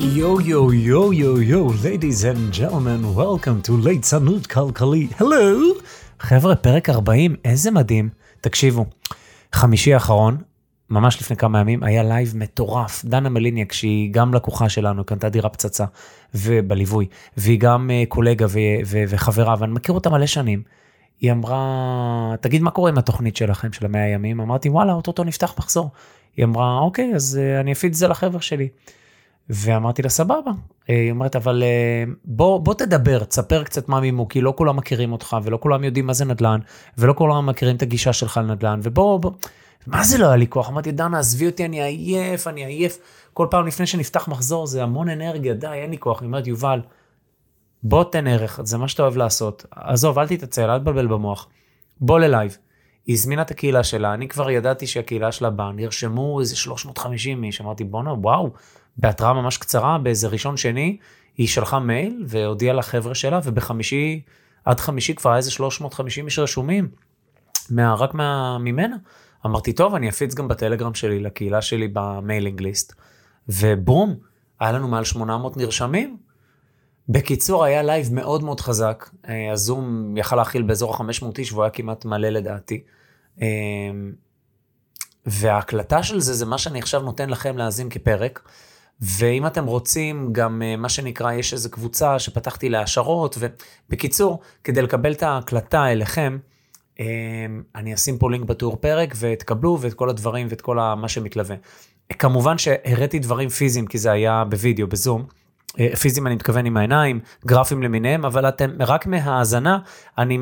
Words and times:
Yo, 0.00 0.38
yo, 0.40 0.72
yo, 0.72 1.12
yo, 1.12 1.40
yo, 1.40 1.72
ladies 1.82 2.22
and 2.24 2.52
gentlemen, 2.52 3.02
welcome 3.16 3.68
to 3.68 3.72
ליצנות 3.84 4.46
כלכלית. 4.46 5.20
הלו! 5.20 5.74
חבר'ה, 6.20 6.56
פרק 6.56 6.90
40, 6.90 7.36
איזה 7.44 7.70
מדהים. 7.70 8.08
תקשיבו, 8.40 8.86
חמישי 9.54 9.94
האחרון, 9.94 10.36
ממש 10.90 11.20
לפני 11.20 11.36
כמה 11.36 11.60
ימים, 11.60 11.82
היה 11.82 12.02
לייב 12.02 12.32
מטורף. 12.36 13.04
דנה 13.04 13.28
מליניאק, 13.28 13.72
שהיא 13.72 14.12
גם 14.12 14.34
לקוחה 14.34 14.68
שלנו, 14.68 15.04
קנתה 15.04 15.28
דירה 15.28 15.48
פצצה, 15.48 15.84
ובליווי, 16.34 17.06
והיא 17.36 17.60
גם 17.60 17.90
uh, 17.90 18.08
קולגה 18.08 18.46
ו- 18.48 18.58
ו- 18.86 19.04
וחברה, 19.08 19.54
ואני 19.58 19.72
מכיר 19.72 19.94
אותה 19.94 20.10
מלא 20.10 20.26
שנים. 20.26 20.62
היא 21.20 21.32
אמרה, 21.32 22.34
תגיד 22.40 22.62
מה 22.62 22.70
קורה 22.70 22.90
עם 22.90 22.98
התוכנית 22.98 23.36
שלכם, 23.36 23.72
של 23.72 23.84
המאה 23.84 24.04
הימים? 24.04 24.40
אמרתי, 24.40 24.68
וואלה, 24.68 24.92
אוטוטו 24.92 25.24
נפתח 25.24 25.54
מחזור. 25.58 25.90
היא 26.36 26.44
אמרה, 26.44 26.78
אוקיי, 26.78 27.12
אז 27.14 27.40
uh, 27.40 27.60
אני 27.60 27.72
אפיץ 27.72 27.92
את 27.92 27.94
זה 27.94 28.08
לחבר'ה 28.08 28.40
שלי. 28.40 28.68
ואמרתי 29.50 30.02
לה, 30.02 30.08
סבבה. 30.08 30.50
היא 30.88 31.10
אומרת, 31.10 31.36
אבל 31.36 31.62
אה, 31.62 32.04
בוא, 32.24 32.60
בוא 32.60 32.74
תדבר, 32.74 33.24
תספר 33.24 33.64
קצת 33.64 33.88
מה 33.88 34.00
מימו, 34.00 34.28
כי 34.28 34.40
לא 34.40 34.54
כולם 34.56 34.76
מכירים 34.76 35.12
אותך, 35.12 35.36
ולא 35.42 35.58
כולם 35.62 35.84
יודעים 35.84 36.06
מה 36.06 36.12
זה 36.12 36.24
נדל"ן, 36.24 36.60
ולא 36.98 37.12
כולם 37.12 37.46
מכירים 37.46 37.76
את 37.76 37.82
הגישה 37.82 38.12
שלך 38.12 38.36
לנדל"ן, 38.36 38.80
ובוא, 38.82 39.20
בוא, 39.20 39.30
מה 39.86 40.04
זה 40.04 40.18
לא 40.18 40.26
היה 40.26 40.36
לי 40.36 40.46
כוח? 40.46 40.68
אמרתי, 40.68 40.92
דנה, 40.92 41.18
עזבי 41.18 41.46
אותי, 41.46 41.64
אני 41.64 41.82
עייף, 41.82 42.46
אני 42.46 42.64
עייף. 42.64 42.98
כל 43.34 43.46
פעם 43.50 43.66
לפני 43.66 43.86
שנפתח 43.86 44.28
מחזור, 44.28 44.66
זה 44.66 44.82
המון 44.82 45.08
אנרגיה, 45.08 45.54
די, 45.54 45.66
אין 45.66 45.90
לי 45.90 45.98
כוח. 45.98 46.20
היא 46.20 46.26
אומרת, 46.26 46.46
יובל, 46.46 46.80
בוא 47.82 48.04
תן 48.04 48.26
ערך, 48.26 48.60
זה 48.64 48.78
מה 48.78 48.88
שאתה 48.88 49.02
אוהב 49.02 49.16
לעשות. 49.16 49.66
עזוב, 49.70 50.18
אל 50.18 50.28
תתעצל, 50.28 50.70
אל 50.70 50.78
תבלבל 50.78 51.06
במוח. 51.06 51.48
בוא 52.00 52.18
ללייב. 52.18 52.56
היא 53.06 53.14
הזמינה 53.14 53.42
את 53.42 53.50
הקהילה 53.50 53.84
שלה, 53.84 54.14
אני 54.14 54.28
כבר 54.28 54.50
ידעתי 54.50 54.86
שהקהילה 54.86 55.32
שלה 55.32 55.50
באה, 55.50 55.72
נרשמו 55.72 56.40
איזה 56.40 56.56
350 56.56 57.44
איש, 57.44 57.60
אמרתי, 57.60 57.84
בואנה, 57.84 58.12
וואו, 58.12 58.50
בהתראה 58.98 59.32
ממש 59.32 59.56
קצרה, 59.56 59.98
באיזה 59.98 60.28
ראשון 60.28 60.56
שני, 60.56 60.96
היא 61.36 61.48
שלחה 61.48 61.78
מייל 61.78 62.24
והודיעה 62.26 62.74
לחבר'ה 62.74 63.14
שלה, 63.14 63.40
ובחמישי, 63.44 64.20
עד 64.64 64.80
חמישי 64.80 65.14
כבר 65.14 65.30
היה 65.30 65.36
איזה 65.36 65.50
350 65.50 66.26
איש 66.26 66.38
רשומים, 66.38 66.88
מה, 67.70 67.94
רק 67.94 68.14
מה, 68.14 68.58
ממנה. 68.58 68.96
אמרתי, 69.46 69.72
טוב, 69.72 69.94
אני 69.94 70.08
אפיץ 70.08 70.34
גם 70.34 70.48
בטלגרם 70.48 70.94
שלי, 70.94 71.20
לקהילה 71.20 71.62
שלי 71.62 71.88
ב 71.92 72.00
mailing 72.00 72.60
list, 72.60 72.94
ובום, 73.48 74.14
היה 74.60 74.72
לנו 74.72 74.88
מעל 74.88 75.04
800 75.04 75.56
נרשמים. 75.56 76.16
בקיצור, 77.08 77.64
היה 77.64 77.82
לייב 77.82 78.14
מאוד 78.14 78.44
מאוד 78.44 78.60
חזק, 78.60 79.10
אה, 79.28 79.52
הזום 79.52 80.16
יכל 80.16 80.36
להכיל 80.36 80.62
באזור 80.62 80.94
ה-500 80.94 81.38
איש, 81.38 81.52
והוא 81.52 81.62
היה 81.62 81.70
כמעט 81.70 82.04
מלא 82.04 82.28
לדעתי. 82.28 82.82
אה, 83.42 83.46
וההקלטה 85.26 86.02
של 86.02 86.20
זה, 86.20 86.34
זה 86.34 86.46
מה 86.46 86.58
שאני 86.58 86.78
עכשיו 86.78 87.02
נותן 87.02 87.30
לכם 87.30 87.58
להאזין 87.58 87.88
כפרק. 87.90 88.48
ואם 89.00 89.46
אתם 89.46 89.66
רוצים, 89.66 90.32
גם 90.32 90.62
אה, 90.62 90.76
מה 90.76 90.88
שנקרא, 90.88 91.32
יש 91.32 91.52
איזו 91.52 91.70
קבוצה 91.70 92.18
שפתחתי 92.18 92.68
להשערות, 92.68 93.38
ובקיצור, 93.38 94.40
כדי 94.64 94.82
לקבל 94.82 95.12
את 95.12 95.22
ההקלטה 95.22 95.92
אליכם, 95.92 96.38
אה, 97.00 97.06
אני 97.74 97.94
אשים 97.94 98.18
פה 98.18 98.30
לינק 98.30 98.44
בתיאור 98.44 98.76
פרק, 98.76 99.14
ותקבלו, 99.18 99.78
ואת 99.80 99.94
כל 99.94 100.10
הדברים, 100.10 100.46
ואת 100.50 100.60
כל 100.60 100.76
מה 100.76 101.08
שמתלווה. 101.08 101.56
כמובן 102.18 102.58
שהראיתי 102.58 103.18
דברים 103.18 103.48
פיזיים, 103.48 103.86
כי 103.86 103.98
זה 103.98 104.12
היה 104.12 104.44
בווידאו, 104.44 104.86
בזום. 104.86 105.26
אה, 105.80 105.96
פיזיים 105.96 106.26
אני 106.26 106.34
מתכוון 106.34 106.66
עם 106.66 106.76
העיניים, 106.76 107.20
גרפים 107.46 107.82
למיניהם, 107.82 108.24
אבל 108.24 108.48
אתם, 108.48 108.70
רק 108.80 109.06
מהאזנה, 109.06 109.78
אני, 110.18 110.38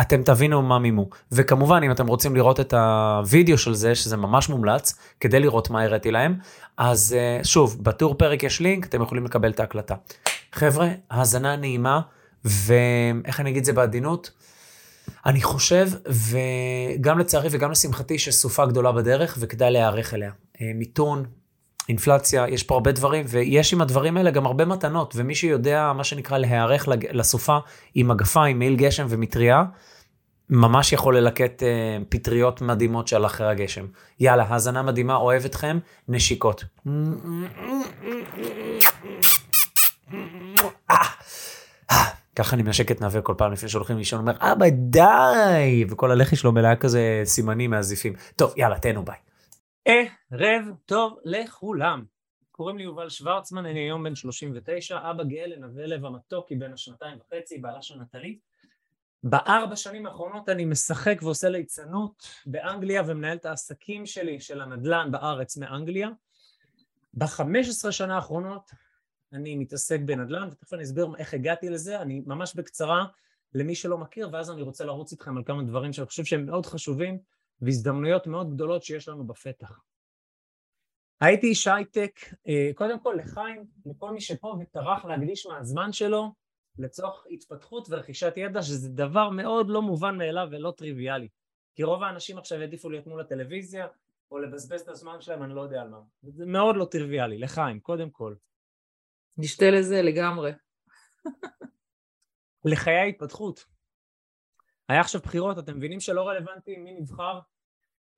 אתם 0.00 0.22
תבינו 0.22 0.62
מה 0.62 0.78
מימו. 0.78 1.08
וכמובן, 1.32 1.82
אם 1.82 1.90
אתם 1.90 2.06
רוצים 2.06 2.36
לראות 2.36 2.60
את 2.60 2.74
הוידאו 2.74 3.58
של 3.58 3.74
זה, 3.74 3.94
שזה 3.94 4.16
ממש 4.16 4.48
מומלץ, 4.48 4.98
כדי 5.20 5.40
לראות 5.40 5.70
מה 5.70 5.82
הראיתי 5.82 6.10
להם, 6.10 6.34
אז 6.76 7.16
אה, 7.18 7.44
שוב, 7.44 7.78
בטור 7.82 8.14
פרק 8.14 8.42
יש 8.42 8.60
לינק, 8.60 8.86
אתם 8.86 9.02
יכולים 9.02 9.24
לקבל 9.24 9.50
את 9.50 9.60
ההקלטה. 9.60 9.94
חבר'ה, 10.52 10.88
האזנה 11.10 11.56
נעימה, 11.56 12.00
ואיך 12.44 13.40
אני 13.40 13.50
אגיד 13.50 13.58
את 13.58 13.64
זה 13.64 13.72
בעדינות? 13.72 14.30
אני 15.26 15.42
חושב, 15.42 15.88
וגם 16.06 17.18
לצערי 17.18 17.48
וגם 17.50 17.70
לשמחתי, 17.70 18.18
שיש 18.18 18.34
סופה 18.34 18.66
גדולה 18.66 18.92
בדרך, 18.92 19.36
וכדאי 19.40 19.70
להיערך 19.70 20.14
אליה. 20.14 20.30
אה, 20.60 20.70
מיתון, 20.74 21.24
אינפלציה, 21.88 22.48
יש 22.48 22.62
פה 22.62 22.74
הרבה 22.74 22.92
דברים, 22.92 23.24
ויש 23.28 23.72
עם 23.72 23.80
הדברים 23.80 24.16
האלה 24.16 24.30
גם 24.30 24.46
הרבה 24.46 24.64
מתנות, 24.64 25.14
ומי 25.16 25.34
שיודע, 25.34 25.92
מה 25.96 26.04
שנקרא, 26.04 26.38
להיערך 26.38 26.88
לסופה 27.12 27.58
עם 27.94 28.08
מגפיים, 28.08 28.58
מעיל 28.58 28.76
גשם 28.76 29.06
ומטריה, 29.08 29.64
ממש 30.50 30.92
יכול 30.92 31.18
ללקט 31.18 31.62
אה, 31.62 31.98
פטריות 32.08 32.62
מדהימות 32.62 33.08
של 33.08 33.26
אחרי 33.26 33.50
הגשם. 33.50 33.86
יאללה, 34.20 34.44
האזנה 34.48 34.82
מדהימה, 34.82 35.16
אוהב 35.16 35.44
אתכם, 35.44 35.78
נשיקות. 36.08 36.64
ככה 42.36 42.56
אני 42.56 42.62
מנשק 42.62 42.90
את 42.90 43.00
נווה 43.00 43.20
כל 43.20 43.34
פעם 43.36 43.52
לפני 43.52 43.68
שהולכים 43.68 43.98
לישון, 43.98 44.20
אומר, 44.20 44.32
אבא, 44.40 44.66
די! 44.68 45.84
וכל 45.88 46.10
הלחי 46.10 46.36
שלו 46.36 46.52
מלאה 46.52 46.76
כזה 46.76 47.22
סימנים 47.24 47.70
מהזיפים. 47.70 48.12
טוב, 48.36 48.52
יאללה, 48.56 48.78
תהנו 48.78 49.04
ביי. 49.04 49.16
ערב 49.84 50.64
טוב 50.86 51.18
לכולם. 51.24 52.04
קוראים 52.50 52.78
לי 52.78 52.84
יובל 52.84 53.08
שוורצמן, 53.08 53.66
אני 53.66 53.80
היום 53.80 54.04
בן 54.04 54.14
39, 54.14 55.10
אבא 55.10 55.24
גאה 55.24 55.46
לנווה 55.46 55.86
לב 55.86 56.04
המתוק, 56.04 56.48
היא 56.48 56.60
בן 56.60 56.72
השנתיים 56.72 57.18
וחצי, 57.20 57.58
בעלה 57.58 57.82
של 57.82 58.00
נטלי. 58.00 58.38
בארבע 59.22 59.76
שנים 59.76 60.06
האחרונות 60.06 60.48
אני 60.48 60.64
משחק 60.64 61.18
ועושה 61.22 61.48
ליצנות 61.48 62.28
באנגליה 62.46 63.02
ומנהל 63.06 63.36
את 63.36 63.46
העסקים 63.46 64.06
שלי 64.06 64.40
של 64.40 64.60
הנדל"ן 64.60 65.08
בארץ 65.10 65.56
מאנגליה. 65.56 66.08
בחמש 67.14 67.68
עשרה 67.68 67.92
שנה 67.92 68.16
האחרונות 68.16 68.70
אני 69.32 69.56
מתעסק 69.56 70.00
בנדל"ן, 70.00 70.48
ותכף 70.52 70.74
אני 70.74 70.82
אסביר 70.82 71.08
איך 71.18 71.34
הגעתי 71.34 71.68
לזה, 71.68 72.02
אני 72.02 72.22
ממש 72.26 72.54
בקצרה 72.56 73.06
למי 73.54 73.74
שלא 73.74 73.98
מכיר, 73.98 74.28
ואז 74.32 74.50
אני 74.50 74.62
רוצה 74.62 74.84
לרוץ 74.84 75.12
איתכם 75.12 75.36
על 75.36 75.42
כמה 75.46 75.62
דברים 75.62 75.92
שאני 75.92 76.06
חושב 76.06 76.24
שהם 76.24 76.46
מאוד 76.46 76.66
חשובים, 76.66 77.18
והזדמנויות 77.64 78.26
מאוד 78.26 78.54
גדולות 78.54 78.82
שיש 78.82 79.08
לנו 79.08 79.26
בפתח. 79.26 79.80
הייתי 81.20 81.46
איש 81.46 81.66
הייטק, 81.66 82.20
אה, 82.48 82.70
קודם 82.74 83.00
כל 83.00 83.14
לחיים, 83.18 83.64
לכל 83.86 84.10
מי 84.10 84.20
שפה 84.20 84.56
וטרח 84.60 85.04
להקדיש 85.04 85.46
מהזמן 85.46 85.92
שלו 85.92 86.32
לצורך 86.78 87.26
התפתחות 87.30 87.86
ורכישת 87.90 88.32
ידע, 88.36 88.62
שזה 88.62 88.88
דבר 88.88 89.30
מאוד 89.30 89.68
לא 89.68 89.82
מובן 89.82 90.18
מאליו 90.18 90.48
ולא 90.50 90.72
טריוויאלי. 90.76 91.28
כי 91.74 91.82
רוב 91.82 92.02
האנשים 92.02 92.38
עכשיו 92.38 92.60
יעדיפו 92.60 92.90
להיות 92.90 93.06
מול 93.06 93.20
הטלוויזיה, 93.20 93.86
או 94.30 94.38
לבזבז 94.38 94.80
את 94.80 94.88
הזמן 94.88 95.20
שלהם, 95.20 95.42
אני 95.42 95.54
לא 95.54 95.60
יודע 95.60 95.82
על 95.82 95.88
מה. 95.88 96.00
זה 96.22 96.46
מאוד 96.46 96.76
לא 96.76 96.84
טריוויאלי, 96.84 97.38
לחיים, 97.38 97.80
קודם 97.80 98.10
כל. 98.10 98.34
נשתה 99.36 99.70
לזה 99.70 100.02
לגמרי. 100.02 100.52
לחיי 102.64 102.94
ההתפתחות. 102.94 103.64
היה 104.88 105.00
עכשיו 105.00 105.20
בחירות, 105.20 105.58
אתם 105.58 105.76
מבינים 105.76 106.00
שלא 106.00 106.28
רלוונטי 106.28 106.76
מי 106.76 106.92
נבחר 107.00 107.40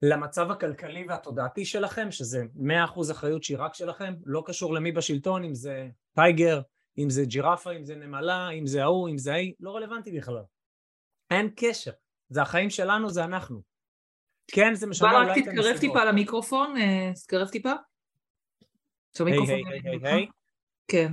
למצב 0.02 0.50
הכלכלי 0.50 1.06
והתודעתי 1.08 1.64
שלכם, 1.64 2.10
שזה 2.10 2.44
100% 2.56 3.12
אחריות 3.12 3.42
שהיא 3.42 3.58
רק 3.58 3.74
שלכם, 3.74 4.14
לא 4.24 4.42
קשור 4.46 4.74
למי 4.74 4.92
בשלטון, 4.92 5.44
אם 5.44 5.54
זה 5.54 5.88
טייגר, 6.14 6.60
אם 6.98 7.10
זה 7.10 7.24
ג'ירפה, 7.24 7.72
אם 7.72 7.84
זה 7.84 7.94
נמלה, 7.94 8.50
אם 8.50 8.66
זה 8.66 8.82
ההוא, 8.82 9.08
אם 9.08 9.18
זה 9.18 9.32
ההיא, 9.32 9.52
לא 9.60 9.76
רלוונטי 9.76 10.12
בכלל. 10.18 10.42
אין 11.30 11.50
קשר. 11.56 11.90
זה 12.28 12.42
החיים 12.42 12.70
שלנו, 12.70 13.10
זה 13.10 13.24
אנחנו. 13.24 13.62
כן, 14.50 14.74
זה 14.74 14.86
משנה 14.86 15.08
אולי 15.08 15.22
את 15.24 15.28
הנסיבות. 15.28 15.48
רק 15.48 15.58
תתקרב 15.58 15.78
טיפה 15.80 16.04
למיקרופון, 16.04 16.74
תתקרב 17.14 17.48
טיפה. 17.48 17.72
היי, 19.20 19.32
היי, 19.84 19.98
היי. 20.02 20.26
כן. 20.88 21.12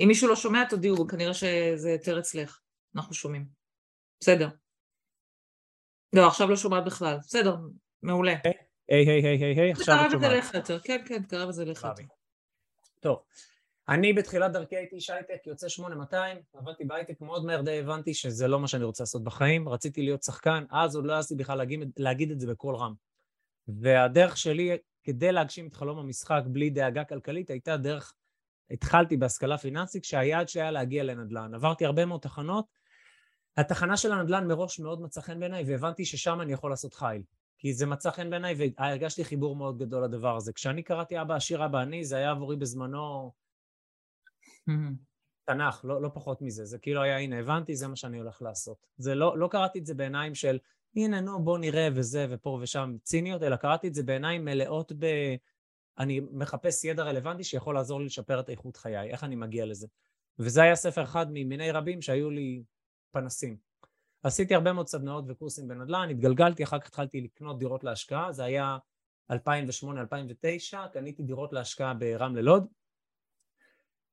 אם 0.00 0.08
מישהו 0.08 0.28
לא 0.28 0.36
שומע, 0.36 0.64
תודיעו, 0.70 1.08
כנראה 1.08 1.34
שזה 1.34 1.90
יותר 1.90 2.18
אצלך. 2.18 2.60
אנחנו 2.96 3.14
שומעים. 3.14 3.46
בסדר. 4.20 4.48
לא, 6.12 6.26
עכשיו 6.26 6.50
לא 6.50 6.56
שומעת 6.56 6.84
בכלל. 6.84 7.16
בסדר, 7.18 7.56
מעולה. 8.02 8.34
היי, 8.44 8.54
היי, 8.88 9.22
היי, 9.22 9.44
היי, 9.44 9.60
היי, 9.60 9.72
עכשיו 9.72 9.94
את 9.94 10.10
תקרב 10.10 10.14
את 10.14 10.20
זה 10.20 10.26
שומעת. 10.26 10.44
לך 10.44 10.54
יותר. 10.54 10.78
כן, 10.78 11.02
כן, 11.06 11.22
תקרב 11.22 11.48
את 11.48 11.54
זה 11.54 11.64
לך 11.64 11.88
יותר. 11.90 12.02
טוב, 13.00 13.22
אני 13.88 14.12
בתחילת 14.12 14.52
דרכי 14.52 14.76
הייתי 14.76 14.96
איש 14.96 15.10
הייטק, 15.10 15.46
יוצא 15.46 15.68
8200, 15.68 16.36
עבדתי 16.54 16.84
בהייטק, 16.84 17.20
מאוד 17.20 17.44
מהר 17.44 17.62
די 17.62 17.78
הבנתי 17.78 18.14
שזה 18.14 18.48
לא 18.48 18.60
מה 18.60 18.68
שאני 18.68 18.84
רוצה 18.84 19.02
לעשות 19.02 19.24
בחיים, 19.24 19.68
רציתי 19.68 20.02
להיות 20.02 20.22
שחקן, 20.22 20.64
אז 20.70 20.96
עוד 20.96 21.04
לא 21.04 21.12
העזתי 21.12 21.34
בכלל 21.34 21.58
להגיד, 21.58 21.92
להגיד 21.96 22.30
את 22.30 22.40
זה 22.40 22.46
בקול 22.46 22.76
רם. 22.76 22.94
והדרך 23.68 24.36
שלי 24.36 24.76
כדי 25.04 25.32
להגשים 25.32 25.66
את 25.66 25.74
חלום 25.74 25.98
המשחק 25.98 26.42
בלי 26.46 26.70
דאגה 26.70 27.04
כלכלית 27.04 27.50
הייתה 27.50 27.76
דרך, 27.76 28.14
התחלתי 28.70 29.16
בהשכלה 29.16 29.58
פיננסית, 29.58 30.02
כשהיעד 30.02 30.48
שלי 30.48 30.62
היה 30.62 30.70
להגיע 30.70 31.04
לנדל"ן. 31.04 31.54
עברתי 31.54 31.84
הרבה 31.84 32.06
מאוד 32.06 32.20
תחנות, 32.20 32.64
התחנה 33.56 33.96
של 33.96 34.12
הנדל"ן 34.12 34.46
מראש 34.46 34.80
מאוד 34.80 35.02
מצא 35.02 35.20
חן 35.20 35.40
בעיניי, 35.40 35.64
והבנתי 35.66 36.04
ששם 36.04 36.40
אני 36.40 36.52
יכול 36.52 36.70
לעשות 36.70 36.94
חיל. 36.94 37.22
כי 37.58 37.72
זה 37.72 37.86
מצא 37.86 38.10
חן 38.10 38.30
בעיניי 38.30 38.54
והרגשתי 38.78 39.24
חיבור 39.24 39.56
מאוד 39.56 39.78
גדול 39.78 40.04
לדבר 40.04 40.36
הזה. 40.36 40.52
כשאני 40.52 40.82
קראתי 40.82 41.20
אבא 41.20 41.34
עשיר 41.34 41.64
אבא 41.64 41.78
עני, 41.78 42.04
זה 42.04 42.16
היה 42.16 42.30
עבורי 42.30 42.56
בזמנו 42.56 43.32
תנ"ך, 45.44 45.80
לא, 45.84 46.02
לא 46.02 46.10
פחות 46.14 46.42
מזה. 46.42 46.64
זה 46.64 46.78
כאילו 46.78 47.02
היה, 47.02 47.18
הנה, 47.18 47.38
הבנתי, 47.38 47.76
זה 47.76 47.88
מה 47.88 47.96
שאני 47.96 48.18
הולך 48.18 48.42
לעשות. 48.42 48.86
זה 48.96 49.14
לא, 49.14 49.38
לא 49.38 49.48
קראתי 49.48 49.78
את 49.78 49.86
זה 49.86 49.94
בעיניים 49.94 50.34
של, 50.34 50.58
הנה, 50.96 51.20
נו, 51.20 51.44
בוא 51.44 51.58
נראה 51.58 51.88
וזה, 51.94 52.26
ופה 52.30 52.58
ושם 52.62 52.96
ציניות, 53.02 53.42
אלא 53.42 53.56
קראתי 53.56 53.88
את 53.88 53.94
זה 53.94 54.02
בעיניים 54.02 54.44
מלאות 54.44 54.92
ב... 54.98 55.06
אני 55.98 56.20
מחפש 56.32 56.84
ידע 56.84 57.02
רלוונטי 57.02 57.44
שיכול 57.44 57.74
לעזור 57.74 58.00
לי 58.00 58.06
לשפר 58.06 58.40
את 58.40 58.50
איכות 58.50 58.76
חיי, 58.76 59.10
איך 59.10 59.24
אני 59.24 59.36
מגיע 59.36 59.66
לזה. 59.66 59.86
וזה 60.38 60.62
היה 60.62 60.76
ספר 60.76 61.02
אחד 61.02 61.26
ממיני 61.30 61.70
רבים 61.70 62.02
שהיו 62.02 62.30
לי 62.30 62.62
פנסים. 63.12 63.56
עשיתי 64.22 64.54
הרבה 64.54 64.72
מאוד 64.72 64.88
סדנאות 64.88 65.24
וקורסים 65.28 65.68
בנדל"ן, 65.68 66.08
התגלגלתי, 66.10 66.64
אחר 66.64 66.78
כך 66.78 66.86
התחלתי 66.86 67.20
לקנות 67.20 67.58
דירות 67.58 67.84
להשקעה, 67.84 68.32
זה 68.32 68.44
היה 68.44 68.78
2008-2009, 69.32 69.34
קניתי 70.92 71.22
דירות 71.22 71.52
להשקעה 71.52 71.94
ברמלה 71.94 72.42
לוד. 72.42 72.66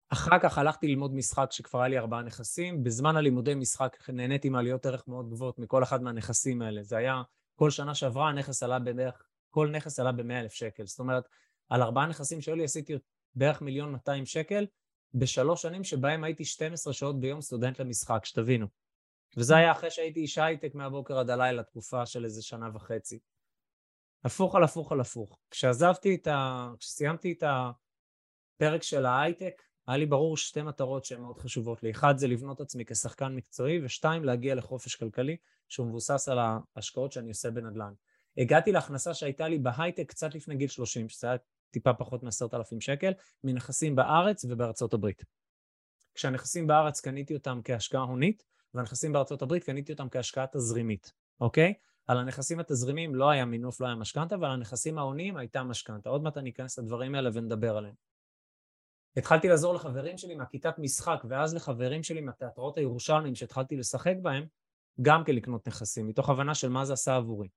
אחר 0.09 0.39
כך 0.41 0.57
הלכתי 0.57 0.87
ללמוד 0.87 1.13
משחק 1.13 1.51
שכבר 1.51 1.79
היה 1.79 1.87
לי 1.87 1.97
ארבעה 1.97 2.21
נכסים, 2.21 2.83
בזמן 2.83 3.15
הלימודי 3.15 3.55
משחק 3.55 4.09
נהניתי 4.09 4.49
מעליות 4.49 4.85
ערך 4.85 5.07
מאוד 5.07 5.29
גבוהות 5.29 5.59
מכל 5.59 5.83
אחד 5.83 6.03
מהנכסים 6.03 6.61
האלה, 6.61 6.83
זה 6.83 6.97
היה 6.97 7.21
כל 7.55 7.69
שנה 7.69 7.95
שעברה 7.95 8.29
הנכס 8.29 8.63
עלה 8.63 8.79
בערך, 8.79 9.23
כל 9.49 9.69
נכס 9.69 9.99
עלה 9.99 10.11
ב-100 10.11 10.33
אלף 10.33 10.53
שקל, 10.53 10.85
זאת 10.85 10.99
אומרת 10.99 11.23
על 11.69 11.81
ארבעה 11.81 12.07
נכסים 12.07 12.41
שהיו 12.41 12.55
לי 12.55 12.63
עשיתי 12.63 12.93
בערך 13.35 13.61
מיליון 13.61 13.91
200 13.91 14.25
שקל 14.25 14.65
בשלוש 15.13 15.61
שנים 15.61 15.83
שבהם 15.83 16.23
הייתי 16.23 16.45
12 16.45 16.93
שעות 16.93 17.19
ביום 17.19 17.41
סטודנט 17.41 17.79
למשחק, 17.79 18.25
שתבינו. 18.25 18.67
וזה 19.37 19.55
היה 19.55 19.71
אחרי 19.71 19.91
שהייתי 19.91 20.19
איש 20.19 20.37
הייטק 20.37 20.75
מהבוקר 20.75 21.17
עד 21.19 21.29
הלילה, 21.29 21.63
תקופה 21.63 22.05
של 22.05 22.25
איזה 22.25 22.41
שנה 22.41 22.69
וחצי. 22.73 23.19
הפוך 24.23 24.55
על 24.55 24.63
הפוך 24.63 24.91
על 24.91 24.99
הפוך. 24.99 25.39
כשעזבתי 25.51 26.15
את 26.15 26.27
ה... 26.27 26.69
כשסיימתי 26.79 27.31
את 27.31 27.43
הפרק 27.43 28.83
של 28.83 29.05
ההייטק, 29.05 29.61
היה 29.87 29.97
לי 29.97 30.05
ברור 30.05 30.37
שתי 30.37 30.61
מטרות 30.61 31.05
שהן 31.05 31.21
מאוד 31.21 31.37
חשובות 31.37 31.83
לי. 31.83 31.91
אחד 31.91 32.17
זה 32.17 32.27
לבנות 32.27 32.61
עצמי 32.61 32.85
כשחקן 32.85 33.35
מקצועי, 33.35 33.85
ושתיים, 33.85 34.23
להגיע 34.23 34.55
לחופש 34.55 34.95
כלכלי 34.95 35.37
שהוא 35.69 35.87
מבוסס 35.87 36.29
על 36.29 36.39
ההשקעות 36.39 37.11
שאני 37.11 37.29
עושה 37.29 37.51
בנדל"ן. 37.51 37.93
הגעתי 38.37 38.71
להכנסה 38.71 39.13
שהייתה 39.13 39.47
לי 39.47 39.57
בהייטק 39.57 40.09
קצת 40.09 40.35
לפני 40.35 40.55
גיל 40.55 40.67
30, 40.67 41.09
שזה 41.09 41.27
היה 41.27 41.37
טיפה 41.71 41.93
פחות 41.93 42.23
מ-10,000 42.23 42.79
שקל, 42.79 43.11
מנכסים 43.43 43.95
בארץ 43.95 44.45
ובארצות 44.49 44.93
הברית. 44.93 45.23
כשהנכסים 46.15 46.67
בארץ 46.67 47.01
קניתי 47.01 47.33
אותם 47.33 47.59
כהשקעה 47.63 48.01
הונית, 48.01 48.43
והנכסים 48.73 49.13
בארצות 49.13 49.41
הברית 49.41 49.63
קניתי 49.63 49.91
אותם 49.91 50.09
כהשקעה 50.09 50.45
תזרימית, 50.47 51.13
אוקיי? 51.41 51.73
על 52.07 52.17
הנכסים 52.17 52.59
התזרימיים 52.59 53.15
לא 53.15 53.29
היה 53.29 53.45
מינוף, 53.45 53.81
לא 53.81 53.85
היה 53.85 53.95
משכנתה, 53.95 54.35
ועל 54.41 54.51
הנכסים 54.51 54.97
ההוניים 54.97 55.37
הייתה 55.37 55.63
משכנתה. 55.63 56.09
עוד 56.09 56.23
מעט 56.23 56.37
אני 56.37 56.49
אכנס 56.49 56.79
לדברים 56.79 57.15
האלה 57.15 57.29
ונדבר 57.33 57.77
עליהם. 57.77 57.95
התחלתי 59.17 59.47
לעזור 59.47 59.73
לחברים 59.73 60.17
שלי 60.17 60.35
מהכיתת 60.35 60.73
משחק, 60.77 61.23
ואז 61.29 61.55
לחברים 61.55 62.03
שלי 62.03 62.21
מהתיאטראות 62.21 62.77
הירושלמיים 62.77 63.35
שהתחלתי 63.35 63.77
לשחק 63.77 64.15
בהם, 64.21 64.45
גם 65.01 65.23
כן 65.23 65.35
לקנות 65.35 65.67
נכסים, 65.67 66.07
מתוך 66.07 66.29
הבנה 66.29 66.55
של 66.55 66.69
מה 66.69 66.85
זה 66.85 66.93
עשה 66.93 67.15
עבורי. 67.15 67.47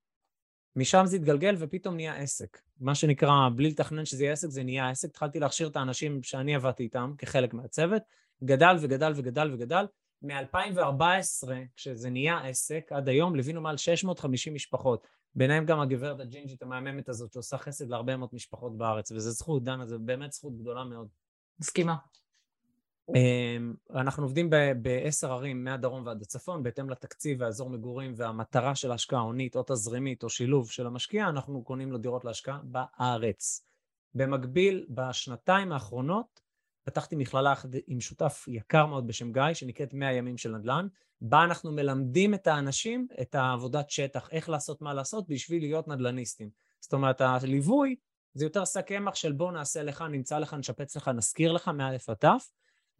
משם 0.77 1.03
זה 1.07 1.17
התגלגל 1.17 1.55
ופתאום 1.59 1.95
נהיה 1.95 2.17
עסק. 2.17 2.61
מה 2.81 2.95
שנקרא, 2.95 3.49
בלי 3.57 3.71
לתכנן 3.71 4.05
שזה 4.05 4.25
יהיה 4.25 4.33
עסק, 4.33 4.49
זה 4.49 4.65
נהיה 4.65 4.91
עסק. 4.91 5.09
התחלתי 5.09 5.41
להכשיר 5.41 5.69
את 5.69 5.77
האנשים 5.77 6.23
שאני 6.23 6.55
עבדתי 6.55 6.83
איתם 6.83 7.13
כחלק 7.19 7.55
מהצוות, 7.55 8.03
גדל 8.45 8.77
וגדל 8.81 9.13
וגדל 9.17 9.51
וגדל. 9.53 9.87
מ-2014, 10.23 11.49
כשזה 11.77 12.11
נהיה 12.11 12.39
עסק, 12.39 12.93
עד 12.93 13.09
היום 13.09 13.37
ליווינו 13.37 13.61
מעל 13.61 13.77
650 13.77 14.55
משפחות. 14.55 15.07
ביניהם 15.35 15.67
גם 15.67 15.81
הגברת 15.81 16.21
הג'ינג'ית 16.21 16.63
המהממת 16.63 17.09
הזאת 17.09 17.33
שעושה 17.33 17.59
חסד 17.59 17.89
להרבה 17.89 18.17
מאוד 18.17 18.31
משפחות 18.33 18.79
בארץ, 18.79 19.13
וזו 19.13 19.31
זכות, 19.31 19.65
דנה, 19.65 19.87
זו 19.87 19.99
באמת 19.99 20.33
זכות 20.33 20.59
גדולה 20.59 20.85
מאוד. 20.85 21.09
מסכימה. 21.61 21.97
אמ, 23.09 23.75
אנחנו 23.95 24.23
עובדים 24.23 24.51
בעשר 24.83 25.33
ערים 25.33 25.65
מהדרום 25.65 26.07
ועד 26.07 26.23
הצפון, 26.23 26.63
בהתאם 26.63 26.91
לתקציב 26.91 27.41
והאזור 27.41 27.71
מגורים 27.71 28.15
והמטרה 28.17 28.75
של 28.75 28.91
ההשקעה 28.91 29.19
ההונית 29.19 29.57
או 29.57 29.63
תזרימית 29.67 30.23
או 30.23 30.29
שילוב 30.29 30.71
של 30.71 30.87
המשקיע, 30.87 31.29
אנחנו 31.29 31.65
קונים 31.65 31.93
לו 31.93 31.99
דירות 31.99 32.25
להשקעה 32.25 32.61
בארץ. 32.65 33.67
במקביל, 34.15 34.87
בשנתיים 34.89 35.73
האחרונות 35.73 36.42
פתחתי 36.85 37.17
מכללה 37.17 37.55
עם 37.87 38.01
שותף 38.01 38.45
יקר 38.49 38.87
מאוד 38.87 39.07
בשם 39.07 39.33
גיא, 39.33 39.55
שנקראת 39.55 39.95
100 39.95 40.13
ימים 40.13 40.39
של 40.39 40.57
נדל"ן, 40.57 40.87
בה 41.21 41.45
אנחנו 41.45 41.73
מלמדים 41.73 42.35
את 42.35 42.47
האנשים 42.47 43.07
את 43.21 43.35
העבודת 43.35 43.91
שטח, 43.91 44.29
איך 44.33 44.49
לעשות 44.49 44.83
מה 44.83 44.95
לעשות 44.95 45.29
בשביל 45.29 45.63
להיות 45.63 45.89
נדל"ניסטים. 45.89 46.51
זאת 46.81 46.93
אומרת, 46.93 47.21
הליווי 47.21 47.97
זה 48.35 48.45
יותר 48.45 48.65
שק 48.65 48.87
קמח 48.87 49.15
של 49.15 49.33
בוא 49.33 49.53
נעשה 49.53 49.83
לך, 49.83 50.05
נמצא 50.11 50.39
לך, 50.39 50.55
נשפץ 50.55 50.97
לך, 50.97 51.09
נזכיר 51.09 51.53
לך 51.53 51.69
מא' 51.69 51.91
עד 52.09 52.15
ת', 52.15 52.25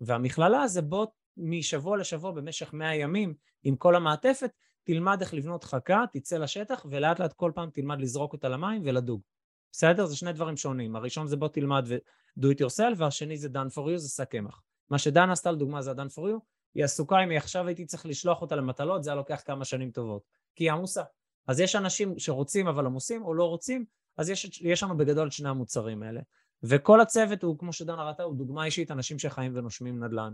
והמכללה 0.01 0.69
זה 0.69 0.83
בוא 0.83 1.07
משבוע 1.37 1.97
לשבוע 1.97 2.31
במשך 2.31 2.73
100 2.73 2.95
ימים 2.95 3.35
עם 3.63 3.77
כל 3.77 3.97
המעטפת, 3.97 4.51
תלמד 4.85 5.21
איך 5.21 5.35
לבנות 5.35 5.65
חכה, 5.65 6.05
תצא 6.13 6.39
לשטח 6.39 6.87
ולאט 6.91 7.21
לאט 7.21 7.33
כל 7.33 7.53
פעם 7.55 7.71
תלמד 7.71 8.01
לזרוק 8.01 8.33
אותה 8.33 8.49
למים 8.49 8.83
ולדוג. 8.85 9.23
בסדר? 9.73 10.07
זה 10.07 10.17
שני 10.17 10.33
דברים 10.33 10.57
שונים. 10.57 10.97
הראשון 10.97 11.27
זה 11.27 11.37
בוא 11.37 11.49
תלמד 11.49 11.85
ו-do 11.89 12.47
it 12.47 12.61
yourself, 12.61 12.95
והשני 12.97 13.37
זה 13.37 13.49
done 13.49 13.75
for 13.75 13.95
you, 13.95 13.97
זה 13.97 14.09
שק 14.09 14.31
קמח. 14.31 14.63
מה 14.91 14.99
שדנה 14.99 15.33
עשתה 15.33 15.53
לדוגמה 15.53 15.83
זה 15.83 15.91
ה-done 15.91 16.15
for 16.15 16.21
you, 16.21 16.41
היא 16.75 16.85
עסוקה 16.85 17.25
אם 17.25 17.31
היא 17.31 17.39
עכשיו 17.39 17.67
הייתי 17.67 17.87
צריך 17.87 18.07
לשלוח 18.07 18.43
אותה 18.43 18.57
למטלות, 18.57 19.05
זה 19.05 19.11
היה 19.11 19.17
לוקח 19.17 19.43
כמה 19.45 19.65
שנים 19.65 19.91
טובות. 19.91 20.23
כי 20.57 20.65
היא 20.65 20.73
עמוסה. 20.73 21.03
אז 21.47 21.61
יש 21.61 21.77
אנשים 21.77 22.19
שרוצים 22.19 22.69
אבל 22.69 22.87
עמוסים 22.87 23.25
או 23.25 23.35
לא 23.35 23.45
רוצים, 23.45 23.85
אז 24.17 24.31
יש, 24.31 24.61
יש 24.63 24.83
לנו 24.83 24.97
בגדול 24.97 25.27
את 25.27 25.33
שני 25.33 25.49
המוצרים 25.49 26.03
האלה. 26.03 26.21
וכל 26.63 27.01
הצוות 27.01 27.43
הוא, 27.43 27.59
כמו 27.59 27.73
שדנה 27.73 28.05
ראתה, 28.05 28.23
הוא 28.23 28.37
דוגמה 28.37 28.65
אישית, 28.65 28.91
אנשים 28.91 29.19
שחיים 29.19 29.57
ונושמים 29.57 30.05
נדל"ן. 30.05 30.33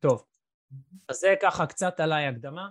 טוב, 0.00 0.24
אז 1.08 1.16
זה 1.16 1.34
ככה 1.42 1.66
קצת 1.66 2.00
עליי 2.00 2.26
הקדמה. 2.26 2.68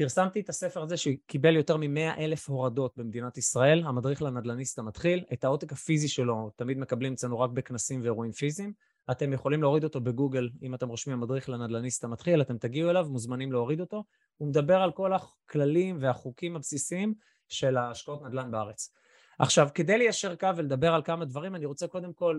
פרסמתי 0.00 0.40
את 0.40 0.48
הספר 0.48 0.82
הזה 0.82 0.96
שקיבל 0.96 1.56
יותר 1.56 1.76
מ-100 1.76 2.18
אלף 2.18 2.48
הורדות 2.48 2.96
במדינת 2.96 3.38
ישראל, 3.38 3.82
המדריך 3.84 4.22
לנדל"ניסט 4.22 4.78
המתחיל. 4.78 5.24
את 5.32 5.44
העותק 5.44 5.72
הפיזי 5.72 6.08
שלו 6.08 6.50
תמיד 6.56 6.78
מקבלים 6.78 7.12
אצלנו 7.12 7.40
רק 7.40 7.50
בכנסים 7.50 8.00
ואירועים 8.02 8.32
פיזיים. 8.32 8.72
אתם 9.10 9.32
יכולים 9.32 9.62
להוריד 9.62 9.84
אותו 9.84 10.00
בגוגל, 10.00 10.50
אם 10.62 10.74
אתם 10.74 10.88
רושמים 10.88 11.18
המדריך 11.18 11.48
לנדל"ניסט 11.48 12.04
המתחיל, 12.04 12.40
אתם 12.40 12.58
תגיעו 12.58 12.90
אליו, 12.90 13.06
מוזמנים 13.10 13.52
להוריד 13.52 13.80
אותו. 13.80 14.04
הוא 14.36 14.48
מדבר 14.48 14.76
על 14.76 14.92
כל 14.92 15.12
הכללים 15.12 15.98
והחוקים 16.00 16.56
הבסיסיים 16.56 17.14
של 17.48 17.76
ההשקעות 17.76 18.22
נדל"ן 18.22 18.50
בארץ. 18.50 18.94
עכשיו, 19.38 19.68
כדי 19.74 19.98
ליישר 19.98 20.36
קו 20.36 20.48
ולדבר 20.56 20.94
על 20.94 21.02
כמה 21.02 21.24
דברים, 21.24 21.54
אני 21.54 21.66
רוצה 21.66 21.86
קודם 21.86 22.12
כל 22.12 22.38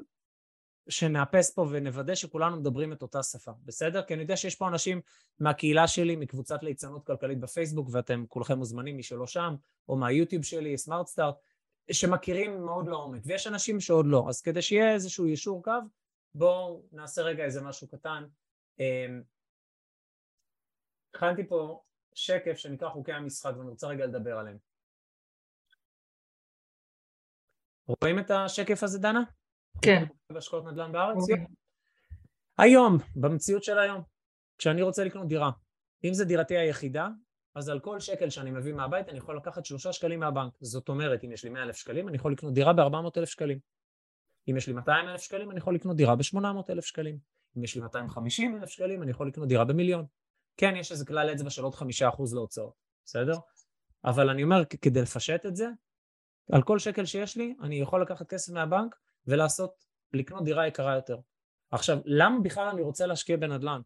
שנאפס 0.90 1.54
פה 1.54 1.66
ונוודא 1.72 2.16
שכולנו 2.16 2.58
מדברים 2.58 2.94
את 2.94 3.02
אותה 3.02 3.24
שפה, 3.24 3.52
בסדר? 3.66 4.04
כי 4.04 4.14
אני 4.14 4.22
יודע 4.22 4.38
שיש 4.38 4.56
פה 4.56 4.68
אנשים 4.68 5.02
מהקהילה 5.40 5.88
שלי, 5.88 6.16
מקבוצת 6.16 6.64
ליצנות 6.64 7.06
כלכלית 7.06 7.40
בפייסבוק, 7.40 7.88
ואתם 7.92 8.26
כולכם 8.28 8.58
מוזמנים, 8.58 8.98
מי 8.98 9.04
שלא 9.04 9.28
שם, 9.28 9.56
או 9.90 9.96
מהיוטיוב 9.96 10.44
שלי, 10.44 10.78
סמארט 10.78 11.08
סטארט, 11.08 11.36
שמכירים 11.92 12.66
מאוד 12.66 12.88
לעומק, 12.88 13.22
ויש 13.26 13.48
אנשים 13.48 13.80
שעוד 13.80 14.06
לא. 14.06 14.26
אז 14.30 14.42
כדי 14.42 14.62
שיהיה 14.62 14.94
איזשהו 14.94 15.26
יישור 15.26 15.64
קו, 15.64 15.72
בואו 16.36 16.84
נעשה 16.92 17.22
רגע 17.22 17.44
איזה 17.44 17.62
משהו 17.62 17.88
קטן. 17.88 18.24
אמ, 18.80 19.22
הכנתי 21.14 21.48
פה 21.48 21.84
שקף 22.14 22.58
שנקרא 22.58 22.90
חוקי 22.90 23.12
המשחק, 23.12 23.52
ואני 23.58 23.70
רוצה 23.70 23.88
רגע 23.88 24.06
לדבר 24.06 24.38
עליהם. 24.38 24.58
רואים 27.88 28.20
את 28.20 28.32
השקף 28.32 28.84
הזה, 28.84 29.00
דנה? 29.00 29.24
כן. 29.82 30.04
בהשקעות 30.32 30.66
נדל"ן 30.66 30.92
בארץ? 30.92 31.18
אוקיי. 31.18 31.46
היום, 32.58 32.98
במציאות 33.16 33.64
של 33.64 33.80
היום, 33.80 34.02
כשאני 34.58 34.82
רוצה 34.82 35.04
לקנות 35.04 35.28
דירה, 35.28 35.52
אם 36.04 36.14
זו 36.14 36.26
דירתי 36.26 36.58
היחידה, 36.58 37.08
אז 37.56 37.70
על 37.70 37.80
כל 37.80 38.00
שקל 38.00 38.30
שאני 38.30 38.52
מביא 38.52 38.74
מהבית 38.74 39.10
אני 39.10 39.18
יכול 39.18 39.38
לקחת 39.38 39.66
שלושה 39.66 39.94
שקלים 39.94 40.20
מהבנק. 40.20 40.54
זאת 40.62 40.90
אומרת, 40.90 41.24
אם 41.24 41.32
יש 41.32 41.44
לי 41.44 41.50
100 41.50 41.64
אלף 41.64 41.76
שקלים, 41.76 42.08
אני 42.08 42.18
יכול 42.18 42.32
לקנות 42.32 42.54
דירה 42.54 42.74
ב-400 42.74 43.18
אלף 43.18 43.30
שקלים. 43.30 43.60
אם 44.50 44.58
יש 44.58 44.68
לי 44.68 44.74
200 44.74 45.10
אלף 45.10 45.22
שקלים, 45.22 45.52
אני 45.52 45.58
יכול 45.58 45.76
לקנות 45.76 45.98
דירה 45.98 46.16
ב-800 46.16 46.70
אלף 46.70 46.86
שקלים. 46.86 47.18
אם 47.58 47.64
יש 47.64 47.76
לי 47.76 47.82
250 47.82 48.58
אלף 48.58 48.70
שקלים, 48.70 49.04
אני 49.04 49.12
יכול 49.12 49.28
לקנות 49.28 49.48
דירה 49.48 49.66
במיליון. 49.66 50.06
כן, 50.58 50.76
יש 50.76 50.92
איזה 50.92 51.06
כלל 51.06 51.34
אצבע 51.34 51.50
של 51.50 51.64
עוד 51.64 51.76
חמישה 51.76 52.10
אחוז 52.10 52.34
להוצאות, 52.34 52.74
בסדר? 53.06 53.36
אבל 54.06 54.30
אני 54.30 54.44
אומר, 54.44 54.66
כדי 54.66 55.02
לפשט 55.02 55.46
את 55.46 55.56
זה, 55.56 55.68
על 56.52 56.64
כל 56.64 56.80
שקל 56.80 57.06
שיש 57.06 57.38
לי, 57.38 57.56
אני 57.62 57.76
יכול 57.76 58.02
לקחת 58.02 58.28
כסף 58.28 58.54
מהבנק 58.54 58.96
ולעשות, 59.28 59.72
לקנות 60.14 60.44
דירה 60.44 60.68
יקרה 60.68 60.96
יותר. 60.96 61.18
עכשיו, 61.72 61.98
למה 62.06 62.40
בכלל 62.40 62.68
אני 62.68 62.82
רוצה 62.82 63.06
להשקיע 63.06 63.38
בנדל"ן? 63.38 63.82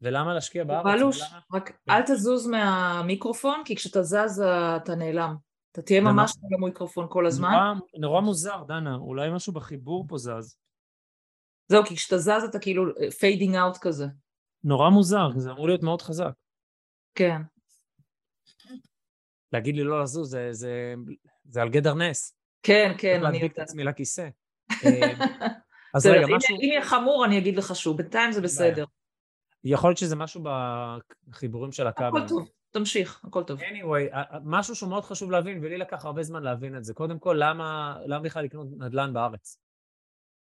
ולמה 0.00 0.34
להשקיע 0.34 0.64
בארץ? 0.64 0.84
בלוש, 0.84 1.22
רק 1.52 1.68
כן. 1.68 1.92
אל 1.92 2.02
תזוז 2.02 2.46
מהמיקרופון, 2.46 3.62
כי 3.64 3.76
כשאתה 3.76 4.02
זז 4.02 4.42
אתה 4.76 4.94
נעלם. 4.94 5.36
אתה 5.72 5.82
תהיה 5.82 6.00
ממש 6.00 6.32
במיקרופון 6.50 7.06
כל 7.10 7.26
הזמן. 7.26 7.50
נורא, 7.50 7.74
נורא 7.98 8.20
מוזר, 8.20 8.62
דנה, 8.68 8.94
אולי 8.94 9.30
משהו 9.30 9.52
בחיבור 9.52 10.04
פה 10.08 10.18
זז. 10.18 10.58
זהו, 11.68 11.84
כי 11.84 11.96
כשאתה 11.96 12.18
זז 12.18 12.44
אתה 12.50 12.58
כאילו 12.58 12.84
fading 13.18 13.54
אה, 13.54 13.62
out 13.62 13.76
כזה. 13.80 14.06
נורא 14.64 14.90
מוזר, 14.90 15.28
זה 15.36 15.50
אמור 15.50 15.66
להיות 15.66 15.82
מאוד 15.82 16.02
חזק. 16.02 16.32
כן. 17.14 17.42
להגיד 19.52 19.76
לי 19.76 19.84
לא 19.84 20.02
לזוז, 20.02 20.30
זה, 20.30 20.48
זה, 20.52 20.94
זה 21.44 21.62
על 21.62 21.68
גדר 21.68 21.94
נס. 21.94 22.36
כן, 22.62 22.92
כן, 22.98 23.14
אני... 23.14 23.22
להדביק 23.22 23.52
את 23.52 23.58
עצמי 23.58 23.84
לכיסא. 23.84 24.28
אה, 24.84 25.12
אז 25.94 26.06
רגע, 26.06 26.26
משהו... 26.36 26.56
אם 26.56 26.60
יהיה 26.62 26.84
חמור 26.84 27.24
אני 27.24 27.38
אגיד 27.38 27.56
לך 27.56 27.76
שוב, 27.76 27.96
בינתיים 27.96 28.32
זה 28.32 28.40
בסדר. 28.40 28.84
יכול 29.64 29.90
להיות 29.90 29.98
שזה 29.98 30.16
משהו 30.16 30.42
בחיבורים 31.28 31.72
של 31.72 31.86
הכבל. 31.86 32.06
הכל 32.06 32.28
טוב, 32.28 32.48
תמשיך, 32.70 33.24
הכל 33.24 33.42
טוב. 33.42 33.60
anyway, 33.60 34.16
משהו 34.44 34.74
שהוא 34.74 34.90
מאוד 34.90 35.04
חשוב 35.04 35.30
להבין, 35.30 35.58
ולי 35.64 35.78
לקח 35.78 36.04
הרבה 36.04 36.22
זמן 36.22 36.42
להבין 36.42 36.76
את 36.76 36.84
זה. 36.84 36.94
קודם 36.94 37.18
כל, 37.18 37.36
למה 37.38 38.20
בכלל 38.22 38.44
לקנות 38.44 38.66
נדל"ן 38.78 39.12
בארץ? 39.12 39.58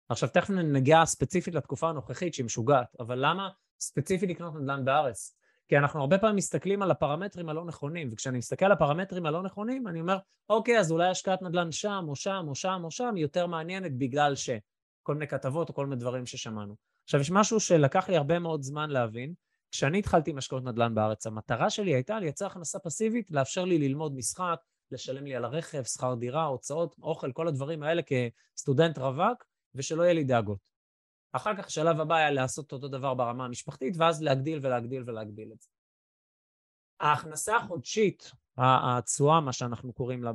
עכשיו, 0.09 0.29
תכף 0.29 0.50
נגיע 0.50 1.07
ספציפית 1.07 1.55
לתקופה 1.55 1.88
הנוכחית 1.88 2.35
שהיא 2.35 2.47
משוגעת, 2.47 2.97
אבל 3.00 3.26
למה 3.26 3.49
ספציפית 3.81 4.31
לקנות 4.31 4.55
נדל"ן 4.55 4.85
בארץ? 4.85 5.37
כי 5.73 5.79
אנחנו 5.79 6.00
הרבה 6.00 6.19
פעמים 6.19 6.37
מסתכלים 6.37 6.83
על 6.83 6.91
הפרמטרים 6.91 7.49
הלא 7.49 7.64
נכונים, 7.64 8.09
וכשאני 8.12 8.38
מסתכל 8.38 8.64
על 8.64 8.73
הפרמטרים 8.73 9.26
הלא 9.26 9.43
נכונים, 9.43 9.88
אני 9.88 10.00
אומר, 10.00 10.19
אוקיי, 10.49 10.79
אז 10.79 10.93
אולי 10.93 11.09
השקעת 11.09 11.43
נדל"ן 11.43 11.73
שם, 11.73 12.05
או 12.09 12.17
שם, 12.17 12.45
או 12.49 12.55
שם, 12.55 12.81
או 12.85 12.91
שם, 12.91 13.12
היא 13.14 13.23
יותר 13.23 13.47
מעניינת 13.47 13.99
בגלל 13.99 14.35
ש... 14.35 14.50
כל 15.02 15.14
מיני 15.14 15.26
כתבות 15.29 15.69
או 15.69 15.75
כל 15.75 15.87
מיני 15.87 16.00
דברים 16.00 16.26
ששמענו. 16.26 16.75
עכשיו, 17.05 17.21
יש 17.21 17.31
משהו 17.31 17.61
שלקח 17.61 18.09
לי 18.09 18.17
הרבה 18.17 18.38
מאוד 18.38 18.62
זמן 18.62 18.91
להבין. 18.91 19.35
כשאני 19.71 19.99
התחלתי 19.99 20.31
עם 20.31 20.38
השקעות 20.38 20.64
נדל"ן 20.64 20.95
בארץ, 20.95 21.26
המטרה 21.26 21.71
שלי 21.71 21.95
הייתה 21.95 22.21
לייצר 22.21 22.47
הכנסה 22.47 22.79
פסיבית, 22.79 23.31
לאפשר 23.31 23.64
לי 23.64 23.79
ללמוד 23.79 24.14
משחק, 24.17 24.61
לשלם 24.91 25.25
לי 25.25 25.35
על 25.35 25.45
הרכב, 25.45 25.83
שכר 25.83 26.14
דירה, 26.14 26.45
הוצאות, 26.45 26.97
אוכל, 27.02 27.33
כל 27.33 27.49
הדברים 27.49 27.83
האלה 27.83 28.02
כסטודנט 28.02 28.99
רווק, 28.99 29.45
ושלא 29.75 30.02
יהיה 30.02 30.14
לי 30.14 30.25
דאגות. 30.25 30.72
אחר 31.32 31.56
כך 31.56 31.66
השלב 31.66 32.00
הבא 32.00 32.14
היה 32.14 32.30
לעשות 32.30 32.72
אותו 32.72 32.88
דבר 32.88 33.14
ברמה 33.14 33.44
המשפחתית, 33.44 33.94
ואז 33.98 34.22
להגדיל 34.22 34.58
ולהגדיל 34.62 35.02
ולהגדיל 35.06 35.52
את 35.52 35.60
זה. 35.60 35.68
ההכנסה 37.00 37.56
החודשית, 37.56 38.32
התשואה, 38.58 39.40
מה 39.40 39.52
שאנחנו 39.52 39.92
קוראים 39.92 40.24
לה 40.24 40.32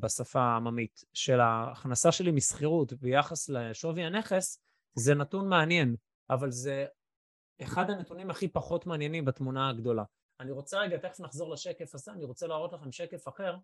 בשפה 0.00 0.40
העממית, 0.40 1.04
של 1.12 1.40
ההכנסה 1.40 2.12
שלי 2.12 2.30
משכירות 2.30 2.92
ביחס 2.92 3.48
לשווי 3.48 4.04
הנכס, 4.04 4.62
זה 4.94 5.14
נתון 5.14 5.48
מעניין, 5.48 5.96
אבל 6.30 6.50
זה 6.50 6.86
אחד 7.62 7.90
הנתונים 7.90 8.30
הכי 8.30 8.48
פחות 8.48 8.86
מעניינים 8.86 9.24
בתמונה 9.24 9.68
הגדולה. 9.68 10.04
אני 10.40 10.50
רוצה 10.50 10.80
רגע, 10.80 10.96
תכף 10.96 11.20
נחזור 11.20 11.52
לשקף 11.52 11.94
הזה, 11.94 12.12
אני 12.12 12.24
רוצה 12.24 12.46
להראות 12.46 12.72
לכם 12.72 12.92
שקף 12.92 13.28
אחר, 13.28 13.56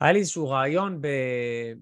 היה 0.00 0.12
לי 0.12 0.18
איזשהו 0.18 0.48
רעיון 0.48 1.00
ב, 1.00 1.06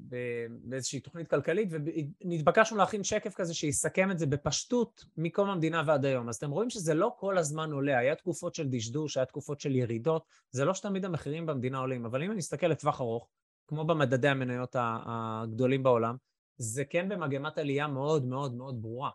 ב, 0.09 0.17
באיזושהי 0.49 1.01
תוכנית 1.01 1.29
כלכלית 1.29 1.69
ונתבקשנו 1.71 2.79
להכין 2.79 3.05
שקף 3.05 3.35
כזה 3.35 3.55
שיסכם 3.55 4.11
את 4.11 4.19
זה 4.19 4.27
בפשטות 4.27 5.05
מקום 5.17 5.51
המדינה 5.51 5.83
ועד 5.87 6.05
היום. 6.05 6.29
אז 6.29 6.37
אתם 6.37 6.51
רואים 6.51 6.71
שזה 6.71 6.95
לא 6.95 7.15
כל 7.19 7.39
הזמן 7.39 7.73
עולה, 7.73 7.99
היה 7.99 8.15
תקופות 8.15 8.55
של 8.55 8.69
דשדוש, 8.69 9.17
היה 9.17 9.27
תקופות 9.27 9.61
של 9.61 9.77
ירידות, 9.77 10.25
זה 10.51 10.65
לא 10.65 10.75
שתמיד 10.75 11.05
המחירים 11.05 11.47
במדינה 11.47 11.79
עולים, 11.79 12.07
אבל 12.07 12.23
אם 12.23 12.31
אני 12.31 12.41
אסתכל 12.41 12.67
לטווח 12.67 13.01
ארוך, 13.01 13.29
כמו 13.67 13.85
במדדי 13.85 14.29
המניות 14.29 14.77
הגדולים 14.79 15.83
בעולם, 15.83 16.17
זה 16.57 16.85
כן 16.85 17.09
במגמת 17.09 17.59
עלייה 17.59 17.87
מאוד 17.87 18.25
מאוד 18.25 18.55
מאוד 18.55 18.83
ברורה. 18.83 19.11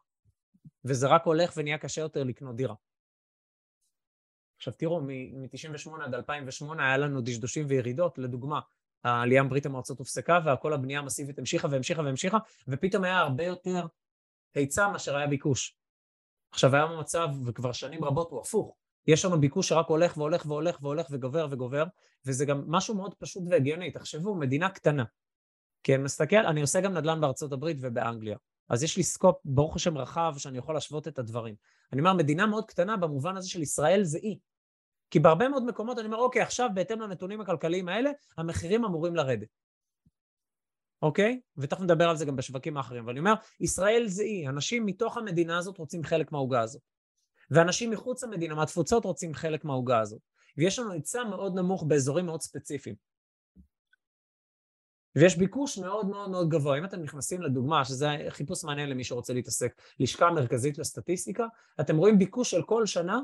וזה 0.86 1.08
רק 1.08 1.26
הולך 1.26 1.54
ונהיה 1.58 1.78
קשה 1.78 2.02
יותר 2.02 2.24
לקנות 2.24 2.56
דירה. 2.56 2.76
עכשיו 4.58 4.74
תראו, 4.74 5.02
מ-98 5.02 6.04
עד 6.04 6.14
2008 6.14 6.84
היה 6.88 6.98
לנו 6.98 7.22
דשדושים 7.22 7.66
וירידות, 7.70 8.18
לדוגמה, 8.18 8.60
העלייה 9.04 9.44
מברית 9.44 9.66
המועצות 9.66 10.00
הופסקה 10.00 10.40
והכל 10.46 10.74
הבנייה 10.74 11.00
המסיבית 11.00 11.40
המשיכה 11.40 11.68
והמשיכה 11.72 12.02
והמשיכה 12.02 12.38
ופתאום 12.68 13.04
היה 13.04 13.20
הרבה 13.20 13.44
יותר 13.44 13.86
היצע 14.56 14.88
מאשר 14.88 15.16
היה 15.16 15.28
ביקוש. 15.28 15.76
עכשיו 16.52 16.76
היום 16.76 16.92
המצב, 16.92 17.30
וכבר 17.46 17.72
שנים 17.72 18.04
רבות 18.04 18.32
הוא 18.32 18.42
הפוך, 18.42 18.76
יש 19.08 19.26
לנו 19.26 19.40
ביקוש 19.40 19.70
שרק 19.70 19.88
הולך 19.88 20.18
והולך 20.18 20.46
והולך 20.46 20.78
והולך 20.82 21.08
וגובר 21.12 21.48
וגובר 21.52 21.84
וזה 22.26 22.46
גם 22.46 22.64
משהו 22.68 22.96
מאוד 22.96 23.16
פשוט 23.16 23.44
והגיוני, 23.50 23.92
תחשבו, 23.92 24.36
מדינה 24.36 24.70
קטנה. 24.70 25.04
אני 25.90 25.98
מסתכל, 25.98 26.46
אני 26.46 26.62
עושה 26.62 26.82
גם 26.82 26.94
נדל"ן 26.94 27.22
בארצות 27.22 27.52
הברית 27.52 27.78
ובאנגליה. 27.82 28.38
אז 28.70 28.84
יש 28.84 28.98
לי 28.98 29.04
סקופ, 29.04 29.36
ברוך 29.46 29.76
השם, 29.76 29.98
רחב, 29.98 30.34
שאני 30.38 30.58
יכול 30.58 30.76
להשוות 30.76 31.08
את 31.08 31.20
הדברים. 31.20 31.56
אני 31.94 32.02
אומר, 32.02 32.14
מדינה 32.14 32.46
מאוד 32.46 32.66
קטנה 32.66 32.98
במובן 32.98 33.38
הזה 33.38 33.50
של 33.50 33.62
ישראל 33.62 34.04
זה 34.04 34.18
אי. 34.18 34.38
כי 35.12 35.20
בהרבה 35.20 35.50
מאוד 35.50 35.66
מקומות 35.66 35.98
אני 35.98 36.06
אומר, 36.06 36.18
אוקיי, 36.18 36.42
עכשיו 36.42 36.70
בהתאם 36.74 37.02
לנתונים 37.02 37.42
הכלכליים 37.42 37.90
האלה, 37.90 38.12
המחירים 38.38 38.86
אמורים 38.86 39.16
לרדת. 39.16 39.48
אוקיי? 41.02 41.40
ותכף 41.58 41.82
נדבר 41.82 42.10
על 42.10 42.16
זה 42.16 42.26
גם 42.26 42.36
בשווקים 42.36 42.78
האחרים. 42.78 43.04
אבל 43.04 43.12
אני 43.12 43.20
אומר, 43.20 43.34
ישראל 43.60 44.08
זה 44.08 44.24
אי, 44.24 44.48
אנשים 44.48 44.86
מתוך 44.86 45.18
המדינה 45.18 45.58
הזאת 45.58 45.78
רוצים 45.78 46.04
חלק 46.04 46.32
מהעוגה 46.32 46.62
הזאת. 46.62 46.82
ואנשים 47.52 47.92
מחוץ 47.92 48.24
למדינה, 48.24 48.56
מהתפוצות, 48.56 49.06
רוצים 49.06 49.34
חלק 49.34 49.66
מהעוגה 49.66 50.00
הזאת. 50.00 50.22
ויש 50.58 50.80
לנו 50.80 50.92
היצע 50.92 51.24
מאוד 51.24 51.56
נמוך 51.56 51.84
באזורים 51.84 52.26
מאוד 52.26 52.42
ספציפיים. 52.42 52.96
ויש 55.16 55.38
ביקוש 55.38 55.78
מאוד 55.78 56.10
מאוד 56.10 56.30
מאוד 56.30 56.50
גבוה. 56.50 56.78
אם 56.78 56.86
אתם 56.86 57.02
נכנסים 57.02 57.42
לדוגמה, 57.42 57.86
שזה 57.86 58.08
חיפוש 58.30 58.64
מעניין 58.64 58.90
למי 58.90 59.04
שרוצה 59.04 59.34
להתעסק, 59.34 59.82
לשכה 60.00 60.28
המרכזית 60.28 60.78
לסטטיסטיקה, 60.78 61.46
אתם 61.80 61.98
רואים 61.98 62.18
ביקוש 62.20 62.52
של 62.52 62.64
כל 62.64 62.86
שנה 62.86 63.20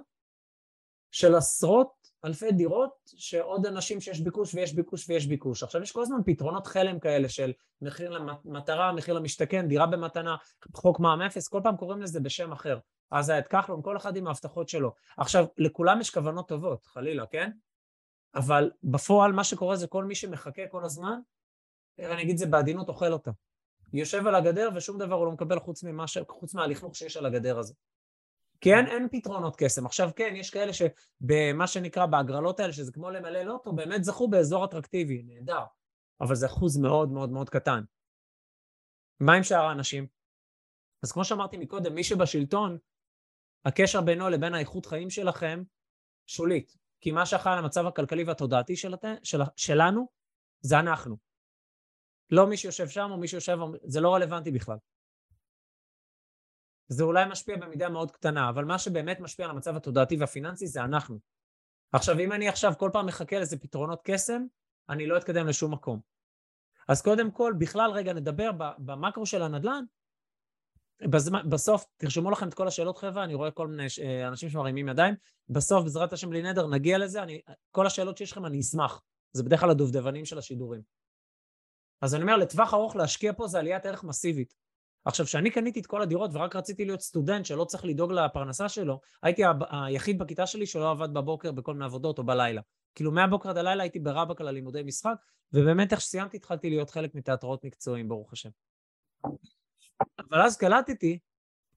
של 1.12 1.36
עשרות 1.36 2.06
אלפי 2.26 2.52
דירות 2.52 2.92
שעוד 3.06 3.66
אנשים 3.66 4.02
שיש 4.02 4.20
ביקוש 4.20 4.56
ויש 4.56 4.74
ביקוש 4.74 5.10
ויש 5.10 5.28
ביקוש. 5.28 5.64
עכשיו 5.64 5.82
יש 5.82 5.92
כל 5.92 6.02
הזמן 6.02 6.18
פתרונות 6.26 6.68
חלם 6.68 7.00
כאלה 7.00 7.30
של 7.30 7.54
מחיר 7.82 8.18
למטרה, 8.46 8.94
מחיר 8.94 9.14
למשתכן, 9.14 9.68
דירה 9.68 9.88
במתנה, 9.88 10.36
חוק 10.74 11.00
מע"מ 11.00 11.22
אפס, 11.22 11.48
כל 11.48 11.62
פעם 11.64 11.78
קוראים 11.78 12.02
לזה 12.02 12.20
בשם 12.20 12.52
אחר. 12.52 12.80
אז 13.12 13.30
היה 13.30 13.40
את 13.40 13.48
כחלון, 13.48 13.82
כל 13.82 13.98
אחד 13.98 14.18
עם 14.18 14.28
ההבטחות 14.28 14.70
שלו. 14.70 14.94
עכשיו, 15.18 15.46
לכולם 15.58 16.02
יש 16.02 16.10
כוונות 16.10 16.48
טובות, 16.48 16.86
חלילה, 16.86 17.26
כן? 17.26 17.52
אבל 18.36 18.72
בפועל 18.84 19.32
מה 19.32 19.44
שקורה 19.44 19.76
זה 19.76 19.88
כל 19.88 20.06
מי 20.06 20.16
שמחכה 20.16 20.68
כל 20.72 20.86
הזמן, 20.86 21.20
אני 22.00 22.22
אגיד 22.22 22.38
זה 22.38 22.46
בעדינות, 22.46 22.90
אוכל 22.90 23.14
אותה. 23.14 23.32
יושב 23.94 24.28
על 24.28 24.36
הגדר 24.36 24.70
ושום 24.76 24.98
דבר 24.98 25.16
הוא 25.16 25.26
לא 25.26 25.32
מקבל 25.32 25.60
חוץ, 25.60 25.84
ממה. 25.84 26.06
חוץ 26.30 26.54
מהלכלוך 26.54 26.96
שיש 26.96 27.18
על 27.18 27.26
הגדר 27.26 27.60
הזה. 27.60 27.74
אין, 28.66 28.88
אין 28.88 29.08
פתרונות 29.12 29.56
קסם. 29.58 29.86
עכשיו 29.86 30.10
כן, 30.16 30.34
יש 30.36 30.50
כאלה 30.50 30.72
שבמה 30.74 31.68
שנקרא 31.68 32.06
בהגרלות 32.06 32.60
האלה, 32.60 32.74
שזה 32.74 32.92
כמו 32.92 33.10
למלא 33.12 33.42
לוטו, 33.42 33.74
באמת 33.74 34.04
זכו 34.04 34.28
באזור 34.28 34.66
אטרקטיבי, 34.66 35.24
נהדר. 35.24 35.64
אבל 36.22 36.36
זה 36.36 36.46
אחוז 36.46 36.78
מאוד 36.78 37.12
מאוד 37.12 37.30
מאוד 37.30 37.50
קטן. 37.50 37.84
מה 39.20 39.34
עם 39.34 39.44
שאר 39.44 39.66
האנשים? 39.66 40.08
אז 41.04 41.12
כמו 41.12 41.26
שאמרתי 41.26 41.58
מקודם, 41.58 41.96
מי 41.96 42.04
שבשלטון, 42.04 42.78
הקשר 43.66 44.02
בינו 44.02 44.30
לבין 44.30 44.54
האיכות 44.54 44.86
חיים 44.86 45.10
שלכם 45.10 45.64
שולית. 46.26 46.76
כי 47.02 47.12
מה 47.12 47.26
שאחראי 47.26 47.54
על 47.54 47.60
המצב 47.60 47.86
הכלכלי 47.86 48.24
והתודעתי 48.24 48.76
של, 48.76 48.94
של, 49.24 49.42
שלנו, 49.56 50.08
זה 50.62 50.80
אנחנו. 50.80 51.18
לא 52.30 52.48
מי 52.48 52.58
שיושב 52.58 52.88
שם 52.88 53.10
או 53.12 53.18
מי 53.18 53.28
שיושב, 53.28 53.58
זה 53.84 54.02
לא 54.02 54.16
רלוונטי 54.16 54.52
בכלל. 54.52 54.78
זה 56.88 57.04
אולי 57.04 57.26
משפיע 57.26 57.58
במידה 57.58 57.90
מאוד 57.90 58.12
קטנה, 58.12 58.50
אבל 58.50 58.66
מה 58.66 58.80
שבאמת 58.80 59.20
משפיע 59.20 59.46
על 59.46 59.52
המצב 59.52 59.76
התודעתי 59.76 60.18
והפיננסי 60.18 60.68
זה 60.68 60.82
אנחנו. 60.82 61.20
עכשיו, 61.92 62.20
אם 62.20 62.32
אני 62.32 62.48
עכשיו 62.48 62.74
כל 62.78 62.90
פעם 62.94 63.06
מחכה 63.06 63.40
לזה 63.40 63.58
פתרונות 63.58 64.02
קסם, 64.04 64.46
אני 64.90 65.08
לא 65.08 65.18
אתקדם 65.18 65.48
לשום 65.48 65.74
מקום. 65.74 66.00
אז 66.88 67.02
קודם 67.02 67.32
כל, 67.32 67.54
בכלל 67.58 67.92
רגע 67.92 68.14
נדבר 68.14 68.52
במקרו 68.78 69.26
של 69.26 69.42
הנדל"ן. 69.42 69.84
בזמן, 71.10 71.50
בסוף, 71.50 71.86
תרשמו 71.98 72.32
לכם 72.32 72.48
את 72.48 72.54
כל 72.54 72.68
השאלות 72.68 72.98
חבר'ה, 72.98 73.24
אני 73.24 73.34
רואה 73.34 73.52
כל 73.52 73.68
מיני 73.68 73.86
אה, 74.02 74.28
אנשים 74.28 74.50
שמרימים 74.50 74.90
ידיים. 74.90 75.16
בסוף, 75.50 75.84
בעזרת 75.84 76.14
השם 76.14 76.30
בלי 76.30 76.42
נדר, 76.42 76.68
נגיע 76.68 76.98
לזה, 76.98 77.24
אני, 77.24 77.42
כל 77.72 77.88
השאלות 77.88 78.18
שיש 78.18 78.32
לכם 78.32 78.46
אני 78.46 78.60
אשמח. 78.60 79.02
זה 79.32 79.44
בדרך 79.44 79.60
כלל 79.60 79.70
הדובדבנים 79.70 80.26
של 80.26 80.38
השידורים. 80.38 80.82
אז 82.02 82.16
אני 82.16 82.24
אומר, 82.24 82.38
לטווח 82.38 82.74
ארוך 82.74 82.96
להשקיע 82.96 83.34
פה 83.34 83.48
זה 83.48 83.60
עליית 83.60 83.86
ערך 83.86 84.04
מסיבית. 84.04 84.54
עכשיו, 85.06 85.26
כשאני 85.26 85.52
קניתי 85.52 85.80
את 85.80 85.86
כל 85.86 86.02
הדירות 86.02 86.32
ורק 86.34 86.56
רציתי 86.56 86.86
להיות 86.86 87.02
סטודנט 87.02 87.46
שלא 87.46 87.66
צריך 87.66 87.86
לדאוג 87.86 88.12
לפרנסה 88.12 88.70
שלו, 88.70 89.00
הייתי 89.24 89.42
היחיד 89.72 90.20
בכיתה 90.20 90.48
שלי 90.48 90.66
שלא 90.66 90.92
עבד 90.92 91.14
בבוקר 91.14 91.52
בכל 91.52 91.74
מיני 91.74 91.86
עבודות 91.86 92.20
או 92.20 92.24
בלילה. 92.24 92.62
כאילו 92.96 93.12
מהבוקר 93.12 93.50
עד 93.50 93.58
הלילה 93.58 93.84
הייתי 93.84 94.00
ברבק 94.00 94.42
על 94.42 94.48
הלימודי 94.48 94.84
משחק, 94.84 95.16
ובאמת 95.54 95.92
איך 95.92 96.02
שסיימתי 96.02 96.38
התחלתי 96.38 96.70
להיות 96.70 96.90
חלק 96.90 97.16
מתיאטראות 97.16 97.66
מקצועיים, 97.66 98.10
ברוך 98.10 98.34
השם. 98.34 98.50
אבל 100.30 100.42
אז 100.42 100.58
קלטתי, 100.58 101.20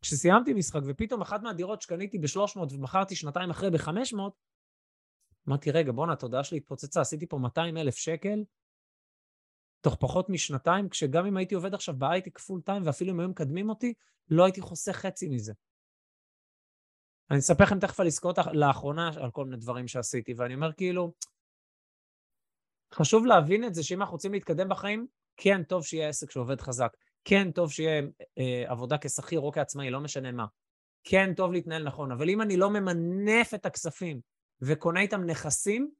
כשסיימתי 0.01 0.55
משחק 0.55 0.81
ופתאום 0.87 1.21
אחת 1.21 1.43
מהדירות 1.43 1.83
שקניתי 1.83 2.19
ב-300 2.19 2.59
ומכרתי 2.71 3.17
שנתיים 3.17 3.51
אחרי 3.51 3.71
ב-500, 3.71 4.17
אמרתי, 5.49 5.71
רגע, 5.71 5.93
בואנה, 5.93 6.13
התודעה 6.13 6.45
שלי 6.45 6.59
התפוצצה, 6.59 7.01
עשיתי 7.01 7.27
פה 7.27 7.39
200 7.39 7.77
אלף 7.77 7.95
שקל 7.95 8.45
תוך 9.81 9.97
פחות 10.01 10.31
משנתיים, 10.31 10.89
כשגם 10.89 11.27
אם 11.27 11.37
הייתי 11.37 11.55
עובד 11.55 11.75
עכשיו 11.75 11.95
בהייטק 11.99 12.39
פול 12.39 12.61
טיים 12.61 12.87
ואפילו 12.87 13.13
אם 13.13 13.21
היו 13.21 13.29
מקדמים 13.29 13.69
אותי, 13.69 13.95
לא 14.31 14.45
הייתי 14.45 14.61
חוסך 14.61 14.93
חצי 14.93 15.29
מזה. 15.29 15.53
אני 17.31 17.39
אספר 17.39 17.65
לכם 17.65 17.79
תכף 17.79 18.01
על 18.01 18.07
עסקאות 18.07 18.39
לאחרונה, 18.53 19.11
על 19.17 19.31
כל 19.31 19.45
מיני 19.45 19.57
דברים 19.57 19.89
שעשיתי, 19.89 20.35
ואני 20.35 20.55
אומר 20.55 20.73
כאילו, 20.73 21.13
חשוב 22.95 23.27
להבין 23.27 23.65
את 23.65 23.75
זה 23.75 23.83
שאם 23.83 24.01
אנחנו 24.01 24.13
רוצים 24.13 24.33
להתקדם 24.33 24.69
בחיים, 24.69 25.07
כן 25.37 25.63
טוב 25.63 25.85
שיהיה 25.85 26.09
עסק 26.09 26.31
שעובד 26.31 26.61
חזק, 26.61 26.97
כן 27.25 27.51
טוב 27.51 27.73
שיהיה 27.73 28.03
אה, 28.39 28.65
עבודה 28.67 28.97
כשכיר 29.01 29.41
או 29.41 29.53
כעצמאי, 29.53 29.91
לא 29.91 30.01
משנה 30.01 30.33
מה. 30.33 30.47
כן 31.05 31.35
טוב 31.35 31.53
להתנהל 31.53 31.85
נכון, 31.85 32.13
אבל 32.13 32.31
אם 32.31 32.43
אני 32.43 32.57
לא 32.57 32.71
ממנף 32.71 33.55
את 33.55 33.67
הכספים 33.67 34.21
וקונה 34.61 35.01
איתם 35.01 35.25
נכסים, 35.25 35.91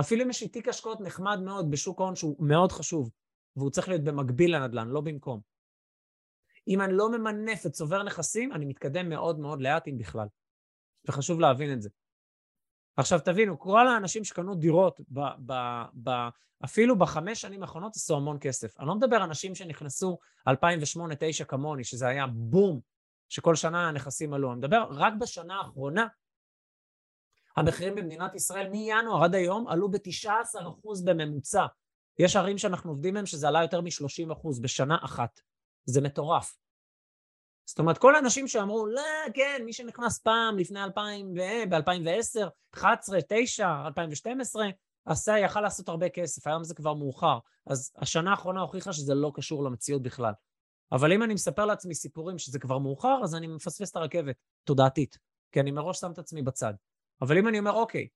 אפילו 0.00 0.24
אם 0.24 0.30
יש 0.30 0.42
לי 0.42 0.48
תיק 0.48 0.68
השקעות 0.68 1.00
נחמד 1.00 1.40
מאוד 1.40 1.70
בשוק 1.70 2.00
ההון 2.00 2.16
שהוא 2.16 2.36
מאוד 2.38 2.72
חשוב, 2.72 3.10
והוא 3.56 3.70
צריך 3.70 3.88
להיות 3.88 4.04
במקביל 4.04 4.56
לנדל"ן, 4.56 4.88
לא 4.88 5.00
במקום. 5.00 5.40
אם 6.68 6.80
אני 6.80 6.92
לא 6.92 7.10
ממנף 7.10 7.62
וצובר 7.66 8.02
נכסים, 8.02 8.52
אני 8.52 8.64
מתקדם 8.64 9.08
מאוד 9.08 9.38
מאוד 9.38 9.62
לאט, 9.62 9.88
אם 9.88 9.98
בכלל. 9.98 10.26
וחשוב 11.08 11.40
להבין 11.40 11.72
את 11.72 11.82
זה. 11.82 11.88
עכשיו 12.96 13.20
תבינו, 13.24 13.58
כל 13.58 13.88
האנשים 13.88 14.24
שקנו 14.24 14.54
דירות, 14.54 15.00
ב, 15.12 15.20
ב, 15.46 15.52
ב, 16.02 16.10
אפילו 16.64 16.98
בחמש 16.98 17.40
שנים 17.40 17.62
האחרונות 17.62 17.96
עשו 17.96 18.16
המון 18.16 18.38
כסף. 18.40 18.80
אני 18.80 18.88
לא 18.88 18.94
מדבר 18.94 19.24
אנשים 19.24 19.54
שנכנסו 19.54 20.18
2008-2009 20.48 20.52
כמוני, 21.48 21.84
שזה 21.84 22.08
היה 22.08 22.26
בום, 22.26 22.80
שכל 23.28 23.54
שנה 23.54 23.88
הנכסים 23.88 24.34
עלו. 24.34 24.52
אני 24.52 24.58
מדבר 24.58 24.86
רק 24.90 25.12
בשנה 25.20 25.54
האחרונה, 25.54 26.06
המחירים 27.56 27.94
במדינת 27.94 28.34
ישראל 28.34 28.68
מינואר 28.68 29.24
עד 29.24 29.34
היום 29.34 29.68
עלו 29.68 29.90
ב-19% 29.90 31.04
בממוצע. 31.04 31.66
יש 32.18 32.36
ערים 32.36 32.58
שאנחנו 32.58 32.90
עובדים 32.90 33.14
מהם 33.14 33.26
שזה 33.26 33.48
עלה 33.48 33.62
יותר 33.62 33.80
מ-30% 33.80 34.60
בשנה 34.62 34.96
אחת. 35.02 35.40
זה 35.84 36.00
מטורף. 36.00 36.56
זאת 37.66 37.78
אומרת, 37.78 37.98
כל 37.98 38.14
האנשים 38.14 38.48
שאמרו, 38.48 38.86
לא, 38.86 39.02
כן, 39.34 39.62
מי 39.64 39.72
שנכנס 39.72 40.18
פעם 40.18 40.58
לפני 40.58 40.84
2000, 40.84 41.34
ב-2010, 41.70 42.48
11, 42.74 43.18
9, 43.28 43.82
2012, 43.86 44.66
עשה, 45.04 45.38
יכל 45.38 45.60
לעשות 45.60 45.88
הרבה 45.88 46.08
כסף, 46.08 46.46
היום 46.46 46.64
זה 46.64 46.74
כבר 46.74 46.94
מאוחר. 46.94 47.38
אז 47.66 47.92
השנה 47.96 48.30
האחרונה 48.30 48.60
הוכיחה 48.60 48.92
שזה 48.92 49.14
לא 49.14 49.32
קשור 49.34 49.64
למציאות 49.64 50.02
בכלל. 50.02 50.32
אבל 50.92 51.12
אם 51.12 51.22
אני 51.22 51.34
מספר 51.34 51.64
לעצמי 51.64 51.94
סיפורים 51.94 52.38
שזה 52.38 52.58
כבר 52.58 52.78
מאוחר, 52.78 53.20
אז 53.22 53.34
אני 53.34 53.46
מפספס 53.46 53.90
את 53.90 53.96
הרכבת, 53.96 54.36
תודעתית, 54.64 55.18
כי 55.52 55.60
אני 55.60 55.70
מראש 55.70 56.00
שם 56.00 56.12
את 56.12 56.18
עצמי 56.18 56.42
בצד. 56.42 56.74
אבל 57.24 57.38
אם 57.38 57.48
אני 57.48 57.58
אומר, 57.58 57.72
אוקיי, 57.72 58.08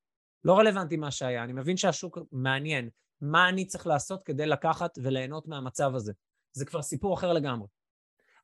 לא 0.44 0.58
רלוונטי 0.58 0.96
מה 0.96 1.10
שהיה, 1.10 1.44
אני 1.44 1.52
מבין 1.52 1.76
שהשוק 1.76 2.18
מעניין, 2.32 2.90
מה 3.20 3.48
אני 3.48 3.66
צריך 3.66 3.86
לעשות 3.86 4.22
כדי 4.22 4.46
לקחת 4.46 4.98
וליהנות 5.02 5.48
מהמצב 5.48 5.94
הזה? 5.94 6.12
זה 6.52 6.64
כבר 6.64 6.82
סיפור 6.82 7.14
אחר 7.14 7.32
לגמרי. 7.32 7.68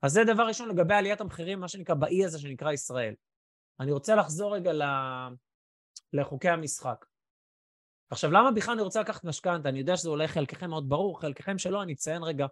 אז 0.02 0.12
זה 0.12 0.25
דבר 0.25 0.42
ראשון 0.42 0.68
לגבי 0.68 0.94
עליית 0.94 1.21
המחירים, 1.21 1.61
מה 1.61 1.68
שנקרא, 1.68 1.94
באי 1.94 2.25
הזה 2.25 2.39
שנקרא 2.39 2.73
ישראל. 2.73 3.15
אני 3.80 3.93
רוצה 3.93 4.15
לחזור 4.15 4.54
רגע 4.54 4.73
ל... 4.73 4.82
לחוקי 6.12 6.49
המשחק. 6.49 7.04
עכשיו, 8.10 8.30
למה 8.30 8.50
בכלל 8.50 8.75
אני 8.75 8.82
רוצה 8.82 9.00
לקחת 9.00 9.25
משכנתה? 9.25 9.69
אני 9.69 9.78
יודע 9.78 9.97
שזה 9.97 10.08
אולי 10.08 10.28
חלקכם 10.28 10.71
מאוד 10.71 10.89
ברור, 10.89 11.21
חלקכם 11.21 11.58
שלא, 11.58 11.82
אני 11.82 11.93
אציין 11.93 12.23
רגע 12.23 12.47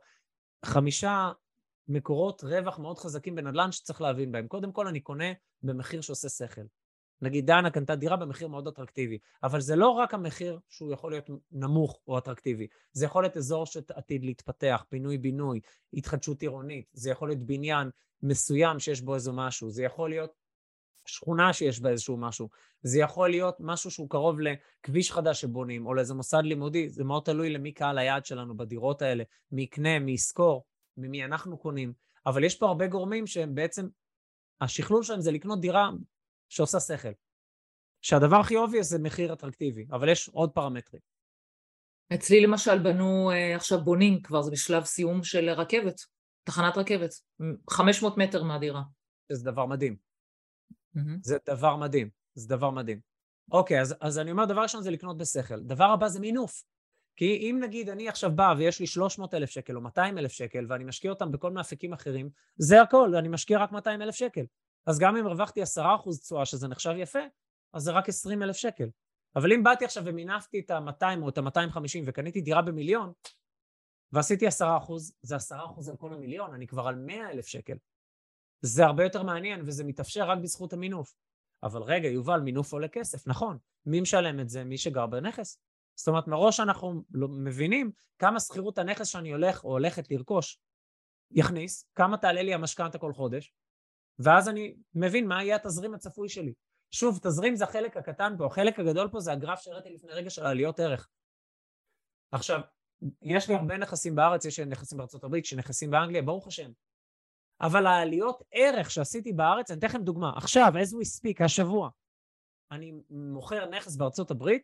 חמישה 0.65 1.33
מקורות 1.89 2.45
רווח 2.45 2.79
מאוד 2.79 2.99
חזקים 2.99 3.35
בנדל"ן 3.35 3.73
שצריך 3.73 4.01
להבין 4.01 4.33
בהם. 4.33 4.49
קודם 4.49 4.73
כל, 4.73 4.87
אני 4.87 5.01
קונה 5.01 5.33
במחיר 5.63 6.01
שעושה 6.01 6.29
שכל. 6.29 6.63
נגיד 7.23 7.47
דנה 7.47 7.71
קנתה 7.71 7.97
דירה 7.97 8.17
במחיר 8.17 8.49
מאוד 8.49 8.69
אטרקטיבי, 8.69 9.19
אבל 9.43 9.61
זה 9.61 9.77
לא 9.77 9.89
רק 9.89 10.15
המחיר 10.15 10.59
שהוא 10.69 10.93
יכול 10.93 11.13
להיות 11.13 11.31
נמוך 11.53 12.01
או 12.09 12.19
אטרקטיבי, 12.19 12.67
זה 12.93 13.05
יכול 13.05 13.23
להיות 13.23 13.37
אזור 13.37 13.67
שעתיד 13.67 14.25
להתפתח, 14.25 14.85
פינוי-בינוי, 14.89 15.61
התחדשות 15.95 16.43
עירונית, 16.43 16.87
זה 16.93 17.11
יכול 17.11 17.29
להיות 17.29 17.43
בניין 17.43 17.91
מסוים 18.23 18.79
שיש 18.79 19.01
בו 19.01 19.15
איזה 19.15 19.33
משהו, 19.33 19.71
זה 19.71 19.83
יכול 19.83 20.11
להיות 20.11 20.33
שכונה 21.07 21.53
שיש 21.53 21.81
בה 21.81 21.91
איזשהו 21.91 22.17
משהו, 22.17 22.49
זה 22.83 22.99
יכול 22.99 23.31
להיות 23.31 23.57
משהו 23.61 23.91
שהוא 23.91 24.11
קרוב 24.11 24.37
לכביש 24.41 25.13
חדש 25.13 25.41
שבונים, 25.41 25.87
או 25.87 25.95
לאיזה 25.95 26.15
מוסד 26.15 26.43
לימודי, 26.45 26.89
זה 26.89 27.05
מאוד 27.05 27.23
תלוי 27.23 27.51
למי 27.51 27.73
קהל 27.73 27.99
היעד 27.99 28.27
שלנו 28.27 28.57
בדירות 28.57 29.03
האלה, 29.03 29.25
מי 29.53 29.63
יקנה, 29.63 29.99
מי 29.99 30.13
ישכור, 30.13 30.65
ממי 30.97 31.25
אנחנו 31.25 31.59
קונים, 31.59 31.93
אבל 32.27 32.45
יש 32.45 32.57
פה 32.57 32.67
הרבה 32.67 32.87
גורמים 32.87 33.27
שהם 33.27 33.55
בעצם, 33.55 33.89
השכלול 34.61 35.03
שלהם 35.03 35.21
זה 35.21 35.33
לקנות 35.33 35.61
דירה 35.61 35.91
שעושה 36.53 36.81
שכל. 36.81 37.13
שהדבר 38.03 38.37
הכי 38.37 38.57
obvious 38.57 38.89
זה 38.89 38.99
מחיר 38.99 39.33
אטרקטיבי, 39.33 39.87
אבל 39.91 40.09
יש 40.09 40.29
עוד 40.29 40.51
פרמטרים. 40.51 41.03
אצלי 42.15 42.41
למשל 42.41 42.79
בנו, 42.79 43.31
אה, 43.31 43.57
עכשיו 43.57 43.85
בונים 43.85 44.23
כבר, 44.23 44.43
זה 44.43 44.51
בשלב 44.51 44.85
סיום 44.85 45.23
של 45.25 45.51
רכבת, 45.51 46.01
תחנת 46.45 46.77
רכבת, 46.77 47.11
500 47.71 48.19
מטר 48.19 48.43
מהדירה. 48.43 48.83
זה 49.33 49.45
דבר 49.45 49.67
מדהים. 49.67 49.97
Mm-hmm. 50.97 51.19
זה 51.23 51.37
דבר 51.47 51.77
מדהים, 51.77 52.11
זה 52.35 52.49
דבר 52.49 52.71
מדהים. 52.71 53.01
אוקיי, 53.53 53.81
אז, 53.81 53.95
אז 54.01 54.19
אני 54.19 54.31
אומר, 54.31 54.45
דבר 54.45 54.63
ראשון 54.63 54.83
זה 54.83 54.91
לקנות 54.91 55.19
בשכל. 55.19 55.61
דבר 55.61 55.85
הבא 55.85 56.09
זה 56.09 56.21
מינוף. 56.21 56.65
כי 57.17 57.37
אם 57.37 57.61
נגיד 57.63 57.89
אני 57.89 58.09
עכשיו 58.09 58.37
בא 58.37 58.55
ויש 58.59 58.81
לי 58.81 58.87
300 58.87 59.35
אלף 59.35 59.51
שקל 59.51 59.77
או 59.77 59.81
200 59.81 60.19
אלף 60.19 60.33
שקל 60.33 60.67
ואני 60.69 60.85
משקיע 60.85 61.11
אותם 61.11 61.33
בכל 61.33 61.49
מיני 61.49 61.61
אפיקים 61.61 61.93
אחרים, 61.93 62.31
זה 62.57 62.83
הכל, 62.83 63.15
אני 63.15 63.29
משקיע 63.29 63.59
רק 63.59 63.73
200 63.73 64.03
אלף 64.03 64.15
שקל. 64.15 64.45
אז 64.87 64.99
גם 64.99 65.17
אם 65.17 65.27
הרווחתי 65.27 65.63
10% 65.63 65.65
תשואה, 66.21 66.47
שזה 66.47 66.69
נחשב 66.69 66.95
יפה, 66.97 67.19
אז 67.73 67.83
זה 67.83 67.93
רק 67.93 68.09
20 68.09 68.43
אלף 68.43 68.57
שקל. 68.57 68.89
אבל 69.37 69.53
אם 69.53 69.63
באתי 69.63 69.85
עכשיו 69.85 70.03
ומינפתי 70.07 70.61
את 70.61 70.71
ה-200 70.71 71.23
או 71.23 71.29
את 71.29 71.39
ה-250 71.39 72.03
וקניתי 72.07 72.41
דירה 72.41 72.63
במיליון, 72.63 73.13
ועשיתי 74.13 74.49
10%, 74.49 74.51
זה 75.23 75.37
10% 75.37 75.91
על 75.91 75.97
כל 75.97 76.15
המיליון, 76.15 76.55
אני 76.55 76.67
כבר 76.67 76.89
על 76.89 76.95
100 76.95 77.31
אלף 77.31 77.47
שקל. 77.47 77.77
זה 78.61 78.85
הרבה 78.85 79.05
יותר 79.05 79.23
מעניין, 79.23 79.63
וזה 79.67 79.85
מתאפשר 79.85 80.29
רק 80.29 80.39
בזכות 80.39 80.73
המינוף. 80.73 81.15
אבל 81.63 81.83
רגע, 81.83 82.09
יובל, 82.09 82.41
מינוף 82.41 82.73
עולה 82.73 82.89
כסף, 82.89 83.27
נכון. 83.27 83.59
מי 83.87 84.01
משלם 84.01 84.41
את 84.41 84.49
זה? 84.49 84.65
מי 84.65 84.79
שגר 84.79 85.07
בנכס. 85.07 85.59
זאת 85.95 86.09
אומרת, 86.09 86.29
מראש 86.29 86.61
אנחנו 86.61 87.03
לא 87.11 87.29
מבינים 87.29 87.93
כמה 88.19 88.41
שכירות 88.41 88.79
הנכס 88.79 89.07
שאני 89.07 89.33
הולך 89.33 89.65
או 89.65 89.71
הולכת 89.71 90.11
לרכוש 90.11 90.61
יכניס, 91.31 91.89
כמה 91.95 92.17
תעלה 92.17 92.43
לי 92.43 92.55
המשכנתה 92.55 92.99
כל 92.99 93.13
חודש, 93.13 93.53
ואז 94.23 94.49
אני 94.49 94.75
מבין 94.95 95.29
מה 95.29 95.43
יהיה 95.43 95.57
התזרים 95.57 95.95
הצפוי 95.95 96.29
שלי. 96.29 96.53
שוב, 96.91 97.19
תזרים 97.23 97.57
זה 97.57 97.65
החלק 97.65 97.97
הקטן 97.97 98.35
פה, 98.39 98.47
החלק 98.47 98.79
הגדול 98.79 99.09
פה 99.09 99.21
זה 99.21 99.33
הגרף 99.33 99.61
שהראיתי 99.61 99.91
לפני 99.91 100.13
רגע 100.13 100.31
של 100.31 100.47
עליות 100.47 100.81
ערך. 100.81 101.09
עכשיו, 102.33 102.61
יש 103.23 103.49
לי 103.49 103.55
הרבה 103.55 103.77
נכסים 103.77 104.15
בארץ, 104.15 104.45
יש 104.45 104.61
נכסים 104.61 104.99
בארצות 104.99 105.25
הברית, 105.25 105.45
יש 105.45 105.55
נכסים 105.55 105.91
באנגליה, 105.91 106.23
ברוך 106.23 106.47
השם. 106.47 106.71
אבל 107.61 107.87
העליות 107.87 108.43
ערך 108.53 108.91
שעשיתי 108.91 109.33
בארץ, 109.33 109.71
אני 109.71 109.79
אתן 109.79 109.87
לכם 109.87 110.03
דוגמה. 110.03 110.33
עכשיו, 110.37 110.73
as 110.75 110.89
we 110.89 111.21
speak, 111.21 111.45
השבוע, 111.45 111.89
אני 112.71 112.93
מוכר 113.11 113.67
נכס 113.67 113.97
בארצות 113.97 114.31
הברית 114.31 114.63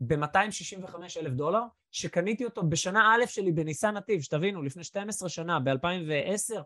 ב-265 0.00 0.96
אלף 1.20 1.32
דולר, 1.32 1.62
שקניתי 1.90 2.44
אותו 2.44 2.62
בשנה 2.68 3.14
א' 3.14 3.26
שלי 3.26 3.52
בניסן 3.52 3.96
נתיב, 3.96 4.20
שתבינו, 4.20 4.62
לפני 4.62 4.84
12 4.84 5.28
שנה, 5.28 5.60
ב-2010, 5.60 6.62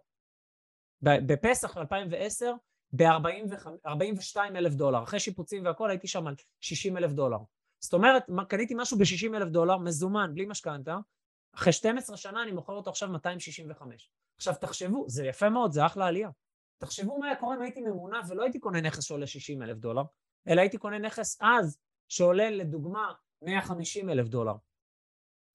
בפסח 1.03 1.77
2010, 1.77 2.53
ב-42 2.93 4.37
אלף 4.57 4.75
דולר. 4.75 5.03
אחרי 5.03 5.21
שיפוצים 5.21 5.65
והכל 5.65 5.91
הייתי 5.91 6.07
שם 6.07 6.27
על 6.27 6.35
60 6.61 6.97
אלף 6.97 7.13
דולר. 7.13 7.39
זאת 7.81 7.95
אומרת, 7.95 8.23
קניתי 8.49 8.75
משהו 8.77 8.99
ב-60 8.99 9.37
אלף 9.37 9.49
דולר, 9.49 9.79
מזומן, 9.79 10.31
בלי 10.35 10.47
משכנתה, 10.47 10.99
אחרי 11.55 11.73
12 11.73 12.17
שנה 12.17 12.43
אני 12.43 12.53
מוכר 12.53 12.73
אותו 12.73 12.91
עכשיו 12.91 13.09
265. 13.09 14.11
עכשיו 14.37 14.55
תחשבו, 14.61 15.05
זה 15.09 15.27
יפה 15.27 15.49
מאוד, 15.49 15.73
זה 15.73 15.87
אחלה 15.87 16.07
עלייה. 16.07 16.31
תחשבו 16.79 17.19
מה 17.19 17.27
היה 17.27 17.37
קורה 17.37 17.57
אם 17.57 17.63
הייתי 17.63 17.81
ממונה 17.81 18.21
ולא 18.29 18.43
הייתי 18.43 18.59
קונה 18.59 18.81
נכס 18.81 19.05
שעולה 19.05 19.27
60 19.27 19.63
אלף 19.63 19.77
דולר, 19.77 20.03
אלא 20.49 20.61
הייתי 20.61 20.79
קונה 20.79 20.99
נכס 20.99 21.39
אז 21.41 21.79
שעולה 22.09 22.51
לדוגמה 22.51 23.13
150 23.43 24.11
אלף 24.11 24.29
דולר. 24.29 24.55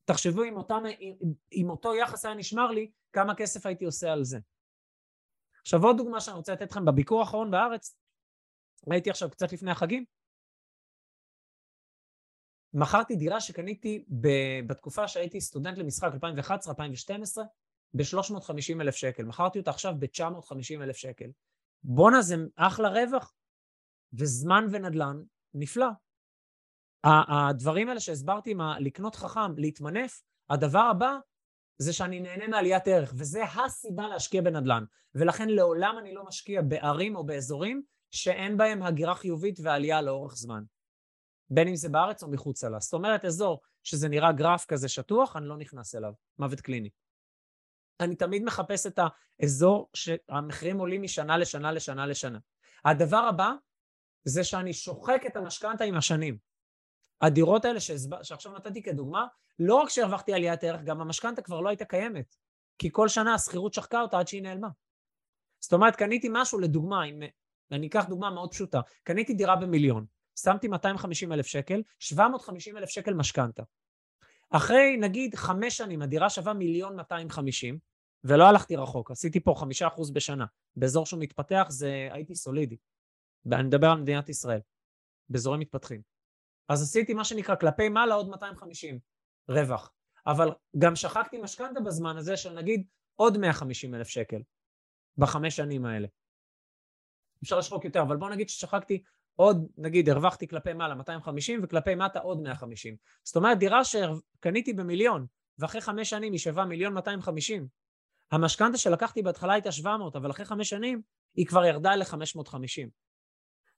תחשבו 0.06 0.44
אם, 0.44 0.58
אותם, 0.58 0.84
אם, 1.00 1.16
אם 1.54 1.70
אותו 1.70 1.96
יחס 1.96 2.26
היה 2.26 2.36
נשמר 2.36 2.72
לי, 2.72 2.92
כמה 3.14 3.36
כסף 3.36 3.66
הייתי 3.66 3.86
עושה 3.86 4.14
על 4.14 4.24
זה. 4.24 4.40
עכשיו 5.62 5.84
עוד 5.84 5.98
דוגמה 5.98 6.22
שאני 6.22 6.38
רוצה 6.38 6.54
לתת 6.54 6.72
לכם, 6.72 6.86
בביקור 6.86 7.20
האחרון 7.20 7.52
בארץ, 7.52 7.98
ראיתי 8.88 9.10
עכשיו 9.10 9.30
קצת 9.32 9.54
לפני 9.54 9.72
החגים, 9.72 10.06
מכרתי 12.74 13.16
דירה 13.16 13.42
שקניתי 13.42 14.06
בתקופה 14.68 15.08
שהייתי 15.08 15.42
סטודנט 15.42 15.78
למשחק 15.78 16.12
2011-2012, 16.14 17.42
ב-350 17.94 18.82
אלף 18.82 18.96
שקל, 18.96 19.24
מכרתי 19.24 19.60
אותה 19.60 19.72
עכשיו 19.72 19.94
ב-950 20.00 20.84
אלף 20.84 20.96
שקל. 20.96 21.32
בואנה, 21.84 22.22
זה 22.22 22.36
אחלה 22.56 22.90
רווח. 22.90 23.34
וזמן 24.14 24.66
ונדל"ן, 24.72 25.24
נפלא. 25.54 25.88
הדברים 27.04 27.90
האלה 27.90 28.00
שהסברתי, 28.00 28.54
מה 28.54 28.80
לקנות 28.80 29.16
חכם, 29.16 29.58
להתמנף, 29.58 30.22
הדבר 30.50 30.80
הבא 30.80 31.18
זה 31.82 31.94
שאני 31.94 32.20
נהנה 32.20 32.48
מעליית 32.48 32.88
ערך, 32.88 33.14
וזה 33.18 33.44
הסיבה 33.44 34.08
להשקיע 34.08 34.42
בנדל"ן. 34.42 34.84
ולכן 35.16 35.50
לעולם 35.50 35.96
אני 36.00 36.14
לא 36.14 36.24
משקיע 36.26 36.62
בערים 36.62 37.16
או 37.16 37.26
באזורים 37.26 37.84
שאין 38.12 38.58
בהם 38.58 38.84
הגירה 38.84 39.16
חיובית 39.16 39.60
ועלייה 39.64 40.02
לאורך 40.02 40.36
זמן. 40.36 40.64
בין 41.50 41.68
אם 41.68 41.76
זה 41.76 41.90
בארץ 41.90 42.24
או 42.24 42.32
מחוצה 42.32 42.70
לה. 42.70 42.80
זאת 42.80 42.94
אומרת, 42.94 43.26
אזור 43.26 43.62
שזה 43.84 44.10
נראה 44.10 44.32
גרף 44.32 44.66
כזה 44.66 44.90
שטוח, 44.90 45.36
אני 45.36 45.48
לא 45.48 45.58
נכנס 45.58 45.96
אליו. 45.96 46.14
מוות 46.40 46.62
קליני. 46.62 46.90
אני 48.00 48.16
תמיד 48.16 48.44
מחפש 48.44 48.88
את 48.88 49.00
האזור 49.40 49.90
שהמחירים 49.94 50.78
עולים 50.78 51.02
משנה 51.02 51.38
לשנה 51.38 51.72
לשנה 51.72 52.06
לשנה. 52.06 52.40
הדבר 52.86 53.18
הבא 53.30 53.52
זה 54.24 54.44
שאני 54.44 54.74
שוחק 54.74 55.22
את 55.28 55.36
המשכנתה 55.36 55.84
עם 55.84 55.98
השנים. 55.98 56.38
הדירות 57.22 57.66
האלה 57.66 57.80
שהסב... 57.80 58.24
שעכשיו 58.24 58.54
נתתי 58.54 58.82
כדוגמה, 58.82 59.28
לא 59.60 59.76
רק 59.76 59.90
שהרווחתי 59.90 60.34
עליית 60.34 60.64
ערך, 60.64 60.82
גם 60.82 61.02
המשכנתה 61.02 61.42
כבר 61.42 61.62
לא 61.62 61.70
הייתה 61.70 61.86
קיימת. 61.86 62.36
כי 62.78 62.90
כל 62.92 63.08
שנה 63.08 63.34
השכירות 63.34 63.74
שחקה 63.74 64.02
אותה 64.02 64.20
עד 64.20 64.28
שהיא 64.28 64.42
נעלמה. 64.42 64.70
זאת 65.60 65.74
אומרת, 65.74 65.96
קניתי 65.96 66.28
משהו, 66.32 66.60
לדוגמה, 66.60 67.06
אם... 67.06 67.22
אני 67.72 67.88
אקח 67.88 68.06
דוגמה 68.10 68.30
מאוד 68.30 68.52
פשוטה, 68.52 68.82
קניתי 69.04 69.34
דירה 69.34 69.56
במיליון, 69.56 70.06
שמתי 70.40 70.68
250 70.68 71.32
אלף 71.32 71.46
שקל, 71.46 71.82
750 72.00 72.78
אלף 72.78 72.90
שקל 72.90 73.14
משכנתה. 73.14 73.64
אחרי 74.50 74.98
נגיד 74.98 75.36
חמש 75.36 75.78
שנים 75.78 76.02
הדירה 76.02 76.30
שווה 76.30 76.54
מיליון 76.54 76.96
250, 76.96 77.80
ולא 78.24 78.48
הלכתי 78.48 78.76
רחוק, 78.76 79.12
עשיתי 79.12 79.40
פה 79.40 79.54
חמישה 79.58 79.88
אחוז 79.88 80.12
בשנה. 80.12 80.46
באזור 80.76 81.06
שהוא 81.06 81.20
מתפתח 81.20 81.66
זה 81.70 82.10
הייתי 82.12 82.36
סולידי. 82.36 82.78
אני 83.52 83.64
מדבר 83.64 83.88
על 83.88 84.02
מדינת 84.02 84.30
ישראל, 84.30 84.60
באזורים 85.30 85.60
מתפתחים. 85.60 86.11
אז 86.72 86.82
עשיתי 86.82 87.14
מה 87.14 87.24
שנקרא 87.24 87.56
כלפי 87.56 87.90
מעלה 87.90 88.16
עוד 88.16 88.30
250 88.30 89.00
רווח. 89.50 89.92
אבל 90.28 90.52
גם 90.78 90.96
שחקתי 90.96 91.38
משכנתה 91.38 91.80
בזמן 91.80 92.18
הזה 92.18 92.38
של 92.38 92.54
נגיד 92.54 92.88
עוד 93.16 93.38
150 93.38 93.96
אלף 93.96 94.08
שקל 94.08 94.42
בחמש 95.18 95.56
שנים 95.56 95.86
האלה. 95.86 96.08
אפשר 97.44 97.58
לשחוק 97.58 97.86
יותר, 97.86 98.02
אבל 98.02 98.18
בוא 98.18 98.30
נגיד 98.30 98.50
ששחקתי 98.50 99.04
עוד, 99.36 99.68
נגיד, 99.78 100.10
הרווחתי 100.10 100.48
כלפי 100.48 100.74
מעלה 100.74 100.96
250 100.96 101.60
וכלפי 101.64 101.96
מטה 101.96 102.20
עוד 102.20 102.42
150. 102.42 102.96
זאת 103.24 103.36
אומרת, 103.36 103.58
דירה 103.60 103.82
שקניתי 103.84 104.74
במיליון, 104.74 105.26
ואחרי 105.60 105.82
חמש 105.82 106.10
שנים 106.10 106.34
היא 106.34 106.40
שווה 106.40 106.66
מיליון 106.66 106.94
250, 106.94 107.68
המשכנתה 108.32 108.78
שלקחתי 108.78 109.22
בהתחלה 109.22 109.54
הייתה 109.54 109.72
700, 109.72 110.16
אבל 110.16 110.32
אחרי 110.32 110.46
חמש 110.46 110.70
שנים 110.70 111.02
היא 111.36 111.46
כבר 111.46 111.66
ירדה 111.66 111.96
ל-550. 111.96 112.90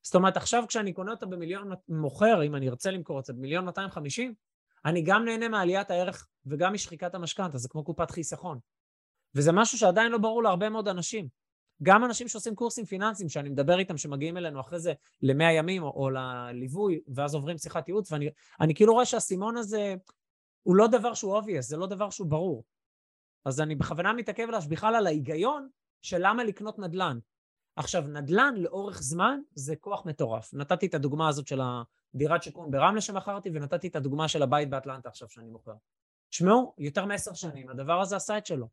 זאת 0.03 0.15
אומרת, 0.15 0.37
עכשיו 0.37 0.63
כשאני 0.67 0.93
קונה 0.93 1.11
אותה 1.11 1.25
במיליון, 1.25 1.71
מוכר, 1.89 2.43
אם 2.43 2.55
אני 2.55 2.69
ארצה 2.69 2.91
למכור 2.91 3.19
את 3.19 3.25
זה 3.25 3.33
במיליון 3.33 3.65
250, 3.65 4.33
אני 4.85 5.01
גם 5.01 5.25
נהנה 5.25 5.49
מעליית 5.49 5.91
הערך 5.91 6.27
וגם 6.45 6.73
משחיקת 6.73 7.15
המשכנתה, 7.15 7.57
זה 7.57 7.69
כמו 7.69 7.83
קופת 7.83 8.11
חיסכון. 8.11 8.59
וזה 9.35 9.51
משהו 9.51 9.77
שעדיין 9.77 10.11
לא 10.11 10.17
ברור 10.17 10.43
להרבה 10.43 10.69
מאוד 10.69 10.87
אנשים. 10.87 11.27
גם 11.83 12.05
אנשים 12.05 12.27
שעושים 12.27 12.55
קורסים 12.55 12.85
פיננסיים, 12.85 13.29
שאני 13.29 13.49
מדבר 13.49 13.79
איתם, 13.79 13.97
שמגיעים 13.97 14.37
אלינו 14.37 14.59
אחרי 14.59 14.79
זה 14.79 14.93
למאה 15.21 15.51
ימים 15.51 15.83
או, 15.83 15.89
או 15.89 16.09
לליווי, 16.09 17.01
ואז 17.07 17.35
עוברים 17.35 17.57
שיחת 17.57 17.87
ייעוץ, 17.87 18.11
ואני 18.11 18.75
כאילו 18.75 18.93
רואה 18.93 19.05
שהסימון 19.05 19.57
הזה 19.57 19.95
הוא 20.63 20.75
לא 20.75 20.87
דבר 20.87 21.13
שהוא 21.13 21.39
obvious, 21.39 21.61
זה 21.61 21.77
לא 21.77 21.87
דבר 21.87 22.09
שהוא 22.09 22.27
ברור. 22.27 22.63
אז 23.45 23.61
אני 23.61 23.75
בכוונה 23.75 24.13
מתעכב 24.13 24.47
בכלל 24.69 24.95
על 24.95 25.07
ההיגיון 25.07 25.69
של 26.01 26.17
למה 26.19 26.43
לקנות 26.43 26.79
נדל"ן. 26.79 27.19
עכשיו, 27.75 28.01
נדל"ן 28.01 28.53
לאורך 28.57 29.01
זמן 29.01 29.39
זה 29.55 29.75
כוח 29.75 30.05
מטורף. 30.05 30.53
נתתי 30.53 30.85
את 30.85 30.93
הדוגמה 30.93 31.27
הזאת 31.27 31.47
של 31.47 31.61
הדירת 31.61 32.43
שיכון 32.43 32.71
ברמלה 32.71 33.01
שמכרתי, 33.01 33.49
ונתתי 33.53 33.87
את 33.87 33.95
הדוגמה 33.95 34.27
של 34.27 34.43
הבית 34.43 34.69
באטלנטה 34.69 35.09
עכשיו 35.09 35.29
שאני 35.29 35.49
מוכר. 35.49 35.75
תשמעו, 36.29 36.73
יותר 36.77 37.05
מעשר 37.05 37.33
שנים 37.33 37.69
הדבר 37.69 38.01
הזה 38.01 38.15
עשה 38.15 38.37
את 38.37 38.45
שלו. 38.45 38.67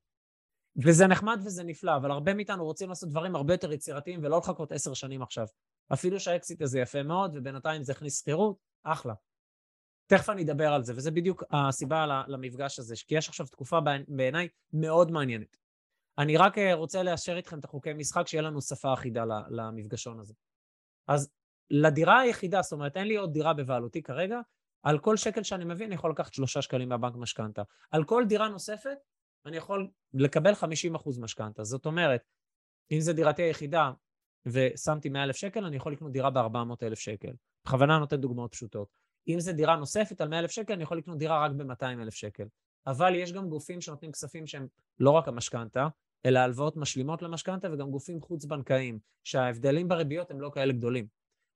וזה 0.77 1.07
נחמד 1.07 1.41
וזה 1.45 1.65
נפלא, 1.65 1.97
אבל 1.97 2.11
הרבה 2.11 2.35
מאיתנו 2.35 2.65
רוצים 2.65 2.89
לעשות 2.89 3.09
דברים 3.09 3.37
הרבה 3.37 3.55
יותר 3.55 3.73
יצירתיים 3.73 4.21
ולא 4.23 4.39
לחכות 4.39 4.73
עשר 4.73 4.95
שנים 4.95 5.23
עכשיו. 5.23 5.47
אפילו 5.93 6.21
שהאקזיט 6.21 6.63
הזה 6.63 6.81
יפה 6.81 7.03
מאוד, 7.03 7.37
ובינתיים 7.37 7.83
זה 7.83 7.93
הכניס 7.93 8.21
שכירות, 8.21 8.57
אחלה. 8.83 9.15
תכף 10.07 10.29
אני 10.29 10.43
אדבר 10.43 10.73
על 10.73 10.83
זה, 10.83 10.93
וזה 10.97 11.11
בדיוק 11.11 11.45
הסיבה 11.51 12.25
למפגש 12.29 12.79
הזה, 12.79 12.95
כי 13.07 13.15
יש 13.15 13.29
עכשיו 13.29 13.47
תקופה 13.47 13.79
בעיניי 14.09 14.49
מאוד 14.73 15.11
מעניינת. 15.11 15.57
אני 16.21 16.37
רק 16.37 16.59
אה, 16.59 16.75
רוצה 16.75 17.03
לאשר 17.03 17.37
איתכם 17.37 17.59
את 17.59 17.65
החוקי 17.65 17.93
משחק, 17.93 18.27
שיהיה 18.27 18.43
לנו 18.43 18.61
שפה 18.61 18.95
אחידה 18.95 19.25
למפגשון 19.51 20.21
הזה. 20.21 20.35
אז 21.09 21.31
לדירה 21.71 22.21
היחידה, 22.21 22.63
זאת 22.63 22.73
אומרת, 22.73 22.97
אין 22.97 23.07
לי 23.07 23.17
עוד 23.17 23.33
דירה 23.33 23.55
בבעלותי 23.55 24.03
כרגע, 24.03 24.41
על 24.83 24.99
כל 24.99 25.17
שקל 25.17 25.43
שאני 25.43 25.65
מביא 25.65 25.87
אני 25.87 25.95
יכול 25.95 26.11
לקחת 26.11 26.35
שלושה 26.35 26.63
שקלים 26.63 26.89
מהבנק 26.89 27.15
משכנתה. 27.17 27.63
על 27.91 28.05
כל 28.05 28.25
דירה 28.29 28.49
נוספת 28.49 28.97
אני 29.47 29.57
יכול 29.57 29.89
לקבל 30.15 30.53
50% 30.53 31.21
משכנתה. 31.21 31.65
זאת 31.65 31.87
אומרת, 31.87 32.23
אם 32.91 33.01
זו 33.01 33.13
דירתי 33.13 33.43
היחידה 33.43 33.93
ושמתי 34.47 35.09
100 35.09 35.25
אלף 35.25 35.37
שקל, 35.37 35.65
אני 35.65 35.77
יכול 35.77 35.93
לקנות 35.93 36.13
דירה 36.13 36.31
ב-400 36.31 36.77
אלף 36.83 36.99
שקל. 36.99 37.33
בכוונה 37.65 37.99
נותן 37.99 38.17
דוגמאות 38.17 38.53
פשוטות. 38.53 38.89
אם 39.29 39.41
זו 39.41 39.53
דירה 39.53 39.77
נוספת 39.77 40.21
על 40.21 40.29
100 40.29 40.39
אלף 40.39 40.51
שקל, 40.51 40.73
אני 40.73 40.83
יכול 40.83 40.99
לקנות 40.99 41.19
דירה 41.19 41.45
רק 41.45 41.51
ב-200 41.51 42.03
אלף 42.03 42.15
שקל. 42.15 42.45
אבל 42.87 43.15
יש 43.15 43.33
גם 43.33 43.49
גופים 43.49 43.81
שנותנים 43.81 44.13
כספים 44.13 44.47
שהם 44.47 44.67
לא 44.99 45.11
רק 45.11 45.29
המשכנתה, 45.29 45.89
אלא 46.27 46.39
הלוואות 46.39 46.77
משלימות 46.77 47.23
למשכנתה 47.23 47.73
וגם 47.73 47.91
גופים 47.91 48.21
חוץ-בנקאיים, 48.21 48.99
שההבדלים 49.25 49.89
בריביות 49.89 50.31
הם 50.31 50.41
לא 50.41 50.51
כאלה 50.55 50.73
גדולים. 50.73 51.07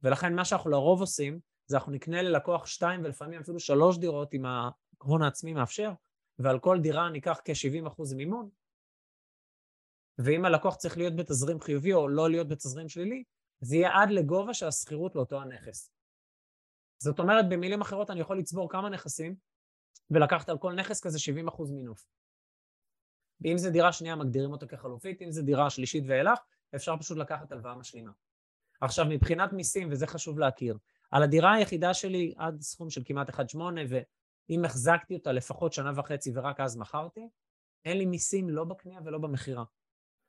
ולכן 0.03 0.35
מה 0.35 0.45
שאנחנו 0.45 0.71
לרוב 0.71 1.01
עושים, 1.01 1.41
זה 1.67 1.77
אנחנו 1.77 1.93
נקנה 1.93 2.23
ללקוח 2.23 2.67
שתיים 2.67 3.05
ולפעמים 3.05 3.41
אפילו 3.41 3.61
שלוש 3.61 3.99
דירות 3.99 4.35
אם 4.35 4.45
ההון 4.47 5.23
העצמי 5.23 5.53
מאפשר, 5.53 5.93
ועל 6.39 6.59
כל 6.59 6.81
דירה 6.81 7.09
ניקח 7.09 7.41
כ-70% 7.45 8.15
מימון, 8.17 8.49
ואם 10.19 10.45
הלקוח 10.45 10.77
צריך 10.77 10.99
להיות 10.99 11.17
בתזרים 11.17 11.61
חיובי 11.61 11.93
או 11.93 12.09
לא 12.09 12.31
להיות 12.31 12.49
בתזרים 12.49 12.89
שלילי, 12.89 13.25
זה 13.61 13.77
יהיה 13.77 13.91
עד 14.03 14.11
לגובה 14.11 14.55
של 14.55 14.67
השכירות 14.67 15.17
לאותו 15.17 15.43
הנכס. 15.43 15.91
זאת 16.99 17.19
אומרת, 17.19 17.49
במילים 17.49 17.81
אחרות 17.81 18.11
אני 18.11 18.21
יכול 18.21 18.39
לצבור 18.39 18.71
כמה 18.71 18.89
נכסים 18.89 19.37
ולקחת 20.11 20.49
על 20.49 20.59
כל 20.59 20.73
נכס 20.73 21.01
כזה 21.01 21.19
70% 21.49 21.73
מינוף. 21.73 22.07
ואם 23.45 23.59
זו 23.59 23.71
דירה 23.71 23.93
שנייה 23.93 24.17
מגדירים 24.17 24.53
אותה 24.53 24.67
כחלופית, 24.67 25.23
אם 25.23 25.33
זו 25.33 25.43
דירה 25.43 25.71
שלישית 25.71 26.05
ואילך, 26.07 26.39
אפשר 26.75 26.97
פשוט 26.97 27.19
לקחת 27.19 27.53
הלוואה 27.53 27.75
משלימה. 27.75 28.11
עכשיו, 28.81 29.07
מבחינת 29.09 29.53
מיסים, 29.53 29.89
וזה 29.91 30.07
חשוב 30.07 30.39
להכיר, 30.39 30.79
על 31.11 31.23
הדירה 31.23 31.53
היחידה 31.53 31.95
שלי 31.95 32.35
עד 32.37 32.61
סכום 32.61 32.91
של 32.91 33.03
כמעט 33.05 33.31
1.8, 33.31 33.59
ואם 33.89 34.65
החזקתי 34.65 35.15
אותה 35.15 35.33
לפחות 35.33 35.73
שנה 35.73 35.93
וחצי 35.97 36.33
ורק 36.35 36.61
אז 36.61 36.77
מכרתי, 36.77 37.29
אין 37.85 37.99
לי 37.99 38.07
מיסים 38.07 38.51
לא 38.51 38.65
בקנייה 38.65 39.01
ולא 39.05 39.19
במכירה. 39.19 39.65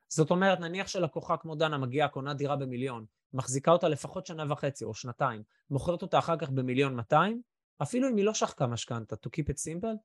זאת 0.08 0.30
אומרת, 0.30 0.60
נניח 0.60 0.88
שלקוחה 0.88 1.36
כמו 1.36 1.54
דנה 1.54 1.78
מגיעה, 1.78 2.08
קונה 2.08 2.34
דירה 2.34 2.56
במיליון, 2.56 3.04
מחזיקה 3.32 3.70
אותה 3.70 3.88
לפחות 3.88 4.26
שנה 4.26 4.52
וחצי 4.52 4.84
או 4.84 4.94
שנתיים, 4.94 5.42
מוכרת 5.70 6.02
אותה 6.02 6.18
אחר 6.18 6.36
כך 6.36 6.50
במיליון 6.50 6.94
200, 6.94 7.42
אפילו 7.82 8.08
אם 8.08 8.16
היא 8.16 8.24
לא 8.24 8.34
שחקה 8.34 8.66
משכנתה, 8.66 9.16
to 9.16 9.28
keep 9.28 9.44
it 9.44 9.56
simple, 9.56 9.96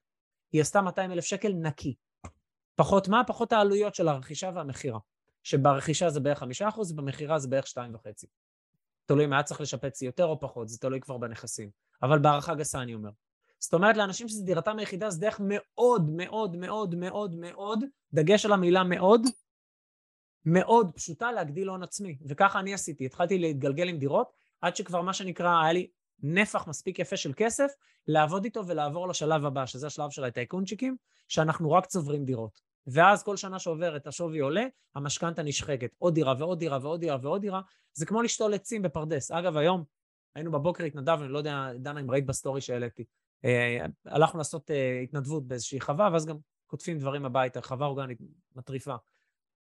היא 0.52 0.62
עשתה 0.62 0.82
200 0.82 1.12
אלף 1.12 1.26
שקל 1.26 1.54
נקי. 1.54 1.96
פחות 2.76 3.08
מה? 3.08 3.24
פחות 3.28 3.54
העלויות 3.54 3.96
של 3.96 4.08
הרכישה 4.08 4.52
והמכירה. 4.56 5.00
שברכישה 5.44 6.10
זה 6.10 6.20
בערך 6.20 6.44
5%, 6.44 6.46
ובמכירה 6.92 7.40
זה 7.40 7.48
בערך 7.48 7.66
2.5. 7.66 7.78
תלוי 9.06 9.26
אם 9.26 9.34
היה 9.34 9.44
צריך 9.44 9.62
לשפץ 9.62 10.02
יותר 10.02 10.26
או 10.26 10.40
פחות, 10.40 10.70
זה 10.70 10.80
תלוי 10.80 11.00
כבר 11.00 11.18
בנכסים. 11.18 11.70
אבל 12.04 12.20
בהערכה 12.20 12.56
גסה 12.56 12.82
אני 12.82 12.94
אומר. 12.94 13.10
זאת 13.60 13.74
אומרת, 13.74 13.98
לאנשים 13.98 14.28
שזו 14.28 14.46
דירתם 14.46 14.80
היחידה, 14.80 15.10
זה 15.10 15.20
דרך 15.20 15.42
מאוד 15.44 16.10
מאוד 16.10 16.56
מאוד 16.56 16.96
מאוד 16.96 17.36
מאוד, 17.36 17.84
דגש 18.14 18.46
על 18.46 18.54
המילה 18.54 18.84
מאוד, 18.84 19.22
מאוד 20.46 20.92
פשוטה 20.96 21.32
להגדיל 21.32 21.70
הון 21.70 21.84
עצמי. 21.84 22.18
וככה 22.30 22.60
אני 22.60 22.74
עשיתי, 22.74 23.06
התחלתי 23.06 23.38
להתגלגל 23.38 23.88
עם 23.88 23.98
דירות, 23.98 24.32
עד 24.62 24.76
שכבר 24.76 25.02
מה 25.02 25.14
שנקרא, 25.14 25.62
היה 25.62 25.74
לי 25.74 25.88
נפח 26.24 26.68
מספיק 26.68 27.00
יפה 27.00 27.18
של 27.18 27.34
כסף, 27.36 27.72
לעבוד 28.08 28.44
איתו 28.44 28.68
ולעבור 28.68 29.08
לשלב 29.08 29.46
הבא, 29.46 29.66
שזה 29.66 29.88
השלב 29.88 30.10
של 30.10 30.24
הטייקונצ'יקים, 30.24 30.96
שאנחנו 31.28 31.72
רק 31.72 31.86
צוברים 31.86 32.26
דירות. 32.26 32.62
ואז 32.88 33.24
כל 33.24 33.38
שנה 33.38 33.60
שעוברת 33.60 34.08
השווי 34.08 34.40
עולה, 34.40 34.66
המשכנתה 34.96 35.44
נשחקת. 35.44 35.96
עוד 35.98 36.14
דירה 36.16 36.34
ועוד 36.38 36.60
דירה 36.60 36.80
ועוד 36.82 37.00
דירה 37.00 37.18
ועוד 37.22 37.42
דירה. 37.42 37.62
זה 37.94 38.06
כמו 38.06 38.22
לשתול 38.22 38.54
עצים 38.54 38.82
בפרדס. 38.82 39.32
אגב, 39.32 39.58
היום 39.58 39.84
היינו 40.36 40.52
בבוקר 40.52 40.84
התנדבנו, 40.84 41.26
אני 41.26 41.34
לא 41.34 41.38
יודע, 41.38 41.74
דנה, 41.80 42.00
אם 42.00 42.12
ראית 42.12 42.26
בסטורי 42.26 42.62
שהעליתי. 42.62 43.06
אה, 43.46 43.86
הלכנו 44.06 44.38
לעשות 44.38 44.72
אה, 44.72 45.00
התנדבות 45.04 45.48
באיזושהי 45.48 45.80
חווה, 45.80 46.10
ואז 46.14 46.26
גם 46.26 46.38
קוטפים 46.68 47.00
דברים 47.00 47.26
הביתה, 47.26 47.62
חווה 47.62 47.88
אורגנית 47.88 48.18
מטריפה. 48.56 48.96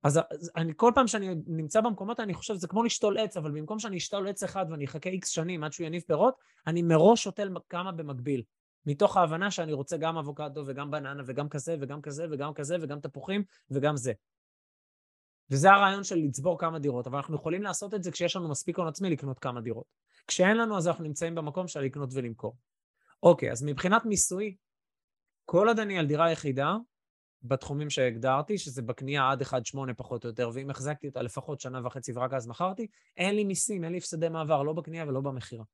אז 0.02 0.20
אני 0.56 0.72
כל 0.76 0.92
פעם 0.94 1.06
שאני 1.06 1.34
נמצא 1.46 1.80
במקומות 1.80 2.20
אני 2.20 2.34
חושב 2.34 2.54
זה 2.54 2.68
כמו 2.68 2.82
לשתול 2.82 3.18
עץ, 3.18 3.36
אבל 3.36 3.50
במקום 3.50 3.78
שאני 3.78 3.96
אשתול 3.96 4.28
עץ 4.28 4.42
אחד 4.42 4.66
ואני 4.70 4.84
אחכה 4.84 5.10
איקס 5.10 5.28
שנים 5.28 5.64
עד 5.64 5.72
שהוא 5.72 5.86
יניב 5.86 6.02
פירות, 6.06 6.34
אני 6.66 6.82
מראש 6.82 7.24
שותל 7.24 7.50
כמה 7.68 7.92
במקביל. 7.92 8.42
מתוך 8.86 9.16
ההבנה 9.16 9.50
שאני 9.50 9.72
רוצה 9.72 9.96
גם 9.96 10.16
אבוקדו 10.18 10.62
וגם 10.66 10.90
בננה 10.90 11.22
וגם 11.26 11.48
כזה 11.48 11.76
וגם 11.80 12.02
כזה 12.02 12.26
וגם 12.30 12.54
כזה 12.54 12.76
וגם 12.80 13.00
תפוחים 13.00 13.44
וגם 13.70 13.96
זה. 13.96 14.12
וזה 15.50 15.70
הרעיון 15.70 16.04
של 16.04 16.16
לצבור 16.16 16.58
כמה 16.58 16.78
דירות, 16.78 17.06
אבל 17.06 17.16
אנחנו 17.16 17.34
יכולים 17.34 17.62
לעשות 17.62 17.94
את 17.94 18.02
זה 18.02 18.10
כשיש 18.10 18.36
לנו 18.36 18.48
מספיק 18.48 18.78
הון 18.78 18.88
עצמי 18.88 19.10
לקנות 19.10 19.38
כמה 19.38 19.60
דירות. 19.60 19.84
כשאין 20.26 20.56
לנו, 20.56 20.78
אז 20.78 20.88
אנחנו 20.88 21.04
נמצאים 21.04 21.34
במקום 21.34 21.68
של 21.68 21.80
לקנות 21.80 22.10
ולמכור. 22.12 22.56
אוקיי, 23.22 23.52
אז 23.52 23.62
מבחינת 23.62 24.04
מיסוי, 24.04 24.56
כל 25.44 25.68
עוד 25.68 25.78
אני 25.78 25.98
על 25.98 26.06
דירה 26.06 26.32
יחידה, 26.32 26.76
בתחומים 27.42 27.90
שהגדרתי, 27.90 28.58
שזה 28.58 28.82
בקנייה 28.82 29.30
עד 29.30 29.42
1.8 29.42 29.94
פחות 29.96 30.24
או 30.24 30.30
יותר, 30.30 30.50
ואם 30.54 30.70
החזקתי 30.70 31.08
אותה 31.08 31.22
לפחות 31.22 31.60
שנה 31.60 31.86
וחצי 31.86 32.12
ורק 32.14 32.32
אז 32.32 32.48
מכרתי, 32.48 32.86
אין 33.16 33.34
לי 33.34 33.44
מיסים, 33.44 33.84
אין 33.84 33.92
לי 33.92 33.98
הפסדי 33.98 34.28
מעבר, 34.28 34.62
לא 34.62 34.72
בקנייה 34.72 35.04
ולא 35.08 35.20
במכירה. 35.20 35.64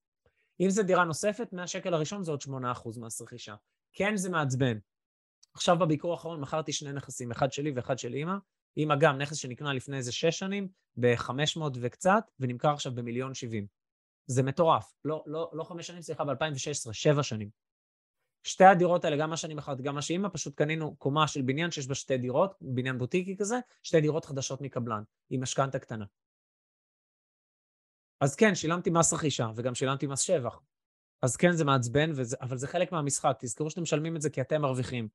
אם 0.60 0.70
זו 0.70 0.82
דירה 0.82 1.04
נוספת, 1.04 1.52
מהשקל 1.52 1.94
הראשון 1.94 2.24
זה 2.24 2.30
עוד 2.30 2.42
8% 2.42 3.00
מס 3.00 3.22
רכישה. 3.22 3.54
כן, 3.92 4.16
זה 4.16 4.30
מעצבן. 4.30 4.78
עכשיו 5.54 5.78
בביקור 5.78 6.12
האחרון 6.12 6.40
מכרתי 6.40 6.72
שני 6.72 6.92
נכסים, 6.92 7.30
אחד 7.30 7.52
שלי 7.52 7.72
ואחד 7.76 7.98
של 7.98 8.14
אימא. 8.14 8.34
אימא 8.76 8.94
גם 8.96 9.18
נכס 9.18 9.36
שנקנה 9.36 9.72
לפני 9.72 9.96
איזה 9.96 10.12
שש 10.12 10.38
שנים, 10.38 10.68
ב-500 10.96 11.60
וקצת, 11.80 12.24
ונמכר 12.40 12.72
עכשיו 12.72 12.94
במיליון 12.94 13.34
70. 13.34 13.66
זה 14.26 14.42
מטורף. 14.42 14.94
לא, 15.04 15.22
לא, 15.26 15.50
לא 15.52 15.64
חמש 15.64 15.86
שנים, 15.86 16.02
סליחה, 16.02 16.24
ב-2016, 16.24 16.92
שבע 16.92 17.22
שנים. 17.22 17.63
שתי 18.44 18.64
הדירות 18.64 19.04
האלה, 19.04 19.16
גם 19.16 19.30
מה 19.30 19.36
שאני 19.36 19.54
מכרתי, 19.54 19.82
גם 19.82 19.94
מה 19.94 20.02
שאימא, 20.02 20.28
פשוט 20.32 20.54
קנינו 20.54 20.96
קומה 20.96 21.28
של 21.28 21.42
בניין 21.42 21.70
שיש 21.70 21.86
בה 21.86 21.94
שתי 21.94 22.18
דירות, 22.18 22.54
בניין 22.60 22.98
בוטיקי 22.98 23.36
כזה, 23.36 23.58
שתי 23.82 24.00
דירות 24.00 24.24
חדשות 24.24 24.60
מקבלן, 24.60 25.02
עם 25.30 25.42
משכנתה 25.42 25.78
קטנה. 25.78 26.04
אז 28.20 28.36
כן, 28.36 28.54
שילמתי 28.54 28.90
מס 28.90 29.12
רכישה, 29.12 29.50
וגם 29.56 29.74
שילמתי 29.74 30.06
מס 30.06 30.20
שבח. 30.20 30.60
אז 31.22 31.36
כן, 31.36 31.52
זה 31.52 31.64
מעצבן, 31.64 32.10
וזה, 32.14 32.36
אבל 32.40 32.56
זה 32.56 32.68
חלק 32.68 32.92
מהמשחק. 32.92 33.36
תזכרו 33.38 33.70
שאתם 33.70 33.82
משלמים 33.82 34.16
את 34.16 34.22
זה 34.22 34.30
כי 34.30 34.40
אתם 34.40 34.62
מרוויחים. 34.62 35.08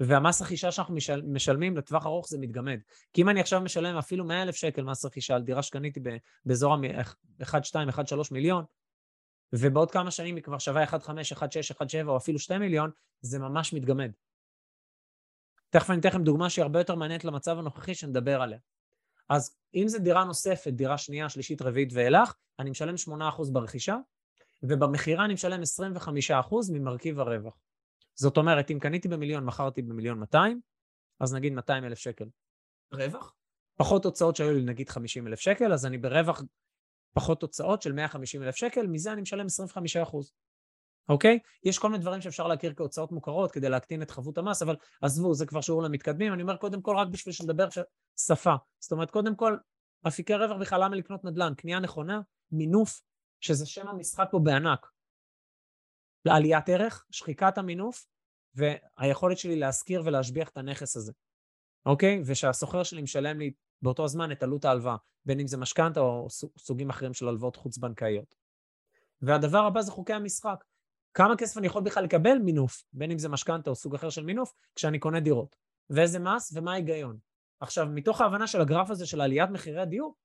והמס 0.00 0.42
רכישה 0.42 0.72
שאנחנו 0.72 0.94
משל, 0.94 1.22
משלמים 1.22 1.76
לטווח 1.76 2.06
ארוך 2.06 2.28
זה 2.28 2.38
מתגמד. 2.38 2.80
כי 3.12 3.22
אם 3.22 3.28
אני 3.28 3.40
עכשיו 3.40 3.60
משלם 3.60 3.96
אפילו 3.96 4.24
100 4.24 4.42
אלף 4.42 4.54
שקל 4.54 4.82
מס 4.82 5.04
רכישה 5.04 5.34
על 5.34 5.42
דירה 5.42 5.62
שקניתי 5.62 6.00
באזור 6.44 6.74
ה-1.2, 6.74 7.90
1.3 7.90 8.00
מיליון, 8.30 8.64
ובעוד 9.52 9.90
כמה 9.90 10.10
שנים 10.10 10.36
היא 10.36 10.44
כבר 10.44 10.58
שווה 10.58 10.84
1.5, 10.84 10.90
1.6, 10.90 10.96
1.7 11.76 12.06
או 12.06 12.16
אפילו 12.16 12.38
2 12.38 12.60
מיליון, 12.60 12.90
זה 13.20 13.38
ממש 13.38 13.72
מתגמד. 13.72 14.10
תכף 15.70 15.90
אני 15.90 16.00
אתן 16.00 16.08
לכם 16.08 16.24
דוגמה 16.24 16.50
שהיא 16.50 16.62
הרבה 16.62 16.80
יותר 16.80 16.94
מעניינת 16.94 17.24
למצב 17.24 17.58
הנוכחי 17.58 17.94
שנדבר 17.94 18.42
עליה. 18.42 18.58
אז 19.28 19.56
אם 19.74 19.84
זו 19.88 19.98
דירה 19.98 20.24
נוספת, 20.24 20.72
דירה 20.72 20.98
שנייה, 20.98 21.28
שלישית, 21.28 21.62
רביעית 21.62 21.92
ואילך, 21.92 22.34
אני 22.58 22.70
משלם 22.70 22.94
8% 23.08 23.52
ברכישה, 23.52 23.96
ובמכירה 24.62 25.24
אני 25.24 25.34
משלם 25.34 25.60
25% 25.60 26.54
ממרכיב 26.72 27.20
הרווח. 27.20 27.58
זאת 28.14 28.36
אומרת, 28.36 28.70
אם 28.70 28.78
קניתי 28.78 29.08
במיליון, 29.08 29.44
מכרתי 29.44 29.82
במיליון 29.82 30.18
200, 30.18 30.60
אז 31.20 31.34
נגיד 31.34 31.52
200 31.52 31.84
אלף 31.84 31.98
שקל 31.98 32.24
רווח, 32.92 33.34
פחות 33.76 34.04
הוצאות 34.04 34.36
שהיו 34.36 34.52
לי 34.52 34.62
נגיד 34.62 34.88
50 34.88 35.26
אלף 35.26 35.40
שקל, 35.40 35.72
אז 35.72 35.86
אני 35.86 35.98
ברווח 35.98 36.42
פחות 37.12 37.42
הוצאות 37.42 37.82
של 37.82 37.92
150 37.92 38.42
אלף 38.42 38.56
שקל, 38.56 38.86
מזה 38.86 39.12
אני 39.12 39.22
משלם 39.22 39.46
25 39.46 39.96
אחוז. 39.96 40.32
אוקיי? 41.08 41.38
יש 41.64 41.78
כל 41.78 41.88
מיני 41.88 42.02
דברים 42.02 42.20
שאפשר 42.20 42.46
להכיר 42.46 42.74
כהוצאות 42.76 43.12
מוכרות 43.12 43.52
כדי 43.52 43.68
להקטין 43.68 44.02
את 44.02 44.10
חבות 44.10 44.38
המס, 44.38 44.62
אבל 44.62 44.76
עזבו, 45.02 45.34
זה 45.34 45.46
כבר 45.46 45.60
שיעור 45.60 45.82
למתקדמים. 45.82 46.32
אני 46.32 46.42
אומר 46.42 46.56
קודם 46.56 46.82
כל 46.82 46.96
רק 46.96 47.08
בשביל 47.08 47.32
שנדבר 47.32 47.68
שפה. 48.16 48.54
זאת 48.78 48.92
אומרת, 48.92 49.10
קודם 49.10 49.36
כל, 49.36 49.56
אפיקי 50.08 50.34
רווח 50.34 50.56
בכלל 50.60 50.84
למה 50.84 50.96
לקנות 50.96 51.24
נדל"ן? 51.24 51.54
קנייה 51.54 51.80
נכונה, 51.80 52.20
מינוף, 52.52 53.00
שזה 53.40 53.66
שם 53.66 53.88
המשחק 53.88 54.28
פה 54.30 54.38
בענק. 54.38 54.86
לעליית 56.24 56.68
ערך, 56.68 57.06
שחיקת 57.10 57.58
המינוף, 57.58 58.06
והיכולת 58.54 59.38
שלי 59.38 59.56
להשכיר 59.56 60.02
ולהשביח 60.04 60.48
את 60.48 60.56
הנכס 60.56 60.96
הזה, 60.96 61.12
אוקיי? 61.86 62.22
ושהסוחר 62.26 62.82
שלי 62.82 63.02
משלם 63.02 63.38
לי 63.38 63.52
באותו 63.82 64.08
זמן 64.08 64.32
את 64.32 64.42
עלות 64.42 64.64
ההלוואה, 64.64 64.96
בין 65.24 65.40
אם 65.40 65.46
זה 65.46 65.56
משכנתה 65.56 66.00
או 66.00 66.26
סוגים 66.58 66.90
אחרים 66.90 67.14
של 67.14 67.28
הלוואות 67.28 67.56
חוץ-בנקאיות. 67.56 68.34
והדבר 69.22 69.58
הבא 69.58 69.82
זה 69.82 69.92
חוקי 69.92 70.12
המשחק. 70.12 70.64
כמה 71.14 71.36
כסף 71.36 71.58
אני 71.58 71.66
יכול 71.66 71.82
בכלל 71.82 72.04
לקבל 72.04 72.38
מינוף, 72.38 72.84
בין 72.92 73.10
אם 73.10 73.18
זה 73.18 73.28
משכנתה 73.28 73.70
או 73.70 73.74
סוג 73.74 73.94
אחר 73.94 74.10
של 74.10 74.24
מינוף, 74.24 74.52
כשאני 74.74 74.98
קונה 74.98 75.20
דירות. 75.20 75.56
ואיזה 75.90 76.18
מס 76.18 76.52
ומה 76.54 76.72
ההיגיון. 76.72 77.18
עכשיו, 77.60 77.86
מתוך 77.86 78.20
ההבנה 78.20 78.46
של 78.46 78.60
הגרף 78.60 78.90
הזה 78.90 79.06
של 79.06 79.20
עליית 79.20 79.50
מחירי 79.50 79.80
הדיור, 79.80 80.16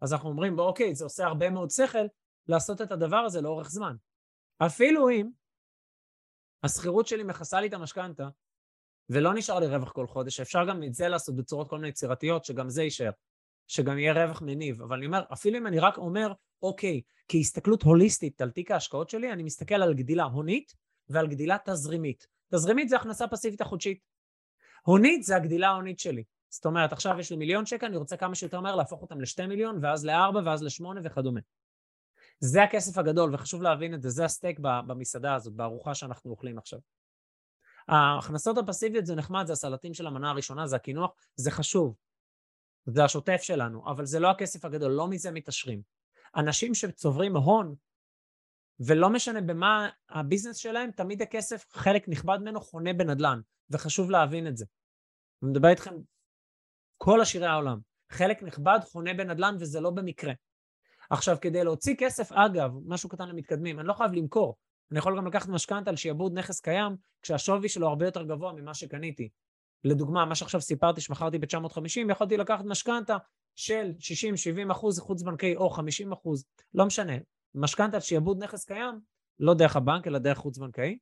אז 0.00 0.12
אנחנו 0.12 0.28
אומרים, 0.28 0.58
אוקיי, 0.58 0.94
זה 0.94 1.04
עושה 1.04 1.26
הרבה 1.26 1.50
מאוד 1.50 1.70
שכל 1.70 2.06
לעשות 2.48 2.80
את 2.80 2.92
הדבר 2.92 3.16
הזה 3.16 3.40
לאורך 3.40 3.70
זמן. 3.70 3.96
אפילו 4.58 5.10
אם 5.10 5.30
השכירות 6.62 7.06
שלי 7.06 7.22
מכסה 7.22 7.60
לי 7.60 7.68
את 7.68 7.72
המשכנתה, 7.72 8.28
ולא 9.12 9.34
נשאר 9.34 9.58
לי 9.58 9.66
רווח 9.66 9.92
כל 9.92 10.06
חודש, 10.06 10.40
אפשר 10.40 10.64
גם 10.68 10.82
את 10.82 10.94
זה 10.94 11.08
לעשות 11.08 11.36
בצורות 11.36 11.70
כל 11.70 11.76
מיני 11.76 11.88
יצירתיות, 11.88 12.44
שגם 12.44 12.68
זה 12.68 12.82
יישאר, 12.82 13.10
שגם 13.66 13.98
יהיה 13.98 14.12
רווח 14.12 14.42
מניב. 14.42 14.82
אבל 14.82 14.96
אני 14.96 15.06
אומר, 15.06 15.22
אפילו 15.32 15.58
אם 15.58 15.66
אני 15.66 15.78
רק 15.78 15.98
אומר, 15.98 16.32
אוקיי, 16.62 17.00
כהסתכלות 17.28 17.82
הוליסטית 17.82 18.40
על 18.40 18.50
תיק 18.50 18.70
ההשקעות 18.70 19.10
שלי, 19.10 19.32
אני 19.32 19.42
מסתכל 19.42 19.74
על 19.74 19.94
גדילה 19.94 20.24
הונית 20.24 20.74
ועל 21.08 21.26
גדילה 21.26 21.56
תזרימית. 21.64 22.26
תזרימית 22.54 22.88
זה 22.88 22.96
הכנסה 22.96 23.28
פסיבית 23.28 23.60
החודשית. 23.60 24.00
הונית 24.82 25.22
זה 25.22 25.36
הגדילה 25.36 25.68
ההונית 25.68 25.98
שלי. 25.98 26.24
זאת 26.50 26.66
אומרת, 26.66 26.92
עכשיו 26.92 27.20
יש 27.20 27.30
לי 27.30 27.36
מיליון 27.36 27.66
שקל, 27.66 27.86
אני 27.86 27.96
רוצה 27.96 28.16
כמה 28.16 28.34
שיותר 28.34 28.60
מהר 28.60 28.76
להפוך 28.76 29.02
אותם 29.02 29.20
לשתי 29.20 29.46
מיליון, 29.46 29.78
ואז 29.82 30.04
לארבע, 30.04 30.40
ואז 30.44 30.62
לשמונה 30.62 31.00
וכדומה. 31.04 31.40
זה 32.40 32.62
הכסף 32.62 32.98
הגדול, 32.98 33.34
וחשוב 33.34 33.62
להבין 33.62 33.94
את 33.94 34.02
זה, 34.02 34.10
זה 34.10 34.24
הסטייק 34.24 34.58
במסעדה 34.58 35.34
הזאת, 35.34 35.54
בארוחה 35.54 35.94
שאנחנו 35.94 36.30
אוכלים 36.30 36.58
עכשיו. 36.58 36.78
ההכנסות 37.88 38.58
הפסיביות 38.58 39.06
זה 39.06 39.14
נחמד, 39.14 39.46
זה 39.46 39.52
הסלטים 39.52 39.94
של 39.94 40.06
המנה 40.06 40.30
הראשונה, 40.30 40.66
זה 40.66 40.76
הקינוח, 40.76 41.10
זה 41.36 41.50
חשוב. 41.50 41.94
זה 42.86 43.04
השוטף 43.04 43.42
שלנו, 43.42 43.90
אבל 43.90 44.06
זה 44.06 44.20
לא 44.20 44.30
הכסף 44.30 44.64
הגדול, 44.64 44.92
לא 44.92 45.08
מזה 45.08 45.30
מתעשרים. 45.30 45.82
אנשים 46.36 46.74
שצוברים 46.74 47.36
הון, 47.36 47.74
ולא 48.80 49.10
משנה 49.10 49.40
במה 49.40 49.88
הביזנס 50.08 50.56
שלהם, 50.56 50.90
תמיד 50.90 51.22
הכסף, 51.22 51.66
חלק 51.72 52.08
נכבד 52.08 52.38
ממנו 52.40 52.60
חונה 52.60 52.92
בנדל"ן, 52.92 53.40
וחשוב 53.70 54.10
להבין 54.10 54.46
את 54.46 54.56
זה. 54.56 54.64
אני 55.42 55.50
מדבר 55.50 55.68
איתכם 55.68 55.94
כל 56.98 57.20
עשירי 57.20 57.46
העולם. 57.46 57.78
חלק 58.10 58.42
נכבד 58.42 58.78
חונה 58.84 59.14
בנדל"ן 59.14 59.56
וזה 59.60 59.80
לא 59.80 59.90
במקרה. 59.90 60.32
עכשיו, 61.10 61.36
כדי 61.40 61.64
להוציא 61.64 61.94
כסף, 61.98 62.32
אגב, 62.32 62.70
משהו 62.86 63.08
קטן 63.08 63.28
למתקדמים, 63.28 63.80
אני 63.80 63.88
לא 63.88 63.92
חייב 63.92 64.12
למכור. 64.12 64.56
אני 64.92 64.98
יכול 64.98 65.16
גם 65.16 65.26
לקחת 65.26 65.48
משכנתה 65.48 65.90
על 65.90 65.96
שיעבוד 65.96 66.38
נכס 66.38 66.60
קיים, 66.60 66.96
כשהשווי 67.22 67.68
שלו 67.68 67.88
הרבה 67.88 68.04
יותר 68.04 68.22
גבוה 68.22 68.52
ממה 68.52 68.74
שקניתי. 68.74 69.28
לדוגמה, 69.84 70.24
מה 70.24 70.34
שעכשיו 70.34 70.60
סיפרתי 70.60 71.00
שמכרתי 71.00 71.38
ב-950, 71.38 72.10
יכולתי 72.10 72.36
לקחת 72.36 72.64
משכנתה 72.64 73.16
של 73.56 73.92
60-70 74.68 74.72
אחוז 74.72 74.98
חוץ 74.98 75.22
בנקאי 75.22 75.56
או 75.56 75.70
50 75.70 76.12
אחוז, 76.12 76.44
לא 76.74 76.86
משנה. 76.86 77.12
משכנתה 77.54 77.96
על 77.96 78.00
שיעבוד 78.00 78.42
נכס 78.42 78.64
קיים, 78.64 79.00
לא 79.40 79.54
דרך 79.54 79.76
הבנק 79.76 80.06
אלא 80.06 80.18
דרך 80.18 80.38
חוץ 80.38 80.58
בנקאי, 80.58 80.98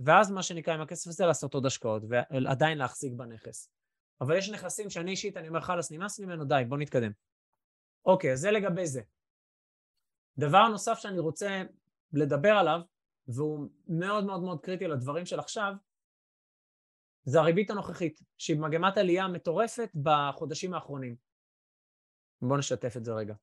ואז 0.00 0.30
מה 0.30 0.42
שנקרא 0.42 0.74
עם 0.74 0.80
הכסף 0.80 1.06
הזה 1.06 1.26
לעשות 1.26 1.54
עוד 1.54 1.66
השקעות 1.66 2.02
ועדיין 2.08 2.78
להחזיק 2.78 3.12
בנכס. 3.12 3.70
אבל 4.20 4.36
יש 4.36 4.50
נכסים 4.50 4.90
שאני 4.90 5.10
אישית, 5.10 5.36
אני 5.36 5.48
אומר 5.48 5.60
חלאס, 5.60 5.92
נמאס 5.92 6.20
ממנו, 6.20 6.44
די, 6.44 6.62
בוא 6.68 6.78
נתקדם. 6.78 7.10
אוקיי, 8.04 8.36
זה 8.36 8.50
לגבי 8.50 8.86
זה. 8.86 9.00
דבר 10.38 10.68
נוסף 10.68 10.98
שאני 10.98 11.18
רוצה 11.18 11.62
לדבר 12.12 12.52
עליו, 12.52 12.80
והוא 13.28 13.68
מאוד 13.88 14.24
מאוד 14.24 14.42
מאוד 14.42 14.60
קריטי 14.60 14.88
לדברים 14.88 15.26
של 15.26 15.38
עכשיו, 15.38 15.72
זה 17.24 17.40
הריבית 17.40 17.70
הנוכחית, 17.70 18.20
שהיא 18.38 18.60
מגמת 18.60 18.96
עלייה 18.98 19.28
מטורפת 19.28 19.90
בחודשים 20.02 20.74
האחרונים. 20.74 21.16
בואו 22.42 22.58
נשתף 22.58 22.96
את 22.96 23.04
זה 23.04 23.12
רגע. 23.12 23.34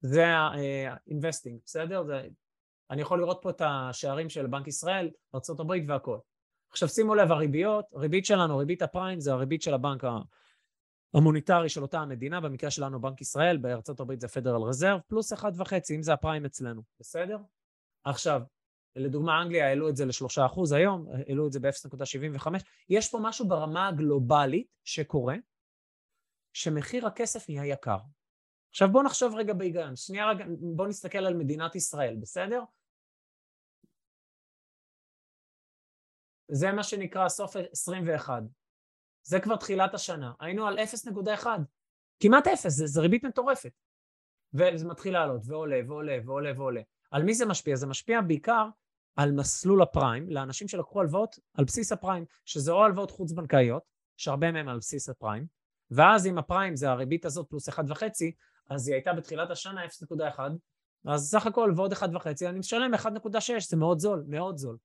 זה 0.00 0.26
ה-investing, 0.26 1.58
בסדר? 1.64 2.04
זה... 2.04 2.28
אני 2.90 3.02
יכול 3.02 3.20
לראות 3.20 3.38
פה 3.42 3.50
את 3.50 3.62
השערים 3.64 4.28
של 4.28 4.46
בנק 4.46 4.66
ישראל, 4.66 5.10
ארה"ב 5.34 5.72
והכל. 5.88 6.18
עכשיו 6.70 6.88
שימו 6.88 7.14
לב, 7.14 7.32
הריביות, 7.32 7.84
ריבית 7.94 8.24
שלנו, 8.24 8.58
ריבית 8.58 8.82
הפריים, 8.82 9.20
זה 9.20 9.32
הריבית 9.32 9.62
של 9.62 9.74
הבנק 9.74 10.04
המוניטרי 11.14 11.68
של 11.68 11.82
אותה 11.82 11.98
המדינה, 11.98 12.40
במקרה 12.40 12.70
שלנו 12.70 13.00
בנק 13.00 13.20
ישראל, 13.20 13.56
בארצות 13.56 14.00
הברית 14.00 14.20
זה 14.20 14.28
פדרל 14.28 14.62
רזרב, 14.62 15.00
פלוס 15.06 15.32
אחד 15.32 15.52
וחצי, 15.56 15.96
אם 15.96 16.02
זה 16.02 16.12
הפריים 16.12 16.44
אצלנו, 16.44 16.82
בסדר? 17.00 17.38
עכשיו, 18.04 18.40
לדוגמה 18.96 19.42
אנגליה 19.42 19.68
העלו 19.68 19.88
את 19.88 19.96
זה 19.96 20.04
לשלושה 20.04 20.46
אחוז 20.46 20.72
היום, 20.72 21.06
העלו 21.12 21.46
את 21.46 21.52
זה 21.52 21.60
ב-0.75, 21.60 22.48
יש 22.88 23.10
פה 23.10 23.18
משהו 23.22 23.48
ברמה 23.48 23.88
הגלובלית 23.88 24.66
שקורה, 24.84 25.34
שמחיר 26.52 27.06
הכסף 27.06 27.48
נהיה 27.48 27.64
יקר. 27.64 27.98
עכשיו 28.70 28.88
בואו 28.92 29.02
נחשוב 29.02 29.34
רגע 29.34 29.54
בהיגיון, 29.54 29.96
שנייה 29.96 30.30
רגע, 30.30 30.44
בואו 30.76 30.88
נסתכל 30.88 31.18
על 31.18 31.34
מדינת 31.34 31.74
ישראל, 31.74 32.16
בסדר? 32.20 32.62
זה 36.50 36.72
מה 36.72 36.82
שנקרא 36.82 37.28
סוף 37.28 37.56
21. 37.72 38.42
זה 39.28 39.40
כבר 39.40 39.56
תחילת 39.56 39.94
השנה. 39.94 40.32
היינו 40.40 40.66
על 40.66 40.78
0.1. 40.78 41.46
כמעט 42.20 42.46
אפס, 42.46 42.72
זה, 42.72 42.86
זה 42.86 43.00
ריבית 43.00 43.24
מטורפת. 43.24 43.72
וזה 44.54 44.88
מתחיל 44.88 45.12
לעלות, 45.12 45.42
ועולה, 45.44 45.80
ועולה, 45.86 46.18
ועולה, 46.24 46.52
ועולה. 46.56 46.80
על 47.10 47.22
מי 47.22 47.34
זה 47.34 47.46
משפיע? 47.46 47.76
זה 47.76 47.86
משפיע 47.86 48.20
בעיקר 48.20 48.68
על 49.16 49.32
מסלול 49.32 49.82
הפריים, 49.82 50.30
לאנשים 50.30 50.68
שלקחו 50.68 51.00
הלוואות 51.00 51.38
על 51.54 51.64
בסיס 51.64 51.92
הפריים, 51.92 52.24
שזה 52.44 52.72
או 52.72 52.84
הלוואות 52.84 53.10
חוץ-בנקאיות, 53.10 53.82
שהרבה 54.16 54.52
מהם 54.52 54.68
על 54.68 54.78
בסיס 54.78 55.08
הפריים, 55.08 55.46
ואז 55.90 56.26
אם 56.26 56.38
הפריים 56.38 56.76
זה 56.76 56.90
הריבית 56.90 57.24
הזאת 57.24 57.48
פלוס 57.48 57.68
1.5, 57.68 58.02
אז 58.70 58.88
היא 58.88 58.94
הייתה 58.94 59.12
בתחילת 59.12 59.50
השנה 59.50 59.84
0.1, 59.84 60.40
אז 61.06 61.30
סך 61.30 61.46
הכל 61.46 61.72
ועוד 61.76 61.92
1.5, 61.92 61.98
אני 62.48 62.58
משלם 62.58 62.94
1.6, 62.94 63.00
זה 63.68 63.76
מאוד 63.76 63.98
זול, 63.98 64.24
מאוד 64.28 64.56
זול. 64.56 64.76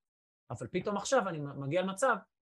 אבל 0.49 0.67
פתאום 0.71 0.97
עכשיו 0.97 1.29
אני 1.29 1.39
מגיע 1.39 1.82
למצב, 1.82 2.15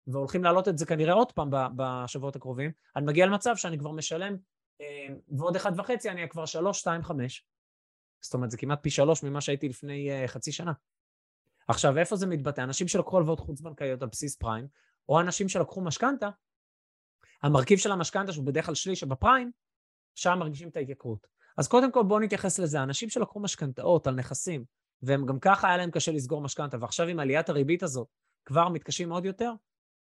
והולכים 0.08 0.44
להעלות 0.44 0.68
את 0.68 0.78
זה 0.78 0.86
כנראה 0.86 1.13
עוד 1.13 1.32
פעם 1.32 1.50
בשבועות 1.76 2.36
הקרובים, 2.36 2.72
אני 2.96 3.06
מגיע 3.06 3.26
למצב 3.26 3.56
שאני 3.56 3.80
כבר 3.80 3.91
משלם 3.91 4.38
אה, 4.82 5.08
ועוד 5.28 5.58
1.5, 5.58 5.89
אני 6.10 6.30
כבר 6.30 6.46
3, 6.46 6.80
2, 6.80 7.04
5. 7.04 7.46
זאת 8.22 8.34
אומרת, 8.34 8.52
זה 8.52 8.58
כמעט 8.58 8.80
פי 8.84 8.89
שלוש 8.89 9.24
ממה 9.24 9.41
שהייתי 9.41 9.70
לפני 9.70 10.12
אה, 10.12 10.28
חצי 10.28 10.52
שנה. 10.52 10.74
עכשיו, 11.68 11.98
איפה 11.98 12.15
זה 12.15 12.28
מתבטא? 12.28 12.62
אנשים 12.62 12.88
שלקחו 12.88 13.18
הלוואות 13.18 13.39
חוץ-בנקאיות 13.39 14.02
על 14.02 14.08
בסיס 14.12 14.36
פריים, 14.36 14.68
או 15.10 15.20
אנשים 15.20 15.50
שלקחו 15.50 15.82
משכנתה, 15.82 16.30
המרכיב 17.44 17.78
של 17.78 17.91
המשכנתה, 17.91 18.34
שהוא 18.34 18.46
בדרך 18.46 18.65
כלל 18.65 18.76
שליש 18.76 19.04
בפריים, 19.04 19.52
שם 20.15 20.38
מרגישים 20.39 20.70
את 20.70 20.78
ההתייקרות. 20.78 21.28
אז 21.58 21.68
קודם 21.68 21.91
כל 21.91 22.04
בואו 22.04 22.20
נתייחס 22.20 22.60
לזה. 22.60 22.84
אנשים 22.84 23.10
שלקחו 23.10 23.39
משכנתאות 23.39 24.08
על 24.08 24.15
נכסים, 24.15 24.65
והם 25.02 25.26
גם 25.26 25.39
ככה 25.39 25.68
היה 25.68 25.78
להם 25.78 25.91
קשה 25.91 26.12
לסגור 26.12 26.41
משכנתה, 26.41 26.78
ועכשיו 26.82 27.08
עם 27.08 27.20
עליית 27.20 27.50
הריבית 27.50 27.84
הזאת 27.84 28.08
כבר 28.46 28.70
מתקשים 28.70 29.12
עוד 29.12 29.26
יותר, 29.26 29.52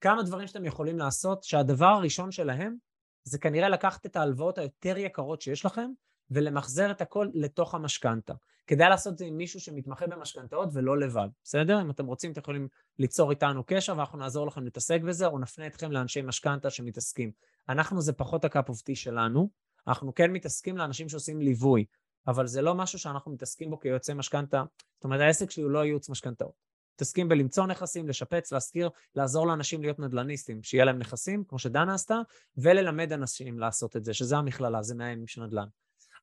כמה 0.03 0.23
דברים 0.23 0.47
שאתם 0.47 0.65
יכולים 0.65 0.99
לעשות, 0.99 1.43
שהדבר 1.43 1.87
הראשון 1.87 2.31
שלהם 2.31 2.77
זה 3.25 3.39
כנראה 3.39 3.69
לקחת 3.69 4.07
את 4.07 4.17
ההלוואות 4.17 4.59
היותר 4.59 4.99
יקרות 4.99 5.41
שיש 5.41 5.65
לכם, 5.65 5.91
ולמחזר 6.31 6.91
את 6.91 7.01
הכל 7.01 7.29
לתוך 7.35 7.75
המשכנתה. 7.75 8.33
כדאי 8.67 8.89
לעשות 8.89 9.13
את 9.13 9.19
זה 9.19 9.25
עם 9.25 9.37
מישהו 9.37 9.61
שמתמחה 9.61 10.07
במשכנתאות 10.07 10.69
ולא 10.73 10.99
לבד, 10.99 11.29
בסדר? 11.45 11.81
אם 11.83 11.91
אתם 11.91 12.07
רוצים, 12.07 12.33
אתם 12.33 12.41
יכולים 12.41 12.69
ליצור 12.99 13.31
איתנו 13.31 13.65
קשר 13.67 13.97
ואנחנו 13.97 14.19
נעזור 14.19 14.47
לכם 14.47 14.65
להתעסק 14.65 15.01
בזה, 15.01 15.27
או 15.27 15.39
נפנה 15.39 15.67
אתכם 15.67 15.93
לאנשי 15.93 16.23
משכנתה 16.23 16.71
שמתעסקים. 16.71 17.33
אנחנו 17.69 18.01
זה 18.01 18.13
פחות 18.13 18.45
הקאפ 18.45 18.69
אופטי 18.69 18.95
שלנו, 18.95 19.51
אנחנו 19.87 20.15
כן 20.15 20.33
מתעסקים 20.33 20.77
לאנשים 20.77 21.09
שעושים 21.09 21.41
ליווי, 21.41 21.85
אבל 22.27 22.47
זה 22.47 22.63
לא 22.63 22.75
משהו 22.75 22.99
שאנחנו 22.99 23.33
מתעסקים 23.33 23.71
בו 23.71 23.81
כיועצי 23.81 24.15
משכנתה. 24.15 24.65
זאת 24.95 25.05
אומרת, 25.05 25.21
העסק 25.21 25.51
שלי 25.51 25.63
הוא 25.63 25.71
לא 25.71 25.85
ייעוץ 25.85 26.09
משכנתאות. 26.09 26.72
מתעסקים 27.03 27.29
בלמצוא 27.29 27.67
נכסים, 27.67 28.09
לשפץ, 28.09 28.53
להשכיר, 28.53 28.91
לעזור 29.15 29.47
לאנשים 29.47 29.83
להיות 29.83 29.99
נדל"ניסטים, 29.99 30.63
שיהיה 30.63 30.85
להם 30.85 30.99
נכסים, 30.99 31.45
כמו 31.45 31.59
שדנה 31.59 31.95
עשתה, 31.95 32.21
וללמד 32.57 33.13
אנשים 33.13 33.59
לעשות 33.59 33.97
את 33.97 34.05
זה, 34.05 34.15
שזה 34.15 34.37
המכללה, 34.37 34.83
זה 34.83 34.95
100 34.95 35.11
ימים 35.11 35.27
של 35.27 35.45
נדל"ן. 35.45 35.67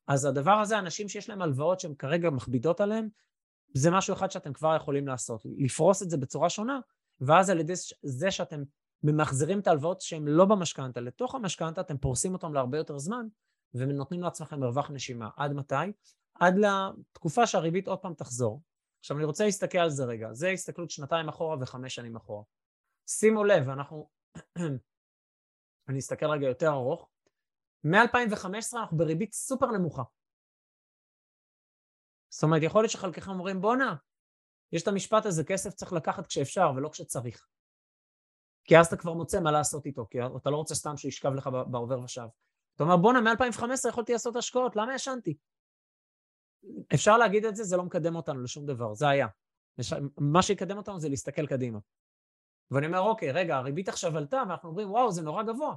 אז 0.06 0.24
הדבר 0.24 0.50
הזה, 0.50 0.78
אנשים 0.78 1.08
שיש 1.08 1.28
להם 1.28 1.42
הלוואות 1.42 1.80
שהן 1.80 1.94
כרגע 1.94 2.30
מכבידות 2.30 2.80
עליהם, 2.80 3.08
זה 3.74 3.90
משהו 3.90 4.14
אחד 4.14 4.30
שאתם 4.30 4.52
כבר 4.52 4.76
יכולים 4.76 5.08
לעשות, 5.08 5.42
לפרוס 5.58 6.02
את 6.02 6.10
זה 6.10 6.16
בצורה 6.16 6.50
שונה, 6.50 6.80
ואז 7.20 7.50
על 7.50 7.60
ידי 7.60 7.72
זה 8.02 8.30
שאתם 8.30 8.62
ממחזירים 9.02 9.60
את 9.60 9.66
ההלוואות 9.66 10.00
שהן 10.00 10.28
לא 10.28 10.44
במשכנתה 10.44 11.00
לתוך 11.00 11.34
המשכנתה, 11.34 11.80
אתם 11.80 11.98
פורסים 11.98 12.32
אותם 12.32 12.54
להרבה 12.54 12.78
יותר 12.78 12.98
זמן, 12.98 13.26
ונותנים 13.74 14.22
לעצמכם 14.22 14.60
מרווח 14.60 14.90
נשימה. 14.90 15.28
עד 15.36 15.52
מתי? 15.52 15.74
עד 16.34 16.54
לתקופה 16.58 17.46
שהריבית 17.46 17.88
עוד 17.88 17.98
פעם 17.98 18.14
תחזור. 18.14 18.60
עכשיו 19.00 19.16
אני 19.16 19.24
רוצה 19.24 19.44
להסתכל 19.44 19.78
על 19.78 19.90
זה 19.90 20.04
רגע, 20.04 20.32
זה 20.32 20.48
הסתכלות 20.48 20.90
שנתיים 20.90 21.28
אחורה 21.28 21.56
וחמש 21.60 21.94
שנים 21.94 22.16
אחורה. 22.16 22.44
שימו 23.06 23.44
לב, 23.44 23.68
אנחנו, 23.68 24.10
אני 25.88 25.98
אסתכל 25.98 26.26
רגע 26.26 26.46
יותר 26.46 26.68
ארוך, 26.68 27.10
מ-2015 27.84 28.78
אנחנו 28.80 28.96
בריבית 28.96 29.32
סופר 29.32 29.66
נמוכה. 29.66 30.02
זאת 32.28 32.42
אומרת, 32.42 32.62
יכול 32.62 32.82
להיות 32.82 32.92
שחלקכם 32.92 33.30
אומרים, 33.30 33.60
בואנה, 33.60 33.94
יש 34.72 34.82
את 34.82 34.88
המשפט 34.88 35.26
הזה, 35.26 35.44
כסף 35.44 35.70
צריך 35.70 35.92
לקחת 35.92 36.26
כשאפשר 36.26 36.70
ולא 36.76 36.88
כשצריך. 36.88 37.46
כי 38.64 38.78
אז 38.78 38.86
אתה 38.86 38.96
כבר 38.96 39.12
מוצא 39.12 39.40
מה 39.40 39.52
לעשות 39.52 39.86
איתו, 39.86 40.06
כי 40.10 40.18
אתה 40.36 40.50
לא 40.50 40.56
רוצה 40.56 40.74
סתם 40.74 40.96
שישכב 40.96 41.32
לך 41.34 41.50
בעובר 41.70 42.00
ושב. 42.00 42.26
אתה 42.74 42.84
אומר, 42.84 42.96
בואנה, 42.96 43.20
מ-2015 43.20 43.88
יכולתי 43.88 44.12
לעשות 44.12 44.36
השקעות, 44.36 44.76
למה 44.76 44.94
ישנתי? 44.94 45.36
אפשר 46.94 47.18
להגיד 47.18 47.44
את 47.44 47.56
זה, 47.56 47.64
זה 47.64 47.76
לא 47.76 47.82
מקדם 47.82 48.16
אותנו 48.16 48.42
לשום 48.42 48.66
דבר, 48.66 48.94
זה 48.94 49.08
היה. 49.08 49.26
מה 50.18 50.42
שיקדם 50.42 50.76
אותנו 50.76 51.00
זה 51.00 51.08
להסתכל 51.08 51.46
קדימה. 51.46 51.78
ואני 52.70 52.86
אומר, 52.86 53.00
אוקיי, 53.00 53.32
רגע, 53.32 53.56
הריבית 53.56 53.88
עכשיו 53.88 54.16
עלתה, 54.16 54.42
ואנחנו 54.48 54.68
אומרים, 54.68 54.90
וואו, 54.90 55.12
זה 55.12 55.22
נורא 55.22 55.42
גבוה. 55.42 55.74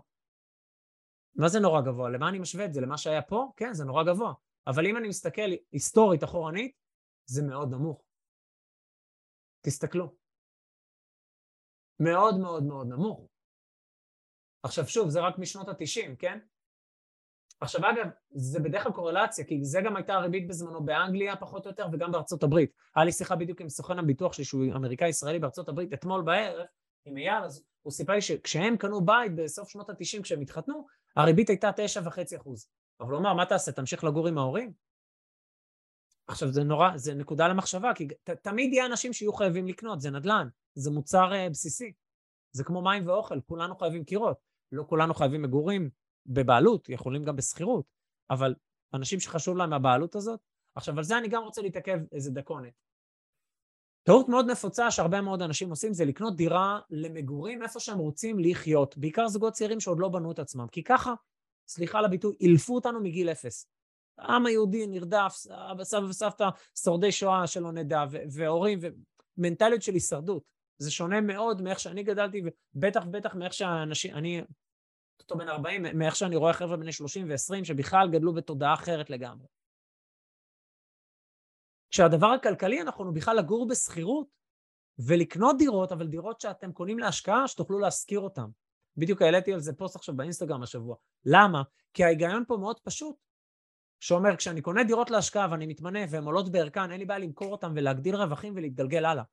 מה 1.35 1.49
זה 1.49 1.59
נורא 1.59 1.81
גבוה? 1.81 2.09
למה 2.09 2.29
אני 2.29 2.39
משווה 2.39 2.65
את 2.65 2.73
זה? 2.73 2.81
למה 2.81 2.97
שהיה 2.97 3.21
פה? 3.21 3.51
כן, 3.55 3.73
זה 3.73 3.85
נורא 3.85 4.03
גבוה. 4.03 4.33
אבל 4.67 4.87
אם 4.87 4.97
אני 4.97 5.07
מסתכל 5.07 5.49
היסטורית 5.71 6.23
אחורנית, 6.23 6.75
זה 7.25 7.43
מאוד 7.43 7.71
נמוך. 7.71 8.03
תסתכלו. 9.61 10.15
מאוד 11.99 12.35
מאוד 12.41 12.63
מאוד 12.63 12.87
נמוך. 12.87 13.27
עכשיו 14.63 14.87
שוב, 14.87 15.09
זה 15.09 15.19
רק 15.21 15.37
משנות 15.37 15.67
התשעים, 15.67 16.15
כן? 16.15 16.39
עכשיו 17.61 17.81
אגב, 17.89 18.09
זה 18.31 18.59
בדרך 18.59 18.83
כלל 18.83 18.91
קורלציה, 18.91 19.45
כי 19.45 19.65
זה 19.65 19.81
גם 19.81 19.95
הייתה 19.95 20.13
הריבית 20.13 20.47
בזמנו 20.47 20.85
באנגליה 20.85 21.35
פחות 21.35 21.65
או 21.65 21.71
יותר 21.71 21.87
וגם 21.91 22.11
בארצות 22.11 22.43
הברית. 22.43 22.71
היה 22.95 23.05
לי 23.05 23.11
שיחה 23.11 23.35
בדיוק 23.35 23.61
עם 23.61 23.69
סוכן 23.69 23.99
הביטוח 23.99 24.33
שלי, 24.33 24.45
שהוא 24.45 24.65
אמריקאי 24.75 25.09
ישראלי 25.09 25.39
בארצות 25.39 25.69
הברית, 25.69 25.93
אתמול 25.93 26.21
בערב, 26.21 26.65
עם 27.05 27.17
אייל, 27.17 27.43
אז 27.43 27.63
הוא 27.81 27.91
סיפר 27.91 28.13
לי 28.13 28.21
שכשהם 28.21 28.77
קנו 28.77 29.05
בית 29.05 29.35
בסוף 29.35 29.69
שנות 29.69 29.89
ה-90 29.89 30.23
כשהם 30.23 30.41
התחתנו, 30.41 30.85
הריבית 31.15 31.49
הייתה 31.49 31.69
9.5 32.03 32.37
אחוז. 32.37 32.67
אבל 32.99 33.11
הוא 33.11 33.19
אמר, 33.19 33.33
מה 33.33 33.45
תעשה, 33.45 33.71
תמשיך 33.71 34.03
לגור 34.03 34.27
עם 34.27 34.37
ההורים? 34.37 34.73
עכשיו 36.27 36.51
זה 36.51 36.63
נורא, 36.63 36.89
זה 36.95 37.13
נקודה 37.13 37.47
למחשבה, 37.47 37.93
כי 37.95 38.07
ת, 38.07 38.29
תמיד 38.29 38.73
יהיה 38.73 38.85
אנשים 38.85 39.13
שיהיו 39.13 39.33
חייבים 39.33 39.67
לקנות, 39.67 40.01
זה 40.01 40.11
נדל"ן, 40.11 40.47
זה 40.75 40.91
מוצר 40.91 41.31
uh, 41.31 41.49
בסיסי. 41.49 41.93
זה 42.51 42.63
כמו 42.63 42.81
מים 42.81 43.07
ואוכל, 43.07 43.41
כולנו 43.41 43.75
חייבים 43.75 44.03
קירות. 44.03 44.37
לא 44.71 44.83
כולנו 44.87 45.13
חייבים 45.13 45.41
מגורים 45.41 45.89
בבעלות, 46.25 46.89
יכולים 46.89 47.23
גם 47.23 47.35
בשכירות, 47.35 47.85
אבל 48.29 48.55
אנשים 48.93 49.19
שחשוב 49.19 49.57
להם 49.57 49.73
הבעלות 49.73 50.15
הזאת, 50.15 50.39
עכשיו 50.75 50.97
על 50.97 51.03
זה 51.03 51.17
אני 51.17 51.27
גם 51.27 51.43
רוצה 51.43 51.61
להתעכב 51.61 51.99
איזה 52.11 52.31
דקונת. 52.31 52.73
טעות 54.03 54.29
מאוד 54.29 54.51
נפוצה 54.51 54.91
שהרבה 54.91 55.21
מאוד 55.21 55.41
אנשים 55.41 55.69
עושים 55.69 55.93
זה 55.93 56.05
לקנות 56.05 56.35
דירה 56.35 56.79
למגורים 56.89 57.63
איפה 57.63 57.79
שהם 57.79 57.97
רוצים 57.97 58.39
לחיות, 58.39 58.97
בעיקר 58.97 59.27
זוגות 59.27 59.53
צעירים 59.53 59.79
שעוד 59.79 59.99
לא 59.99 60.09
בנו 60.09 60.31
את 60.31 60.39
עצמם, 60.39 60.67
כי 60.71 60.83
ככה, 60.83 61.13
סליחה 61.67 61.99
על 61.99 62.05
הביטוי, 62.05 62.35
אילפו 62.39 62.75
אותנו 62.75 62.99
מגיל 62.99 63.29
אפס. 63.29 63.67
העם 64.17 64.45
היהודי 64.45 64.87
נרדף, 64.87 65.45
סבא 65.83 66.05
וסבתא 66.05 66.49
שורדי 66.83 67.11
שואה 67.11 67.47
שלא 67.47 67.71
נדע, 67.71 68.03
והורים, 68.31 68.79
ומנטליות 69.37 69.81
של 69.81 69.93
הישרדות. 69.93 70.43
זה 70.77 70.91
שונה 70.91 71.21
מאוד 71.21 71.61
מאיך 71.61 71.79
שאני 71.79 72.03
גדלתי, 72.03 72.41
ובטח 72.75 73.03
ובטח 73.07 73.35
מאיך 73.35 73.53
שאנשים, 73.53 74.15
אני 74.15 74.41
אותו 75.19 75.37
בן 75.37 75.49
40, 75.49 75.83
מאיך 75.97 76.15
שאני 76.15 76.35
רואה 76.35 76.53
חבר'ה 76.53 76.77
בני 76.77 76.91
30 76.91 77.29
ו-20 77.29 77.63
שבכלל 77.63 78.09
גדלו 78.11 78.33
בתודעה 78.33 78.73
אחרת 78.73 79.09
לגמרי. 79.09 79.47
כשהדבר 81.89 82.27
הכלכלי 82.27 82.81
הוא 82.95 83.13
בכלל 83.13 83.37
לגור 83.37 83.67
בשכירות 83.67 84.27
ולקנות 84.99 85.57
דירות, 85.57 85.91
אבל 85.91 86.07
דירות 86.07 86.41
שאתם 86.41 86.71
קונים 86.71 86.99
להשקעה, 86.99 87.47
שתוכלו 87.47 87.79
להשכיר 87.79 88.19
אותן. 88.19 88.45
בדיוק 88.97 89.21
העליתי 89.21 89.53
על 89.53 89.59
זה 89.59 89.73
פוסט 89.73 89.95
עכשיו 89.95 90.15
באינסטגרם 90.15 90.63
השבוע. 90.63 90.95
למה? 91.25 91.63
כי 91.93 92.03
ההיגיון 92.03 92.43
פה 92.47 92.57
מאוד 92.57 92.79
פשוט, 92.79 93.15
שאומר, 93.99 94.35
כשאני 94.35 94.61
קונה 94.61 94.83
דירות 94.83 95.11
להשקעה 95.11 95.47
ואני 95.51 95.65
מתמנה 95.65 95.99
והן 96.09 96.23
עולות 96.23 96.51
בערכן, 96.51 96.91
אין 96.91 96.99
לי 96.99 97.05
בעיה 97.05 97.19
למכור 97.19 97.51
אותן 97.51 97.71
ולהגדיל 97.75 98.15
רווחים 98.15 98.53
ולהתגלגל 98.55 99.05
הלאה. 99.05 99.23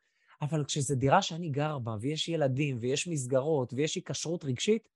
אבל 0.42 0.64
כשזו 0.64 0.94
דירה 0.94 1.22
שאני 1.22 1.50
גר 1.50 1.78
בה, 1.78 1.96
ויש 2.00 2.28
ילדים, 2.28 2.78
ויש 2.80 3.08
מסגרות, 3.08 3.72
ויש 3.72 3.94
היקשרות 3.94 4.44
רגשית, 4.44 4.88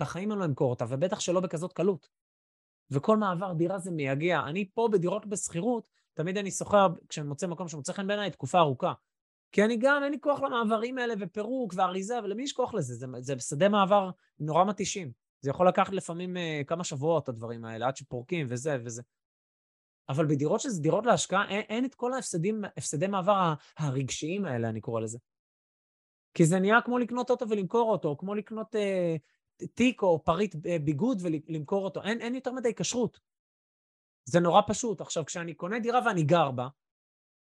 בחיים 0.00 0.32
אני 0.32 0.40
לא 0.40 0.44
אמכור 0.44 0.70
אותה, 0.70 0.84
ובטח 0.88 1.20
שלא 1.20 1.40
בכזאת 1.40 1.72
קלות. 1.72 2.08
וכל 2.90 3.16
מעבר 3.16 3.52
דירה 3.52 3.78
זה 3.78 3.90
מייגע. 3.90 4.40
אני 4.46 4.70
פה 4.74 4.88
בדירות 4.92 5.26
בשכירות, 5.26 5.84
תמיד 6.14 6.38
אני 6.38 6.50
שוכר, 6.50 6.86
כשאני 7.08 7.26
מוצא 7.26 7.46
מקום 7.46 7.68
שמוצא 7.68 7.92
חן 7.92 8.06
בעיניי, 8.06 8.30
תקופה 8.30 8.58
ארוכה. 8.58 8.92
כי 9.52 9.64
אני 9.64 9.76
גם, 9.76 10.04
אין 10.04 10.12
לי 10.12 10.20
כוח 10.20 10.40
למעברים 10.40 10.98
האלה, 10.98 11.14
ופירוק, 11.20 11.72
ואריזה, 11.76 12.18
ולמי 12.24 12.42
יש 12.42 12.52
כוח 12.52 12.74
לזה? 12.74 12.94
זה, 12.94 13.06
זה 13.18 13.34
שדה 13.38 13.68
מעבר 13.68 14.10
נורא 14.38 14.64
מתישים. 14.64 15.12
זה 15.40 15.50
יכול 15.50 15.68
לקחת 15.68 15.92
לפעמים 15.92 16.36
uh, 16.36 16.64
כמה 16.66 16.84
שבועות, 16.84 17.28
הדברים 17.28 17.64
האלה, 17.64 17.86
עד 17.86 17.96
שפורקים 17.96 18.46
וזה 18.50 18.78
וזה. 18.84 19.02
אבל 20.08 20.26
בדירות 20.26 20.60
שזה 20.60 20.82
דירות 20.82 21.06
להשקעה, 21.06 21.48
אין, 21.48 21.60
אין 21.60 21.84
את 21.84 21.94
כל 21.94 22.12
ההפסדים, 22.12 22.62
הפסדי 22.76 23.06
מעבר 23.06 23.54
הרגשיים 23.78 24.44
האלה, 24.44 24.68
אני 24.68 24.80
קורא 24.80 25.00
לזה. 25.00 25.18
כי 26.34 26.44
זה 26.44 26.60
נהיה 26.60 26.80
כמו 26.80 26.98
לקנות 26.98 27.30
אוטו 27.30 27.48
ולמכור 27.48 27.92
אותו, 27.92 28.16
כמו 28.18 28.34
לקנות 28.34 28.74
uh, 28.74 29.18
תיק 29.74 30.02
או 30.02 30.24
פריט 30.24 30.54
ביגוד 30.84 31.22
ולמכור 31.22 31.84
אותו. 31.84 32.02
אין, 32.02 32.20
אין 32.20 32.34
יותר 32.34 32.52
מדי 32.52 32.74
כשרות. 32.74 33.20
זה 34.24 34.40
נורא 34.40 34.62
פשוט. 34.66 35.00
עכשיו, 35.00 35.24
כשאני 35.24 35.54
קונה 35.54 35.78
דירה 35.78 36.00
ואני 36.06 36.22
גר 36.22 36.50
בה, 36.50 36.68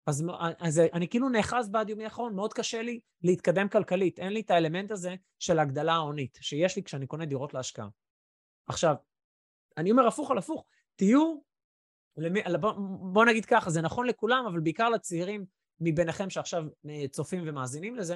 אז, 0.07 0.23
אז 0.59 0.81
אני 0.93 1.07
כאילו 1.07 1.29
נאחז 1.29 1.69
בעד 1.69 1.89
יומי 1.89 2.03
האחרון, 2.03 2.35
מאוד 2.35 2.53
קשה 2.53 2.81
לי 2.81 2.99
להתקדם 3.23 3.69
כלכלית. 3.69 4.19
אין 4.19 4.33
לי 4.33 4.41
את 4.41 4.51
האלמנט 4.51 4.91
הזה 4.91 5.15
של 5.39 5.59
הגדלה 5.59 5.93
ההונית, 5.93 6.37
שיש 6.41 6.75
לי 6.75 6.83
כשאני 6.83 7.07
קונה 7.07 7.25
דירות 7.25 7.53
להשקעה. 7.53 7.87
עכשיו, 8.67 8.95
אני 9.77 9.91
אומר 9.91 10.07
הפוך 10.07 10.31
על 10.31 10.37
הפוך, 10.37 10.65
תהיו 10.95 11.39
למי, 12.17 12.39
בוא, 12.61 12.71
בוא 13.13 13.25
נגיד 13.25 13.45
ככה, 13.45 13.69
זה 13.69 13.81
נכון 13.81 14.07
לכולם, 14.07 14.45
אבל 14.47 14.59
בעיקר 14.59 14.89
לצעירים 14.89 15.45
מביניכם 15.79 16.29
שעכשיו 16.29 16.63
אה, 16.89 17.07
צופים 17.07 17.43
ומאזינים 17.45 17.95
לזה, 17.95 18.15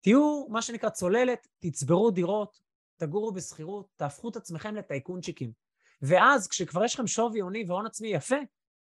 תהיו 0.00 0.46
מה 0.48 0.62
שנקרא 0.62 0.90
צוללת, 0.90 1.48
תצברו 1.58 2.10
דירות, 2.10 2.60
תגורו 2.98 3.32
בשכירות, 3.32 3.88
תהפכו 3.96 4.28
את 4.28 4.36
עצמכם 4.36 4.74
לטייקונצ'יקים. 4.74 5.52
ואז 6.02 6.48
כשכבר 6.48 6.84
יש 6.84 6.94
לכם 6.94 7.06
שווי 7.06 7.40
הוני 7.40 7.64
והון 7.68 7.86
עצמי 7.86 8.08
יפה, 8.08 8.36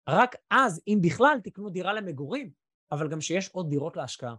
רק 0.10 0.36
אז, 0.50 0.82
אם 0.88 1.00
בכלל, 1.02 1.40
תקנו 1.44 1.70
דירה 1.70 1.94
למגורים, 1.94 2.52
אבל 2.92 3.10
גם 3.10 3.22
שיש 3.22 3.50
עוד 3.50 3.70
דירות 3.70 3.98
להשקעה. 3.98 4.36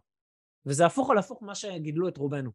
וזה 0.67 0.87
הפוך 0.87 1.11
על 1.11 1.19
הפוך 1.19 1.43
ממה 1.43 1.55
שגידלו 1.55 2.09
את 2.09 2.17
רובנו. 2.17 2.51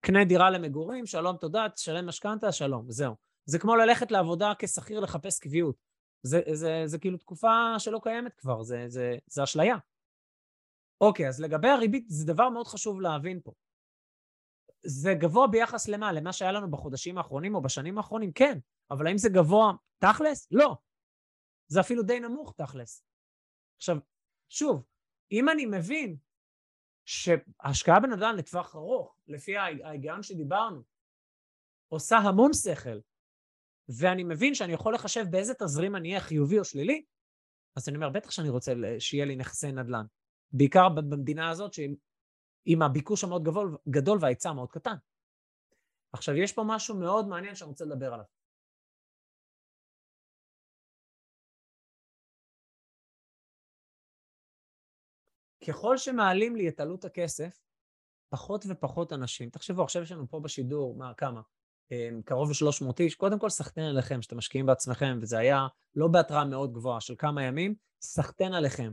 קנה 0.00 0.24
דירה 0.24 0.50
למגורים, 0.50 1.06
שלום 1.06 1.36
תודה, 1.36 1.66
תשלם 1.74 2.06
משכנתה, 2.06 2.52
שלום, 2.52 2.90
זהו. 2.90 3.14
זה 3.44 3.58
כמו 3.58 3.76
ללכת 3.76 4.10
לעבודה 4.10 4.52
כשכיר 4.58 5.00
לחפש 5.00 5.38
קביעות. 5.38 5.76
זה, 6.22 6.40
זה, 6.46 6.54
זה, 6.54 6.82
זה 6.86 6.98
כאילו 6.98 7.18
תקופה 7.18 7.74
שלא 7.78 8.00
קיימת 8.02 8.34
כבר, 8.34 8.62
זה, 8.62 8.84
זה, 8.88 9.16
זה 9.26 9.42
אשליה. 9.42 9.76
אוקיי, 11.00 11.28
אז 11.28 11.40
לגבי 11.40 11.68
הריבית, 11.68 12.04
זה 12.08 12.26
דבר 12.26 12.48
מאוד 12.48 12.66
חשוב 12.66 13.00
להבין 13.00 13.40
פה. 13.44 13.52
זה 14.84 15.14
גבוה 15.14 15.46
ביחס 15.46 15.88
למה? 15.88 16.12
למה 16.12 16.32
שהיה 16.32 16.52
לנו 16.52 16.70
בחודשים 16.70 17.18
האחרונים 17.18 17.54
או 17.54 17.62
בשנים 17.62 17.98
האחרונים? 17.98 18.32
כן. 18.32 18.58
אבל 18.90 19.06
האם 19.06 19.18
זה 19.18 19.28
גבוה 19.28 19.72
תכלס? 19.98 20.48
לא. 20.50 20.76
זה 21.68 21.80
אפילו 21.80 22.02
די 22.02 22.20
נמוך 22.20 22.54
תכלס. 22.56 23.04
עכשיו, 23.76 23.96
שוב, 24.48 24.84
אם 25.32 25.48
אני 25.48 25.66
מבין 25.66 26.16
שהשקעה 27.04 28.00
בנדל"ן 28.00 28.36
לטווח 28.36 28.76
ארוך, 28.76 29.16
לפי 29.28 29.56
ההיגיון 29.56 30.22
שדיברנו, 30.22 30.82
עושה 31.88 32.16
המון 32.16 32.52
שכל, 32.52 32.98
ואני 33.88 34.24
מבין 34.24 34.54
שאני 34.54 34.72
יכול 34.72 34.94
לחשב 34.94 35.24
באיזה 35.30 35.54
תזרים 35.54 35.96
אני 35.96 36.08
אהיה 36.08 36.20
חיובי 36.20 36.58
או 36.58 36.64
שלילי, 36.64 37.04
אז 37.76 37.88
אני 37.88 37.96
אומר, 37.96 38.10
בטח 38.10 38.30
שאני 38.30 38.48
רוצה 38.48 38.72
שיהיה 38.98 39.24
לי 39.24 39.36
נכסי 39.36 39.72
נדל"ן. 39.72 40.04
בעיקר 40.52 40.88
במדינה 40.88 41.50
הזאת, 41.50 41.72
עם 42.64 42.82
הביקוש 42.82 43.24
המאוד 43.24 43.44
גדול, 43.44 43.76
גדול 43.88 44.18
וההיצע 44.20 44.52
מאוד 44.52 44.72
קטן. 44.72 44.94
עכשיו, 46.12 46.34
יש 46.36 46.52
פה 46.52 46.62
משהו 46.66 46.96
מאוד 46.96 47.28
מעניין 47.28 47.54
שאני 47.54 47.68
רוצה 47.68 47.84
לדבר 47.84 48.14
עליו. 48.14 48.24
ככל 55.68 55.98
שמעלים 55.98 56.56
לי 56.56 56.68
את 56.68 56.80
עלות 56.80 57.04
הכסף, 57.04 57.60
פחות 58.28 58.64
ופחות 58.68 59.12
אנשים, 59.12 59.50
תחשבו, 59.50 59.82
עכשיו 59.82 60.02
יש 60.02 60.12
לנו 60.12 60.28
פה 60.30 60.40
בשידור, 60.40 60.96
מה, 60.96 61.14
כמה? 61.14 61.40
אמ, 61.90 62.22
קרוב 62.24 62.50
ל-300 62.50 62.92
איש, 63.00 63.14
קודם 63.14 63.38
כל 63.38 63.50
סחטיין 63.50 63.86
עליכם 63.86 64.22
שאתם 64.22 64.36
משקיעים 64.36 64.66
בעצמכם, 64.66 65.18
וזה 65.22 65.38
היה 65.38 65.66
לא 65.94 66.08
בהתראה 66.08 66.44
מאוד 66.44 66.72
גבוהה 66.72 67.00
של 67.00 67.14
כמה 67.18 67.42
ימים, 67.42 67.74
סחטיין 68.02 68.52
עליכם. 68.54 68.92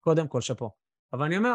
קודם 0.00 0.28
כל, 0.28 0.40
שאפו. 0.40 0.70
אבל 1.12 1.24
אני 1.24 1.36
אומר, 1.36 1.54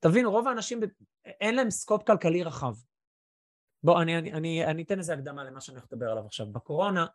תבינו, 0.00 0.30
רוב 0.30 0.48
האנשים, 0.48 0.80
אין 1.24 1.54
להם 1.54 1.70
סקופ 1.70 2.02
כלכלי 2.06 2.42
רחב. 2.42 2.74
בואו, 3.82 4.02
אני, 4.02 4.18
אני, 4.18 4.32
אני, 4.32 4.64
אני 4.64 4.82
אתן 4.82 4.98
איזה 4.98 5.14
הקדמה 5.14 5.44
למה 5.44 5.60
שאני 5.60 5.76
הולך 5.76 5.86
לדבר 5.92 6.10
עליו 6.10 6.26
עכשיו. 6.26 6.46
בקורונה, 6.46 7.06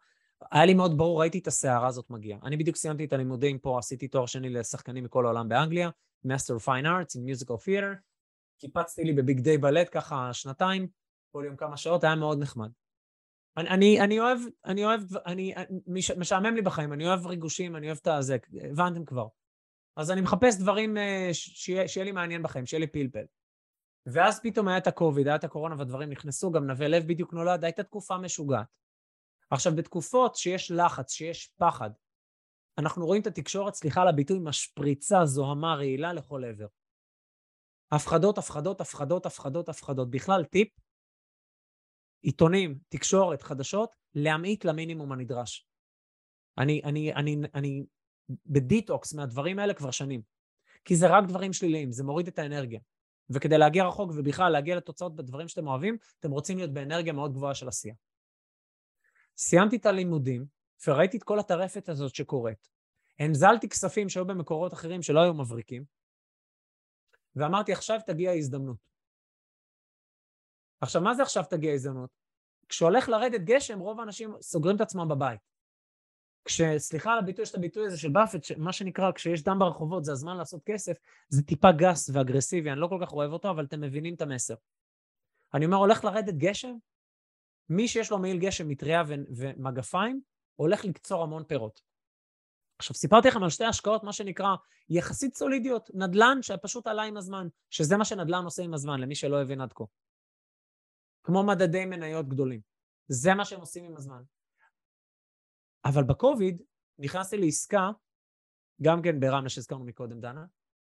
היה 0.51 0.65
לי 0.65 0.73
מאוד 0.73 0.97
ברור, 0.97 1.19
ראיתי 1.19 1.39
את 1.39 1.47
הסערה 1.47 1.87
הזאת 1.87 2.09
מגיעה. 2.09 2.39
אני 2.43 2.57
בדיוק 2.57 2.75
סיימתי 2.75 3.05
את 3.05 3.13
הלימודים 3.13 3.59
פה, 3.59 3.79
עשיתי 3.79 4.07
תואר 4.07 4.25
שני 4.25 4.49
לשחקנים 4.49 5.03
מכל 5.03 5.25
העולם 5.25 5.49
באנגליה, 5.49 5.89
Master 6.27 6.59
of 6.59 6.65
Fine 6.65 6.85
Arts 6.85 7.15
in 7.15 7.21
Musical 7.31 7.57
Theater, 7.65 7.95
קיפצתי 8.59 9.03
לי 9.03 9.13
בביג 9.13 9.39
דיי 9.39 9.57
בלט 9.57 9.89
ככה 9.91 10.33
שנתיים, 10.33 10.87
כל 11.31 11.43
יום 11.45 11.55
כמה 11.55 11.77
שעות, 11.77 12.03
היה 12.03 12.15
מאוד 12.15 12.39
נחמד. 12.39 12.69
אני, 13.57 13.69
אני, 13.69 14.01
אני 14.01 14.19
אוהב, 14.19 14.39
אני 14.65 14.85
אוהב, 14.85 15.01
אני, 15.25 15.53
מש, 15.87 16.11
משעמם 16.11 16.55
לי 16.55 16.61
בחיים, 16.61 16.93
אני 16.93 17.07
אוהב 17.07 17.25
ריגושים, 17.25 17.75
אני 17.75 17.87
אוהב 17.87 17.97
את 18.01 18.07
הזה, 18.07 18.37
הבנתם 18.71 19.05
כבר. 19.05 19.27
אז 19.95 20.11
אני 20.11 20.21
מחפש 20.21 20.59
דברים 20.59 20.97
אה, 20.97 21.29
שיהיה, 21.31 22.05
לי 22.05 22.11
מעניין 22.11 22.43
בחיים, 22.43 22.65
שיהיה 22.65 22.79
לי 22.79 22.87
פלפל. 22.87 23.25
ואז 24.05 24.39
פתאום 24.43 24.67
היה 24.67 24.77
את 24.77 24.87
הקוביד, 24.87 25.27
היה 25.27 25.35
את 25.35 25.43
הקורונה 25.43 25.75
והדברים 25.77 26.09
נכנסו, 26.09 26.51
גם 26.51 26.67
נווה 26.67 26.87
לב 26.87 27.03
בדיוק 27.07 27.33
נולד, 27.33 27.63
הייתה 27.63 27.83
תקופה 27.83 28.17
משוגעת. 28.17 28.67
עכשיו, 29.49 29.75
בתקופות 29.75 30.35
שיש 30.35 30.71
לחץ, 30.71 31.11
שיש 31.11 31.53
פחד, 31.57 31.89
אנחנו 32.77 33.05
רואים 33.05 33.21
את 33.21 33.27
התקשורת, 33.27 33.73
סליחה 33.73 34.01
על 34.01 34.07
הביטוי, 34.07 34.39
משפריצה, 34.43 35.25
זוהמה, 35.25 35.75
רעילה 35.75 36.13
לכל 36.13 36.43
עבר. 36.43 36.67
הפחדות, 37.91 38.37
הפחדות, 38.37 38.81
הפחדות, 38.81 39.25
הפחדות, 39.25 39.69
הפחדות. 39.69 40.09
בכלל, 40.09 40.43
טיפ, 40.43 40.67
עיתונים, 42.21 42.79
תקשורת, 42.89 43.41
חדשות, 43.41 43.89
להמעיט 44.15 44.65
למינימום 44.65 45.11
הנדרש. 45.11 45.67
אני, 46.57 46.81
אני, 46.83 47.13
אני, 47.13 47.37
אני 47.55 47.83
בדיטוקס 48.45 49.13
מהדברים 49.13 49.59
האלה 49.59 49.73
כבר 49.73 49.91
שנים. 49.91 50.21
כי 50.85 50.95
זה 50.95 51.07
רק 51.07 51.23
דברים 51.27 51.53
שליליים, 51.53 51.91
זה 51.91 52.03
מוריד 52.03 52.27
את 52.27 52.39
האנרגיה. 52.39 52.79
וכדי 53.29 53.57
להגיע 53.57 53.87
רחוק 53.87 54.11
ובכלל 54.15 54.51
להגיע 54.51 54.75
לתוצאות 54.75 55.15
בדברים 55.15 55.47
שאתם 55.47 55.67
אוהבים, 55.67 55.97
אתם 56.19 56.31
רוצים 56.31 56.57
להיות 56.57 56.73
באנרגיה 56.73 57.13
מאוד 57.13 57.33
גבוהה 57.33 57.55
של 57.55 57.67
עשייה. 57.67 57.95
סיימתי 59.37 59.75
את 59.75 59.85
הלימודים, 59.85 60.45
וראיתי 60.87 61.17
את 61.17 61.23
כל 61.23 61.39
הטרפת 61.39 61.89
הזאת 61.89 62.15
שקורית. 62.15 62.69
הנזלתי 63.19 63.69
כספים 63.69 64.09
שהיו 64.09 64.25
במקורות 64.25 64.73
אחרים 64.73 65.01
שלא 65.01 65.19
היו 65.19 65.33
מבריקים, 65.33 65.83
ואמרתי, 67.35 67.71
עכשיו 67.73 67.99
תגיע 68.05 68.31
ההזדמנות. 68.31 68.77
עכשיו, 70.81 71.01
מה 71.01 71.15
זה 71.15 71.23
עכשיו 71.23 71.43
תגיע 71.49 71.71
ההזדמנות? 71.71 72.09
כשהולך 72.69 73.09
לרדת 73.09 73.41
גשם, 73.41 73.79
רוב 73.79 73.99
האנשים 73.99 74.33
סוגרים 74.41 74.75
את 74.75 74.81
עצמם 74.81 75.07
בבית. 75.07 75.39
כשסליחה 76.45 77.13
על 77.13 77.19
הביטוי, 77.19 77.43
יש 77.43 77.49
את 77.49 77.55
הביטוי 77.55 77.85
הזה 77.85 77.97
של 77.97 78.09
באפט, 78.09 78.51
מה 78.57 78.73
שנקרא, 78.73 79.11
כשיש 79.11 79.43
דם 79.43 79.59
ברחובות, 79.59 80.05
זה 80.05 80.11
הזמן 80.11 80.37
לעשות 80.37 80.63
כסף, 80.65 80.97
זה 81.29 81.43
טיפה 81.43 81.71
גס 81.71 82.09
ואגרסיבי, 82.13 82.71
אני 82.71 82.79
לא 82.79 82.87
כל 82.87 82.97
כך 83.01 83.13
אוהב 83.13 83.31
אותו, 83.31 83.49
אבל 83.49 83.65
אתם 83.65 83.81
מבינים 83.81 84.13
את 84.13 84.21
המסר. 84.21 84.55
אני 85.53 85.65
אומר, 85.65 85.77
הולך 85.77 86.03
לרדת 86.03 86.33
גשם, 86.33 86.75
מי 87.69 87.87
שיש 87.87 88.11
לו 88.11 88.19
מעיל 88.19 88.37
גשם, 88.39 88.67
מטריה 88.67 89.03
ומגפיים, 89.07 90.21
הולך 90.55 90.85
לקצור 90.85 91.23
המון 91.23 91.43
פירות. 91.43 91.81
עכשיו, 92.77 92.95
סיפרתי 92.95 93.27
לכם 93.27 93.43
על 93.43 93.49
שתי 93.49 93.65
השקעות, 93.65 94.03
מה 94.03 94.13
שנקרא, 94.13 94.55
יחסית 94.89 95.35
סולידיות, 95.35 95.89
נדל"ן 95.93 96.37
שפשוט 96.41 96.87
עלה 96.87 97.03
עם 97.03 97.17
הזמן, 97.17 97.47
שזה 97.69 97.97
מה 97.97 98.05
שנדל"ן 98.05 98.43
עושה 98.43 98.63
עם 98.63 98.73
הזמן, 98.73 98.99
למי 98.99 99.15
שלא 99.15 99.41
הבין 99.41 99.61
עד 99.61 99.73
כה. 99.73 99.83
כמו 101.23 101.43
מדדי 101.43 101.85
מניות 101.85 102.27
גדולים. 102.27 102.61
זה 103.07 103.33
מה 103.33 103.45
שהם 103.45 103.59
עושים 103.59 103.85
עם 103.85 103.97
הזמן. 103.97 104.21
אבל 105.85 106.03
בקוביד 106.03 106.61
נכנסתי 106.99 107.37
לעסקה, 107.37 107.89
גם 108.81 109.01
כן 109.01 109.19
ברמלה 109.19 109.49
שהזכרנו 109.49 109.85
מקודם, 109.85 110.19
דנה, 110.19 110.45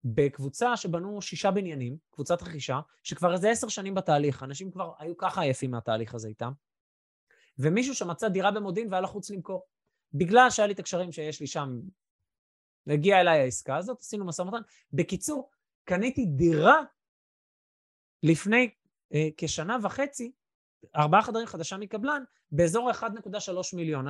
בקבוצה 0.04 0.76
שבנו 0.76 1.22
שישה 1.22 1.50
בניינים, 1.50 1.96
קבוצת 2.10 2.42
רכישה, 2.42 2.80
שכבר 3.02 3.32
איזה 3.32 3.50
עשר 3.50 3.68
שנים 3.68 3.94
בתהליך, 3.94 4.42
אנשים 4.42 4.70
כבר 4.70 4.92
היו 4.98 5.16
ככה 5.16 5.40
עייפים 5.40 5.70
מהתהליך 5.70 6.14
הזה 6.14 6.28
איתם, 6.28 6.52
ומישהו 7.58 7.94
שמצא 7.94 8.28
דירה 8.28 8.50
במודיעין 8.50 8.88
והיה 8.90 9.00
לחוץ 9.00 9.30
למכור. 9.30 9.66
בגלל 10.14 10.50
שהיה 10.50 10.66
לי 10.66 10.74
את 10.74 10.78
הקשרים 10.78 11.12
שיש 11.12 11.40
לי 11.40 11.46
שם, 11.46 11.80
הגיעה 12.86 13.20
אליי 13.20 13.40
העסקה 13.40 13.76
הזאת, 13.76 14.00
עשינו 14.00 14.26
משא 14.26 14.42
ומתן. 14.42 14.62
בקיצור, 14.92 15.50
קניתי 15.84 16.26
דירה 16.26 16.80
לפני 18.22 18.70
אה, 19.14 19.28
כשנה 19.36 19.76
וחצי, 19.82 20.32
ארבעה 20.96 21.22
חדרים 21.22 21.46
חדשה 21.46 21.76
מקבלן, 21.76 22.24
באזור 22.52 22.90
1.3 22.90 23.76
מיליון. 23.76 24.06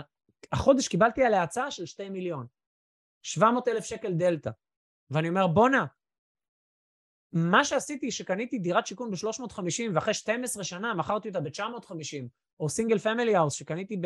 החודש 0.53 0.89
קיבלתי 0.89 1.25
עליה 1.25 1.43
הצעה 1.43 1.71
של 1.71 1.87
2 1.87 2.13
מיליון. 2.13 2.47
700 3.23 3.69
אלף 3.69 3.85
שקל 3.85 4.13
דלתא. 4.13 4.51
ואני 5.11 5.29
אומר, 5.29 5.47
בואנה, 5.47 5.87
מה 7.33 7.65
שעשיתי, 7.65 8.11
שקניתי 8.11 8.59
דירת 8.59 8.87
שיכון 8.87 9.11
ב-350 9.11 9.95
ואחרי 9.95 10.15
12 10.15 10.65
שנה 10.65 10.95
מכרתי 10.95 11.29
אותה 11.29 11.41
ב-950, 11.41 12.27
או 12.61 12.69
single 12.69 12.99
family 12.99 13.37
house 13.37 13.55
שקניתי 13.55 13.97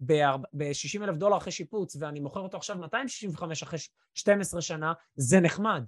ב-60 0.00 1.04
אלף 1.04 1.16
דולר 1.16 1.36
אחרי 1.36 1.52
שיפוץ 1.52 1.96
ואני 1.96 2.20
מוכר 2.20 2.40
אותו 2.40 2.56
עכשיו 2.56 2.76
265 2.76 3.62
אחרי 3.62 3.78
12 4.14 4.62
שנה, 4.62 4.92
זה 5.14 5.40
נחמד. 5.40 5.84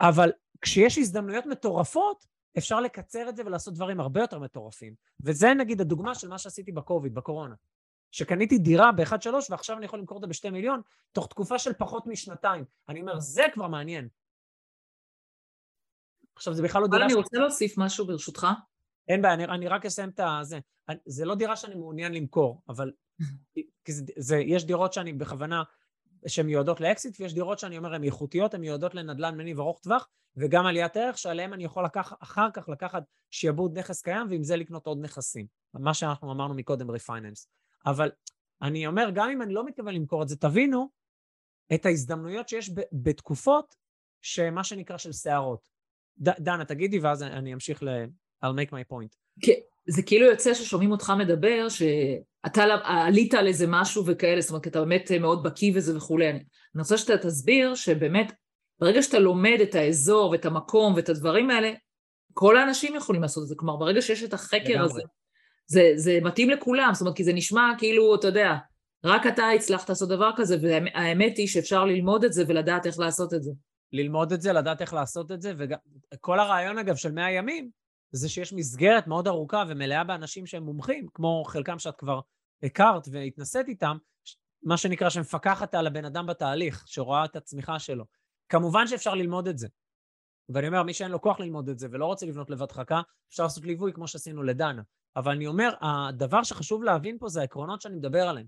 אבל 0.00 0.32
כשיש 0.60 0.98
הזדמנויות 0.98 1.46
מטורפות, 1.46 2.26
אפשר 2.58 2.80
לקצר 2.80 3.28
את 3.28 3.36
זה 3.36 3.42
ולעשות 3.46 3.74
דברים 3.74 4.00
הרבה 4.00 4.20
יותר 4.20 4.38
מטורפים. 4.38 4.94
וזה 5.20 5.54
נגיד 5.54 5.80
הדוגמה 5.80 6.14
של 6.14 6.28
מה 6.28 6.38
שעשיתי 6.38 6.72
בקוביד, 6.72 7.14
בקורונה. 7.14 7.54
שקניתי 8.12 8.58
דירה 8.58 8.92
ב-1.3 8.92 9.34
ועכשיו 9.50 9.76
אני 9.76 9.84
יכול 9.84 9.98
למכור 9.98 10.16
אותה 10.16 10.26
ב-2 10.26 10.50
מיליון, 10.50 10.80
תוך 11.12 11.26
תקופה 11.26 11.58
של 11.58 11.72
פחות 11.72 12.06
משנתיים. 12.06 12.64
אני 12.88 13.00
אומר, 13.00 13.18
זה 13.18 13.42
כבר 13.52 13.68
מעניין. 13.68 14.08
עכשיו, 16.36 16.54
זה 16.54 16.62
בכלל 16.62 16.82
לא 16.82 16.86
דירה... 16.86 16.98
אבל 16.98 17.04
אני 17.04 17.14
רוצה 17.14 17.38
להוסיף 17.38 17.78
משהו 17.78 18.06
ברשותך. 18.06 18.46
אין 19.08 19.22
בעיה, 19.22 19.34
אני, 19.34 19.44
אני 19.44 19.68
רק 19.68 19.86
אסיים 19.86 20.08
את 20.08 20.20
זה. 20.42 20.58
זה 21.06 21.24
לא 21.24 21.34
דירה 21.34 21.56
שאני 21.56 21.74
מעוניין 21.74 22.12
למכור, 22.12 22.62
אבל 22.68 22.92
כי 23.84 23.92
זה, 23.92 24.04
זה, 24.16 24.36
יש 24.36 24.64
דירות 24.64 24.92
שאני 24.92 25.12
בכוונה, 25.12 25.62
שהן 26.26 26.46
מיועדות 26.46 26.80
לאקסיט, 26.80 27.20
ויש 27.20 27.34
דירות 27.34 27.58
שאני 27.58 27.78
אומר 27.78 27.94
הן 27.94 28.04
איכותיות, 28.04 28.54
הן 28.54 28.60
מיועדות 28.60 28.94
לנדל"ן 28.94 29.36
מניב 29.36 29.60
ארוך 29.60 29.80
טווח, 29.80 30.08
וגם 30.36 30.66
עליית 30.66 30.96
ערך 30.96 31.18
שעליהן 31.18 31.52
אני 31.52 31.64
יכול 31.64 31.84
לקח, 31.84 32.12
אחר 32.20 32.50
כך 32.52 32.68
לקחת 32.68 33.02
שיעבוד 33.30 33.78
נכס 33.78 34.02
קיים, 34.02 34.26
ועם 34.30 34.42
זה 34.42 34.56
לקנות 34.56 34.86
עוד 34.86 34.98
נכסים. 35.00 35.46
מה 35.74 35.94
שאנחנו 35.94 36.32
אמרנו 36.32 36.54
מקודם, 36.54 36.90
רפייננס. 36.90 37.48
אבל 37.86 38.10
אני 38.62 38.86
אומר, 38.86 39.10
גם 39.14 39.30
אם 39.30 39.42
אני 39.42 39.54
לא 39.54 39.66
מתכוון 39.66 39.94
למכור 39.94 40.22
את 40.22 40.28
זה, 40.28 40.36
תבינו 40.36 40.88
את 41.74 41.86
ההזדמנויות 41.86 42.48
שיש 42.48 42.70
ב- 42.70 42.80
בתקופות 42.92 43.74
שמה 44.22 44.64
שנקרא 44.64 44.98
של 44.98 45.12
שערות. 45.12 45.68
ד- 46.18 46.42
דנה, 46.44 46.64
תגידי, 46.64 46.98
ואז 46.98 47.22
אני 47.22 47.54
אמשיך 47.54 47.82
ל... 47.82 47.88
I'll 48.44 48.48
make 48.48 48.70
my 48.70 48.92
point. 48.92 49.16
כן, 49.42 49.52
זה 49.88 50.02
כאילו 50.02 50.26
יוצא 50.26 50.54
ששומעים 50.54 50.92
אותך 50.92 51.12
מדבר, 51.18 51.66
שאתה 51.68 52.64
עלית 52.84 53.34
על 53.34 53.46
איזה 53.46 53.66
משהו 53.68 54.06
וכאלה, 54.06 54.40
זאת 54.40 54.50
אומרת, 54.50 54.66
אתה 54.66 54.80
באמת 54.80 55.10
מאוד 55.20 55.42
בקיא 55.42 55.72
וזה 55.74 55.96
וכולי. 55.96 56.30
אני 56.30 56.42
רוצה 56.78 56.98
שאתה 56.98 57.18
תסביר 57.18 57.74
שבאמת, 57.74 58.32
ברגע 58.78 59.02
שאתה 59.02 59.18
לומד 59.18 59.58
את 59.62 59.74
האזור 59.74 60.30
ואת 60.30 60.44
המקום 60.44 60.94
ואת 60.94 61.08
הדברים 61.08 61.50
האלה, 61.50 61.72
כל 62.34 62.56
האנשים 62.56 62.94
יכולים 62.94 63.22
לעשות 63.22 63.42
את 63.42 63.48
זה. 63.48 63.54
כלומר, 63.58 63.76
ברגע 63.76 64.02
שיש 64.02 64.22
את 64.22 64.32
החקר 64.32 64.58
לגמרי. 64.58 64.84
הזה, 64.84 65.02
זה, 65.66 65.92
זה 65.96 66.18
מתאים 66.22 66.50
לכולם, 66.50 66.90
זאת 66.92 67.00
אומרת, 67.00 67.16
כי 67.16 67.24
זה 67.24 67.32
נשמע 67.32 67.72
כאילו, 67.78 68.14
אתה 68.14 68.26
יודע, 68.26 68.54
רק 69.04 69.26
אתה 69.26 69.48
הצלחת 69.48 69.88
לעשות 69.88 70.08
דבר 70.08 70.30
כזה, 70.36 70.56
והאמת 70.62 71.36
היא 71.36 71.48
שאפשר 71.48 71.84
ללמוד 71.84 72.24
את 72.24 72.32
זה 72.32 72.44
ולדעת 72.48 72.86
איך 72.86 72.98
לעשות 72.98 73.34
את 73.34 73.42
זה. 73.42 73.50
ללמוד 73.92 74.32
את 74.32 74.40
זה, 74.40 74.52
לדעת 74.52 74.80
איך 74.80 74.94
לעשות 74.94 75.32
את 75.32 75.42
זה, 75.42 75.52
וכל 76.14 76.40
הרעיון, 76.40 76.78
אגב, 76.78 76.96
של 76.96 77.12
100 77.12 77.30
ימים, 77.30 77.70
זה 78.12 78.28
שיש 78.28 78.52
מסגרת 78.52 79.06
מאוד 79.06 79.28
ארוכה 79.28 79.64
ומלאה 79.68 80.04
באנשים 80.04 80.46
שהם 80.46 80.62
מומחים, 80.62 81.06
כמו 81.14 81.42
חלקם 81.46 81.78
שאת 81.78 81.96
כבר 81.96 82.20
הכרת 82.62 83.08
והתנסית 83.12 83.68
איתם, 83.68 83.96
מה 84.62 84.76
שנקרא 84.76 85.10
שמפקחת 85.10 85.74
על 85.74 85.86
הבן 85.86 86.04
אדם 86.04 86.26
בתהליך, 86.26 86.82
שרואה 86.86 87.24
את 87.24 87.36
הצמיחה 87.36 87.78
שלו. 87.78 88.04
כמובן 88.48 88.86
שאפשר 88.86 89.14
ללמוד 89.14 89.48
את 89.48 89.58
זה. 89.58 89.68
ואני 90.48 90.66
אומר, 90.66 90.82
מי 90.82 90.94
שאין 90.94 91.10
לו 91.10 91.20
כוח 91.20 91.40
ללמוד 91.40 91.68
את 91.68 91.78
זה 91.78 91.88
ולא 91.90 92.06
רוצה 92.06 92.26
לבנות 92.26 92.50
לבד 92.50 92.72
חכה, 92.72 93.00
אפשר 93.30 93.42
לעשות 93.42 93.64
ליווי 93.64 93.92
כמו 93.92 94.08
שעשינו 94.08 94.42
לדנה. 94.42 94.82
אבל 95.16 95.32
אני 95.32 95.46
אומר, 95.46 95.74
הדבר 95.80 96.42
שחשוב 96.42 96.82
להבין 96.82 97.18
פה 97.18 97.28
זה 97.28 97.40
העקרונות 97.40 97.80
שאני 97.80 97.96
מדבר 97.96 98.28
עליהם. 98.28 98.46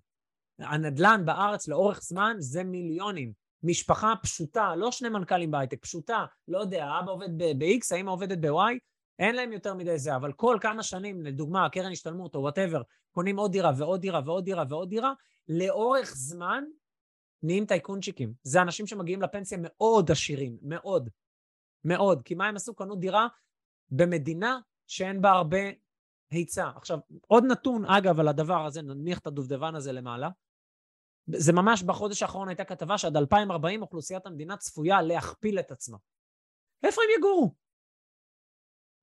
הנדל"ן 0.59 1.23
בארץ 1.25 1.69
לאורך 1.69 2.03
זמן 2.03 2.37
זה 2.39 2.65
מיליונים. 2.65 3.33
משפחה 3.63 4.15
פשוטה, 4.23 4.75
לא 4.77 4.93
שני 4.93 5.09
מנכ"לים 5.09 5.51
בהייטק, 5.51 5.83
פשוטה, 5.83 6.25
לא 6.49 6.59
יודע, 6.59 6.87
האבא 6.87 7.13
עובד 7.13 7.39
ב-X, 7.39 7.97
האמא 7.97 8.11
עובדת 8.11 8.39
ב-Y, 8.39 8.79
אין 9.19 9.35
להם 9.35 9.53
יותר 9.53 9.75
מדי 9.75 9.99
זה, 9.99 10.17
אבל 10.17 10.33
כל 10.33 10.59
כמה 10.61 10.83
שנים, 10.83 11.23
לדוגמה, 11.23 11.69
קרן 11.69 11.93
השתלמות 11.93 12.35
או 12.35 12.41
whatever, 12.41 12.83
קונים 13.11 13.39
עוד 13.39 13.53
דירה 13.53 13.73
ועוד 13.77 14.01
דירה 14.01 14.21
ועוד 14.25 14.45
דירה 14.45 14.65
ועוד 14.69 14.89
דירה, 14.89 15.13
לאורך 15.49 16.15
זמן 16.17 16.65
נהיים 17.43 17.67
טייקונצ'יקים. 17.67 18.33
זה 18.43 18.63
אנשים 18.63 18.87
שמגיעים 18.87 19.23
לפנסיה 19.23 19.59
מאוד 19.61 20.11
עשירים, 20.11 20.59
מאוד, 20.63 21.09
מאוד. 21.85 22.23
כי 22.23 22.35
מה 22.35 22.49
הם 22.49 22.57
עשו? 22.57 22.75
קנו 22.75 22.97
דירה 22.97 23.27
במדינה 23.91 24.59
שאין 24.87 25.23
בה 25.23 25.31
הרבה 25.31 25.59
היצע. 26.31 26.71
עכשיו, 26.77 26.99
עוד 27.27 27.45
נתון, 27.45 27.85
אגב, 27.85 28.21
על 28.21 28.29
הדבר 28.29 28.67
הזה, 28.67 28.83
נניח 28.83 29.19
את 29.19 29.27
הדובדבן 29.27 29.75
הזה 29.75 29.93
למעלה, 29.93 30.29
זה 31.27 31.53
ממש 31.53 31.83
בחודש 31.83 32.23
האחרון 32.23 32.49
הייתה 32.49 32.65
כתבה 32.65 32.99
שעד 32.99 33.17
2040 33.17 33.83
אוכלוסיית 33.83 34.27
המדינה 34.27 34.57
צפויה 34.57 35.03
להכפיל 35.03 35.59
את 35.59 35.71
עצמה. 35.71 35.99
איפה 36.83 37.03
הם 37.03 37.09
יגורו? 37.19 37.55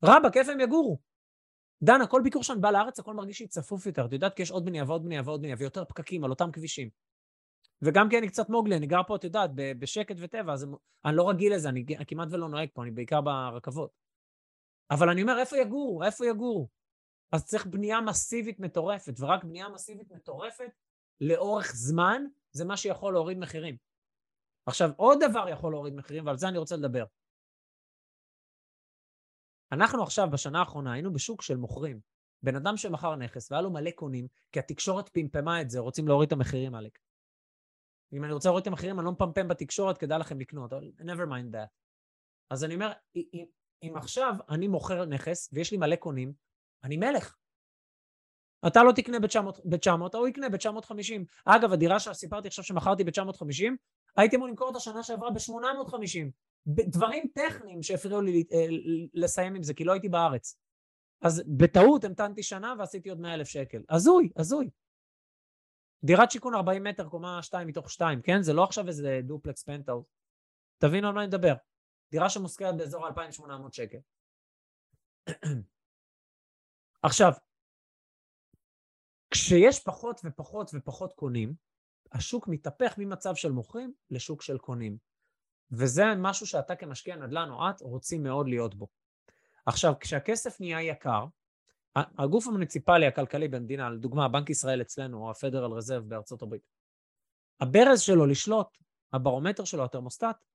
רבאק, 0.03 0.37
איפה 0.37 0.51
הם 0.51 0.59
יגורו? 0.59 0.99
דנה, 1.83 2.07
כל 2.07 2.21
ביקור 2.23 2.43
שאני 2.43 2.59
בא 2.59 2.71
לארץ, 2.71 2.99
הכל 2.99 3.13
מרגיש 3.13 3.41
לי 3.41 3.47
צפוף 3.47 3.85
יותר. 3.85 4.05
את 4.05 4.13
יודעת, 4.13 4.35
כי 4.35 4.41
יש 4.41 4.51
עוד 4.51 4.65
בנייה 4.65 4.83
ועוד 4.87 5.03
בנייה 5.03 5.21
ועוד 5.25 5.41
בנייה, 5.41 5.55
ויותר 5.59 5.85
פקקים 5.85 6.23
על 6.23 6.29
אותם 6.29 6.51
כבישים. 6.51 6.89
וגם 7.81 8.09
כי 8.09 8.17
אני 8.17 8.27
קצת 8.27 8.49
מוגלי, 8.49 8.77
אני 8.77 8.87
גר 8.87 9.01
פה, 9.07 9.15
את 9.15 9.23
יודעת, 9.23 9.51
בשקט 9.55 10.15
וטבע, 10.19 10.53
אז 10.53 10.67
אני 11.05 11.15
לא 11.15 11.29
רגיל 11.29 11.55
לזה, 11.55 11.69
אני 11.69 11.85
כמעט 12.07 12.27
ולא 12.31 12.49
נוהג 12.49 12.69
פה, 12.73 12.83
אני 12.83 12.91
בעיקר 12.91 13.21
ברכבות. 13.21 13.91
אבל 14.91 15.09
אני 15.09 15.21
אומר, 15.21 15.39
איפה 15.39 15.57
יגורו? 15.57 16.03
איפה 16.03 16.25
יגורו? 16.25 16.67
אז 17.31 17.45
צריך 17.45 17.65
בנייה 17.65 18.01
מסיבית 18.01 18.59
מטורפת, 18.59 19.13
ורק 19.19 19.43
בנייה 19.43 19.69
מסיבית 19.69 20.11
מטורפת 20.11 20.71
לאורך 21.21 21.71
זמן, 21.75 22.23
זה 22.51 22.65
מה 22.65 22.77
שיכול 22.77 23.13
להוריד 23.13 23.37
מחירים. 23.37 23.77
עכשיו, 24.65 24.89
עוד 24.95 25.17
דבר 25.29 25.49
יכול 25.49 25.71
להוריד 25.71 25.93
מחירים, 25.93 26.25
ועל 26.25 26.37
זה 26.37 26.47
אני 26.47 26.57
רוצה 26.57 26.75
לדבר. 26.75 27.05
אנחנו 29.71 30.03
עכשיו, 30.03 30.27
בשנה 30.31 30.59
האחרונה, 30.59 30.93
היינו 30.93 31.13
בשוק 31.13 31.41
של 31.41 31.57
מוכרים. 31.57 31.99
בן 32.43 32.55
אדם 32.55 32.77
שמכר 32.77 33.15
נכס 33.15 33.51
והיה 33.51 33.61
לו 33.61 33.71
מלא 33.71 33.91
קונים, 33.91 34.27
כי 34.51 34.59
התקשורת 34.59 35.09
פמפמה 35.09 35.61
את 35.61 35.69
זה, 35.69 35.79
רוצים 35.79 36.07
להוריד 36.07 36.27
את 36.27 36.33
המחירים, 36.33 36.75
עלק. 36.75 36.99
אם 38.13 38.23
אני 38.23 38.33
רוצה 38.33 38.49
להוריד 38.49 38.61
את 38.61 38.67
המחירים, 38.67 38.99
אני 38.99 39.05
לא 39.05 39.11
מפמפם 39.11 39.47
בתקשורת, 39.47 39.97
כדאי 39.97 40.19
לכם 40.19 40.39
לקנות, 40.39 40.73
אבל 40.73 40.91
never 40.99 41.27
mind 41.29 41.55
that. 41.55 41.69
אז 42.49 42.63
אני 42.63 42.73
אומר, 42.73 42.91
אם, 43.83 43.93
עכשיו 43.95 44.33
אני 44.49 44.67
מוכר 44.67 45.05
נכס 45.05 45.49
ויש 45.53 45.71
לי 45.71 45.77
מלא 45.77 45.95
קונים, 45.95 46.33
אני 46.83 46.97
מלך. 46.97 47.35
אתה 48.67 48.83
לא 48.83 48.91
תקנה 48.91 49.19
ב-900, 49.19 50.17
הוא 50.17 50.27
יקנה 50.27 50.49
ב-950. 50.49 51.25
אגב, 51.45 51.73
הדירה 51.73 51.99
שסיפרתי 51.99 52.47
עכשיו 52.47 52.63
שמכרתי 52.63 53.03
ב-950, 53.03 53.71
הייתי 54.17 54.35
אמור 54.35 54.47
למכור 54.47 54.67
אותה 54.67 54.79
שנה 54.79 55.03
שעברה 55.03 55.29
ב-850. 55.31 56.31
דברים 56.67 57.27
טכניים 57.33 57.83
שהפריעו 57.83 58.21
לי 58.21 58.43
אה, 58.53 58.65
לסיים 59.13 59.55
עם 59.55 59.63
זה, 59.63 59.73
כי 59.73 59.83
לא 59.83 59.91
הייתי 59.91 60.09
בארץ. 60.09 60.57
אז 61.21 61.43
בטעות 61.57 62.03
המתנתי 62.03 62.43
שנה 62.43 62.73
ועשיתי 62.79 63.09
עוד 63.09 63.19
100 63.19 63.33
אלף 63.33 63.47
שקל. 63.47 63.81
הזוי, 63.89 64.29
הזוי. 64.37 64.69
דירת 66.03 66.31
שיכון 66.31 66.55
40 66.55 66.83
מטר, 66.83 67.09
קומה 67.09 67.43
2 67.43 67.67
מתוך 67.67 67.91
2, 67.91 68.21
כן? 68.21 68.41
זה 68.41 68.53
לא 68.53 68.63
עכשיו 68.63 68.87
איזה 68.87 69.19
דופלקס 69.23 69.63
פנטאוס. 69.63 70.05
תבינו 70.77 71.07
על 71.07 71.13
מה 71.13 71.21
אני 71.21 71.27
מדבר. 71.27 71.53
דירה 72.11 72.29
שמושכרת 72.29 72.77
באזור 72.77 73.07
2,800 73.07 73.73
שקל. 73.73 73.97
עכשיו, 77.03 77.31
כשיש 79.31 79.83
פחות 79.83 80.21
ופחות 80.23 80.71
ופחות 80.73 81.13
קונים, 81.13 81.53
השוק 82.11 82.47
מתהפך 82.47 82.95
ממצב 82.97 83.35
של 83.35 83.51
מוכרים 83.51 83.93
לשוק 84.09 84.41
של 84.41 84.57
קונים. 84.57 84.97
וזה 85.71 86.03
משהו 86.17 86.47
שאתה 86.47 86.75
כמשקיע 86.75 87.15
נדל"ן 87.15 87.49
או 87.49 87.69
את 87.69 87.81
רוצים 87.81 88.23
מאוד 88.23 88.47
להיות 88.47 88.75
בו. 88.75 88.87
עכשיו, 89.65 89.93
כשהכסף 89.99 90.59
נהיה 90.59 90.81
יקר, 90.81 91.25
הגוף 91.95 92.47
המוניציפלי 92.47 93.07
הכלכלי 93.07 93.47
במדינה, 93.47 93.89
לדוגמה, 93.89 94.27
בנק 94.27 94.49
ישראל 94.49 94.81
אצלנו, 94.81 95.25
או 95.25 95.31
הפדרל 95.31 95.71
רזרב 95.71 96.09
בארצות 96.09 96.41
הברית, 96.41 96.67
הברז 97.59 98.01
שלו 98.01 98.25
לשלוט, 98.25 98.77
הברומטר 99.13 99.63
שלו, 99.63 99.83
התרמוסטט, 99.83 100.45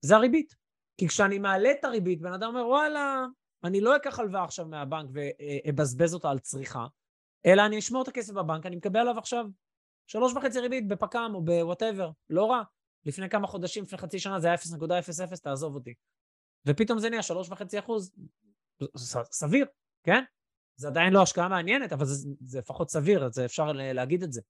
זה 0.00 0.16
הריבית. 0.16 0.56
כי 0.98 1.08
כשאני 1.08 1.38
מעלה 1.38 1.70
את 1.70 1.84
הריבית, 1.84 2.20
בן 2.20 2.32
אדם 2.32 2.48
אומר, 2.48 2.66
וואלה, 2.66 3.26
אני 3.66 3.80
לא 3.80 3.96
אקח 3.96 4.18
הלוואה 4.18 4.44
עכשיו 4.44 4.66
מהבנק 4.66 5.10
ואבזבז 5.12 6.14
אותה 6.14 6.30
על 6.30 6.38
צריכה, 6.38 6.86
אלא 7.46 7.66
אני 7.66 7.78
אשמור 7.78 8.02
את 8.02 8.08
הכסף 8.08 8.32
בבנק, 8.32 8.66
אני 8.66 8.76
מקבל 8.76 9.00
עליו 9.00 9.18
עכשיו 9.18 9.46
שלוש 10.06 10.32
וחצי 10.32 10.60
ריבית 10.60 10.88
בפק"ם 10.88 11.32
או 11.34 11.44
בוואטאבר, 11.44 12.10
לא 12.30 12.50
רע. 12.50 12.62
לפני 13.04 13.28
כמה 13.28 13.46
חודשים, 13.46 13.84
לפני 13.84 13.98
חצי 13.98 14.18
שנה 14.18 14.40
זה 14.40 14.46
היה 14.46 14.56
0.00, 14.56 15.36
תעזוב 15.42 15.74
אותי. 15.74 15.94
ופתאום 16.66 16.98
זה 16.98 17.10
נהיה 17.10 17.22
שלוש 17.22 17.50
וחצי 17.50 17.78
אחוז, 17.78 18.12
סביר, 19.30 19.66
כן? 20.02 20.24
זה 20.76 20.88
עדיין 20.88 21.12
לא 21.12 21.22
השקעה 21.22 21.48
מעניינת, 21.48 21.92
אבל 21.92 22.04
זה, 22.04 22.28
זה 22.40 22.58
לפחות 22.58 22.90
סביר, 22.90 23.28
זה 23.30 23.44
אפשר 23.44 23.72
להגיד 23.72 24.22
את 24.22 24.32
זה. 24.32 24.40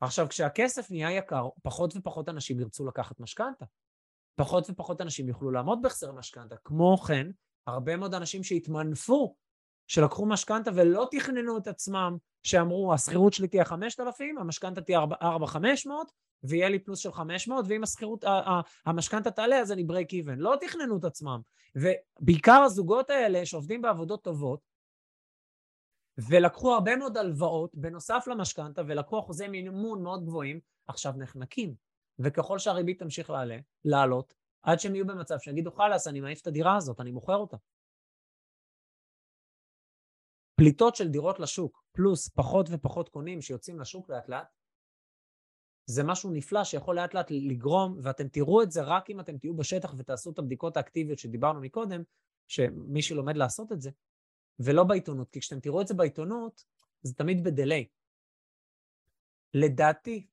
עכשיו, 0.00 0.28
כשהכסף 0.28 0.90
נהיה 0.90 1.12
יקר, 1.12 1.48
פחות 1.62 1.96
ופחות 1.96 2.28
אנשים 2.28 2.60
ירצו 2.60 2.86
לקחת 2.86 3.20
משכנתה. 3.20 3.64
פחות 4.40 4.70
ופחות 4.70 5.00
אנשים 5.00 5.28
יוכלו 5.28 5.50
לעמוד 5.50 5.82
בהחזר 5.82 6.12
משכנתה. 6.12 6.56
כמו 6.64 6.98
כן, 6.98 7.26
הרבה 7.66 7.96
מאוד 7.96 8.14
אנשים 8.14 8.44
שהתמנפו, 8.44 9.36
שלקחו 9.86 10.26
משכנתה 10.26 10.70
ולא 10.74 11.08
תכננו 11.10 11.58
את 11.58 11.66
עצמם, 11.66 12.16
שאמרו, 12.42 12.94
השכירות 12.94 13.32
שלי 13.32 13.48
תהיה 13.48 13.64
5,000, 13.64 14.38
המשכנתה 14.38 14.80
תהיה 14.80 14.98
4,500, 14.98 16.12
ויהיה 16.42 16.68
לי 16.68 16.78
פלוס 16.78 16.98
של 16.98 17.12
500, 17.12 17.64
ואם 17.68 17.82
השכירות, 17.82 18.24
המשכנתה 18.86 19.30
תעלה, 19.30 19.56
אז 19.56 19.72
אני 19.72 19.82
break 19.82 20.10
even. 20.10 20.36
לא 20.36 20.56
תכננו 20.60 20.96
את 20.96 21.04
עצמם. 21.04 21.40
ובעיקר 21.76 22.62
הזוגות 22.64 23.10
האלה 23.10 23.46
שעובדים 23.46 23.82
בעבודות 23.82 24.24
טובות, 24.24 24.60
ולקחו 26.18 26.74
הרבה 26.74 26.96
מאוד 26.96 27.16
הלוואות 27.16 27.74
בנוסף 27.74 28.24
למשכנתה, 28.30 28.82
ולקחו 28.86 29.18
אחוזי 29.18 29.48
מימון 29.48 30.02
מאוד 30.02 30.24
גבוהים, 30.24 30.60
עכשיו 30.86 31.12
נחנקים. 31.16 31.89
וככל 32.24 32.58
שהריבית 32.58 32.98
תמשיך 32.98 33.30
לעלה, 33.30 33.58
לעלות, 33.84 34.34
עד 34.62 34.80
שהם 34.80 34.94
יהיו 34.94 35.06
במצב 35.06 35.38
שיגידו, 35.38 35.72
חלאס, 35.72 36.08
אני 36.08 36.20
מעיף 36.20 36.42
את 36.42 36.46
הדירה 36.46 36.76
הזאת, 36.76 37.00
אני 37.00 37.10
מוכר 37.10 37.36
אותה. 37.36 37.56
פליטות 40.54 40.96
של 40.96 41.08
דירות 41.08 41.40
לשוק, 41.40 41.84
פלוס 41.92 42.28
פחות 42.28 42.66
ופחות 42.70 43.08
קונים 43.08 43.40
שיוצאים 43.40 43.80
לשוק 43.80 44.10
לאט 44.10 44.28
לאט, 44.28 44.48
זה 45.86 46.04
משהו 46.04 46.30
נפלא 46.30 46.64
שיכול 46.64 46.96
לאט 46.96 47.14
לאט 47.14 47.30
לגרום, 47.30 47.98
ואתם 48.02 48.28
תראו 48.28 48.62
את 48.62 48.70
זה 48.70 48.82
רק 48.82 49.10
אם 49.10 49.20
אתם 49.20 49.38
תהיו 49.38 49.56
בשטח 49.56 49.94
ותעשו 49.96 50.30
את 50.30 50.38
הבדיקות 50.38 50.76
האקטיביות 50.76 51.18
שדיברנו 51.18 51.60
מקודם, 51.60 52.02
שמי 52.48 53.02
שלומד 53.02 53.36
לעשות 53.36 53.72
את 53.72 53.80
זה, 53.80 53.90
ולא 54.58 54.84
בעיתונות, 54.84 55.30
כי 55.30 55.40
כשאתם 55.40 55.60
תראו 55.60 55.80
את 55.80 55.86
זה 55.86 55.94
בעיתונות, 55.94 56.64
זה 57.02 57.14
תמיד 57.14 57.44
בדיליי. 57.44 57.86
לדעתי, 59.54 60.26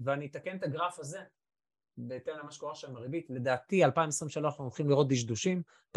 ואני 0.00 0.26
אתקן 0.26 0.56
את 0.56 0.62
הגרף 0.62 0.98
הזה, 0.98 1.20
בהתאם 1.96 2.34
למה 2.38 2.50
שקורה 2.50 2.74
שם 2.74 2.94
בריבית, 2.94 3.30
לדעתי 3.30 3.84
2023 3.84 4.44
אנחנו 4.44 4.64
הולכים 4.64 4.88
לראות 4.88 5.08
דשדושים, 5.08 5.62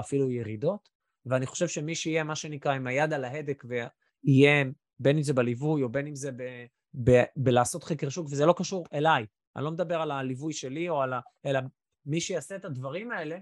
אפילו 0.00 0.30
ירידות, 0.30 0.88
ואני 1.26 1.46
חושב 1.46 1.68
שמי 1.68 1.94
שיהיה, 1.94 2.24
מה 2.24 2.36
שנקרא, 2.36 2.72
עם 2.72 2.86
היד 2.86 3.12
על 3.12 3.24
ההדק 3.24 3.64
ויהיה, 3.68 4.64
בין 5.00 5.16
אם 5.16 5.22
זה 5.22 5.32
בליווי 5.32 5.82
או 5.82 5.88
בין 5.88 6.06
אם 6.06 6.14
זה 6.14 6.32
ב, 6.32 6.66
ב, 7.04 7.22
בלעשות 7.36 7.84
חקר 7.84 8.08
שוק, 8.08 8.26
וזה 8.30 8.46
לא 8.46 8.54
קשור 8.58 8.86
אליי, 8.92 9.26
אני 9.56 9.64
לא 9.64 9.70
מדבר 9.70 10.00
על 10.00 10.10
הליווי 10.10 10.52
שלי 10.52 10.88
או 10.88 11.02
על 11.02 11.12
ה... 11.12 11.20
אלא 11.46 11.60
מי 12.06 12.20
שיעשה 12.20 12.56
את 12.56 12.64
הדברים 12.64 13.10
האלה, 13.10 13.38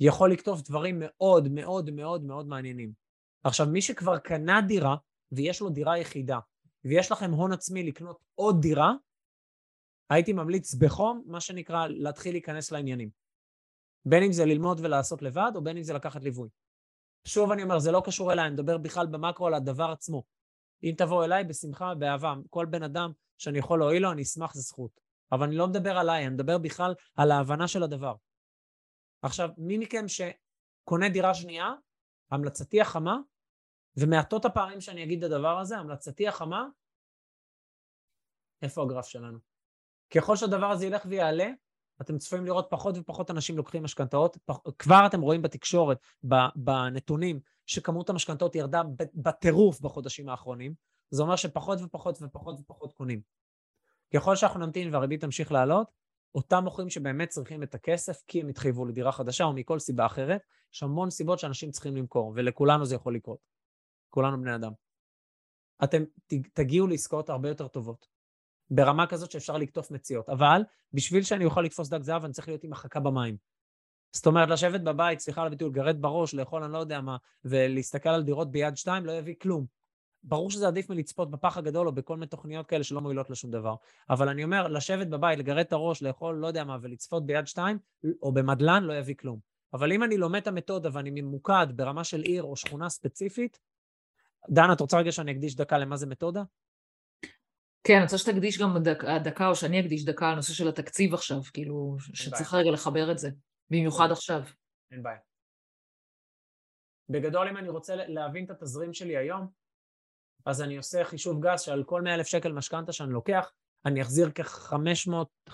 יכול 0.00 0.32
לכתוב 0.32 0.62
דברים 0.62 0.96
מאוד 0.98 1.48
מאוד 1.48 1.90
מאוד 1.90 2.24
מאוד 2.24 2.46
מעניינים. 2.46 2.92
עכשיו, 3.44 3.66
מי 3.66 3.82
שכבר 3.82 4.18
קנה 4.18 4.60
דירה, 4.68 4.96
ויש 5.32 5.60
לו 5.60 5.70
דירה 5.70 5.98
יחידה, 5.98 6.38
ויש 6.84 7.12
לכם 7.12 7.30
הון 7.30 7.52
עצמי 7.52 7.82
לקנות 7.82 8.18
עוד 8.34 8.60
דירה, 8.60 8.92
הייתי 10.10 10.32
ממליץ 10.32 10.74
בחום, 10.74 11.22
מה 11.26 11.40
שנקרא, 11.40 11.86
להתחיל 11.86 12.34
להיכנס 12.34 12.72
לעניינים. 12.72 13.10
בין 14.04 14.22
אם 14.22 14.32
זה 14.32 14.44
ללמוד 14.44 14.80
ולעשות 14.80 15.22
לבד, 15.22 15.52
או 15.54 15.64
בין 15.64 15.76
אם 15.76 15.82
זה 15.82 15.92
לקחת 15.92 16.22
ליווי. 16.22 16.48
שוב 17.24 17.52
אני 17.52 17.62
אומר, 17.62 17.78
זה 17.78 17.92
לא 17.92 18.02
קשור 18.04 18.32
אליי, 18.32 18.46
אני 18.46 18.54
מדבר 18.54 18.78
בכלל 18.78 19.06
במקרו 19.06 19.46
על 19.46 19.54
הדבר 19.54 19.90
עצמו. 19.90 20.22
אם 20.82 20.94
תבוא 20.98 21.24
אליי, 21.24 21.44
בשמחה, 21.44 21.94
באהבה. 21.94 22.34
כל 22.50 22.66
בן 22.66 22.82
אדם 22.82 23.12
שאני 23.38 23.58
יכול 23.58 23.78
להועיל 23.78 24.02
לו, 24.02 24.12
אני 24.12 24.22
אשמח, 24.22 24.54
זו 24.54 24.60
זכות. 24.60 25.00
אבל 25.32 25.46
אני 25.46 25.56
לא 25.56 25.68
מדבר 25.68 25.98
עליי, 25.98 26.26
אני 26.26 26.34
מדבר 26.34 26.58
בכלל 26.58 26.94
על 27.16 27.30
ההבנה 27.30 27.68
של 27.68 27.82
הדבר. 27.82 28.14
עכשיו, 29.22 29.48
מי 29.58 29.78
מכם 29.78 30.04
שקונה 30.08 31.08
דירה 31.08 31.34
שנייה, 31.34 31.72
המלצתי 32.30 32.80
החמה, 32.80 33.16
ומעטות 34.00 34.44
הפעמים 34.44 34.80
שאני 34.80 35.04
אגיד 35.04 35.24
את 35.24 35.30
הדבר 35.30 35.58
הזה, 35.58 35.78
המלצתי 35.78 36.28
החמה, 36.28 36.66
איפה 38.62 38.82
הגרף 38.82 39.06
שלנו? 39.06 39.38
ככל 40.10 40.36
שהדבר 40.36 40.66
הזה 40.66 40.86
ילך 40.86 41.02
ויעלה, 41.08 41.50
אתם 42.00 42.18
צפויים 42.18 42.44
לראות 42.44 42.66
פחות 42.70 42.98
ופחות 42.98 43.30
אנשים 43.30 43.56
לוקחים 43.56 43.82
משכנתאות. 43.82 44.36
כבר 44.78 45.06
אתם 45.06 45.20
רואים 45.20 45.42
בתקשורת, 45.42 45.98
בנתונים, 46.56 47.40
שכמות 47.66 48.10
המשכנתאות 48.10 48.54
ירדה 48.54 48.82
בטירוף 49.14 49.80
בחודשים 49.80 50.28
האחרונים. 50.28 50.74
זה 51.10 51.22
אומר 51.22 51.36
שפחות 51.36 51.78
ופחות 51.82 52.18
ופחות 52.22 52.60
ופחות 52.60 52.92
קונים. 52.92 53.20
ככל 54.14 54.36
שאנחנו 54.36 54.60
נמתין 54.60 54.94
והריבית 54.94 55.20
תמשיך 55.20 55.52
לעלות, 55.52 55.86
אותם 56.34 56.64
מוכרים 56.64 56.90
שבאמת 56.90 57.28
צריכים 57.28 57.62
את 57.62 57.74
הכסף 57.74 58.22
כי 58.26 58.40
הם 58.40 58.48
התחייבו 58.48 58.86
לדירה 58.86 59.12
חדשה 59.12 59.44
או 59.44 59.52
מכל 59.52 59.78
סיבה 59.78 60.06
אחרת, 60.06 60.42
יש 60.74 60.82
המון 60.82 61.10
סיבות 61.10 61.38
שאנשים 61.38 61.70
צריכים 61.70 61.96
למכור, 61.96 62.32
ולכולנו 62.36 62.84
זה 62.84 62.94
יכול 62.94 63.14
לקרות. 63.14 63.38
כולנו 64.10 64.40
בני 64.40 64.54
אדם. 64.54 64.72
אתם 65.84 66.02
תגיעו 66.52 66.86
לעסקאות 66.86 67.30
הרבה 67.30 67.48
יותר 67.48 67.68
טובות, 67.68 68.06
ברמה 68.70 69.06
כזאת 69.06 69.30
שאפשר 69.30 69.56
לקטוף 69.56 69.90
מציאות. 69.90 70.28
אבל 70.28 70.62
בשביל 70.92 71.22
שאני 71.22 71.44
אוכל 71.44 71.62
לתפוס 71.62 71.88
דג 71.88 72.02
זהב, 72.02 72.24
אני 72.24 72.32
צריך 72.32 72.48
להיות 72.48 72.64
עם 72.64 72.72
החכה 72.72 73.00
במים. 73.00 73.36
זאת 74.12 74.26
אומרת, 74.26 74.48
לשבת 74.48 74.80
בבית, 74.80 75.20
סליחה 75.20 75.40
על 75.40 75.46
הביטוי, 75.46 75.68
לגרד 75.68 76.02
בראש, 76.02 76.34
לאכול 76.34 76.62
אני 76.62 76.72
לא 76.72 76.78
יודע 76.78 77.00
מה, 77.00 77.16
ולהסתכל 77.44 78.08
על 78.08 78.22
דירות 78.22 78.50
ביד 78.50 78.76
שתיים, 78.76 79.06
לא 79.06 79.12
יביא 79.12 79.34
כלום. 79.42 79.66
ברור 80.22 80.50
שזה 80.50 80.66
עדיף 80.66 80.90
מלצפות 80.90 81.30
בפח 81.30 81.56
הגדול 81.56 81.86
או 81.86 81.92
בכל 81.92 82.16
מיני 82.16 82.26
תוכניות 82.26 82.66
כאלה 82.66 82.84
שלא 82.84 83.00
מועילות 83.00 83.30
לשום 83.30 83.50
דבר. 83.50 83.74
אבל 84.10 84.28
אני 84.28 84.44
אומר, 84.44 84.68
לשבת 84.68 85.06
בבית, 85.06 85.38
לגרד 85.38 85.58
את 85.58 85.72
הראש, 85.72 86.02
לאכול 86.02 86.34
לא 86.34 86.46
יודע 86.46 86.64
מה, 86.64 86.76
ולצפות 86.82 87.26
ביד 87.26 87.46
שתיים, 87.46 87.78
או 88.22 88.32
במדלן, 88.32 88.84
לא 88.84 88.92
יביא 88.92 89.14
כלום. 89.14 89.38
אבל 89.72 89.92
אם 89.92 90.02
אני 90.02 90.16
לומד 90.16 90.40
את 90.40 90.46
המתודה 90.46 90.88
ואני 90.92 91.10
ממוקד 91.10 91.66
ברמה 91.76 92.04
של 92.04 92.20
עיר 92.20 92.42
או 92.42 92.56
שכונה 92.56 92.88
ספציפית, 92.88 93.58
דנה, 94.48 94.72
את 94.72 94.80
רוצה 94.80 94.98
רגע 94.98 95.12
שאני 95.12 95.32
אקדיש 95.32 95.56
דקה 95.56 95.78
למה 95.78 95.96
זה 95.96 96.06
מתודה? 96.06 96.42
כן, 97.84 97.94
אני 97.94 98.02
רוצה 98.02 98.18
שתקדיש 98.18 98.58
גם 98.58 98.78
דקה, 98.82 99.18
דקה, 99.24 99.48
או 99.48 99.56
שאני 99.56 99.80
אקדיש 99.80 100.04
דקה 100.04 100.26
על 100.26 100.32
הנושא 100.32 100.52
של 100.52 100.68
התקציב 100.68 101.14
עכשיו, 101.14 101.42
כאילו, 101.52 101.96
שצריך 102.14 102.54
רגע 102.54 102.70
לחבר 102.70 103.12
את 103.12 103.18
זה, 103.18 103.30
במיוחד 103.70 104.10
עכשיו. 104.10 104.42
אין 104.92 105.02
בעיה. 105.02 105.18
בגדול, 107.08 107.48
אם 107.48 107.56
אני 107.56 107.68
רוצה 107.68 107.96
להבין 107.96 108.44
את 108.44 108.50
התזרים 108.50 108.92
שלי 108.92 109.16
היום, 109.16 109.46
אז 110.46 110.62
אני 110.62 110.76
עושה 110.76 111.04
חישוב 111.04 111.46
גס 111.46 111.60
שעל 111.60 111.84
כל 111.84 112.02
100 112.02 112.14
אלף 112.14 112.26
שקל 112.26 112.52
משכנתה 112.52 112.92
שאני 112.92 113.12
לוקח, 113.12 113.52
אני 113.84 114.02
אחזיר 114.02 114.30
כ-550, 114.34 115.52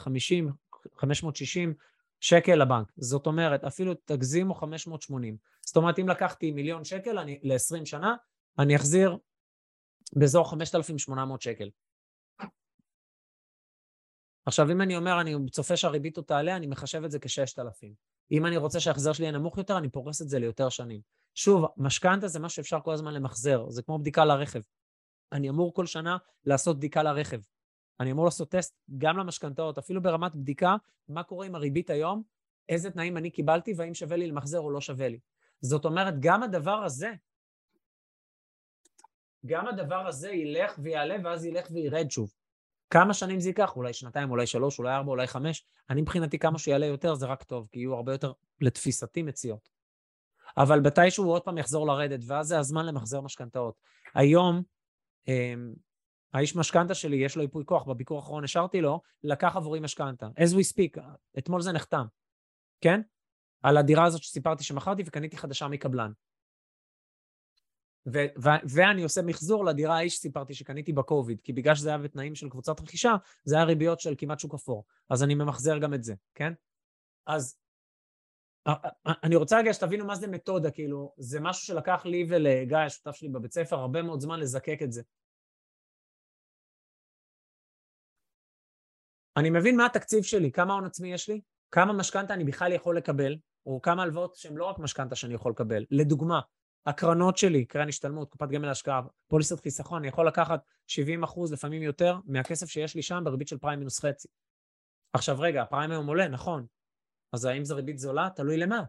560 0.94 1.74
שקל 2.20 2.54
לבנק. 2.54 2.92
זאת 2.96 3.26
אומרת, 3.26 3.64
אפילו 3.64 3.94
תגזימו 4.04 4.54
580. 4.54 5.36
זאת 5.60 5.76
אומרת, 5.76 5.98
אם 5.98 6.08
לקחתי 6.08 6.50
מיליון 6.50 6.84
שקל 6.84 7.12
ל-20 7.42 7.84
שנה, 7.84 8.14
אני 8.58 8.76
אחזיר 8.76 9.18
באזור 10.16 10.50
5,800 10.50 11.42
שקל. 11.42 11.70
עכשיו, 14.46 14.70
אם 14.70 14.82
אני 14.82 14.96
אומר, 14.96 15.20
אני 15.20 15.34
צופה 15.50 15.76
שהריבית 15.76 16.16
עוד 16.16 16.26
תעלה, 16.26 16.56
אני 16.56 16.66
מחשב 16.66 17.04
את 17.04 17.10
זה 17.10 17.18
כ-6,000. 17.18 17.86
אם 18.30 18.46
אני 18.46 18.56
רוצה 18.56 18.80
שההחזר 18.80 19.12
שלי 19.12 19.24
יהיה 19.24 19.38
נמוך 19.38 19.58
יותר, 19.58 19.78
אני 19.78 19.88
פורס 19.88 20.22
את 20.22 20.28
זה 20.28 20.38
ליותר 20.38 20.68
שנים. 20.68 21.00
שוב, 21.34 21.64
משכנתה 21.76 22.28
זה 22.28 22.38
מה 22.38 22.48
שאפשר 22.48 22.80
כל 22.80 22.92
הזמן 22.92 23.14
למחזר, 23.14 23.70
זה 23.70 23.82
כמו 23.82 23.98
בדיקה 23.98 24.24
לרכב. 24.24 24.60
אני 25.32 25.50
אמור 25.50 25.74
כל 25.74 25.86
שנה 25.86 26.16
לעשות 26.44 26.76
בדיקה 26.76 27.02
לרכב. 27.02 27.40
אני 28.00 28.12
אמור 28.12 28.24
לעשות 28.24 28.50
טסט 28.50 28.76
גם 28.98 29.16
למשכנתאות, 29.16 29.78
אפילו 29.78 30.02
ברמת 30.02 30.34
בדיקה, 30.34 30.76
מה 31.08 31.22
קורה 31.22 31.46
עם 31.46 31.54
הריבית 31.54 31.90
היום, 31.90 32.22
איזה 32.68 32.90
תנאים 32.90 33.16
אני 33.16 33.30
קיבלתי 33.30 33.74
והאם 33.76 33.94
שווה 33.94 34.16
לי 34.16 34.26
למחזר 34.26 34.58
או 34.58 34.70
לא 34.70 34.80
שווה 34.80 35.08
לי. 35.08 35.18
זאת 35.60 35.84
אומרת, 35.84 36.14
גם 36.20 36.42
הדבר 36.42 36.84
הזה, 36.84 37.12
גם 39.46 39.66
הדבר 39.66 40.06
הזה 40.06 40.30
ילך 40.30 40.74
ויעלה 40.78 41.16
ואז 41.24 41.44
ילך 41.44 41.66
וירד 41.70 42.10
שוב. 42.10 42.32
כמה 42.90 43.14
שנים 43.14 43.40
זה 43.40 43.48
ייקח? 43.48 43.76
אולי 43.76 43.92
שנתיים, 43.92 44.30
אולי 44.30 44.46
שלוש, 44.46 44.78
אולי 44.78 44.94
ארבע, 44.94 45.10
אולי 45.10 45.26
חמש. 45.26 45.64
אני 45.90 46.02
מבחינתי 46.02 46.38
כמה 46.38 46.58
שיעלה 46.58 46.86
יותר 46.86 47.14
זה 47.14 47.26
רק 47.26 47.42
טוב, 47.42 47.68
כי 47.72 47.78
יהיו 47.78 47.94
הרבה 47.94 48.12
יותר, 48.12 48.32
לתפיסתי, 48.60 49.22
מציאות. 49.22 49.68
אבל 50.56 50.80
מתישהו 50.80 51.24
הוא 51.24 51.32
עוד 51.32 51.42
פעם 51.42 51.58
יחזור 51.58 51.86
לרדת, 51.86 52.20
ואז 52.26 52.46
זה 52.46 52.58
הזמן 52.58 52.86
למחזר 52.86 53.20
משכנתאות. 53.20 53.74
היום, 54.14 54.62
אמ, 55.28 55.74
האיש 56.32 56.56
משכנתה 56.56 56.94
שלי, 56.94 57.16
יש 57.16 57.36
לו 57.36 57.42
ייפוי 57.42 57.64
כוח, 57.64 57.84
בביקור 57.84 58.18
האחרון 58.18 58.44
השארתי 58.44 58.80
לו, 58.80 59.00
לקח 59.24 59.56
עבורי 59.56 59.80
משכנתה. 59.80 60.26
as 60.26 60.52
we 60.52 60.72
speak, 60.72 61.00
אתמול 61.38 61.62
זה 61.62 61.72
נחתם, 61.72 62.04
כן? 62.80 63.00
על 63.62 63.76
הדירה 63.76 64.04
הזאת 64.04 64.22
שסיפרתי 64.22 64.64
שמכרתי 64.64 65.02
וקניתי 65.06 65.36
חדשה 65.36 65.68
מקבלן. 65.68 66.12
ו- 68.12 68.42
ו- 68.44 68.62
ואני 68.74 69.02
עושה 69.02 69.22
מחזור 69.22 69.64
לדירה 69.64 69.94
ההיא 69.94 70.10
שסיפרתי 70.10 70.54
שקניתי 70.54 70.92
בקוביד, 70.92 71.40
כי 71.40 71.52
בגלל 71.52 71.74
שזה 71.74 71.88
היה 71.88 71.98
בתנאים 71.98 72.34
של 72.34 72.50
קבוצת 72.50 72.80
רכישה, 72.80 73.14
זה 73.44 73.54
היה 73.56 73.64
ריביות 73.64 74.00
של 74.00 74.14
כמעט 74.18 74.40
שוק 74.40 74.54
אפור. 74.54 74.84
אז 75.10 75.22
אני 75.22 75.34
ממחזר 75.34 75.78
גם 75.78 75.94
את 75.94 76.04
זה, 76.04 76.14
כן? 76.34 76.52
אז 77.26 77.58
אני 79.24 79.36
רוצה 79.36 79.58
רגע 79.58 79.72
שתבינו 79.72 80.04
מה 80.04 80.14
זה 80.14 80.26
מתודה, 80.26 80.70
כאילו, 80.70 81.14
זה 81.18 81.40
משהו 81.40 81.66
שלקח 81.66 82.02
לי 82.04 82.26
ולגיא, 82.28 82.76
השותף 82.76 83.12
שלי 83.12 83.28
בבית 83.28 83.52
ספר, 83.52 83.76
הרבה 83.76 84.02
מאוד 84.02 84.20
זמן 84.20 84.40
לזקק 84.40 84.78
את 84.82 84.92
זה. 84.92 85.02
אני 89.36 89.50
מבין 89.50 89.76
מה 89.76 89.86
התקציב 89.86 90.22
שלי, 90.22 90.52
כמה 90.52 90.74
הון 90.74 90.84
עצמי 90.84 91.12
יש 91.12 91.28
לי, 91.28 91.40
כמה 91.70 91.92
משכנתה 91.92 92.34
אני 92.34 92.44
בכלל 92.44 92.72
יכול 92.72 92.96
לקבל, 92.96 93.36
או 93.66 93.82
כמה 93.82 94.02
הלוואות 94.02 94.34
שהן 94.34 94.56
לא 94.56 94.64
רק 94.64 94.78
משכנתה 94.78 95.16
שאני 95.16 95.34
יכול 95.34 95.52
לקבל. 95.52 95.84
לדוגמה, 95.90 96.40
הקרנות 96.86 97.36
שלי, 97.36 97.64
קרן 97.64 97.88
השתלמות, 97.88 98.30
קופת 98.30 98.48
גמל 98.48 98.66
להשקעה, 98.66 99.02
פוליסת 99.28 99.60
חיסכון, 99.60 99.98
אני 99.98 100.08
יכול 100.08 100.28
לקחת 100.28 100.60
70 100.86 101.22
אחוז, 101.22 101.52
לפעמים 101.52 101.82
יותר, 101.82 102.18
מהכסף 102.24 102.66
שיש 102.66 102.94
לי 102.94 103.02
שם 103.02 103.22
בריבית 103.24 103.48
של 103.48 103.58
פריים 103.58 103.78
מינוס 103.78 104.00
חצי. 104.00 104.28
עכשיו 105.12 105.40
רגע, 105.40 105.62
הפריים 105.62 105.90
היום 105.90 106.06
עולה, 106.06 106.28
נכון. 106.28 106.66
אז 107.32 107.44
האם 107.44 107.64
זו 107.64 107.76
ריבית 107.76 107.98
זולה? 107.98 108.28
תלוי 108.36 108.56
למה. 108.56 108.82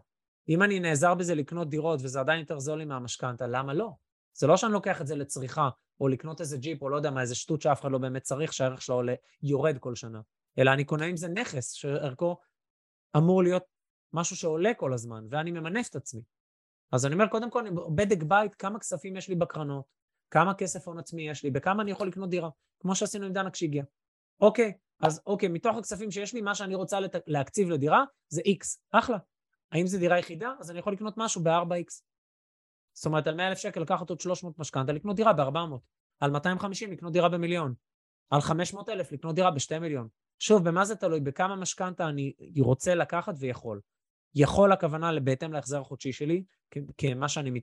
אם 0.48 0.62
אני 0.62 0.80
נעזר 0.80 1.14
בזה 1.14 1.34
לקנות 1.34 1.70
דירות 1.70 2.00
וזה 2.02 2.20
עדיין 2.20 2.40
יותר 2.40 2.58
זול 2.58 2.78
לי 2.78 2.84
מהמשכנתה, 2.84 3.46
למה 3.46 3.74
לא? 3.74 3.90
זה 4.34 4.46
לא 4.46 4.56
שאני 4.56 4.72
לוקח 4.72 5.00
את 5.00 5.06
זה 5.06 5.16
לצריכה, 5.16 5.68
או 6.00 6.08
לקנות 6.08 6.40
איזה 6.40 6.56
ג'יפ, 6.56 6.82
או 6.82 6.88
לא 6.88 6.96
יודע 6.96 7.10
מה, 7.10 7.20
איזה 7.20 7.34
שטות 7.34 7.62
שאף 7.62 7.80
אחד 7.80 7.90
לא 7.90 7.98
באמת 7.98 8.22
צריך, 8.22 8.52
שהערך 8.52 8.82
שלו 8.82 8.94
עולה, 8.94 9.14
יורד 9.42 9.78
כל 9.78 9.94
שנה. 9.94 10.20
אלא 10.58 10.72
אני 10.72 10.84
קונה 10.84 11.04
עם 11.04 11.16
זה 11.16 11.28
נכס, 11.28 11.72
שערכו 11.72 12.36
אמור 13.16 13.42
להיות 13.42 13.62
משהו 14.12 14.36
שעולה 14.36 14.74
כל 14.74 14.92
הזמן, 14.92 15.26
ואני 15.30 15.50
ממנף 15.50 15.88
את 15.88 15.96
עצמי. 15.96 16.22
אז 16.92 17.06
אני 17.06 17.14
אומר, 17.14 17.26
קודם 17.26 17.50
כל, 17.50 17.64
בדק 17.94 18.22
בית, 18.22 18.54
כמה 18.54 18.78
כספים 18.78 19.16
יש 19.16 19.28
לי 19.28 19.34
בקרנות, 19.34 19.84
כמה 20.30 20.54
כסף 20.54 20.88
הון 20.88 20.98
עצמי 20.98 21.28
יש 21.28 21.44
לי, 21.44 21.50
בכמה 21.50 21.82
אני 21.82 21.90
יכול 21.90 22.08
לקנות 22.08 22.30
דירה, 22.30 22.50
כמו 22.80 22.94
שעשינו 22.94 23.26
עם 23.26 23.32
דנה 23.32 23.50
כשהגיע. 23.50 23.84
אוקיי, 24.40 24.72
אז 25.00 25.22
אוקיי, 25.26 25.48
מתוך 25.48 25.76
הכספים 25.76 26.10
שיש 26.10 26.34
לי, 26.34 26.40
מה 26.40 26.54
שאני 26.54 26.74
רוצה 26.74 27.00
לת... 27.00 27.14
להקציב 27.26 27.70
לדירה 27.70 28.04
זה 28.28 28.40
X, 28.40 28.80
אחלה. 28.90 29.18
האם 29.72 29.86
זו 29.86 29.98
דירה 29.98 30.18
יחידה? 30.18 30.52
אז 30.60 30.70
אני 30.70 30.78
יכול 30.78 30.92
לקנות 30.92 31.14
משהו 31.16 31.42
ב-4X. 31.42 32.02
זאת 32.92 33.06
אומרת, 33.06 33.26
על 33.26 33.34
100 33.34 33.48
אלף 33.48 33.58
שקל 33.58 33.80
לקחת 33.80 34.10
עוד 34.10 34.20
300 34.20 34.58
משכנתה, 34.58 34.92
לקנות 34.92 35.16
דירה 35.16 35.32
ב-400. 35.32 35.78
על 36.20 36.30
250 36.30 36.92
לקנות 36.92 37.12
דירה 37.12 37.28
במיליון. 37.28 37.74
על 38.30 38.40
500 38.40 38.88
אלף 38.88 39.12
לקנות 39.12 39.34
דירה 39.34 39.50
ב-2 39.50 39.78
מיליון. 39.80 40.08
שוב, 40.38 40.68
במה 40.68 40.84
זה 40.84 40.96
תלוי? 40.96 41.20
בכמה 41.20 41.56
משכנתה 41.56 42.08
אני 42.08 42.32
רוצה 42.60 42.94
לקחת 42.94 43.34
ויכול. 43.38 43.80
יכול 44.34 44.72
הכוונה 44.72 45.20
בהתאם 45.20 45.52
להחזר 45.52 45.80
החודשי 45.80 46.12
שלי, 46.12 46.44
כמה 46.98 47.28
שאני, 47.28 47.60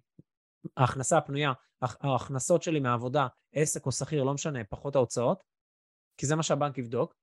ההכנסה 0.78 1.18
הפנויה, 1.18 1.54
ההכנסות 1.82 2.64
שלי 2.64 2.80
מהעבודה, 2.80 3.28
עסק 3.54 3.86
או 3.86 3.92
שכיר, 3.92 4.24
לא 4.24 4.34
משנה, 4.34 4.64
פחות 4.64 4.96
ההוצאות, 4.96 5.44
כי 6.18 6.26
זה 6.26 6.36
מה 6.36 6.44
שהבנק 6.44 6.78
יבדוק. 6.78 7.16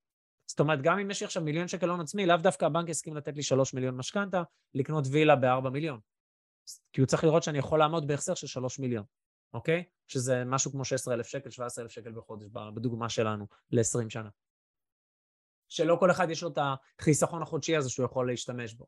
זאת 0.47 0.61
אומרת, 0.61 0.82
גם 0.82 0.99
אם 0.99 1.11
יש 1.11 1.20
לי 1.20 1.26
עכשיו 1.26 1.43
מיליון 1.43 1.68
שקל 1.68 1.88
הון 1.88 2.01
עצמי, 2.01 2.26
לאו 2.26 2.36
דווקא 2.36 2.64
הבנק 2.64 2.88
יסכים 2.88 3.16
לתת 3.16 3.36
לי 3.36 3.43
שלוש 3.43 3.74
מיליון 3.74 3.97
משכנתה, 3.97 4.43
לקנות 4.74 5.05
וילה 5.11 5.36
בארבע 5.36 5.70
מיליון. 5.70 6.01
כי 6.93 7.01
הוא 7.01 7.07
צריך 7.07 7.24
לראות 7.24 7.43
שאני 7.43 7.59
יכול 7.59 7.78
לעמוד 7.78 8.07
בהחזר 8.07 8.34
של 8.34 8.47
3 8.47 8.78
מיליון, 8.78 9.05
אוקיי? 9.55 9.84
שזה 10.07 10.45
משהו 10.45 10.70
כמו 10.70 10.84
16,000 10.84 11.26
שקל, 11.26 11.51
17,000 11.51 11.90
שקל 11.90 12.12
בחודש, 12.12 12.49
בדוגמה 12.74 13.09
שלנו, 13.09 13.47
ל-20 13.70 14.11
שנה. 14.11 14.28
שלא 15.68 15.97
כל 16.01 16.11
אחד 16.11 16.30
יש 16.30 16.43
לו 16.43 16.49
את 16.49 16.59
החיסכון 17.01 17.43
החודשי 17.43 17.76
הזה 17.76 17.90
שהוא 17.90 18.07
יכול 18.07 18.30
להשתמש 18.30 18.74
בו. 18.74 18.86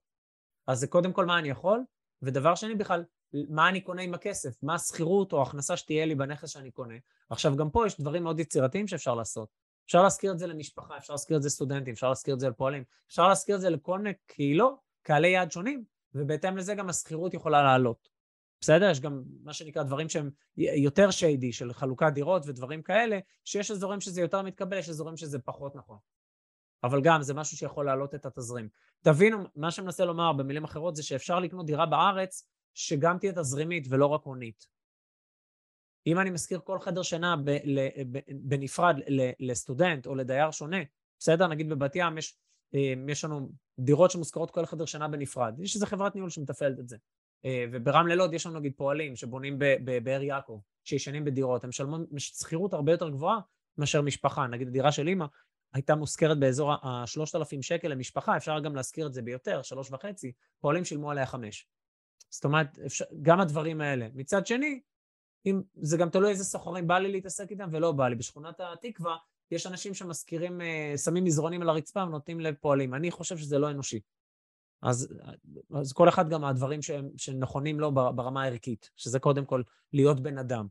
אז 0.67 0.81
זה 0.81 0.87
קודם 0.87 1.13
כל 1.13 1.27
מה 1.27 1.39
אני 1.39 1.49
יכול, 1.49 1.85
ודבר 2.23 2.55
שני 2.55 2.75
בכלל, 2.75 3.05
מה 3.33 3.69
אני 3.69 3.81
קונה 3.81 4.03
עם 4.03 4.15
הכסף, 4.15 4.63
מה 4.63 4.75
השכירות 4.75 5.33
או 5.33 5.39
ההכנסה 5.39 5.77
שתהיה 5.77 6.07
לי 6.07 6.15
בנכס 6.15 6.51
שאני 6.51 6.71
קונה. 6.71 6.95
עכשיו, 7.31 7.57
גם 7.57 7.71
פה 7.71 7.87
יש 7.87 8.01
דברים 8.01 8.23
מאוד 8.23 8.41
יצירתיים 8.41 8.89
שאפשר 8.89 9.15
לעשות. 9.15 9.49
אפשר 9.87 10.03
להזכיר 10.03 10.33
את 10.33 10.39
זה 10.39 10.47
למשפחה, 10.47 10.97
אפשר 10.97 11.13
להזכיר 11.13 11.37
את 11.37 11.43
זה 11.43 11.47
לסטודנטים, 11.47 11.93
אפשר 11.95 12.09
להזכיר 12.09 12.35
את 12.35 12.41
זה 12.41 12.49
לפועלים, 12.49 12.85
אפשר 13.07 13.29
להזכיר 13.29 13.57
את 13.57 13.61
זה 13.61 13.71
לכל 13.71 13.99
מיני 13.99 14.15
קהילות, 14.27 14.81
קהלי 15.03 15.29
יעד 15.29 15.53
שונים, 15.53 15.85
ובהתאם 16.15 16.57
לזה 16.57 16.75
גם 16.75 16.89
השכירות 16.89 17.35
יכולה 17.35 17.63
לעלות. 17.63 18.09
בסדר? 18.61 18.91
יש 18.91 19.01
גם 19.01 19.23
מה 19.43 19.53
שנקרא 19.53 19.83
דברים 19.83 20.09
שהם 20.09 20.31
יותר 20.57 21.11
שיידי, 21.11 21.53
של 21.53 21.73
חלוקת 21.73 22.13
דירות 22.15 22.43
ודברים 22.47 22.83
כאלה, 22.83 23.19
שיש 23.45 23.71
אזורים 23.71 24.01
שזה 24.01 24.21
יותר 24.21 24.43
מתקבל, 24.43 24.79
יש 24.79 24.89
אזורים 24.89 25.17
שזה 25.17 25.39
פחות 25.39 25.77
נכון. 25.77 25.99
אבל 26.85 27.01
גם 27.01 27.23
זה 27.23 27.35
משהו 27.35 27.57
שיכול 27.57 27.87
להעלות 27.87 28.15
את 28.15 28.27
התזרים. 28.27 28.69
תבינו, 29.05 29.39
מה 29.57 29.71
שאני 29.71 29.85
מנסה 29.85 30.05
לומר 30.05 30.33
במילים 30.33 30.65
אחרות 30.65 30.97
זה 30.97 31.03
שאפשר 31.03 31.39
לקנות 31.41 31.67
דירה 31.67 31.87
בארץ 31.87 32.49
שגם 32.75 33.19
תהיה 33.19 33.33
תזרימית 33.33 33.87
ולא 33.91 34.07
רק 34.07 34.25
הונית. 34.25 34.67
אם 36.07 36.19
אני 36.19 36.31
מזכיר 36.31 36.61
כל 36.65 36.79
חדר 36.79 37.03
שינה 37.03 37.37
ב, 37.37 37.51
ל, 37.65 37.89
ב, 38.13 38.19
בנפרד 38.35 38.97
ל, 39.09 39.31
לסטודנט 39.41 40.07
או 40.07 40.15
לדייר 40.15 40.51
שונה, 40.51 40.77
בסדר? 41.19 41.47
נגיד 41.47 41.69
בבת 41.69 41.93
ים 41.95 42.19
יש, 42.19 42.39
אה, 42.75 42.95
יש 43.09 43.25
לנו 43.25 43.49
דירות 43.81 44.11
שמושכרות 44.11 44.51
כל 44.51 44.67
חדר 44.67 44.85
שינה 44.85 45.09
בנפרד. 45.09 45.61
יש 45.61 45.75
איזו 45.75 45.87
חברת 45.87 46.15
ניהול 46.15 46.31
שמתפעלת 46.31 46.79
את 46.79 46.89
זה. 46.89 46.97
אה, 47.45 47.65
וברמלה 47.73 48.15
לוד 48.15 48.35
יש 48.35 48.47
לנו 48.47 48.59
נגיד 48.59 48.73
פועלים 48.77 49.17
שבונים 49.17 49.57
בבאר 49.59 50.23
יעקב, 50.23 50.61
שישנים 50.85 51.25
בדירות, 51.25 51.65
הם 51.65 51.69
משלמים 51.69 52.07
שכירות 52.19 52.75
הרבה 52.75 52.93
יותר 52.93 53.09
גבוהה 53.09 53.41
מאשר 53.79 54.03
משפחה. 54.03 54.47
נגיד 54.47 54.69
הדירה 54.69 54.93
של 54.93 55.09
אימא 55.09 55.27
הייתה 55.75 55.95
מושכרת 55.95 56.39
באזור 56.39 56.73
ה-3,000 56.73 57.63
שקל 57.63 57.89
למשפחה, 57.89 58.37
אפשר 58.37 58.61
גם 58.61 58.75
להשכיר 58.75 59.07
את 59.07 59.13
זה 59.13 59.23
ביותר, 59.23 59.63
שלוש 59.63 59.91
וחצי, 59.91 60.33
פועלים 60.61 60.85
שילמו 60.85 61.11
עליה 61.11 61.27
חמש. 61.27 61.69
זאת 62.31 62.45
אומרת, 62.45 62.79
אפשר, 62.87 63.05
גם 63.23 63.41
הדברים 63.41 63.81
האלה. 63.81 64.07
מצד 64.15 64.47
שני, 64.47 64.81
אם, 65.47 65.63
זה 65.75 65.97
גם 65.97 66.11
תלוי 66.11 66.31
איזה 66.31 66.45
סוחרים 66.45 66.87
בא 66.87 66.99
לי 66.99 67.13
להתעסק 67.13 67.51
איתם 67.51 67.69
ולא 67.73 67.93
בא 67.93 68.09
לי. 68.09 68.15
בשכונת 68.15 68.61
התקווה 68.61 69.17
יש 69.51 69.67
אנשים 69.67 69.95
שמשכירים, 69.95 70.61
אה, 70.61 70.95
שמים 70.97 71.25
מזרונים 71.25 71.63
על 71.63 71.69
הרצפה 71.69 72.03
ונותנים 72.03 72.41
לפועלים. 72.41 72.95
אני 72.95 73.11
חושב 73.11 73.39
שזה 73.39 73.59
לא 73.59 73.71
אנושי. 73.71 74.01
אז, 74.83 75.15
אז 75.75 75.93
כל 75.93 76.09
אחד 76.09 76.29
גם 76.29 76.45
הדברים 76.45 76.83
שהם, 76.83 77.09
שנכונים 77.17 77.81
לו 77.81 77.93
ברמה 77.93 78.43
הערכית, 78.43 78.91
שזה 78.97 79.19
קודם 79.19 79.45
כל 79.45 79.63
להיות 79.93 80.21
בן 80.21 80.39
אדם. 80.39 80.67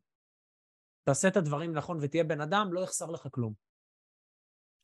תעשה 1.04 1.28
את 1.28 1.38
הדברים 1.38 1.74
נכון 1.74 1.98
ותהיה 2.02 2.24
בן 2.24 2.42
אדם, 2.42 2.74
לא 2.74 2.80
יחסר 2.80 3.12
לך 3.12 3.28
כלום. 3.32 3.73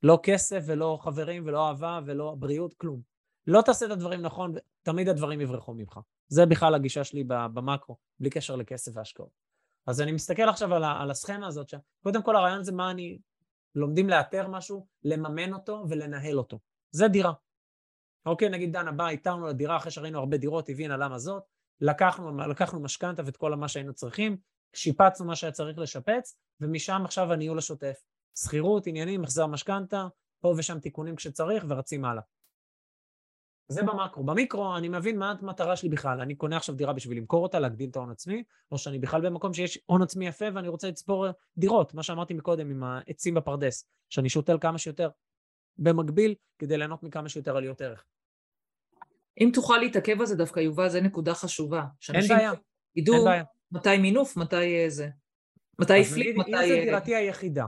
לא 0.04 0.20
כסף 0.24 0.64
ולא 0.66 0.98
חברים 1.02 1.44
ולא 1.46 1.68
אהבה 1.68 2.00
ולא 2.06 2.36
בריאות, 2.40 2.74
כלום. 2.74 3.02
לא 3.48 3.62
תעשה 3.62 3.86
את 3.86 3.92
הדברים 3.92 4.22
נכון, 4.22 4.54
תמיד 4.82 5.10
הדברים 5.10 5.42
יברחו 5.42 5.74
ממך. 5.74 6.00
זה 6.28 6.46
בכלל 6.46 6.76
הגישה 6.76 7.04
שלי 7.04 7.24
במקרו, 7.28 7.98
בלי 8.20 8.30
קשר 8.30 8.56
לכסף 8.56 8.92
והשקעות. 8.96 9.30
אז 9.88 10.02
אני 10.02 10.12
מסתכל 10.12 10.50
עכשיו 10.50 10.74
על, 10.74 10.84
על 10.84 11.12
הסכמה 11.12 11.48
הזאת, 11.48 11.70
שקודם 11.70 12.24
כל 12.24 12.36
הרעיון 12.36 12.64
זה 12.64 12.72
מה 12.72 12.92
אני... 12.92 13.20
לומדים 13.76 14.10
לאתר 14.10 14.48
משהו, 14.48 14.88
לממן 15.04 15.54
אותו 15.54 15.86
ולנהל 15.90 16.38
אותו. 16.38 16.60
זה 16.92 17.08
דירה. 17.08 17.34
אוקיי, 18.26 18.50
נגיד 18.50 18.74
דנה 18.74 18.92
באה 18.92 19.10
איתנו 19.10 19.48
לדירה 19.48 19.78
אחרי 19.78 19.92
שראינו 19.92 20.20
הרבה 20.20 20.38
דירות, 20.38 20.70
הבינה 20.70 20.98
למה 20.98 21.20
זאת, 21.20 21.44
לקחנו, 21.82 22.38
לקחנו 22.38 22.80
משכנתה 22.80 23.22
ואת 23.26 23.38
כל 23.38 23.56
מה 23.56 23.68
שהיינו 23.68 23.94
צריכים, 23.94 24.38
שיפצנו 24.74 25.26
מה 25.26 25.36
שהיה 25.36 25.52
צריך 25.52 25.78
לשפץ, 25.78 26.38
ומשם 26.62 27.02
עכשיו 27.06 27.34
הניהול 27.34 27.58
השוטף. 27.58 28.02
שכירות, 28.36 28.88
עניינים, 28.88 29.24
החזר 29.24 29.48
משכנתה, 29.48 30.08
פה 30.42 30.54
ושם 30.58 30.80
תיקונים 30.80 31.16
כשצריך 31.16 31.66
ורצים 31.68 32.06
הלאה. 32.06 32.22
זה 33.68 33.84
במקרו. 33.84 34.24
במיקרו 34.24 34.78
אני 34.78 34.90
מבין 34.90 35.20
מה 35.20 35.34
המטרה 35.42 35.76
שלי 35.76 35.90
בכלל. 35.90 36.22
אני 36.22 36.36
קונה 36.36 36.58
עכשיו 36.58 36.76
דירה 36.76 36.94
בשביל 36.94 37.18
למכור 37.18 37.44
אותה, 37.44 37.60
להגדיל 37.60 37.90
את 37.90 37.96
ההון 37.96 38.12
עצמי, 38.12 38.44
או 38.72 38.78
שאני 38.78 39.00
בכלל 39.00 39.22
במקום 39.22 39.54
שיש 39.54 39.80
הון 39.86 40.02
עצמי 40.02 40.28
יפה 40.28 40.46
ואני 40.54 40.68
רוצה 40.68 40.88
לצפור 40.88 41.28
דירות, 41.58 41.94
מה 41.94 42.04
שאמרתי 42.04 42.34
מקודם 42.34 42.70
עם 42.70 42.84
העצים 42.84 43.34
בפרדס, 43.34 43.86
שאני 44.10 44.30
שותל 44.30 44.58
כמה 44.62 44.78
שיותר 44.78 45.10
במקביל 45.78 46.36
כדי 46.60 46.78
ליהנות 46.78 47.04
מכמה 47.04 47.30
שיותר 47.30 47.58
עליות 47.58 47.82
ערך. 47.82 48.06
אם 49.40 49.52
תוכל 49.54 49.78
להתעכב 49.78 50.20
על 50.20 50.26
זה 50.26 50.36
דווקא, 50.36 50.60
יובל, 50.60 50.90
זו 50.90 51.02
נקודה 51.02 51.34
חשובה. 51.34 51.84
אין 52.14 52.28
בעיה. 52.28 52.52
ידעו 52.96 53.26
מתי 53.72 53.98
מינוף, 53.98 54.38
מתי 54.38 54.84
אה, 54.84 54.90
זה. 54.90 55.10
מתי 55.80 56.02
הפליט, 56.02 56.36
מתי... 56.38 56.52
אם 56.52 56.68
זו 56.68 56.76
דירתי 56.76 57.16
היחידה, 57.16 57.66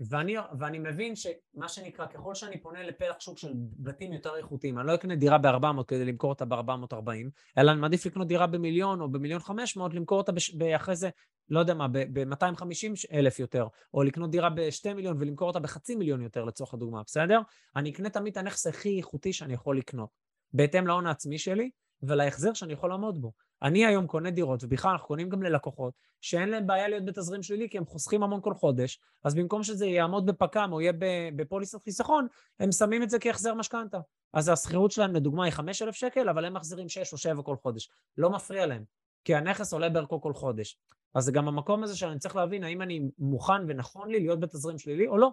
ואני, 0.00 0.36
ואני 0.58 0.78
מבין 0.78 1.16
שמה 1.16 1.68
שנקרא, 1.68 2.06
ככל 2.06 2.34
שאני 2.34 2.62
פונה 2.62 2.82
לפלח 2.82 3.20
שוק 3.20 3.38
של 3.38 3.52
בתים 3.78 4.12
יותר 4.12 4.36
איכותיים, 4.36 4.78
אני 4.78 4.86
לא 4.86 4.94
אקנה 4.94 5.16
דירה 5.16 5.38
ב-400 5.38 5.84
כדי 5.86 6.04
למכור 6.04 6.30
אותה 6.30 6.44
ב-440, 6.44 7.10
אלא 7.58 7.70
אני 7.70 7.80
מעדיף 7.80 8.06
לקנות 8.06 8.28
דירה 8.28 8.46
במיליון 8.46 9.00
או 9.00 9.08
במיליון 9.08 9.40
500, 9.40 9.94
למכור 9.94 10.18
אותה 10.18 10.32
בש... 10.32 10.56
אחרי 10.76 10.96
זה, 10.96 11.10
לא 11.48 11.60
יודע 11.60 11.74
מה, 11.74 11.88
ב-250 11.88 13.12
אלף 13.12 13.38
יותר, 13.38 13.66
או 13.94 14.02
לקנות 14.02 14.30
דירה 14.30 14.50
ב-2 14.50 14.94
מיליון 14.94 15.16
ולמכור 15.20 15.48
אותה 15.48 15.60
בחצי 15.60 15.94
מיליון 15.94 16.22
יותר 16.22 16.44
לצורך 16.44 16.74
הדוגמה, 16.74 17.02
בסדר? 17.06 17.40
אני 17.76 17.90
אקנה 17.90 18.10
תמיד 18.10 18.32
את 18.32 18.36
הנכס 18.36 18.66
הכי 18.66 18.98
איכותי 18.98 19.32
שאני 19.32 19.54
יכול 19.54 19.78
לקנות, 19.78 20.10
בהתאם 20.52 20.86
להון 20.86 21.06
העצמי 21.06 21.38
שלי 21.38 21.70
ולהחזר 22.02 22.52
שאני 22.52 22.72
יכול 22.72 22.90
לעמוד 22.90 23.20
בו. 23.20 23.32
אני 23.62 23.86
היום 23.86 24.06
קונה 24.06 24.30
דירות, 24.30 24.64
ובכלל 24.64 24.90
אנחנו 24.90 25.06
קונים 25.06 25.28
גם 25.28 25.42
ללקוחות, 25.42 25.94
שאין 26.20 26.48
להם 26.48 26.66
בעיה 26.66 26.88
להיות 26.88 27.04
בתזרים 27.04 27.42
שלילי, 27.42 27.68
כי 27.68 27.78
הם 27.78 27.86
חוסכים 27.86 28.22
המון 28.22 28.40
כל 28.40 28.54
חודש, 28.54 29.00
אז 29.24 29.34
במקום 29.34 29.62
שזה 29.62 29.86
יעמוד 29.86 30.26
בפק"ם 30.26 30.70
או 30.72 30.80
יהיה 30.80 30.92
בפוליסת 31.36 31.82
חיסכון, 31.82 32.26
הם 32.60 32.72
שמים 32.72 33.02
את 33.02 33.10
זה 33.10 33.18
כהחזר 33.18 33.54
משכנתה. 33.54 33.98
אז 34.32 34.48
השכירות 34.48 34.90
שלהם 34.90 35.14
לדוגמה 35.14 35.44
היא 35.44 35.52
5,000 35.52 35.94
שקל, 35.94 36.28
אבל 36.28 36.44
הם 36.44 36.54
מחזירים 36.54 36.88
6 36.88 37.12
או 37.12 37.18
7 37.18 37.42
כל 37.42 37.56
חודש. 37.56 37.90
לא 38.18 38.30
מפריע 38.30 38.66
להם, 38.66 38.84
כי 39.24 39.34
הנכס 39.34 39.72
עולה 39.72 39.88
בערכו 39.88 40.20
כל 40.20 40.32
חודש. 40.32 40.78
אז 41.14 41.24
זה 41.24 41.32
גם 41.32 41.48
המקום 41.48 41.82
הזה 41.82 41.96
שאני 41.96 42.18
צריך 42.18 42.36
להבין 42.36 42.64
האם 42.64 42.82
אני 42.82 43.00
מוכן 43.18 43.62
ונכון 43.68 44.08
לי 44.08 44.20
להיות 44.20 44.40
בתזרים 44.40 44.78
שלילי 44.78 45.06
או 45.06 45.18
לא. 45.18 45.30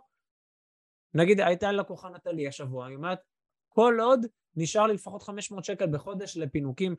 נגיד 1.13 1.39
הייתה 1.39 1.71
לקוחה 1.71 2.09
נטלי 2.09 2.47
השבוע, 2.47 2.87
היא 2.87 2.95
אומרת, 2.95 3.19
כל 3.69 3.97
עוד 4.01 4.25
נשאר 4.55 4.87
לי 4.87 4.93
לפחות 4.93 5.23
500 5.23 5.65
שקל 5.65 5.87
בחודש 5.91 6.37
לפינוקים 6.37 6.95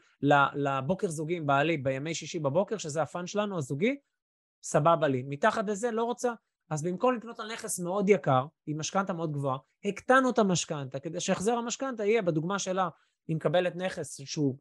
לבוקר 0.55 1.09
זוגי 1.09 1.37
עם 1.37 1.47
בעלי 1.47 1.77
בימי 1.77 2.15
שישי 2.15 2.39
בבוקר, 2.39 2.79
שזה 2.79 3.03
הפאן 3.03 3.27
שלנו 3.27 3.59
הזוגי, 3.59 3.97
סבבה 4.63 5.09
לי. 5.09 5.23
מתחת 5.23 5.69
לזה 5.69 5.91
לא 5.91 6.05
רוצה, 6.05 6.33
אז 6.71 6.83
במקום 6.83 7.15
לקנות 7.15 7.41
על 7.41 7.53
נכס 7.53 7.81
מאוד 7.81 8.09
יקר, 8.09 8.47
עם 8.67 8.79
משכנתה 8.79 9.13
מאוד 9.13 9.33
גבוהה, 9.33 9.59
הקטנו 9.85 10.31
את 10.31 10.39
המשכנתה, 10.39 10.99
כדי 10.99 11.21
שהחזר 11.21 11.53
המשכנתה 11.53 12.05
יהיה, 12.05 12.23
בדוגמה 12.23 12.59
שלה, 12.59 12.89
היא 13.29 13.37
מקבלת 13.37 13.77
נכס 13.77 14.21
שהוא 14.25 14.59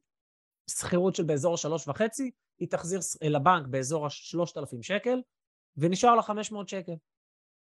שכירות 0.69 1.15
של 1.15 1.23
באזור 1.23 1.53
השלוש 1.53 1.87
וחצי, 1.87 2.31
היא 2.59 2.67
תחזיר 2.69 2.99
לבנק 3.21 3.67
באזור 3.67 4.05
השלושת 4.05 4.57
אלפים 4.57 4.83
שקל, 4.83 5.21
ונשאר 5.77 6.15
לה 6.15 6.21
500 6.21 6.69
שקל, 6.69 6.93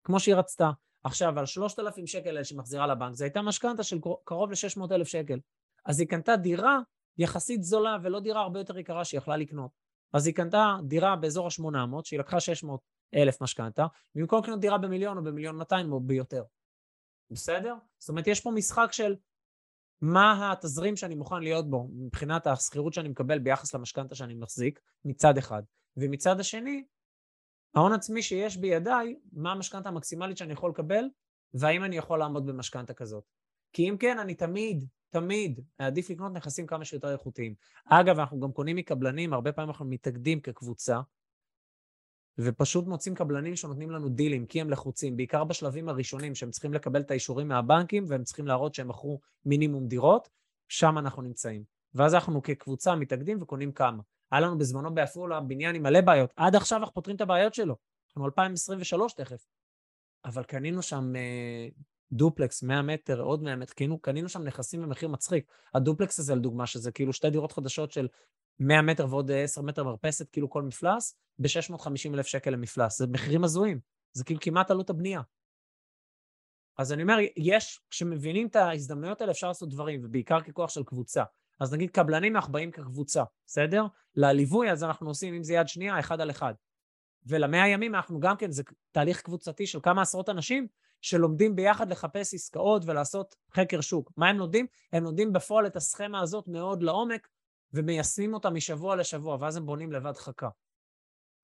כמו 0.04 0.20
שהיא 0.20 0.36
רצתה. 0.36 0.72
עכשיו, 1.08 1.40
על 1.40 1.46
3,000 1.46 2.08
שקל 2.08 2.28
האלה 2.28 2.44
שמחזירה 2.44 2.88
לבנק, 2.88 3.14
זו 3.14 3.24
הייתה 3.24 3.42
משכנתה 3.42 3.84
של 3.84 4.00
קרוב 4.24 4.52
ל-600,000 4.52 5.06
שקל. 5.06 5.40
אז 5.86 6.00
היא 6.00 6.08
קנתה 6.08 6.36
דירה 6.36 6.80
יחסית 7.18 7.64
זולה 7.64 7.98
ולא 8.04 8.20
דירה 8.20 8.42
הרבה 8.42 8.60
יותר 8.60 8.78
יקרה 8.78 9.06
שהיא 9.06 9.18
יכלה 9.18 9.38
לקנות. 9.38 9.72
אז 10.14 10.28
היא 10.28 10.36
קנתה 10.36 10.76
דירה 10.84 11.16
באזור 11.16 11.48
ה-800, 11.48 12.04
שהיא 12.04 12.20
לקחה 12.20 12.40
600,000 12.40 13.42
משכנתה, 13.42 13.86
במקום 14.16 14.44
לקנות 14.44 14.60
דירה 14.60 14.78
במיליון 14.78 15.18
או 15.18 15.24
במיליון 15.24 15.56
200 15.56 15.92
או 15.92 16.00
ביותר. 16.00 16.44
בסדר? 17.32 17.76
זאת 18.00 18.10
אומרת, 18.10 18.28
יש 18.28 18.42
פה 18.42 18.52
משחק 18.52 18.92
של 18.92 19.16
מה 20.02 20.52
התזרים 20.52 20.96
שאני 20.96 21.16
מוכן 21.16 21.40
להיות 21.42 21.70
בו 21.70 21.88
מבחינת 21.94 22.48
השכירות 22.48 22.94
שאני 22.94 23.10
מקבל 23.10 23.40
ביחס 23.40 23.76
למשכנתה 23.76 24.16
שאני 24.16 24.34
מחזיק, 24.34 24.80
מצד 25.06 25.38
אחד. 25.38 25.64
ומצד 25.98 26.40
השני, 26.40 26.84
ההון 27.78 27.94
עצמי 27.94 28.22
שיש 28.22 28.58
בידיי, 28.58 29.16
מה 29.34 29.52
המשכנתה 29.52 29.90
המקסימלית 29.90 30.38
שאני 30.38 30.54
יכול 30.54 30.70
לקבל, 30.70 31.06
והאם 31.54 31.84
אני 31.84 31.98
יכול 31.98 32.20
לעמוד 32.20 32.46
במשכנתה 32.46 32.94
כזאת. 32.94 33.24
כי 33.74 33.90
אם 33.90 33.98
כן, 34.00 34.20
אני 34.20 34.36
תמיד, 34.36 34.86
תמיד 35.10 35.60
אעדיף 35.82 36.10
לקנות 36.10 36.34
נכסים 36.34 36.68
כמה 36.68 36.86
שיותר 36.86 37.12
איכותיים. 37.12 37.56
אגב, 37.86 38.20
אנחנו 38.20 38.40
גם 38.40 38.52
קונים 38.52 38.76
מקבלנים, 38.76 39.34
הרבה 39.34 39.52
פעמים 39.52 39.70
אנחנו 39.70 39.86
מתאגדים 39.86 40.40
כקבוצה, 40.40 41.00
ופשוט 42.38 42.88
מוצאים 42.88 43.16
קבלנים 43.16 43.56
שנותנים 43.56 43.92
לנו 43.92 44.10
דילים, 44.10 44.46
כי 44.46 44.62
הם 44.62 44.70
לחוצים, 44.70 45.18
בעיקר 45.18 45.44
בשלבים 45.44 45.90
הראשונים, 45.90 46.36
שהם 46.36 46.52
צריכים 46.52 46.74
לקבל 46.74 47.02
את 47.02 47.12
האישורים 47.12 47.48
מהבנקים, 47.48 48.06
והם 48.08 48.24
צריכים 48.24 48.48
להראות 48.48 48.74
שהם 48.76 48.88
מכרו 48.88 49.20
מינימום 49.46 49.88
דירות, 49.88 50.30
שם 50.68 50.98
אנחנו 50.98 51.22
נמצאים. 51.22 51.64
ואז 51.94 52.14
אנחנו 52.14 52.42
כקבוצה 52.42 52.96
מתאגדים 52.96 53.42
וקונים 53.42 53.72
כמה. 53.72 54.04
היה 54.32 54.42
לנו 54.42 54.58
בזמנו 54.58 54.96
בעפולה 54.96 55.40
בניין 55.40 55.76
עם 55.76 55.84
מלא 55.84 56.02
בעיות. 56.02 56.34
עד 56.36 56.56
עכשיו 56.56 56.80
אנחנו 56.80 56.94
פותרים 56.94 57.16
את 57.16 57.22
הבעיות 57.22 57.54
שלו. 57.54 57.76
אנחנו 58.10 58.26
2023 58.26 59.14
תכף. 59.14 59.48
אבל 60.26 60.44
קנינו 60.44 60.82
שם 60.82 61.16
אה, 61.16 61.68
דופלקס, 62.12 62.64
100 62.64 62.82
מטר, 62.82 63.22
עוד 63.22 63.44
100 63.44 63.56
מטר, 63.56 63.74
קנינו, 63.74 64.00
קנינו 64.00 64.30
שם 64.30 64.44
נכסים 64.44 64.82
במחיר 64.82 65.10
מצחיק. 65.10 65.52
הדופלקס 65.74 66.20
הזה, 66.20 66.36
לדוגמה, 66.36 66.68
שזה 66.68 66.92
כאילו 66.92 67.14
שתי 67.14 67.30
דירות 67.30 67.52
חדשות 67.52 67.92
של 67.92 68.08
100 68.60 68.82
מטר 68.82 69.08
ועוד 69.10 69.32
10 69.32 69.62
מטר 69.62 69.84
מרפסת, 69.84 70.30
כאילו 70.30 70.50
כל 70.50 70.64
מפלס, 70.64 71.16
ב-650 71.40 72.14
אלף 72.14 72.26
שקל 72.26 72.50
למפלס. 72.50 72.98
זה 72.98 73.08
מחירים 73.08 73.44
הזויים, 73.44 73.80
זה 74.14 74.24
כאילו 74.24 74.40
כמעט 74.40 74.72
עלות 74.72 74.90
הבנייה. 74.90 75.22
אז 76.78 76.94
אני 76.94 77.02
אומר, 77.02 77.18
יש, 77.38 77.80
כשמבינים 77.90 78.48
את 78.48 78.56
ההזדמנויות 78.56 79.22
האלה 79.22 79.32
אפשר 79.32 79.48
לעשות 79.48 79.70
דברים, 79.70 80.02
ובעיקר 80.04 80.42
ככוח 80.42 80.70
של 80.70 80.84
קבוצה. 80.84 81.24
אז 81.60 81.74
נגיד 81.74 81.92
קבלנים 81.92 82.36
אנחנו 82.36 82.54
באים 82.54 82.72
כקבוצה, 82.72 83.24
בסדר? 83.46 83.86
לליווי 84.16 84.72
אז 84.72 84.84
אנחנו 84.84 85.10
עושים, 85.10 85.34
אם 85.34 85.44
זה 85.44 85.54
יד 85.54 85.68
שנייה, 85.68 86.00
אחד 86.00 86.22
על 86.22 86.30
אחד. 86.30 86.54
ולמאה 87.26 87.68
ימים 87.68 87.96
אנחנו 87.96 88.20
גם 88.20 88.38
כן, 88.38 88.52
זה 88.52 88.64
תהליך 88.92 89.22
קבוצתי 89.22 89.68
של 89.68 89.80
כמה 89.84 90.02
עשרות 90.02 90.30
אנשים 90.30 90.68
שלומדים 91.02 91.56
ביחד 91.56 91.92
לחפש 91.92 92.34
עסקאות 92.34 92.84
ולעשות 92.86 93.36
חקר 93.54 93.82
שוק. 93.82 94.12
מה 94.18 94.30
הם 94.30 94.38
לומדים? 94.38 94.68
הם 94.94 95.04
לומדים 95.04 95.34
בפועל 95.34 95.66
את 95.66 95.76
הסכמה 95.76 96.22
הזאת 96.22 96.48
מאוד 96.48 96.84
לעומק 96.84 97.28
ומיישמים 97.74 98.34
אותה 98.34 98.50
משבוע 98.50 98.96
לשבוע, 98.96 99.38
ואז 99.40 99.58
הם 99.58 99.66
בונים 99.66 99.92
לבד 99.92 100.18
חכה. 100.18 100.50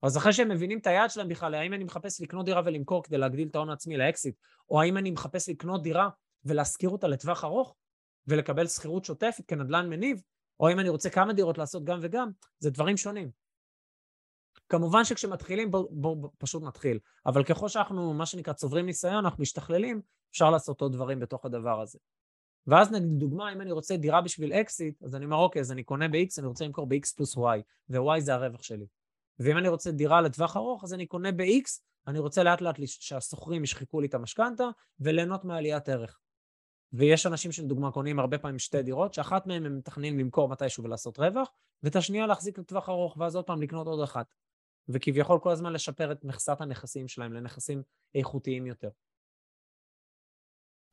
אז 0.01 0.17
אחרי 0.17 0.33
שהם 0.33 0.49
מבינים 0.49 0.79
את 0.79 0.87
היעד 0.87 1.09
שלהם 1.09 1.27
בכלל, 1.27 1.55
האם 1.55 1.73
אני 1.73 1.83
מחפש 1.83 2.21
לקנות 2.21 2.45
דירה 2.45 2.61
ולמכור 2.65 3.03
כדי 3.03 3.17
להגדיל 3.17 3.47
את 3.47 3.55
ההון 3.55 3.69
העצמי 3.69 3.97
לאקזיט, 3.97 4.35
או 4.69 4.81
האם 4.81 4.97
אני 4.97 5.11
מחפש 5.11 5.49
לקנות 5.49 5.83
דירה 5.83 6.09
ולהשכיר 6.45 6.89
אותה 6.89 7.07
לטווח 7.07 7.43
ארוך 7.43 7.75
ולקבל 8.27 8.67
שכירות 8.67 9.05
שוטפת 9.05 9.43
כנדל"ן 9.47 9.89
מניב, 9.89 10.21
או 10.59 10.67
האם 10.67 10.79
אני 10.79 10.89
רוצה 10.89 11.09
כמה 11.09 11.33
דירות 11.33 11.57
לעשות 11.57 11.83
גם 11.83 11.99
וגם, 12.01 12.31
זה 12.59 12.69
דברים 12.69 12.97
שונים. 12.97 13.31
כמובן 14.69 15.03
שכשמתחילים, 15.03 15.71
בואו 15.71 15.89
בוא, 15.91 16.17
בוא, 16.17 16.29
פשוט 16.37 16.63
נתחיל. 16.63 16.99
אבל 17.25 17.43
ככל 17.43 17.69
שאנחנו, 17.69 18.13
מה 18.13 18.25
שנקרא, 18.25 18.53
צוברים 18.53 18.85
ניסיון, 18.85 19.25
אנחנו 19.25 19.41
משתכללים, 19.41 20.01
אפשר 20.31 20.49
לעשות 20.49 20.81
עוד 20.81 20.93
דברים 20.93 21.19
בתוך 21.19 21.45
הדבר 21.45 21.81
הזה. 21.81 21.99
ואז 22.67 22.91
נגיד, 22.91 23.09
דוגמה, 23.09 23.53
אם 23.53 23.61
אני 23.61 23.71
רוצה 23.71 23.97
דירה 23.97 24.21
בשביל 24.21 24.53
אקזיט, 24.53 25.03
אז 25.03 25.15
אני 25.15 25.25
אומר, 25.25 25.37
אוקיי, 25.37 25.59
אז 25.59 25.71
אני 25.71 25.83
קונה 25.83 26.07
ב-X, 26.07 26.39
אני 26.39 26.47
רוצה 26.47 26.65
למכור 26.65 26.87
ב-X 26.87 27.15
פלוס 27.15 27.37
Y, 27.37 27.61
ו-Y 27.89 28.19
זה 28.19 28.33
הרווח 28.33 28.63
שלי. 28.63 28.85
ואם 29.39 29.57
אני 29.57 29.67
רוצה 29.67 29.91
דירה 29.91 30.21
לטווח 30.21 30.57
ארוך, 30.57 30.83
אז 30.83 30.93
אני 30.93 31.05
קונה 31.05 31.31
ב-X, 31.31 31.81
אני 32.07 32.19
רוצה 32.19 32.43
לאט 32.43 32.61
לאט 32.61 32.75
שהשוכרים 32.85 33.63
ישחקו 33.63 34.01
לי 34.01 34.07
את 34.07 34.13
המשכנתה, 34.13 34.63
וליהנות 34.99 35.45
מעליית 35.45 35.89
ערך. 35.89 36.19
ויש 36.93 37.25
אנשים 37.25 37.51
שלדוגמה 37.51 37.91
קונים 37.91 38.19
הרבה 38.19 38.37
פעמים 38.37 38.59
שתי 38.59 38.83
דירות, 38.83 39.13
שאחת 39.13 39.47
מהן 39.47 39.65
הם 39.65 39.77
מתכננים 39.77 40.19
למכור 40.19 40.49
מתישהו 40.49 40.83
ולעשות 40.83 41.19
רווח, 41.19 41.49
ואת 41.83 41.95
השנייה 41.95 42.27
להחזיק 42.27 42.59
לטווח 42.59 42.89
ארוך, 42.89 43.17
ואז 43.17 43.35
עוד 43.35 43.45
פעם 43.45 43.61
לקנות 43.61 43.87
עוד 43.87 44.03
אחת. 44.03 44.33
וכביכול 44.89 45.39
כל 45.39 45.51
הזמן 45.51 45.73
לשפר 45.73 46.11
את 46.11 46.23
מכסת 46.23 46.61
הנכסים 46.61 47.07
שלהם 47.07 47.33
לנכסים 47.33 47.83
איכותיים 48.15 48.67
יותר. 48.67 48.89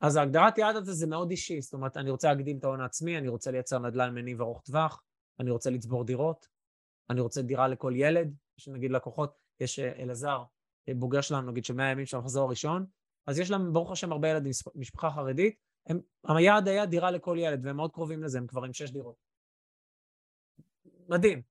אז 0.01 0.15
ההגדרת 0.15 0.57
יעד 0.57 0.75
הזה 0.75 0.93
זה 0.93 1.07
מאוד 1.07 1.31
אישי, 1.31 1.61
זאת 1.61 1.73
אומרת, 1.73 1.97
אני 1.97 2.09
רוצה 2.09 2.27
להגדיל 2.27 2.57
את 2.57 2.63
ההון 2.63 2.81
העצמי, 2.81 3.17
אני 3.17 3.27
רוצה 3.27 3.51
לייצר 3.51 3.79
נדל"ן 3.79 4.13
מניב 4.13 4.41
ארוך 4.41 4.61
טווח, 4.61 5.03
אני 5.39 5.51
רוצה 5.51 5.69
לצבור 5.69 6.03
דירות, 6.03 6.47
אני 7.09 7.21
רוצה 7.21 7.41
דירה 7.41 7.67
לכל 7.67 7.93
ילד, 7.95 8.35
יש 8.57 8.67
נגיד 8.67 8.91
לקוחות, 8.91 9.37
יש 9.59 9.79
אה, 9.79 10.03
אלעזר, 10.03 10.43
אה, 10.89 10.93
בוגר 10.93 11.21
שלנו, 11.21 11.51
נגיד 11.51 11.65
של 11.65 11.73
100 11.73 11.91
ימים 11.91 12.05
של 12.05 12.17
המחזור 12.17 12.47
הראשון, 12.47 12.85
אז 13.27 13.39
יש 13.39 13.51
להם 13.51 13.73
ברוך 13.73 13.91
השם 13.91 14.11
הרבה 14.11 14.27
ילדים, 14.29 14.51
משפחה 14.75 15.11
חרדית, 15.11 15.55
הם, 15.87 15.99
היעד 16.23 16.67
היה 16.67 16.85
דירה 16.85 17.11
לכל 17.11 17.37
ילד, 17.39 17.65
והם 17.65 17.75
מאוד 17.75 17.91
קרובים 17.91 18.23
לזה, 18.23 18.37
הם 18.37 18.47
כבר 18.47 18.63
עם 18.63 18.73
שש 18.73 18.91
דירות. 18.91 19.15
מדהים. 21.09 21.41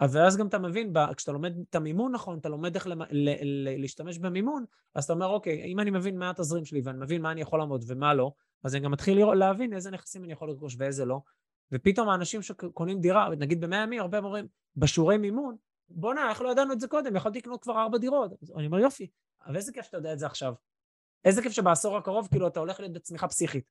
אבל 0.00 0.26
אז 0.26 0.36
גם 0.36 0.46
אתה 0.46 0.58
מבין, 0.58 0.92
כשאתה 1.16 1.32
לומד 1.32 1.54
את 1.70 1.74
המימון 1.74 2.12
נכון, 2.12 2.38
אתה 2.38 2.48
לומד 2.48 2.74
איך 2.74 2.86
למ... 2.86 3.02
ל... 3.02 3.30
ל... 3.30 3.80
להשתמש 3.80 4.18
במימון, 4.18 4.64
אז 4.94 5.04
אתה 5.04 5.12
אומר, 5.12 5.26
אוקיי, 5.26 5.64
אם 5.64 5.80
אני 5.80 5.90
מבין 5.90 6.18
מה 6.18 6.30
התזרים 6.30 6.64
שלי 6.64 6.80
ואני 6.84 6.98
מבין 6.98 7.22
מה 7.22 7.32
אני 7.32 7.40
יכול 7.40 7.58
לעמוד 7.58 7.84
ומה 7.86 8.14
לא, 8.14 8.32
אז 8.64 8.74
אני 8.74 8.84
גם 8.84 8.90
מתחיל 8.90 9.34
להבין 9.34 9.72
איזה 9.72 9.90
נכסים 9.90 10.24
אני 10.24 10.32
יכול 10.32 10.48
לרכוש 10.48 10.76
ואיזה 10.78 11.04
לא. 11.04 11.20
ופתאום 11.72 12.08
האנשים 12.08 12.42
שקונים 12.42 13.00
דירה, 13.00 13.28
נגיד 13.28 13.60
במאה 13.60 13.82
ימים, 13.82 14.00
הרבה 14.00 14.18
אומרים, 14.18 14.46
בשיעורי 14.76 15.18
מימון, 15.18 15.56
בואנה, 15.88 16.30
איך 16.30 16.40
לא 16.40 16.52
ידענו 16.52 16.72
את 16.72 16.80
זה 16.80 16.88
קודם? 16.88 17.16
יכולתי 17.16 17.38
לקנות 17.38 17.62
כבר 17.62 17.82
ארבע 17.82 17.98
דירות. 17.98 18.32
אני 18.56 18.66
אומר, 18.66 18.78
יופי, 18.78 19.10
אבל 19.46 19.56
איזה 19.56 19.72
כיף 19.72 19.84
שאתה 19.84 19.96
יודע 19.96 20.12
את 20.12 20.18
זה 20.18 20.26
עכשיו. 20.26 20.54
איזה 21.26 21.42
כיף 21.42 21.52
שבעשור 21.52 21.96
הקרוב, 21.96 22.28
כאילו, 22.28 22.46
אתה 22.46 22.60
הולך 22.60 22.80
להיות 22.80 22.92
בצמיחה 22.92 23.28
פסיכית. 23.28 23.64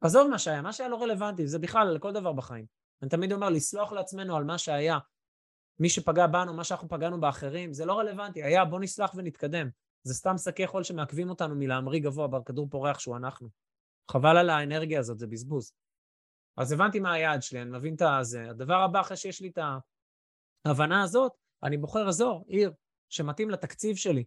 עזוב 0.00 0.30
מה 0.30 0.38
שהיה, 0.38 0.62
מה 0.62 0.72
שהיה 0.72 0.88
לא 0.88 1.02
רלוונטי, 1.02 1.46
זה 1.46 1.58
בכלל 1.58 1.94
לכל 1.94 2.12
דבר 2.12 2.32
בחיים. 2.32 2.66
אני 3.02 3.10
תמיד 3.10 3.32
אומר, 3.32 3.50
לסלוח 3.50 3.92
לעצמנו 3.92 4.36
על 4.36 4.44
מה 4.44 4.58
שהיה, 4.58 4.98
מי 5.78 5.88
שפגע 5.88 6.26
בנו, 6.26 6.54
מה 6.54 6.64
שאנחנו 6.64 6.88
פגענו 6.88 7.20
באחרים, 7.20 7.72
זה 7.72 7.84
לא 7.84 7.98
רלוונטי. 7.98 8.42
היה, 8.42 8.64
בוא 8.64 8.80
נסלח 8.80 9.12
ונתקדם. 9.14 9.68
זה 10.02 10.14
סתם 10.14 10.38
שקי 10.38 10.66
חול 10.66 10.82
שמעכבים 10.82 11.30
אותנו 11.30 11.54
מלהמריא 11.54 12.00
גבוה 12.00 12.28
בכדור 12.28 12.68
פורח 12.70 12.98
שהוא 12.98 13.16
אנחנו. 13.16 13.48
חבל 14.10 14.36
על 14.36 14.50
האנרגיה 14.50 14.98
הזאת, 15.00 15.18
זה 15.18 15.26
בזבוז. 15.26 15.72
אז 16.56 16.72
הבנתי 16.72 17.00
מה 17.00 17.12
היעד 17.12 17.42
שלי, 17.42 17.62
אני 17.62 17.70
מבין 17.70 17.94
את 17.94 18.02
זה. 18.22 18.50
הדבר 18.50 18.76
הבא, 18.76 19.00
אחרי 19.00 19.16
שיש 19.16 19.40
לי 19.40 19.48
את 19.48 19.58
ההבנה 20.66 21.02
הזאת, 21.02 21.32
אני 21.62 21.76
בוחר 21.76 22.08
אזור, 22.08 22.44
עיר, 22.46 22.72
שמתאים 23.08 23.50
לתקציב 23.50 23.96
שלי. 23.96 24.24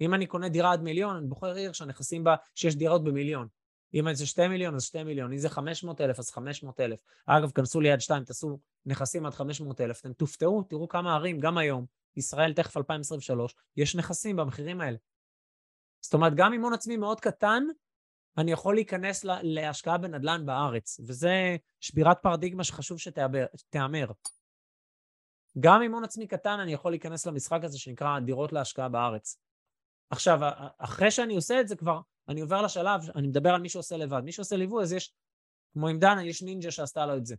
אם 0.00 0.14
אני 0.14 0.26
קונה 0.26 0.48
דירה 0.48 0.72
עד 0.72 0.82
מיליון, 0.82 1.16
אני 1.16 1.26
בוחר 1.26 1.54
עיר 1.54 1.72
שהנכסים 1.72 2.24
בה, 2.24 2.34
שיש 2.54 2.76
דירות 2.76 3.04
במיליון. 3.04 3.48
אם 3.94 4.14
זה 4.14 4.26
שתי 4.26 4.48
מיליון, 4.48 4.74
אז 4.74 4.82
שתי 4.82 5.02
מיליון. 5.02 5.32
אם 5.32 5.38
זה 5.38 5.48
חמש 5.48 5.84
מאות 5.84 6.00
אלף, 6.00 6.18
אז 6.18 6.30
חמש 6.30 6.62
מאות 6.62 6.80
אלף. 6.80 7.00
אגב, 7.26 7.50
כנסו 7.50 7.80
ליד 7.80 8.00
שתיים, 8.00 8.24
תעשו 8.24 8.58
נכסים 8.86 9.26
עד 9.26 9.34
חמש 9.34 9.60
מאות 9.60 9.80
אלף. 9.80 10.00
אתם 10.00 10.12
תופתעו, 10.12 10.62
תראו 10.62 10.88
כמה 10.88 11.14
ערים, 11.14 11.40
גם 11.40 11.58
היום, 11.58 11.86
ישראל 12.16 12.52
תכף 12.52 12.76
2023, 12.76 13.54
יש 13.76 13.96
נכסים 13.96 14.36
במחירים 14.36 14.80
האלה. 14.80 14.96
זאת 16.00 16.14
אומרת, 16.14 16.34
גם 16.34 16.52
עם 16.52 16.62
הון 16.62 16.72
עצמי 16.72 16.96
מאוד 16.96 17.20
קטן, 17.20 17.62
אני 18.38 18.52
יכול 18.52 18.74
להיכנס 18.74 19.24
לה, 19.24 19.38
להשקעה 19.42 19.98
בנדל"ן 19.98 20.46
בארץ, 20.46 21.00
וזה 21.06 21.56
שבירת 21.80 22.16
פרדיגמה 22.22 22.64
שחשוב 22.64 22.98
שתיאמר. 22.98 24.10
גם 25.60 25.82
עם 25.82 25.94
הון 25.94 26.04
עצמי 26.04 26.26
קטן 26.26 26.60
אני 26.60 26.72
יכול 26.72 26.92
להיכנס 26.92 27.26
למשחק 27.26 27.64
הזה 27.64 27.78
שנקרא 27.78 28.18
דירות 28.20 28.52
להשקעה 28.52 28.88
בארץ. 28.88 29.36
עכשיו, 30.10 30.40
אחרי 30.78 31.10
שאני 31.10 31.36
עושה 31.36 31.60
את 31.60 31.68
זה 31.68 31.76
כבר, 31.76 32.00
אני 32.28 32.40
עובר 32.40 32.62
לשלב, 32.62 33.00
אני 33.16 33.28
מדבר 33.28 33.50
על 33.50 33.60
מי 33.60 33.68
שעושה 33.68 33.96
לבד. 33.96 34.20
מי 34.24 34.32
שעושה 34.32 34.56
ליווי, 34.56 34.82
אז 34.82 34.92
יש, 34.92 35.14
כמו 35.72 35.88
עם 35.88 35.98
דנה, 35.98 36.24
יש 36.24 36.42
נינג'ה 36.42 36.70
שעשתה 36.70 37.06
לו 37.06 37.16
את 37.16 37.26
זה. 37.26 37.34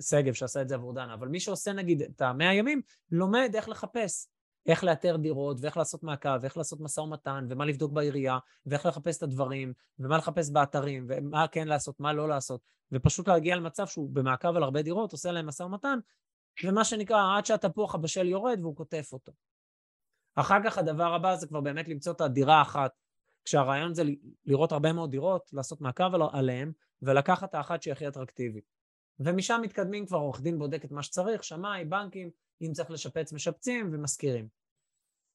שגב 0.00 0.32
שעשה 0.32 0.62
את 0.62 0.68
זה 0.68 0.74
עבור 0.74 0.94
דנה. 0.94 1.14
אבל 1.14 1.28
מי 1.28 1.40
שעושה 1.40 1.72
נגיד 1.72 2.02
את 2.02 2.22
המאה 2.22 2.54
ימים, 2.54 2.82
לומד 3.10 3.50
איך 3.54 3.68
לחפש. 3.68 4.26
איך 4.66 4.84
לאתר 4.84 5.16
דירות, 5.16 5.56
ואיך 5.60 5.76
לעשות 5.76 6.02
מעקב, 6.02 6.38
ואיך 6.42 6.56
לעשות 6.56 6.80
משא 6.80 7.00
ומתן, 7.00 7.46
ומה 7.50 7.64
לבדוק 7.64 7.92
בעירייה, 7.92 8.38
ואיך 8.66 8.86
לחפש 8.86 9.18
את 9.18 9.22
הדברים, 9.22 9.72
ומה 9.98 10.16
לחפש 10.16 10.50
באתרים, 10.50 11.06
ומה 11.08 11.48
כן 11.48 11.68
לעשות, 11.68 12.00
מה 12.00 12.12
לא 12.12 12.28
לעשות, 12.28 12.60
ופשוט 12.92 13.28
להגיע 13.28 13.56
למצב 13.56 13.86
שהוא 13.86 14.10
במעקב 14.10 14.56
על 14.56 14.62
הרבה 14.62 14.82
דירות, 14.82 15.12
עושה 15.12 15.32
להם 15.32 15.46
משא 15.46 15.62
ומתן, 15.62 15.98
ומה 16.64 16.84
שנקרא, 16.84 17.36
עד 17.38 17.46
שהתפוח 17.46 17.94
הבשל 17.94 18.28
יורד 18.28 18.58
והוא 18.60 18.76
קוטף 18.76 19.10
אותו. 19.12 19.32
אחר 20.34 20.58
כך 20.64 20.78
הדבר 20.78 21.14
הבא 21.14 21.36
זה 21.36 21.46
כבר 21.46 21.60
באמת 21.60 21.88
למצוא 21.88 22.12
את 22.12 22.20
הדירה 22.20 22.58
האחת, 22.58 22.92
כשהרעיון 23.44 23.94
זה 23.94 24.02
לראות 24.46 24.72
הרבה 24.72 24.92
מאוד 24.92 25.10
דירות, 25.10 25.50
לעשות 25.52 25.80
מעקב 25.80 26.14
עליהן, 26.32 26.72
ולקחת 27.02 27.48
את 27.48 27.54
האחת 27.54 27.82
שהיא 27.82 27.92
הכי 27.92 28.08
אטרקטיבית. 28.08 28.64
ומשם 29.20 29.60
מתקדמים 29.62 30.06
כבר, 30.06 30.18
עורך 30.18 30.40
דין 30.40 30.58
בודק 30.58 30.84
את 30.84 30.92
מה 30.92 31.02
שצריך, 31.02 31.44
שמאי, 31.44 31.84
בנקים, 31.84 32.30
אם 32.62 32.72
צריך 32.72 32.90
לשפץ, 32.90 33.32
משפצים 33.32 33.90
ומשכירים. 33.92 34.48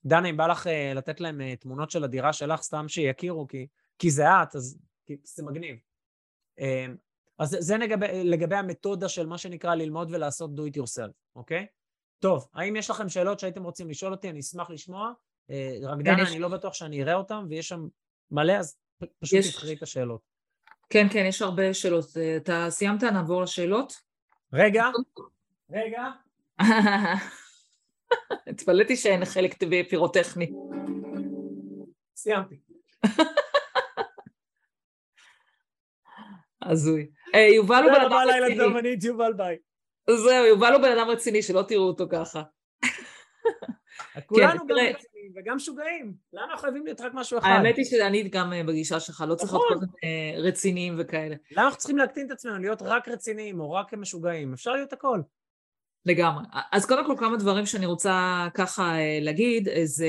דנה, 0.06 0.30
אם 0.30 0.38
בא 0.38 0.48
לך 0.48 0.68
uh, 0.68 0.70
לתת 0.96 1.20
להם 1.20 1.42
uh, 1.42 1.60
תמונות 1.60 1.92
של 1.92 2.04
הדירה 2.04 2.34
שלך, 2.34 2.62
סתם 2.62 2.88
שיכירו, 2.88 3.48
כי, 3.48 3.68
כי 4.00 4.12
זה 4.12 4.24
את, 4.28 4.56
אז 4.56 4.80
כי 5.06 5.18
זה 5.24 5.44
מגניב. 5.44 5.76
Uh, 6.60 6.64
אז 7.40 7.58
זה 7.60 7.78
לגבי, 7.78 8.24
לגבי 8.24 8.56
המתודה 8.56 9.10
של 9.10 9.26
מה 9.26 9.38
שנקרא 9.38 9.76
ללמוד 9.76 10.12
ולעשות 10.12 10.52
do 10.52 10.62
it 10.62 10.82
yourself, 10.82 11.14
אוקיי? 11.36 11.66
טוב, 12.20 12.48
האם 12.54 12.76
יש 12.76 12.90
לכם 12.90 13.10
שאלות 13.10 13.40
שהייתם 13.40 13.64
רוצים 13.64 13.90
לשאול 13.90 14.12
אותי? 14.12 14.30
אני 14.30 14.40
אשמח 14.40 14.70
לשמוע. 14.70 15.12
Uh, 15.48 15.54
רק 15.84 16.02
דנה, 16.02 16.30
אני 16.30 16.40
לא 16.40 16.48
בטוח 16.48 16.74
שאני 16.74 17.04
אראה 17.04 17.16
אותם, 17.16 17.46
ויש 17.50 17.68
שם 17.68 17.88
מלא, 18.32 18.54
אז 18.54 18.78
פשוט 19.20 19.40
יש... 19.40 19.56
תבחרי 19.56 19.74
את 19.74 19.84
השאלות. 19.84 20.22
כן, 20.90 21.08
כן, 21.12 21.26
יש 21.28 21.42
הרבה 21.42 21.74
שאלות. 21.74 22.06
אתה 22.38 22.66
סיימת? 22.70 23.04
נעבור 23.04 23.42
לשאלות? 23.42 23.94
רגע, 24.54 24.86
רגע. 25.72 26.04
התפלאתי 28.48 28.96
שאין 28.96 29.26
חלק 29.26 29.56
פירוטכני. 29.90 30.52
סיימתי. 32.16 32.60
הזוי. 36.62 37.08
אה, 37.36 37.40
יובל 37.40 37.84
הוא 37.84 37.92
בן 37.92 38.02
אדם 38.06 38.14
רציני. 38.44 38.98
יובל 39.04 39.34
ביי. 39.34 39.58
זהו, 40.16 40.46
יובל 40.46 40.74
הוא 40.74 40.82
בן 40.82 40.98
אדם 40.98 41.10
רציני, 41.10 41.42
שלא 41.42 41.62
תראו 41.62 41.88
אותו 41.88 42.06
ככה. 42.12 42.44
כולנו 44.28 44.68
גם 44.68 44.76
רציניים 44.76 45.34
וגם 45.36 45.56
משוגעים. 45.56 46.14
למה 46.34 46.58
חייבים 46.58 46.86
להיות 46.86 47.02
רק 47.02 47.12
משהו 47.14 47.40
אחד? 47.40 47.48
האמת 47.48 47.78
היא 47.78 47.86
שאני 47.86 48.30
גם 48.30 48.54
אה, 48.54 48.64
בגישה 48.64 49.00
שלך, 49.00 49.24
לא 49.28 49.36
צריך 49.36 49.54
להיות 49.54 49.66
נכון. 49.72 49.88
אה, 50.04 50.40
רציניים 50.42 50.96
וכאלה. 50.98 51.36
למה 51.52 51.66
אנחנו 51.66 51.78
צריכים 51.78 51.98
להקטין 51.98 52.26
את 52.26 52.32
עצמנו, 52.32 52.58
להיות 52.58 52.82
רק 52.82 53.08
רציניים 53.08 53.60
או 53.60 53.72
רק 53.72 53.94
משוגעים? 53.94 54.54
אפשר 54.54 54.72
להיות 54.72 54.94
הכל. 54.94 55.22
לגמרי. 56.06 56.44
אז 56.72 56.86
קודם 56.86 57.06
כל 57.06 57.16
כמה 57.18 57.38
דברים 57.38 57.66
שאני 57.66 57.86
רוצה 57.86 58.48
ככה 58.54 58.84
אה, 58.84 59.20
להגיד, 59.22 59.70
זה, 59.84 60.08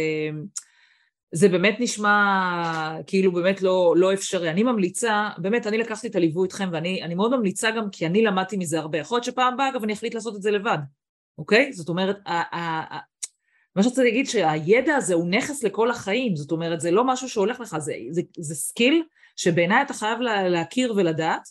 זה 1.32 1.48
באמת 1.48 1.76
נשמע 1.80 2.98
כאילו 3.06 3.32
באמת 3.32 3.62
לא, 3.62 3.94
לא 3.96 4.12
אפשרי. 4.12 4.50
אני 4.50 4.62
ממליצה, 4.62 5.28
באמת, 5.38 5.66
אני 5.66 5.78
לקחתי 5.78 6.06
את 6.06 6.16
הליווי 6.16 6.44
איתכם 6.44 6.68
ואני 6.72 7.14
מאוד 7.14 7.36
ממליצה 7.36 7.70
גם 7.70 7.90
כי 7.90 8.06
אני 8.06 8.22
למדתי 8.22 8.56
מזה 8.56 8.78
הרבה. 8.78 8.98
יכול 8.98 9.16
להיות 9.16 9.24
שפעם 9.24 9.54
הבאה, 9.54 9.68
אגב, 9.68 9.82
אני 9.82 9.92
אחליט 9.92 10.14
לעשות 10.14 10.36
את 10.36 10.42
זה 10.42 10.50
לבד. 10.50 10.78
אוקיי? 11.38 11.72
זאת 11.72 11.88
אומרת, 11.88 12.18
מה 13.76 13.82
שרציתי 13.82 14.04
להגיד 14.04 14.26
שהידע 14.26 14.96
הזה 14.96 15.14
הוא 15.14 15.28
נכס 15.28 15.62
לכל 15.62 15.90
החיים, 15.90 16.36
זאת 16.36 16.50
אומרת 16.50 16.80
זה 16.80 16.90
לא 16.90 17.04
משהו 17.04 17.28
שהולך 17.28 17.60
לך, 17.60 17.78
זה, 17.78 17.92
זה, 18.10 18.22
זה 18.38 18.54
skill 18.54 19.02
שבעיניי 19.36 19.82
אתה 19.82 19.94
חייב 19.94 20.18
להכיר 20.20 20.94
ולדעת, 20.96 21.48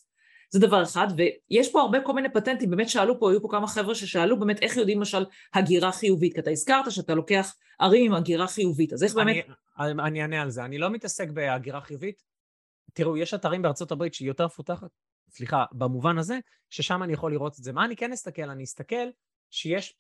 זה 0.50 0.60
דבר 0.60 0.84
אחד, 0.84 1.08
ויש 1.18 1.72
פה 1.72 1.82
הרבה 1.82 2.02
כל 2.02 2.14
מיני 2.14 2.30
פטנטים, 2.34 2.70
באמת 2.70 2.90
שאלו 2.90 3.20
פה, 3.20 3.32
היו 3.32 3.42
פה 3.42 3.48
כמה 3.52 3.68
חבר'ה 3.68 3.96
ששאלו 3.96 4.40
באמת 4.40 4.62
איך 4.62 4.78
יודעים 4.78 4.98
למשל 4.98 5.26
הגירה 5.54 5.92
חיובית, 5.92 6.34
כי 6.34 6.40
אתה 6.40 6.52
הזכרת 6.52 6.92
שאתה 6.92 7.16
לוקח 7.16 7.56
ערים 7.80 8.06
עם 8.06 8.18
הגירה 8.18 8.48
חיובית, 8.48 8.94
אז 8.94 9.04
איך 9.04 9.16
באמת... 9.16 9.46
אני, 9.80 9.92
אני 10.04 10.22
אענה 10.22 10.42
על 10.42 10.50
זה, 10.50 10.66
אני 10.66 10.78
לא 10.78 10.90
מתעסק 10.90 11.30
בהגירה 11.30 11.82
חיובית, 11.82 12.24
תראו, 12.94 13.18
יש 13.18 13.34
אתרים 13.34 13.62
בארצות 13.62 13.92
הברית 13.92 14.14
שהיא 14.14 14.28
יותר 14.28 14.46
מפותחת, 14.46 14.90
סליחה, 15.30 15.66
במובן 15.72 16.18
הזה, 16.18 16.40
ששם 16.70 17.04
אני 17.04 17.14
יכול 17.14 17.32
לראות 17.32 17.60
את 17.60 17.64
זה. 17.64 17.74
מה 17.74 17.86
אני 17.86 17.96
כן 17.96 18.12
אסתכל? 18.12 18.50
אני 18.50 18.64
אסתכל 18.64 19.08
שיש 19.52 19.96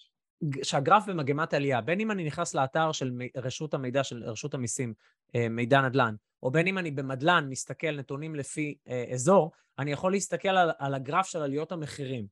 שהגרף 0.64 1.06
במגמת 1.08 1.54
עלייה, 1.54 1.82
בין 1.82 2.00
אם 2.00 2.12
אני 2.12 2.24
נכנס 2.24 2.56
לאתר 2.56 2.92
של 2.92 3.12
רשות 3.38 3.74
המידע 3.74 4.04
של 4.04 4.24
רשות 4.24 4.54
המיסים, 4.54 4.94
אה, 5.36 5.50
מידע 5.50 5.82
נדל"ן, 5.82 6.16
או 6.44 6.52
בין 6.52 6.68
אם 6.68 6.78
אני 6.78 6.92
במדל"ן 6.92 7.48
מסתכל 7.50 7.92
נתונים 7.92 8.36
לפי 8.36 8.78
אה, 8.88 9.06
אזור, 9.14 9.52
אני 9.80 9.92
יכול 9.92 10.12
להסתכל 10.12 10.50
על, 10.50 10.72
על 10.80 10.94
הגרף 10.94 11.28
של 11.28 11.42
עליות 11.42 11.72
המחירים. 11.72 12.28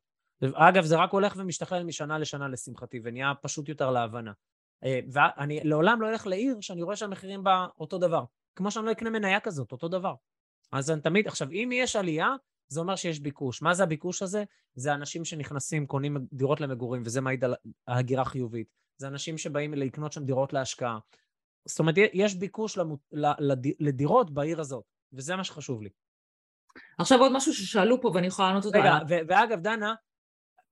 אגב, 0.53 0.83
זה 0.83 0.95
רק 0.95 1.11
הולך 1.11 1.33
ומשתכלל 1.37 1.83
משנה 1.83 2.17
לשנה 2.17 2.47
לשמחתי, 2.47 2.99
ונהיה 3.03 3.33
פשוט 3.41 3.69
יותר 3.69 3.91
להבנה. 3.91 4.31
אה, 4.83 4.99
ואני 5.11 5.59
לעולם 5.63 6.01
לא 6.01 6.09
אלך 6.09 6.27
לעיר 6.27 6.57
שאני 6.61 6.81
רואה 6.81 6.95
שהמחירים 6.95 7.43
בה 7.43 7.67
אותו 7.79 7.97
דבר. 7.97 8.23
כמו 8.55 8.71
שאני 8.71 8.85
לא 8.85 8.91
אקנה 8.91 9.09
מניה 9.09 9.39
כזאת, 9.39 9.71
אותו 9.71 9.87
דבר. 9.87 10.13
אז 10.71 10.91
אני 10.91 11.01
תמיד, 11.01 11.27
עכשיו, 11.27 11.51
אם 11.51 11.69
יש 11.73 11.95
עלייה, 11.95 12.35
זה 12.67 12.79
אומר 12.79 12.95
שיש 12.95 13.19
ביקוש. 13.19 13.61
מה 13.61 13.73
זה 13.73 13.83
הביקוש 13.83 14.21
הזה? 14.21 14.43
זה 14.75 14.93
אנשים 14.93 15.25
שנכנסים, 15.25 15.87
קונים 15.87 16.17
דירות 16.33 16.61
למגורים, 16.61 17.01
וזה 17.05 17.21
מעיד 17.21 17.43
על 17.43 17.55
הגירה 17.87 18.25
חיובית. 18.25 18.67
זה 18.97 19.07
אנשים 19.07 19.37
שבאים 19.37 19.73
לקנות 19.73 20.11
שם 20.11 20.25
דירות 20.25 20.53
להשקעה. 20.53 20.99
זאת 21.65 21.79
אומרת, 21.79 21.95
יש 22.13 22.35
ביקוש 22.35 22.77
למות, 22.77 22.99
לדירות 23.79 24.33
בעיר 24.33 24.61
הזאת, 24.61 24.83
וזה 25.13 25.35
מה 25.35 25.43
שחשוב 25.43 25.81
לי. 25.81 25.89
עכשיו 26.97 27.19
עוד 27.19 27.31
משהו 27.35 27.53
ששאלו 27.53 28.01
פה 28.01 28.11
ואני 28.15 28.27
יכולה 28.27 28.47
לענות 28.47 28.65
אותה. 28.65 28.77
רגע, 28.77 28.93
ו- 29.09 29.27
ואגב, 29.27 29.59
דנה, 29.61 29.93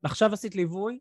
עכשיו 0.03 0.33
עשית 0.33 0.55
ליווי, 0.55 0.99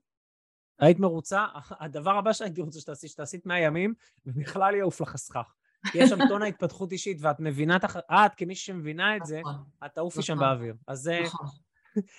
היית 0.78 0.98
מרוצה, 0.98 1.46
הדבר 1.70 2.10
הבא 2.10 2.32
שהייתי 2.32 2.60
רוצה 2.60 2.80
שתעשי, 2.80 3.08
שתעשית 3.08 3.46
100 3.46 3.60
ימים, 3.60 3.94
ובכלל 4.26 4.74
יעוף 4.74 5.00
לך 5.00 5.14
הסכך. 5.14 5.54
יש 5.94 6.10
שם 6.10 6.28
טונה 6.28 6.46
התפתחות 6.46 6.92
אישית, 6.92 7.18
ואת 7.20 7.40
מבינה 7.40 7.76
את 7.76 7.84
הח... 7.84 7.96
את, 7.96 8.34
כמי 8.36 8.54
שמבינה 8.54 9.16
את 9.16 9.26
זה, 9.26 9.40
נכון. 9.40 9.54
את 9.84 9.90
תעופי 9.94 10.22
שם 10.22 10.34
נכון. 10.34 10.46
באוויר. 10.48 10.74
אז 10.86 11.10
נכון. 11.24 11.46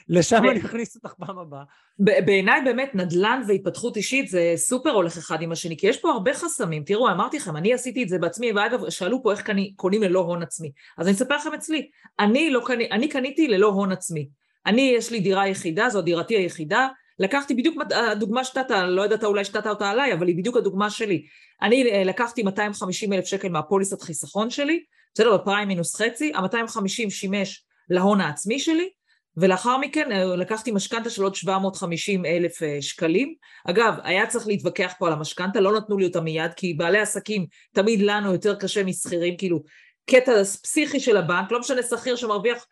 לשם 0.09 0.43
אני 0.49 0.59
אכניס 0.59 0.95
אותך 0.95 1.13
פעם 1.13 1.39
הבאה. 1.39 1.63
בעיניי 1.99 2.61
באמת 2.65 2.95
נדל"ן 2.95 3.41
והתפתחות 3.47 3.97
אישית 3.97 4.27
זה 4.29 4.53
סופר 4.55 4.89
הולך 4.89 5.17
אחד 5.17 5.41
עם 5.41 5.51
השני, 5.51 5.77
כי 5.77 5.87
יש 5.87 5.97
פה 5.97 6.11
הרבה 6.11 6.33
חסמים. 6.33 6.83
תראו, 6.83 7.11
אמרתי 7.11 7.37
לכם, 7.37 7.57
אני 7.57 7.73
עשיתי 7.73 8.03
את 8.03 8.09
זה 8.09 8.19
בעצמי, 8.19 8.51
ואגב, 8.51 8.89
שאלו 8.89 9.23
פה 9.23 9.31
איך 9.31 9.49
קונים 9.75 10.03
ללא 10.03 10.19
הון 10.19 10.43
עצמי. 10.43 10.71
אז 10.97 11.07
אני 11.07 11.15
אספר 11.15 11.35
לכם 11.35 11.53
אצלי, 11.53 11.89
אני, 12.19 12.49
לא 12.49 12.61
קני, 12.65 12.91
אני 12.91 13.09
קניתי 13.09 13.47
ללא 13.47 13.67
הון 13.67 13.91
עצמי. 13.91 14.29
אני, 14.65 14.93
יש 14.97 15.11
לי 15.11 15.19
דירה 15.19 15.47
יחידה, 15.47 15.89
זו 15.89 16.01
דירתי 16.01 16.37
היחידה, 16.37 16.87
לקחתי 17.19 17.53
בדיוק 17.53 17.77
הדוגמה 17.95 18.43
שאתה, 18.43 18.83
לא 18.83 19.01
יודעת 19.01 19.23
אולי 19.23 19.45
שתת 19.45 19.67
אותה 19.67 19.89
עליי, 19.89 20.13
אבל 20.13 20.27
היא 20.27 20.37
בדיוק 20.37 20.57
הדוגמה 20.57 20.89
שלי. 20.89 21.25
אני 21.61 21.91
אה, 21.91 22.03
לקחתי 22.03 22.43
250 22.43 23.13
אלף 23.13 23.25
שקל 23.25 23.49
מהפוליסת 23.49 24.01
חיסכון 24.01 24.49
שלי, 24.49 24.83
בסדר, 25.13 25.37
בפריים 25.37 25.67
מינוס 25.67 25.95
חצי, 25.95 26.31
ה-250 26.35 27.09
שימש 27.09 27.63
להון 27.89 28.21
העצמי 28.21 28.59
שלי, 28.59 28.89
ולאחר 29.37 29.77
מכן 29.77 30.11
אה, 30.11 30.35
לקחתי 30.35 30.71
משכנתה 30.71 31.09
של 31.09 31.23
עוד 31.23 31.35
750 31.35 32.25
אלף 32.25 32.63
אה, 32.63 32.77
שקלים. 32.81 33.33
אגב, 33.69 33.93
היה 34.03 34.27
צריך 34.27 34.47
להתווכח 34.47 34.93
פה 34.99 35.07
על 35.07 35.13
המשכנתה, 35.13 35.59
לא 35.59 35.77
נתנו 35.77 35.97
לי 35.97 36.05
אותה 36.05 36.21
מיד, 36.21 36.53
כי 36.55 36.73
בעלי 36.73 36.99
עסקים 36.99 37.45
תמיד 37.73 38.01
לנו 38.01 38.33
יותר 38.33 38.55
קשה 38.55 38.83
משכירים, 38.83 39.37
כאילו 39.37 39.63
קטע 40.09 40.43
פסיכי 40.43 40.99
של 40.99 41.17
הבנק, 41.17 41.51
לא 41.51 41.59
משנה 41.59 41.83
שכיר 41.83 42.15
שמרוויח 42.15 42.65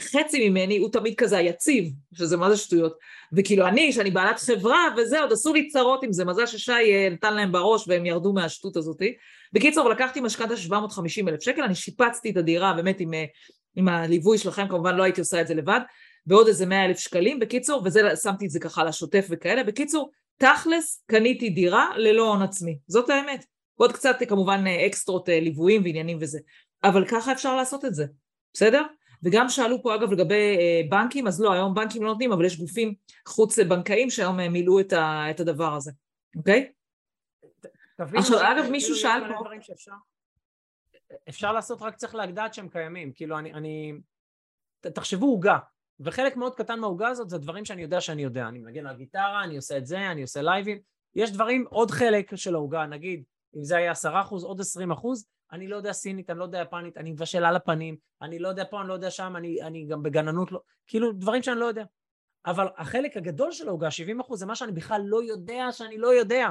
חצי 0.00 0.48
ממני 0.48 0.78
הוא 0.78 0.90
תמיד 0.92 1.14
כזה 1.16 1.38
היציב, 1.38 1.92
שזה 2.14 2.36
מה 2.36 2.50
זה 2.50 2.56
שטויות. 2.56 2.98
וכאילו 3.32 3.66
אני, 3.66 3.92
שאני 3.92 4.10
בעלת 4.10 4.38
חברה 4.38 4.86
וזה, 4.96 5.20
עוד 5.20 5.32
עשו 5.32 5.54
לי 5.54 5.68
צרות 5.68 6.02
עם 6.02 6.12
זה, 6.12 6.24
מזל 6.24 6.46
ששי 6.46 6.72
אה, 6.72 7.08
נתן 7.10 7.34
להם 7.34 7.52
בראש 7.52 7.88
והם 7.88 8.06
ירדו 8.06 8.32
מהשטות 8.32 8.76
הזאתי. 8.76 9.14
בקיצור, 9.52 9.88
לקחתי 9.88 10.20
משכנתה 10.20 10.56
750 10.56 11.28
אלף 11.28 11.42
שקל, 11.42 11.62
אני 11.62 11.74
שיפצתי 11.74 12.30
את 12.30 12.36
הדירה 12.36 12.72
באמת 12.72 13.00
עם, 13.00 13.14
אה, 13.14 13.24
עם 13.76 13.88
הליווי 13.88 14.38
שלכם, 14.38 14.68
כמובן 14.68 14.96
לא 14.96 15.02
הייתי 15.02 15.20
עושה 15.20 15.40
את 15.40 15.46
זה 15.46 15.54
לבד, 15.54 15.80
בעוד 16.26 16.46
איזה 16.46 16.66
100 16.66 16.84
אלף 16.84 16.98
שקלים, 16.98 17.38
בקיצור, 17.38 17.82
וזה, 17.84 18.16
שמתי 18.22 18.44
את 18.44 18.50
זה 18.50 18.60
ככה 18.60 18.84
לשוטף 18.84 19.26
וכאלה, 19.30 19.64
בקיצור, 19.64 20.10
תכלס 20.38 21.04
קניתי 21.06 21.50
דירה 21.50 21.90
ללא 21.96 22.28
הון 22.28 22.42
עצמי, 22.42 22.78
זאת 22.86 23.10
האמת. 23.10 23.44
ועוד 23.78 23.92
קצת 23.92 24.16
כמובן 24.28 24.64
אה, 24.66 24.86
אקסטרות 24.86 25.28
ליוויים 25.28 25.82
ועניינים 25.82 26.18
וזה, 26.20 26.38
אבל 26.84 27.04
ככה 27.06 27.32
אפשר 27.32 27.56
לעשות 27.56 27.84
את 27.84 27.94
זה, 27.94 28.04
בסדר? 28.54 28.82
וגם 29.22 29.48
שאלו 29.48 29.82
פה 29.82 29.94
אגב 29.94 30.12
לגבי 30.12 30.56
אה, 30.58 30.80
בנקים, 30.88 31.26
אז 31.26 31.40
לא, 31.40 31.52
היום 31.52 31.74
בנקים 31.74 32.02
לא 32.02 32.08
נותנים, 32.08 32.32
אבל 32.32 32.44
יש 32.44 32.60
גופים 32.60 32.94
חוץ 33.26 33.58
בנקאיים 33.58 34.10
שהיום 34.10 34.40
אה, 34.40 34.48
מילאו 34.48 34.80
את, 34.80 34.92
ה, 34.92 35.30
את 35.30 35.40
הדבר 35.40 35.74
הזה, 35.74 35.92
אוקיי? 36.36 36.72
עכשיו, 37.98 38.38
אגב, 38.40 38.70
מישהו 38.70 38.94
שאל 38.94 39.20
פה... 39.28 39.50
אפשר 41.28 41.52
לעשות, 41.52 41.82
רק 41.82 41.96
צריך 41.96 42.14
לדעת 42.14 42.54
שהם 42.54 42.68
קיימים. 42.68 43.12
כאילו, 43.12 43.38
אני... 43.38 43.54
אני... 43.54 43.92
תחשבו 44.80 45.26
עוגה, 45.26 45.58
וחלק 46.00 46.36
מאוד 46.36 46.54
קטן 46.54 46.80
מהעוגה 46.80 47.08
הזאת 47.08 47.30
זה 47.30 47.38
דברים 47.38 47.64
שאני 47.64 47.82
יודע 47.82 48.00
שאני 48.00 48.22
יודע. 48.22 48.48
אני 48.48 48.58
מנגן 48.58 48.86
על 48.86 48.96
גיטרה, 48.96 49.44
אני 49.44 49.56
עושה 49.56 49.78
את 49.78 49.86
זה, 49.86 50.10
אני 50.10 50.22
עושה 50.22 50.42
לייבים. 50.42 50.78
יש 51.14 51.32
דברים, 51.32 51.64
עוד 51.70 51.90
חלק 51.90 52.36
של 52.36 52.54
העוגה, 52.54 52.86
נגיד, 52.86 53.22
אם 53.56 53.64
זה 53.64 53.76
היה 53.76 53.90
עשרה 53.90 54.20
אחוז, 54.20 54.44
עוד 54.44 54.60
עשרים 54.60 54.90
אחוז, 54.90 55.26
אני 55.52 55.68
לא 55.68 55.76
יודע 55.76 55.92
סינית, 55.92 56.30
אני 56.30 56.38
לא 56.38 56.44
יודע 56.44 56.60
יפנית, 56.60 56.96
אני 56.96 57.12
מבשל 57.12 57.44
על 57.44 57.56
הפנים, 57.56 57.96
אני 58.22 58.38
לא 58.38 58.48
יודע 58.48 58.64
פה, 58.70 58.80
אני 58.80 58.88
לא 58.88 58.94
יודע 58.94 59.10
שם, 59.10 59.36
אני, 59.36 59.62
אני 59.62 59.86
גם 59.86 60.02
בגננות 60.02 60.52
לא... 60.52 60.60
כאילו, 60.86 61.12
דברים 61.12 61.42
שאני 61.42 61.60
לא 61.60 61.64
יודע. 61.64 61.84
אבל 62.46 62.66
החלק 62.76 63.16
הגדול 63.16 63.52
של 63.52 63.68
העוגה, 63.68 63.90
70 63.90 64.20
אחוז, 64.20 64.38
זה 64.38 64.46
מה 64.46 64.56
שאני 64.56 64.72
בכלל 64.72 65.02
לא 65.04 65.22
יודע 65.22 65.72
שאני 65.72 65.98
לא 65.98 66.14
יודע. 66.14 66.48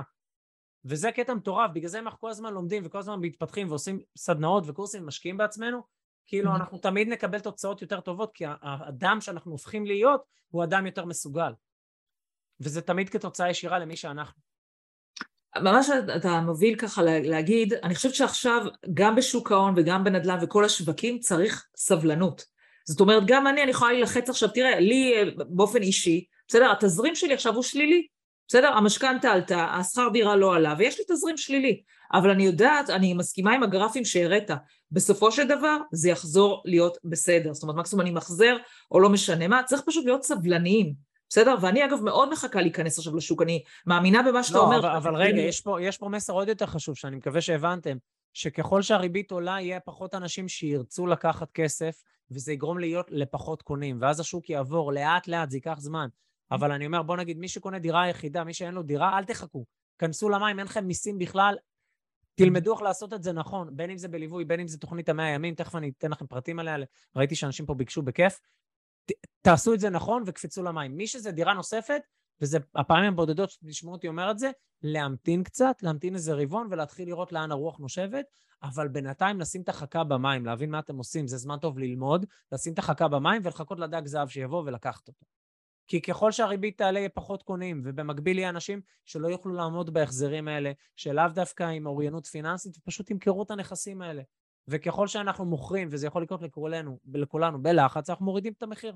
וזה 0.86 1.12
קטע 1.12 1.34
מטורף, 1.34 1.72
בגלל 1.74 1.89
זה 1.89 2.00
אנחנו 2.00 2.20
כל 2.20 2.30
הזמן 2.30 2.54
לומדים 2.54 2.84
וכל 2.86 2.98
הזמן 2.98 3.20
מתפתחים 3.20 3.70
ועושים 3.70 4.00
סדנאות 4.18 4.64
וקורסים 4.68 5.04
ומשקיעים 5.04 5.38
בעצמנו, 5.38 5.82
כאילו. 6.28 6.56
אנחנו 6.56 6.78
תמיד 6.78 7.08
נקבל 7.08 7.39
תוצאות 7.39 7.82
יותר 7.82 8.00
טובות, 8.00 8.32
כי 8.34 8.45
האדם 8.62 9.22
שאנחנו 9.22 9.52
הופכים 9.52 9.86
להיות 9.86 10.24
הוא 10.50 10.64
אדם 10.64 10.86
יותר 10.86 11.06
מסוגל. 11.06 11.52
וזה 12.60 12.82
תמיד 12.82 13.10
כתוצאה 13.10 13.50
ישירה 13.50 13.80
למי 13.80 13.95
שאנחנו. 13.95 14.47
ממש 15.62 15.89
אתה 16.16 16.41
מוביל 16.41 16.76
ככה 16.76 17.01
להגיד, 17.03 17.74
אני 17.74 17.95
חושבת 17.95 18.16
שעכשיו 18.16 18.66
גם 18.93 19.16
בשוק 19.16 19.51
ההון 19.51 19.74
וגם 19.78 20.03
בנדל"ן 20.03 20.38
וכל 20.41 20.66
השווקים 20.66 21.20
צריך 21.20 21.66
סבלנות. 21.78 22.45
זאת 22.86 22.99
אומרת, 22.99 23.24
גם 23.26 23.47
אני, 23.47 23.64
אני 23.64 23.72
יכולה 23.72 23.91
להילחץ 23.91 24.30
עכשיו, 24.30 24.49
תראה, 24.49 24.80
לי 24.80 25.14
אה, 25.16 25.24
באופן 25.49 25.82
אישי, 25.82 26.26
בסדר, 26.47 26.72
התזרים 26.72 27.16
שלי 27.16 27.34
עכשיו 27.34 27.55
הוא 27.55 27.64
שלילי, 27.64 28.08
בסדר, 28.47 28.68
המשכנתה 28.68 29.32
עלתה, 29.32 29.66
השכר 29.66 30.10
דירה 30.14 30.36
לא 30.36 30.55
עלה, 30.55 30.76
ויש 30.78 30.99
לי 30.99 31.05
תזרים 31.08 31.38
שלילי, 31.38 31.82
אבל 32.14 32.30
אני 32.30 32.45
יודעת, 32.45 32.89
אני 32.89 33.14
מסכימה 33.14 33.53
עם 33.53 33.64
הגרפים 33.64 34.05
שהראית, 34.05 34.49
בסופו 34.91 35.32
של 35.32 35.47
דבר 35.47 35.78
זה 35.91 36.10
יחזור 36.10 36.62
להיות 36.66 36.97
בסדר, 37.03 37.53
זאת 37.53 37.64
אומרת, 37.64 37.76
מקסימום 37.76 38.01
אני 38.01 38.12
מחזר 38.12 38.58
או 38.91 38.99
לא 38.99 39.10
משנה 39.10 39.47
מה, 39.47 39.64
צריך 39.64 39.82
פשוט 39.86 40.05
להיות 40.05 40.24
סבלניים. 40.24 41.07
בסדר? 41.30 41.55
ואני 41.61 41.86
אגב 41.86 42.01
מאוד 42.01 42.32
מחכה 42.32 42.61
להיכנס 42.61 42.97
עכשיו 42.97 43.15
לשוק, 43.15 43.41
אני 43.41 43.63
מאמינה 43.86 44.21
במה 44.23 44.43
שאתה 44.43 44.57
לא, 44.57 44.63
אומר. 44.63 44.80
אבל, 44.80 44.89
אבל 44.89 45.15
רגע, 45.15 45.41
יש 45.41 45.61
פה, 45.61 45.82
יש 45.82 45.97
פה 45.97 46.09
מסר 46.09 46.34
עוד 46.34 46.47
יותר 46.47 46.65
חשוב, 46.65 46.95
שאני 46.95 47.15
מקווה 47.15 47.41
שהבנתם, 47.41 47.97
שככל 48.34 48.82
שהריבית 48.82 49.32
עולה, 49.32 49.61
יהיה 49.61 49.80
פחות 49.80 50.15
אנשים 50.15 50.47
שירצו 50.47 51.07
לקחת 51.07 51.51
כסף, 51.51 52.03
וזה 52.32 52.53
יגרום 52.53 52.80
להיות 52.80 53.07
לפחות 53.11 53.61
קונים, 53.61 53.97
ואז 54.01 54.19
השוק 54.19 54.49
יעבור 54.49 54.93
לאט-לאט, 54.93 55.49
זה 55.49 55.57
ייקח 55.57 55.75
זמן. 55.80 56.07
אבל 56.51 56.71
אני 56.71 56.86
אומר, 56.86 57.03
בוא 57.03 57.17
נגיד, 57.17 57.38
מי 57.38 57.47
שקונה 57.47 57.80
דירה 57.80 58.09
יחידה, 58.09 58.43
מי 58.43 58.53
שאין 58.53 58.73
לו 58.73 58.84
דירה, 58.84 59.17
אל 59.17 59.23
תחכו. 59.23 59.65
כנסו 59.99 60.30
למים, 60.30 60.59
אין 60.59 60.67
לכם 60.67 60.86
מיסים 60.86 61.17
בכלל, 61.17 61.55
תלמדו 62.36 62.73
איך 62.73 62.82
לעשות 62.82 63.13
את 63.13 63.23
זה 63.23 63.34
נכון, 63.34 63.69
בין 63.71 63.89
אם 63.89 63.97
זה 63.97 64.07
בליווי, 64.07 64.45
בין 64.45 64.59
אם 64.59 64.67
זה 64.67 64.78
תוכנית 64.78 65.09
המאה 65.09 65.28
ימים, 65.28 65.55
תכף 65.55 65.75
אני 65.75 65.91
אתן 65.97 66.11
לכם 66.11 66.28
פרטים 66.28 66.59
עליה, 66.59 66.75
ראיתי 67.15 67.36
שאנשים 67.36 67.65
פה 67.65 67.73
ביקשו 67.73 68.01
בכיף. 68.01 68.39
תעשו 69.48 69.74
את 69.74 69.80
זה 69.80 69.89
נכון 69.89 70.24
וקפצו 70.26 70.64
למים. 70.64 70.98
מי 70.98 71.08
שזה 71.08 71.32
דירה 71.32 71.54
נוספת, 71.54 72.02
וזה 72.41 72.58
הפעמים 72.76 73.14
הבודדות 73.14 73.50
שתשמעו 73.50 73.93
אותי 73.93 74.08
אומר 74.08 74.32
את 74.32 74.39
זה, 74.39 74.52
להמתין 74.84 75.43
קצת, 75.43 75.76
להמתין 75.82 76.16
איזה 76.16 76.34
רבעון 76.34 76.68
ולהתחיל 76.72 77.08
לראות 77.08 77.32
לאן 77.32 77.52
הרוח 77.52 77.80
נושבת, 77.80 78.26
אבל 78.64 78.88
בינתיים 78.88 79.39
לשים 79.39 79.62
את 79.62 79.70
החכה 79.70 80.04
במים, 80.04 80.45
להבין 80.45 80.70
מה 80.70 80.80
אתם 80.80 80.98
עושים, 80.98 81.28
זה 81.28 81.38
זמן 81.38 81.58
טוב 81.58 81.80
ללמוד, 81.80 82.26
לשים 82.52 82.74
את 82.74 82.80
החכה 82.80 83.08
במים 83.08 83.41
ולחכות 83.45 83.80
לדג 83.80 84.02
זהב 84.06 84.30
שיבוא 84.30 84.64
ולקחת 84.66 85.08
אותו. 85.08 85.26
כי 85.88 86.02
ככל 86.02 86.32
שהריבית 86.32 86.78
תעלה 86.78 87.00
יהיה 87.00 87.10
פחות 87.10 87.43
קונים, 87.43 87.82
ובמקביל 87.86 88.38
יהיה 88.39 88.50
אנשים 88.50 88.82
שלא 89.06 89.28
יוכלו 89.28 89.54
לעמוד 89.54 89.93
בהחזרים 89.93 90.48
האלה, 90.48 90.72
שלאו 90.95 91.28
דווקא 91.34 91.64
עם 91.64 91.88
אוריינות 91.88 92.26
פיננסית, 92.26 92.78
ופשוט 92.78 93.12
ימכרו 93.12 93.43
את 93.43 93.52
הנכסים 93.52 94.02
האלה. 94.02 94.22
וככל 94.68 95.08
שאנחנו 95.08 95.45
מוכרים, 95.45 95.88
וזה 95.91 96.08
יכול 96.08 96.24
לקרות 96.24 96.41
לכולנו, 96.41 97.00
לכולנו 97.14 97.64
בלחץ, 97.64 98.10
אנחנו 98.10 98.26
מורידים 98.26 98.54
את 98.58 98.64
המחיר. 98.64 98.95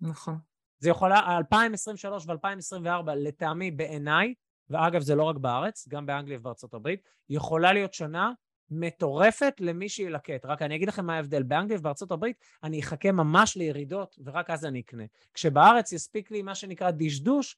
נכון. 0.00 0.38
זה 0.78 0.90
יכולה, 0.90 1.36
2023 1.38 2.26
ו-2024 2.26 3.10
לטעמי 3.16 3.70
בעיניי, 3.70 4.34
ואגב 4.70 5.00
זה 5.00 5.14
לא 5.14 5.22
רק 5.22 5.36
בארץ, 5.36 5.88
גם 5.88 6.06
באנגליה 6.06 6.38
ובארצות 6.38 6.74
הברית, 6.74 7.02
יכולה 7.28 7.72
להיות 7.72 7.94
שנה 7.94 8.32
מטורפת 8.70 9.54
למי 9.60 9.88
שילקט. 9.88 10.44
רק 10.44 10.62
אני 10.62 10.76
אגיד 10.76 10.88
לכם 10.88 11.06
מה 11.06 11.16
ההבדל. 11.16 11.42
באנגליה 11.42 11.78
ובארצות 11.78 12.12
הברית 12.12 12.36
אני 12.62 12.80
אחכה 12.80 13.12
ממש 13.12 13.56
לירידות, 13.56 14.18
ורק 14.24 14.50
אז 14.50 14.64
אני 14.64 14.80
אקנה. 14.80 15.04
כשבארץ 15.34 15.92
יספיק 15.92 16.30
לי 16.30 16.42
מה 16.42 16.54
שנקרא 16.54 16.90
דשדוש, 16.90 17.56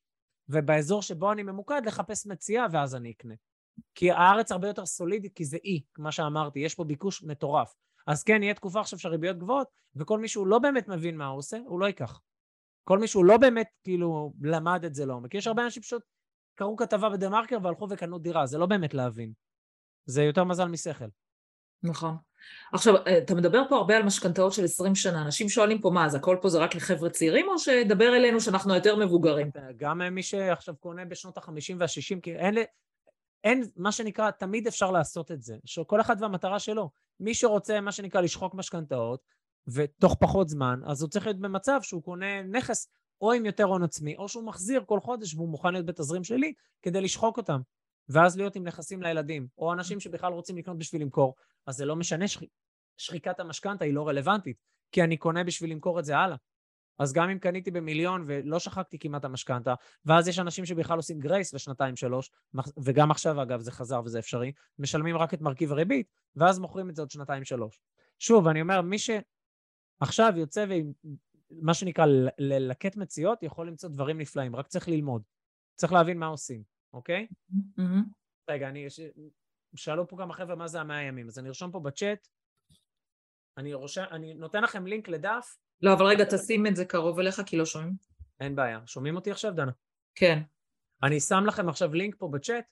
ובאזור 0.49 1.03
שבו 1.03 1.33
אני 1.33 1.43
ממוקד 1.43 1.83
לחפש 1.87 2.27
מציאה, 2.27 2.67
ואז 2.73 2.95
אני 2.95 3.11
אקנה. 3.11 3.35
כי 3.95 4.11
הארץ 4.11 4.53
הרבה 4.53 4.69
יותר 4.69 4.87
סולידית, 4.87 5.33
כי 5.35 5.45
זה 5.45 5.57
אי, 5.65 5.81
כמו 5.95 6.13
שאמרתי, 6.13 6.59
יש 6.61 6.75
פה 6.75 6.85
ביקוש 6.85 7.23
מטורף. 7.23 7.75
אז 8.07 8.23
כן, 8.23 8.43
יהיה 8.43 8.55
תקופה 8.55 8.81
עכשיו 8.81 8.99
של 8.99 9.09
ריביות 9.09 9.39
גבוהות, 9.39 9.69
וכל 9.97 10.19
מי 10.19 10.29
שהוא 10.29 10.47
לא 10.47 10.59
באמת 10.59 10.89
מבין 10.89 11.17
מה 11.17 11.27
הוא 11.27 11.39
עושה, 11.39 11.59
הוא 11.67 11.81
לא 11.81 11.87
ייקח. 11.87 12.21
כל 12.85 12.99
מי 12.99 13.07
שהוא 13.07 13.25
לא 13.25 13.37
באמת, 13.37 13.67
כאילו, 13.83 14.33
למד 14.43 14.85
את 14.85 14.95
זה 14.95 15.07
לעומק. 15.07 15.35
יש 15.35 15.47
הרבה 15.47 15.65
אנשים 15.65 15.83
פשוט 15.83 16.03
קראו 16.55 16.77
כתבה 16.77 17.09
בדה 17.09 17.29
מרקר 17.29 17.59
והלכו 17.63 17.87
וקנו 17.91 18.19
דירה, 18.19 18.47
זה 18.47 18.59
לא 18.59 18.67
באמת 18.67 18.95
להבין. 18.95 19.33
זה 20.07 20.23
יותר 20.23 20.45
מזל 20.45 20.69
משכל. 20.69 21.05
נכון. 21.83 22.17
עכשיו, 22.73 22.97
אה, 22.97 23.19
אתה 23.19 23.35
מדבר 23.35 23.63
פה 23.69 23.77
הרבה 23.77 23.97
על 23.97 24.03
משכנתאות 24.03 24.53
של 24.53 24.65
20 24.65 24.95
שנה, 24.95 25.23
אנשים 25.23 25.49
שואלים 25.49 25.81
פה 25.81 25.91
מה, 25.91 26.07
אז 26.07 26.15
הכל 26.15 26.37
פה 26.43 26.49
זה 26.49 26.59
רק 26.59 26.75
לחבר'ה 26.75 27.11
צעירים, 27.11 27.49
או 27.49 27.59
שדבר 27.59 28.17
אלינו 28.17 28.41
שאנחנו 28.41 28.75
יותר 28.75 28.97
מבוגרים? 28.97 29.51
גם 29.77 29.99
מי 29.99 30.23
שעכשיו 30.23 30.75
קונה 30.77 31.05
בשנות 31.05 31.39
ה-50 31.39 31.75
וה-60, 31.79 32.21
כי 32.23 32.35
אין, 32.35 32.55
אין, 33.45 33.63
מה 33.77 33.93
שנקרא, 33.93 34.31
תמיד 34.31 34.67
אפשר 34.67 34.91
לעשות 34.91 35.31
את 35.31 35.43
זה, 35.43 35.57
שכל 35.65 36.01
אחד 36.01 36.17
והמטרה 36.21 36.59
שלו. 36.59 36.91
מי 37.21 37.35
שרוצה, 37.35 37.81
מה 37.81 37.93
שנקרא, 37.93 38.21
לשחוק 38.21 38.55
משכנתאות, 38.55 39.21
ותוך 39.67 40.17
פחות 40.21 40.49
זמן, 40.49 40.81
אז 40.87 41.03
הוא 41.03 41.11
צריך 41.11 41.27
להיות 41.27 41.39
במצב 41.39 41.81
שהוא 41.83 42.03
קונה 42.03 42.43
נכס 42.43 42.89
או 43.21 43.33
עם 43.33 43.47
יותר 43.47 43.65
הון 43.65 43.83
עצמי, 43.83 44.17
או 44.17 44.29
שהוא 44.29 44.45
מחזיר 44.45 44.85
כל 44.87 45.01
חודש 45.01 45.35
והוא 45.35 45.49
מוכן 45.49 45.73
להיות 45.73 45.87
בתזרים 45.87 46.25
שלי 46.25 46.53
כדי 46.83 47.01
לשחוק 47.01 47.37
אותם. 47.37 47.61
ואז 48.09 48.37
להיות 48.37 48.57
עם 48.57 48.65
נכסים 48.65 49.03
לילדים, 49.03 49.47
או 49.59 49.73
אנשים 49.73 50.01
שבכלל 50.01 50.33
רוצים 50.33 50.57
לקנות 50.57 50.79
בשביל 50.79 51.03
למכור, 51.03 51.35
אז 51.67 51.77
זה 51.77 51.85
לא 51.85 51.97
משנה, 51.97 52.29
שח... 52.29 52.41
שחיקת 52.97 53.41
המשכנתה 53.41 53.85
היא 53.85 53.95
לא 53.95 54.09
רלוונטית, 54.09 54.57
כי 54.93 55.03
אני 55.03 55.17
קונה 55.17 55.45
בשביל 55.45 55.71
למכור 55.71 55.99
את 55.99 56.05
זה 56.05 56.17
הלאה. 56.17 56.37
אז 56.99 57.13
גם 57.13 57.31
אם 57.31 57.39
קניתי 57.39 57.71
במיליון 57.71 58.25
ולא 58.27 58.59
שחקתי 58.59 58.99
כמעט 58.99 59.25
המשכנתה, 59.25 59.75
ואז 60.05 60.29
יש 60.29 60.39
אנשים 60.39 60.65
שבכלל 60.67 60.97
עושים 60.97 61.19
גרייס 61.19 61.55
לשנתיים 61.55 61.97
שלוש, 61.97 62.31
וגם 62.85 63.11
עכשיו 63.11 63.43
אגב 63.43 63.61
זה 63.61 63.73
חזר 63.73 64.01
וזה 64.05 64.19
אפשרי, 64.19 64.53
משלמים 64.79 65.17
רק 65.17 65.35
את 65.35 65.41
מרכיב 65.41 65.73
הריבית, 65.73 66.07
ואז 66.37 66.59
מוכרים 66.59 66.91
את 66.91 66.95
זה 66.95 67.03
עוד 67.03 67.11
שנתיים 67.11 67.45
שלוש. 67.45 67.81
שוב, 68.19 68.49
אני 68.49 68.61
אומר, 68.61 68.81
מי 68.83 68.99
שעכשיו 70.05 70.33
יוצא 70.37 70.67
ומה 71.51 71.75
שנקרא 71.75 72.07
ללקט 72.39 72.97
מציאות, 72.97 73.43
יכול 73.43 73.69
למצוא 73.69 73.89
דברים 73.89 74.19
נפלאים, 74.19 74.57
רק 74.57 74.67
צריך 74.67 74.89
ללמוד. 74.89 75.23
צריך 75.77 75.93
להבין 75.93 76.19
מה 76.19 76.27
עושים. 76.27 76.63
אוקיי? 76.93 77.27
Mm-hmm. 77.53 77.83
רגע, 78.51 78.69
אני... 78.69 78.87
שאלו 79.75 80.09
פה 80.09 80.17
כמה 80.17 80.35
חבר'ה 80.35 80.57
מה 80.57 80.69
זה 80.69 80.81
המאה 80.81 81.03
ימים, 81.03 81.29
אז 81.29 81.39
אני 81.39 81.49
ארשום 81.49 81.71
פה 81.71 81.81
בצ'אט. 81.81 82.29
אני, 83.59 83.75
רושם, 83.75 84.05
אני 84.11 84.35
נותן 84.35 84.63
לכם 84.63 84.87
לינק 84.87 85.09
לדף. 85.09 85.57
לא, 85.83 85.93
אבל 85.93 86.07
רגע, 86.07 86.25
תשים 86.31 86.67
את 86.67 86.77
זה 86.77 86.85
קרוב 86.85 87.19
אליך, 87.19 87.41
כי 87.47 87.57
לא 87.57 87.67
שומעים. 87.67 87.95
אין 88.41 88.57
בעיה. 88.57 88.81
שומעים 88.87 89.17
אותי 89.17 89.31
עכשיו, 89.31 89.53
דנה? 89.53 89.73
כן. 90.15 90.43
אני 91.03 91.21
שם 91.21 91.45
לכם 91.47 91.69
עכשיו 91.69 91.95
לינק 91.95 92.15
פה 92.19 92.29
בצ'אט 92.29 92.65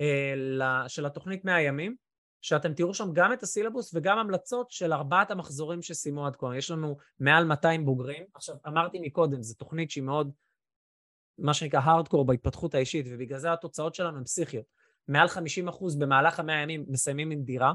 אה, 0.00 0.88
של 0.88 1.06
התוכנית 1.06 1.44
100 1.44 1.60
ימים, 1.60 1.96
שאתם 2.44 2.74
תראו 2.74 2.94
שם 2.94 3.12
גם 3.12 3.32
את 3.32 3.42
הסילבוס 3.42 3.94
וגם 3.94 4.18
המלצות 4.18 4.70
של 4.70 4.92
ארבעת 4.92 5.30
המחזורים 5.30 5.82
שסיימו 5.82 6.26
עד 6.26 6.36
כה. 6.36 6.56
יש 6.56 6.70
לנו 6.70 6.96
מעל 7.20 7.44
200 7.44 7.84
בוגרים. 7.84 8.24
עכשיו, 8.34 8.56
אמרתי 8.66 8.98
מקודם, 9.00 9.42
זו 9.42 9.54
תוכנית 9.54 9.90
שהיא 9.90 10.04
מאוד 10.04 10.30
מה 11.38 11.54
שנקרא 11.54 11.80
הארדקור 11.80 12.26
בהתפתחות 12.26 12.74
האישית, 12.74 13.06
ובגלל 13.08 13.38
זה 13.38 13.52
התוצאות 13.52 13.94
שלנו 13.94 14.18
הן 14.18 14.24
פסיכיות. 14.24 14.64
מעל 15.08 15.28
50% 15.28 15.98
במהלך 15.98 16.40
המאה 16.40 16.58
הימים 16.58 16.84
מסיימים 16.88 17.30
עם 17.30 17.42
דירה, 17.42 17.72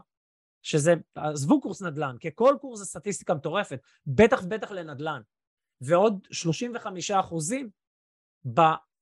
שזה, 0.62 0.94
עזבו 1.16 1.62
קורס 1.62 1.82
נדל"ן, 1.82 2.16
כי 2.20 2.30
כל 2.36 2.56
קורס 2.62 2.80
זה 2.80 2.86
סטטיסטיקה 2.86 3.34
מטורפת, 3.34 3.80
בטח 4.08 4.42
ובטח 4.44 4.72
לנדל"ן. 4.72 5.22
ועוד 5.82 6.28
35 6.32 7.12
אחוזים 7.12 7.70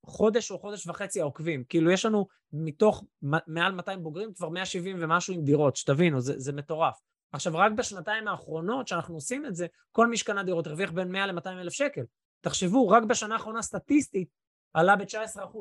בחודש 0.06 0.52
או 0.52 0.60
חודש 0.60 0.88
וחצי 0.88 1.22
העוקבים. 1.22 1.64
כאילו 1.64 1.92
יש 1.92 2.06
לנו 2.06 2.28
מתוך 2.54 3.04
מעל 3.48 3.72
200 3.72 4.04
בוגרים 4.04 4.34
כבר 4.34 4.50
170 4.50 4.98
ומשהו 5.00 5.34
עם 5.34 5.44
דירות, 5.44 5.76
שתבינו, 5.76 6.22
זה, 6.22 6.34
זה 6.40 6.54
מטורף. 6.54 7.00
עכשיו, 7.32 7.54
רק 7.56 7.72
בשנתיים 7.72 8.28
האחרונות 8.28 8.88
שאנחנו 8.88 9.16
עושים 9.16 9.46
את 9.46 9.56
זה, 9.56 9.68
כל 9.92 10.08
מי 10.08 10.18
שקנה 10.18 10.44
דירות 10.44 10.68
הרוויח 10.68 10.92
בין 10.92 11.12
100 11.12 11.26
ל-200 11.28 11.48
אלף 11.48 11.74
שקל. 11.74 12.02
תחשבו, 12.42 12.90
רק 12.90 13.04
בשנה 13.04 13.34
האחרונה 13.36 13.62
סטטיסטית 13.62 14.30
עלה 14.74 14.96
ב-19%. 14.96 15.58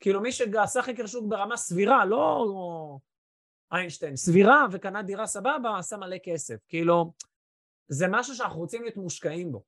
כאילו 0.00 0.20
מי 0.20 0.32
שעשה 0.32 0.82
חקר 0.82 1.06
שוק 1.06 1.24
ברמה 1.28 1.56
סבירה, 1.56 2.04
לא 2.04 2.46
איינשטיין, 3.72 4.16
סבירה 4.16 4.66
וקנה 4.72 5.02
דירה 5.02 5.26
סבבה, 5.26 5.78
עשה 5.78 5.96
מלא 5.96 6.16
כסף. 6.24 6.56
כאילו, 6.68 7.12
זה 7.88 8.06
משהו 8.10 8.34
שאנחנו 8.34 8.58
רוצים 8.58 8.82
להיות 8.82 8.96
מושקעים 8.96 9.52
בו. 9.52 9.62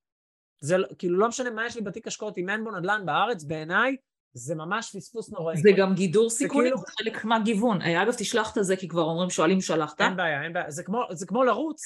זה 0.64 0.76
כאילו 0.98 1.18
לא 1.18 1.28
משנה 1.28 1.50
מה 1.50 1.66
יש 1.66 1.76
לי 1.76 1.82
בתיק 1.82 2.06
השקעות, 2.06 2.38
אם 2.38 2.48
אין 2.48 2.64
בו 2.64 2.70
נדל"ן 2.70 3.02
בארץ, 3.06 3.44
בעיניי 3.44 3.96
זה 4.34 4.54
ממש 4.54 4.96
פספוס 4.96 5.32
נוראי. 5.32 5.56
זה 5.56 5.70
גם 5.76 5.94
גידור 5.94 6.30
סיכונים, 6.30 6.76
זה, 6.76 6.84
כאילו... 6.84 6.86
זה 6.86 6.92
חלק 6.98 7.24
מהגיוון. 7.24 7.82
אגב, 7.82 8.12
תשלח 8.18 8.58
את 8.58 8.64
זה 8.64 8.76
כי 8.76 8.88
כבר 8.88 9.02
אומרים, 9.02 9.30
שואלים 9.30 9.60
שלחת. 9.60 10.00
אין 10.00 10.16
בעיה, 10.16 10.42
אין 10.42 10.52
בעיה. 10.52 10.70
זה 10.70 10.82
כמו, 10.82 11.02
זה 11.10 11.26
כמו 11.26 11.44
לרוץ, 11.44 11.80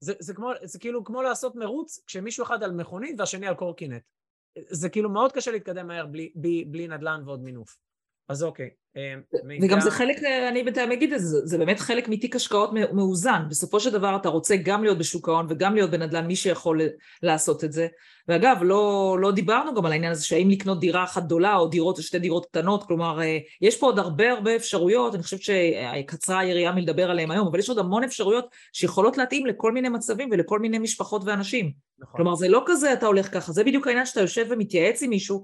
זה, 0.00 0.12
זה, 0.18 0.34
כמו, 0.34 0.50
זה 0.62 0.78
כאילו 0.78 1.04
כמו 1.04 1.22
לעשות 1.22 1.56
מרוץ 1.56 2.00
כשמישהו 2.06 2.44
אחד 2.44 2.62
על 2.62 2.72
מכונית 2.72 3.14
והשני 3.18 3.46
על 3.46 3.54
קורקינט. 3.54 4.02
זה 4.68 4.88
כאילו 4.88 5.10
מאוד 5.10 5.32
קשה 5.32 5.50
להתקדם 5.50 5.86
מהר 5.86 6.06
בלי, 6.06 6.32
בלי, 6.34 6.64
בלי 6.64 6.88
נדל"ן 6.88 7.22
ועוד 7.24 7.42
מינוף. 7.42 7.76
אז 8.28 8.42
אוקיי. 8.42 8.70
אמ, 8.96 9.20
וגם 9.62 9.80
זה 9.80 9.90
חלק, 9.90 10.16
אני 10.48 10.62
בינתיים 10.62 10.92
אגיד 10.92 11.12
את 11.12 11.20
זה, 11.20 11.46
זה 11.46 11.58
באמת 11.58 11.80
חלק 11.80 12.08
מתיק 12.08 12.36
השקעות 12.36 12.70
מאוזן. 12.92 13.42
בסופו 13.48 13.80
של 13.80 13.90
דבר 13.90 14.16
אתה 14.16 14.28
רוצה 14.28 14.56
גם 14.56 14.82
להיות 14.82 14.98
בשוק 14.98 15.28
ההון 15.28 15.46
וגם 15.48 15.74
להיות 15.74 15.90
בנדל"ן, 15.90 16.26
מי 16.26 16.36
שיכול 16.36 16.80
לעשות 17.22 17.64
את 17.64 17.72
זה. 17.72 17.86
ואגב, 18.28 18.58
לא, 18.62 19.16
לא 19.20 19.32
דיברנו 19.32 19.74
גם 19.74 19.86
על 19.86 19.92
העניין 19.92 20.12
הזה 20.12 20.24
שהאם 20.24 20.50
לקנות 20.50 20.80
דירה 20.80 21.04
אחת 21.04 21.24
גדולה 21.24 21.56
או 21.56 21.68
דירות 21.68 21.98
או 21.98 22.02
שתי 22.02 22.18
דירות 22.18 22.46
קטנות, 22.46 22.84
כלומר, 22.84 23.20
אה, 23.20 23.38
יש 23.60 23.76
פה 23.76 23.86
עוד 23.86 23.98
הרבה 23.98 24.32
הרבה 24.32 24.56
אפשרויות, 24.56 25.14
אני 25.14 25.22
חושבת 25.22 25.40
שקצרה 25.42 26.38
היריעה 26.38 26.72
מלדבר 26.72 27.10
עליהן 27.10 27.30
היום, 27.30 27.46
אבל 27.46 27.58
יש 27.58 27.68
עוד 27.68 27.78
המון 27.78 28.04
אפשרויות 28.04 28.46
שיכולות 28.72 29.16
להתאים 29.18 29.46
לכל 29.46 29.72
מיני 29.72 29.88
מצבים 29.88 30.28
ולכל 30.32 30.58
מיני 30.58 30.78
משפחות 30.78 31.22
ואנשים. 31.24 31.72
נכון. 31.98 32.16
כלומר, 32.16 32.34
זה 32.34 32.48
לא 32.48 32.62
כזה 32.66 32.92
אתה 32.92 33.06
הולך 33.06 33.34
ככה, 33.34 33.52
זה 33.52 33.64
בדיוק 33.64 33.86
העניין 33.86 34.06
שאתה 34.06 34.20
יושב 34.20 34.46
ומתייעץ 34.50 35.02
עם 35.02 35.10
מישהו. 35.10 35.42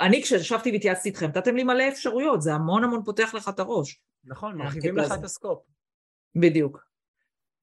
אני 0.00 0.22
כשישבתי 0.22 0.70
והתייעצתי 0.70 1.08
איתכם, 1.08 1.26
נתתם 1.26 1.56
לי 1.56 1.64
מלא 1.64 1.88
אפשרויות, 1.88 2.42
זה 2.42 2.54
המון 2.54 2.84
המון 2.84 2.91
פותח 3.04 3.34
לך 3.34 3.48
את 3.48 3.58
הראש. 3.58 4.00
נכון, 4.24 4.56
מרחיבים 4.56 4.96
לך 4.96 5.12
את 5.12 5.24
הסקופ. 5.24 5.62
בדיוק. 6.34 6.86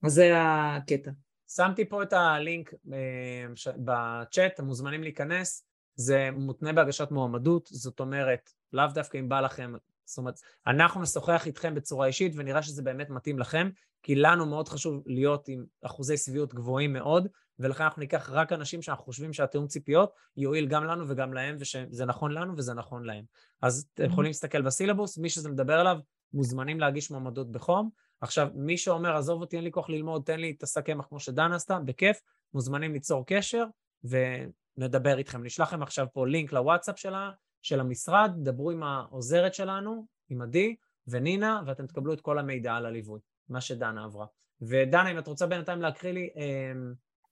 אז 0.04 0.14
זה 0.14 0.34
הקטע. 0.36 1.12
שמתי 1.52 1.90
פה 1.90 2.04
את 2.04 2.14
הלינק 2.14 2.74
אה, 2.94 3.46
בצ'אט, 3.78 4.52
אתם 4.54 4.66
מוזמנים 4.66 5.04
להיכנס, 5.04 5.66
זה 5.96 6.30
מותנה 6.32 6.74
בהגשת 6.74 7.12
מועמדות, 7.12 7.70
זאת 7.72 8.00
אומרת, 8.00 8.50
לאו 8.74 8.86
דווקא 8.94 9.18
אם 9.18 9.30
בא 9.30 9.42
לכם, 9.42 9.74
זאת 10.06 10.18
אומרת, 10.18 10.40
אנחנו 10.68 11.02
נשוחח 11.02 11.48
איתכם 11.48 11.76
בצורה 11.76 12.08
אישית 12.08 12.34
ונראה 12.36 12.64
שזה 12.64 12.82
באמת 12.82 13.10
מתאים 13.10 13.40
לכם, 13.40 13.70
כי 14.04 14.16
לנו 14.16 14.46
מאוד 14.46 14.68
חשוב 14.68 15.04
להיות 15.06 15.48
עם 15.48 15.66
אחוזי 15.82 16.18
שביעות 16.18 16.54
גבוהים 16.54 16.94
מאוד, 16.94 17.28
ולכן 17.60 17.84
אנחנו 17.84 18.00
ניקח 18.00 18.30
רק 18.30 18.54
אנשים 18.54 18.82
שאנחנו 18.82 19.04
חושבים 19.04 19.34
שהתיאום 19.34 19.68
ציפיות 19.68 20.14
יועיל 20.38 20.68
גם 20.68 20.84
לנו 20.84 21.06
וגם 21.08 21.34
להם, 21.34 21.56
ושזה 21.60 22.06
נכון 22.06 22.32
לנו 22.32 22.54
וזה 22.58 22.74
נכון 22.74 23.04
להם. 23.04 23.24
אז 23.62 23.88
אתם 23.94 24.06
יכולים 24.06 24.30
להסתכל 24.30 24.62
בסילבוס, 24.62 25.18
מי 25.18 25.30
שזה 25.30 25.50
מדבר 25.50 25.80
עליו, 25.80 26.00
מוזמנים 26.34 26.80
להגיש 26.80 27.12
מועמדות 27.12 27.52
בחום. 27.52 27.90
עכשיו, 28.22 28.48
מי 28.56 28.78
שאומר, 28.78 29.16
עזוב 29.16 29.42
אותי, 29.42 29.56
אין 29.56 29.64
לי 29.64 29.72
כוח 29.72 29.90
ללמוד, 29.90 30.24
תן 30.26 30.40
לי 30.40 30.56
את 30.58 30.64
השק 30.64 30.86
קמח 30.86 31.06
כמו 31.10 31.20
שדנה 31.20 31.56
עשתה, 31.56 31.80
בכיף, 31.80 32.22
מוזמנים 32.54 32.94
ליצור 32.94 33.26
קשר 33.26 33.66
ונדבר 34.04 35.18
איתכם. 35.18 35.44
נשלח 35.44 35.68
לכם 35.68 35.84
עכשיו 35.84 36.08
פה 36.14 36.28
לינק 36.28 36.54
לוואטסאפ 36.54 37.00
שלה, 37.00 37.32
של 37.62 37.80
המשרד, 37.80 38.32
דברו 38.44 38.72
עם 38.72 38.84
העוזרת 38.84 39.54
שלנו, 39.54 40.06
עם 40.30 40.42
עדי 40.42 40.76
ונינה, 41.08 41.62
ואתם 41.66 41.88
תקבלו 41.88 42.14
את 42.14 42.22
כל 42.22 42.40
המידע 42.40 42.74
על 42.74 42.86
הליווי, 42.86 43.20
מה 43.50 43.62
שדנה 43.62 44.04
עברה. 44.04 44.26
ודנה, 44.62 45.12
אם 45.12 45.18
את 45.20 45.28
רוצה 45.28 45.48
בינתיים 45.48 45.82
להקריא 45.82 46.14
לי 46.14 46.30
אה, 46.38 46.74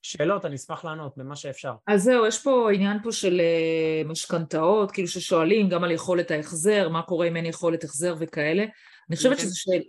שאלות, 0.02 0.44
אני 0.44 0.56
אשמח 0.56 0.84
לענות 0.84 1.16
במה 1.16 1.36
שאפשר. 1.36 1.72
אז 1.86 2.02
זהו, 2.02 2.26
יש 2.26 2.42
פה 2.42 2.70
עניין 2.72 2.98
פה 3.02 3.12
של 3.12 3.40
אה, 3.40 4.02
משכנתאות, 4.08 4.90
כאילו 4.90 5.08
ששואלים 5.08 5.68
גם 5.68 5.84
על 5.84 5.90
יכולת 5.90 6.30
ההחזר, 6.30 6.88
מה 6.88 7.02
קורה 7.02 7.28
אם 7.28 7.36
אין 7.36 7.46
יכולת 7.46 7.84
החזר 7.84 8.14
וכאלה. 8.18 8.64
אני 9.08 9.16
חושבת 9.16 9.32
אוקיי. 9.32 9.44
שזה 9.44 9.54
שאל... 9.56 9.82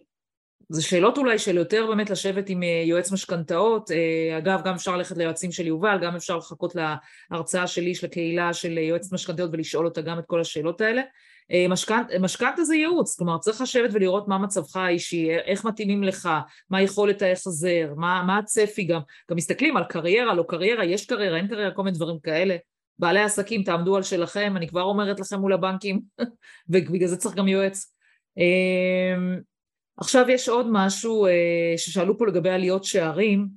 זה 0.71 0.81
שאלות 0.81 1.17
אולי 1.17 1.39
של 1.39 1.57
יותר 1.57 1.85
באמת 1.87 2.09
לשבת 2.09 2.49
עם 2.49 2.63
אה, 2.63 2.83
יועץ 2.85 3.11
משכנתאות, 3.11 3.91
אה, 3.91 4.37
אגב 4.37 4.61
גם 4.65 4.73
אפשר 4.75 4.97
ללכת 4.97 5.17
ליועצים 5.17 5.51
של 5.51 5.67
יובל, 5.67 5.97
גם 6.01 6.15
אפשר 6.15 6.37
לחכות 6.37 6.75
להרצאה 7.31 7.67
שלי 7.67 7.95
של 7.95 8.07
הקהילה 8.07 8.53
של 8.53 8.77
יועץ 8.77 9.13
משכנתאות 9.13 9.49
ולשאול 9.53 9.85
אותה 9.85 10.01
גם 10.01 10.19
את 10.19 10.25
כל 10.27 10.41
השאלות 10.41 10.81
האלה. 10.81 11.01
משכנתה 12.19 12.63
זה 12.63 12.75
ייעוץ, 12.75 13.17
כלומר 13.17 13.37
צריך 13.37 13.61
לשבת 13.61 13.89
ולראות 13.93 14.27
מה 14.27 14.37
מצבך 14.37 14.75
האישי, 14.75 15.29
איך 15.31 15.65
מתאימים 15.65 16.03
לך, 16.03 16.29
מה 16.69 16.81
יכולת 16.81 17.21
ההחזר, 17.21 17.93
מה, 17.95 18.23
מה 18.27 18.37
הצפי 18.37 18.83
גם, 18.83 18.99
גם 19.29 19.37
מסתכלים 19.37 19.77
על 19.77 19.83
קריירה, 19.83 20.33
לא 20.33 20.45
קריירה, 20.47 20.85
יש 20.85 21.05
קריירה, 21.05 21.37
אין 21.37 21.47
קריירה, 21.47 21.71
כל 21.71 21.83
מיני 21.83 21.95
דברים 21.97 22.19
כאלה, 22.19 22.57
בעלי 22.99 23.19
עסקים, 23.19 23.63
תעמדו 23.63 23.95
על 23.95 24.03
שלכם, 24.03 24.53
אני 24.57 24.67
כבר 24.67 24.81
אומרת 24.81 25.19
לכם 25.19 25.39
מול 25.39 25.53
הבנקים, 25.53 26.01
ובגלל 26.69 27.07
זה 27.07 27.17
צריך 27.17 27.35
גם 27.35 27.47
יועץ. 27.47 27.93
אמ, 28.37 29.39
עכשיו 29.97 30.29
יש 30.29 30.49
עוד 30.49 30.67
משהו 30.69 31.25
אה, 31.25 31.73
ששאלו 31.77 32.17
פה 32.17 32.27
לגבי 32.27 32.49
עליות 32.49 32.83
שערים. 32.83 33.47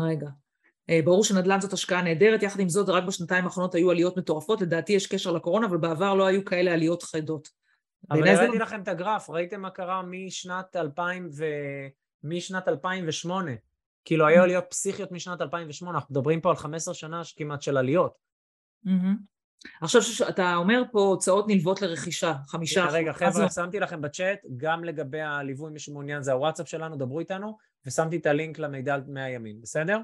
רגע. 0.00 0.41
אה, 0.90 1.00
ברור 1.04 1.24
שנדל"ן 1.24 1.60
זאת 1.60 1.72
השקעה 1.72 2.02
נהדרת, 2.02 2.42
יחד 2.42 2.60
עם 2.60 2.68
זאת 2.68 2.88
רק 2.88 3.04
בשנתיים 3.04 3.44
האחרונות 3.44 3.74
היו 3.74 3.90
עליות 3.90 4.16
מטורפות, 4.16 4.60
לדעתי 4.60 4.92
יש 4.92 5.06
קשר 5.06 5.32
לקורונה, 5.32 5.66
אבל 5.66 5.76
בעבר 5.76 6.14
לא 6.14 6.26
היו 6.26 6.44
כאלה 6.44 6.72
עליות 6.72 7.02
חדות. 7.02 7.48
אבל 8.10 8.28
הראיתי 8.28 8.58
לכם 8.58 8.82
את 8.82 8.88
הגרף, 8.88 9.30
ראיתם 9.30 9.60
מה 9.60 9.70
קרה 9.70 10.02
משנת 10.02 10.76
2000 10.76 11.28
ו... 11.36 11.44
משנת 12.24 12.68
2008. 12.68 13.50
כאילו 14.04 14.26
היו 14.26 14.42
עליות 14.42 14.64
פסיכיות 14.70 15.12
משנת 15.12 15.40
2008, 15.40 15.98
אנחנו 15.98 16.14
מדברים 16.14 16.40
פה 16.40 16.50
על 16.50 16.56
15 16.56 16.94
שנה 16.94 17.22
כמעט 17.36 17.62
של 17.62 17.76
עליות. 17.76 18.12
עכשיו 19.80 20.00
אתה 20.28 20.54
אומר 20.54 20.82
פה 20.92 21.00
הוצאות 21.00 21.48
נלוות 21.48 21.82
לרכישה, 21.82 22.34
חמישה 22.46 22.84
אחוז. 22.84 22.94
רגע, 22.94 23.12
חבר'ה, 23.12 23.50
שמתי 23.50 23.80
לכם 23.80 24.02
בצ'אט, 24.02 24.38
גם 24.56 24.84
לגבי 24.84 25.20
הליווי, 25.20 25.70
מי 25.70 25.78
שמעוניין 25.78 26.22
זה 26.22 26.32
הוואטסאפ 26.32 26.68
שלנו, 26.68 26.96
דברו 26.96 27.20
איתנו, 27.20 27.58
ושמתי 27.86 28.16
את 28.16 28.26
הלינק 28.26 28.58
למידע 28.58 28.94
על 28.94 29.02
100 29.08 29.28
ימים, 29.28 29.62
בסדר? 29.62 29.98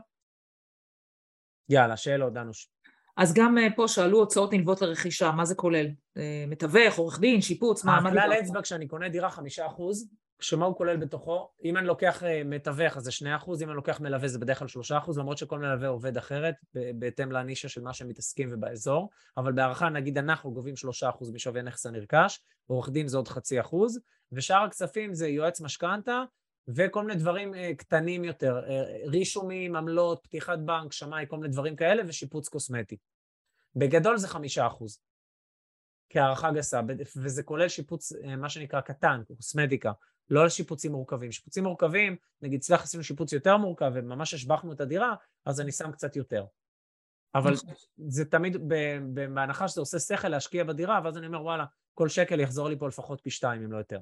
יאללה, 1.68 1.96
שאלות, 1.96 2.32
דנוש. 2.32 2.70
אז 3.16 3.34
גם 3.34 3.58
אה, 3.58 3.66
פה 3.76 3.88
שאלו 3.88 4.18
הוצאות 4.18 4.52
נלוות 4.52 4.82
לרכישה, 4.82 5.30
מה 5.30 5.44
זה 5.44 5.54
כולל? 5.54 5.86
אה, 6.16 6.44
מתווך, 6.48 6.98
עורך 6.98 7.20
דין, 7.20 7.40
שיפוץ, 7.40 7.84
מה... 7.84 7.98
הכלל 7.98 8.32
אצבע 8.40 8.62
כשאני 8.62 8.88
קונה 8.88 9.08
דירה 9.08 9.30
חמישה 9.30 9.66
אחוז, 9.66 10.08
שמה 10.40 10.66
הוא 10.66 10.76
כולל 10.76 10.96
בתוכו? 10.96 11.48
אם 11.64 11.76
אני 11.76 11.86
לוקח 11.86 12.22
אה, 12.22 12.42
מתווך 12.44 12.96
אז 12.96 13.02
זה 13.04 13.10
שני 13.10 13.36
אחוז, 13.36 13.62
אם 13.62 13.68
אני 13.68 13.76
לוקח 13.76 14.00
מלווה 14.00 14.28
זה 14.28 14.38
בדרך 14.38 14.58
כלל 14.58 14.68
שלושה 14.68 14.98
אחוז, 14.98 15.18
למרות 15.18 15.38
שכל 15.38 15.58
מלווה 15.58 15.88
עובד 15.88 16.16
אחרת, 16.16 16.54
בהתאם 16.94 17.32
לנישה 17.32 17.68
של 17.68 17.82
מה 17.82 17.92
שהם 17.92 18.08
מתעסקים 18.08 18.48
ובאזור, 18.52 19.10
אבל 19.36 19.52
בהערכה 19.52 19.88
נגיד 19.88 20.18
אנחנו 20.18 20.52
גובים 20.52 20.76
שלושה 20.76 21.08
אחוז 21.08 21.30
משווי 21.30 21.62
נכס 21.62 21.86
הנרכש, 21.86 22.40
עורך 22.66 22.90
דין 22.90 23.08
זה 23.08 23.16
עוד 23.16 23.28
חצי 23.28 23.60
אחוז, 23.60 24.00
ושאר 24.32 24.62
הכספים 24.64 25.14
זה 25.14 25.28
יועץ 25.28 25.60
משכנתה, 25.60 26.22
וכל 26.74 27.04
מיני 27.04 27.18
דברים 27.20 27.54
uh, 27.54 27.56
קטנים 27.76 28.24
יותר, 28.24 28.62
uh, 28.66 29.08
רישומים, 29.08 29.76
עמלות, 29.76 30.20
פתיחת 30.22 30.58
בנק, 30.58 30.92
שמאי, 30.92 31.24
כל 31.28 31.36
מיני 31.36 31.52
דברים 31.52 31.76
כאלה, 31.76 32.02
ושיפוץ 32.06 32.48
קוסמטי. 32.48 32.96
בגדול 33.76 34.16
זה 34.16 34.28
חמישה 34.28 34.66
אחוז, 34.66 35.00
כהערכה 36.10 36.52
גסה, 36.52 36.80
וזה 37.16 37.42
כולל 37.42 37.68
שיפוץ, 37.68 38.12
uh, 38.12 38.36
מה 38.36 38.48
שנקרא 38.48 38.80
קטן, 38.80 39.22
קוסמטיקה, 39.36 39.92
לא 40.30 40.42
על 40.42 40.48
שיפוצים 40.48 40.92
מורכבים. 40.92 41.32
שיפוצים 41.32 41.64
מורכבים, 41.64 42.16
נגיד 42.42 42.58
אצלך 42.58 42.82
עשינו 42.82 43.04
שיפוץ 43.04 43.32
יותר 43.32 43.56
מורכב 43.56 43.90
וממש 43.94 44.34
השבחנו 44.34 44.72
את 44.72 44.80
הדירה, 44.80 45.14
אז 45.44 45.60
אני 45.60 45.72
שם 45.72 45.92
קצת 45.92 46.16
יותר. 46.16 46.44
אבל 47.34 47.52
נכון. 47.52 47.74
זה 48.08 48.24
תמיד 48.24 48.56
בהנחה 49.34 49.68
שזה 49.68 49.80
עושה 49.80 49.98
שכל 49.98 50.28
להשקיע 50.28 50.64
בדירה, 50.64 51.00
ואז 51.04 51.16
אני 51.18 51.26
אומר 51.26 51.42
וואלה, 51.42 51.64
כל 51.94 52.08
שקל 52.08 52.40
יחזור 52.40 52.68
לי 52.68 52.78
פה 52.78 52.88
לפחות 52.88 53.20
פי 53.20 53.30
שתיים 53.30 53.62
אם 53.62 53.72
לא 53.72 53.78
יותר. 53.78 54.00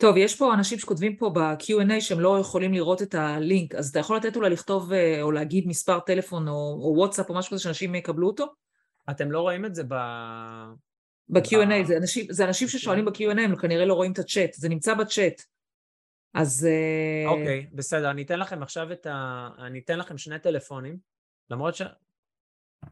טוב, 0.00 0.16
יש 0.16 0.36
פה 0.36 0.54
אנשים 0.54 0.78
שכותבים 0.78 1.16
פה 1.16 1.30
ב-Q&A 1.30 2.00
שהם 2.00 2.20
לא 2.20 2.38
יכולים 2.38 2.72
לראות 2.72 3.02
את 3.02 3.14
הלינק, 3.14 3.74
אז 3.74 3.90
אתה 3.90 3.98
יכול 3.98 4.16
לתת 4.16 4.36
אולי 4.36 4.50
לכתוב 4.50 4.92
אה, 4.92 5.22
או 5.22 5.32
להגיד 5.32 5.68
מספר 5.68 6.00
טלפון 6.00 6.48
או, 6.48 6.80
או 6.82 6.94
וואטסאפ 6.96 7.30
או 7.30 7.34
משהו 7.34 7.50
כזה 7.50 7.62
שאנשים 7.62 7.94
יקבלו 7.94 8.26
אותו? 8.26 8.46
אתם 9.10 9.30
לא 9.30 9.40
רואים 9.40 9.64
את 9.64 9.74
זה 9.74 9.82
ב... 9.88 9.94
ב-Q&A, 11.28 11.86
זה 11.86 11.96
אנשים, 11.96 12.26
זה 12.30 12.44
אנשים 12.44 12.68
ששואלים 12.68 13.04
ב-Q&A, 13.04 13.40
הם 13.40 13.56
כנראה 13.56 13.84
לא 13.84 13.94
רואים 13.94 14.12
את 14.12 14.18
הצ'אט, 14.18 14.52
זה 14.52 14.68
נמצא 14.68 14.94
בצ'אט. 14.94 15.42
אז... 16.34 16.68
אה, 16.70 17.30
אוקיי, 17.30 17.66
okay, 17.70 17.76
בסדר, 17.76 18.10
אני 18.10 18.22
אתן 18.22 18.38
לכם 18.38 18.62
עכשיו 18.62 18.92
את 18.92 19.06
ה... 19.06 19.48
אני 19.58 19.78
אתן 19.78 19.98
לכם 19.98 20.18
שני 20.18 20.38
טלפונים, 20.38 20.96
למרות 21.50 21.74
ש... 21.74 21.82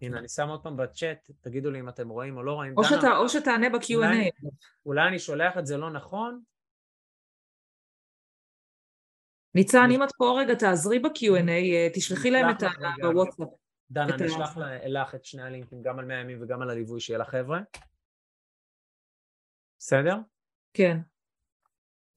הנה, 0.02 0.18
אני 0.18 0.28
שם 0.28 0.48
עוד 0.48 0.62
פעם 0.62 0.76
בצ'אט, 0.76 1.30
תגידו 1.40 1.70
לי 1.70 1.80
אם 1.80 1.88
אתם 1.88 2.08
רואים 2.08 2.36
או 2.36 2.42
לא 2.42 2.52
רואים. 2.52 2.74
או, 2.76 2.84
שאתה, 2.84 3.16
או 3.16 3.28
שתענה 3.28 3.68
ב-Q&A. 3.68 3.94
אולי, 3.94 4.30
אולי 4.86 5.08
אני 5.08 5.18
שולח 5.18 5.58
את 5.58 5.66
זה 5.66 5.76
לא 5.76 5.90
נכון, 5.90 6.40
ניצן, 9.54 9.90
אם 9.90 10.02
את 10.02 10.08
פה 10.18 10.38
רגע, 10.40 10.54
תעזרי 10.54 10.98
ב-Q&A, 10.98 11.50
אה, 11.50 11.88
תשלחי 11.94 12.30
להם 12.30 12.50
את 12.50 12.62
ה... 12.62 12.68
בוואטסאפ. 13.02 13.48
דנה, 13.90 14.14
אני 14.14 14.26
אשלח 14.26 14.56
לך 14.86 15.14
את 15.14 15.24
שני 15.24 15.42
הלינקים, 15.42 15.82
גם 15.82 15.98
על 15.98 16.04
100 16.04 16.20
ימים 16.20 16.42
וגם 16.42 16.62
על 16.62 16.70
הליווי 16.70 17.00
שיהיה 17.00 17.18
לחבר'ה. 17.18 17.60
בסדר? 19.78 20.16
כן. 20.74 20.98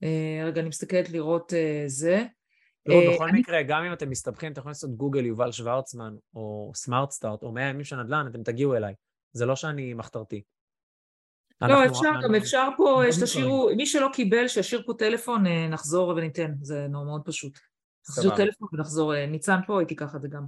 אה, 0.02 0.42
רגע, 0.46 0.60
אני 0.60 0.68
מסתכלת 0.68 1.10
לראות 1.10 1.52
אה, 1.52 1.84
זה. 1.86 2.24
תראו, 2.84 3.14
בכל 3.14 3.30
מקרה, 3.32 3.62
גם 3.62 3.84
אם 3.84 3.92
אתם 3.92 4.10
מסתבכים, 4.10 4.52
אתם 4.52 4.60
יכולים 4.60 4.70
לעשות 4.70 4.96
גוגל 4.96 5.26
יובל 5.26 5.52
שוורצמן, 5.52 6.14
או 6.34 6.72
סמארט 6.74 7.10
סטארט, 7.10 7.42
או 7.42 7.52
100 7.52 7.64
ימים 7.64 7.84
של 7.84 8.02
נדל"ן, 8.02 8.26
אתם 8.30 8.42
תגיעו 8.42 8.76
אליי. 8.76 8.94
זה 9.32 9.46
לא 9.46 9.56
שאני 9.56 9.94
מחתרתי. 9.94 10.42
לא, 11.68 11.86
אפשר, 11.86 12.10
גם 12.22 12.34
אפשר 12.34 12.68
פה, 12.76 13.02
שתשאירו, 13.10 13.70
מי 13.76 13.86
שלא 13.86 14.08
קיבל, 14.12 14.48
שישאיר 14.48 14.82
פה 14.86 14.92
טלפון, 14.98 15.46
אה, 15.46 15.68
נחזור 15.68 16.08
וניתן, 16.08 16.52
זה 16.62 16.86
מאוד 16.90 17.22
פשוט. 17.24 17.58
נחזיר 18.08 18.36
טלפון 18.36 18.68
ונחזור, 18.72 19.14
אה, 19.14 19.26
ניצן 19.26 19.58
פה, 19.66 19.78
הייתי 19.78 19.96
ככה 19.96 20.18
זה 20.18 20.28
גם. 20.28 20.42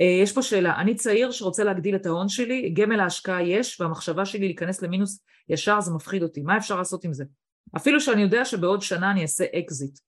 אה, 0.00 0.22
יש 0.22 0.32
פה 0.32 0.42
שאלה, 0.42 0.80
אני 0.80 0.94
צעיר 0.94 1.30
שרוצה 1.30 1.64
להגדיל 1.64 1.96
את 1.96 2.06
ההון 2.06 2.28
שלי, 2.28 2.70
גמל 2.70 3.00
ההשקעה 3.00 3.42
יש, 3.42 3.80
והמחשבה 3.80 4.26
שלי 4.26 4.46
להיכנס 4.46 4.82
למינוס 4.82 5.24
ישר 5.48 5.80
זה 5.80 5.92
מפחיד 5.92 6.22
אותי, 6.22 6.42
מה 6.42 6.56
אפשר 6.56 6.76
לעשות 6.76 7.04
עם 7.04 7.12
זה? 7.12 7.24
אפילו 7.76 8.00
שאני 8.00 8.22
יודע 8.22 8.44
שבעוד 8.44 8.82
שנה 8.82 9.10
אני 9.10 9.22
אעשה 9.22 9.44
אקזיט. 9.58 9.98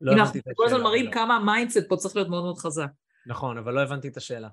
לא 0.00 0.12
הבנתי 0.12 0.38
את 0.38 0.46
השאלה. 0.46 0.52
אנחנו 0.52 0.56
כל 0.56 0.66
הזמן 0.66 0.82
מראים 0.82 1.10
כמה 1.10 1.36
ה 1.36 1.43
mindset 1.43 1.88
פה 1.88 1.96
צריך 1.96 2.16
להיות 2.16 2.28
מאוד 2.28 2.42
מאוד 2.42 2.58
חזק. 2.58 2.86
נכון, 3.26 3.58
אבל 3.58 3.74
לא 3.74 3.80
הבנתי 3.80 4.08
את 4.08 4.16
השאלה. 4.16 4.48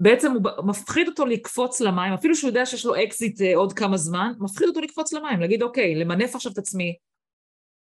בעצם 0.00 0.32
הוא 0.32 0.66
מפחיד 0.66 1.08
אותו 1.08 1.26
לקפוץ 1.26 1.80
למים, 1.80 2.12
אפילו 2.12 2.34
שהוא 2.34 2.48
יודע 2.48 2.66
שיש 2.66 2.86
לו 2.86 2.94
אקזיט 3.02 3.40
אה, 3.40 3.56
עוד 3.56 3.72
כמה 3.72 3.96
זמן, 3.96 4.32
מפחיד 4.38 4.68
אותו 4.68 4.80
לקפוץ 4.80 5.12
למים, 5.12 5.40
להגיד 5.40 5.62
אוקיי, 5.62 5.94
למנף 5.94 6.34
עכשיו 6.34 6.52
את 6.52 6.58
עצמי. 6.58 6.96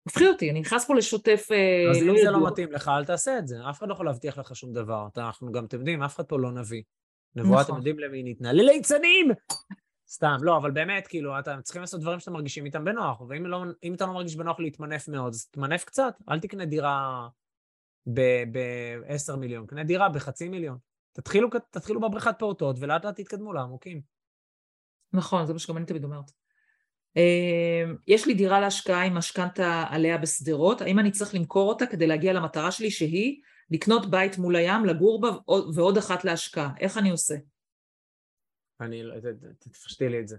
מפחיד 0.08 0.28
אותי, 0.28 0.50
אני 0.50 0.60
נכנס 0.60 0.86
פה 0.86 0.94
לשותף 0.94 1.46
אה, 1.50 1.90
אז 1.90 2.02
לא 2.02 2.12
אם 2.12 2.18
זה 2.24 2.30
לא 2.30 2.46
מתאים 2.46 2.72
לך, 2.72 2.88
אל 2.88 3.04
תעשה 3.04 3.38
את 3.38 3.46
זה. 3.46 3.56
אף 3.70 3.78
אחד 3.78 3.88
לא 3.88 3.92
יכול 3.92 4.06
להבטיח 4.06 4.38
לך 4.38 4.56
שום 4.56 4.72
דבר. 4.72 5.08
אנחנו 5.16 5.52
גם, 5.52 5.64
אתם 5.64 5.78
יודעים, 5.78 6.02
אף 6.02 6.16
אחד 6.16 6.24
פה 6.24 6.38
לא 6.38 6.52
נביא. 6.52 6.82
נבואה, 7.36 7.62
אתם 7.62 7.72
נכון. 7.72 7.76
יודעים 7.76 7.98
למי 7.98 8.22
ניתנה? 8.22 8.52
לליצנים! 8.52 9.30
סתם, 10.10 10.36
לא, 10.42 10.56
אבל 10.56 10.70
באמת, 10.70 11.06
כאילו, 11.06 11.38
אתם 11.38 11.58
צריכים 11.62 11.80
לעשות 11.80 12.00
דברים 12.00 12.20
שאתם 12.20 12.32
מרגישים 12.32 12.64
איתם 12.64 12.84
בנוח, 12.84 13.20
ואם 13.20 13.46
לא, 13.46 13.64
אתה 13.94 14.06
לא 14.06 14.12
מרגיש 14.12 14.36
בנוח 14.36 14.60
להתמנף 14.60 15.08
מאוד, 15.08 15.32
אז 15.32 15.46
תמנף 15.46 15.84
קצת, 15.84 16.14
אל 16.30 16.40
תקנה 16.40 16.64
דירה 16.64 17.28
ב-10 18.06 19.36
מיליון, 19.36 19.66
קנה 19.66 19.84
דירה 19.84 20.08
בחצי 20.08 20.48
מיליון. 20.48 20.87
תתחילו, 21.12 21.48
תתחילו 21.70 22.00
בבריכת 22.00 22.34
פעוטות 22.38 22.76
ולאט 22.80 23.04
לאט 23.04 23.20
תתקדמו 23.20 23.52
לעמוקים. 23.52 24.00
נכון, 25.12 25.46
זה 25.46 25.52
מה 25.52 25.58
שגם 25.58 25.76
אני 25.76 25.86
תמיד 25.86 26.04
אומרת. 26.04 26.30
אמ, 27.16 27.96
יש 28.06 28.26
לי 28.26 28.34
דירה 28.34 28.60
להשקעה 28.60 29.04
עם 29.04 29.14
משכנתה 29.14 29.84
עליה 29.88 30.18
בשדרות, 30.18 30.80
האם 30.80 30.98
אני 30.98 31.10
צריך 31.10 31.34
למכור 31.34 31.68
אותה 31.68 31.86
כדי 31.86 32.06
להגיע 32.06 32.32
למטרה 32.32 32.70
שלי 32.70 32.90
שהיא 32.90 33.40
לקנות 33.70 34.10
בית 34.10 34.38
מול 34.38 34.56
הים, 34.56 34.84
לגור 34.84 35.20
בה 35.20 35.28
ועוד 35.74 35.98
אחת 35.98 36.24
להשקעה? 36.24 36.70
איך 36.80 36.98
אני 36.98 37.10
עושה? 37.10 37.34
אני, 38.80 39.02
לא, 39.02 39.14
תפשטי 39.58 40.08
לי 40.08 40.20
את 40.20 40.28
זה. 40.28 40.36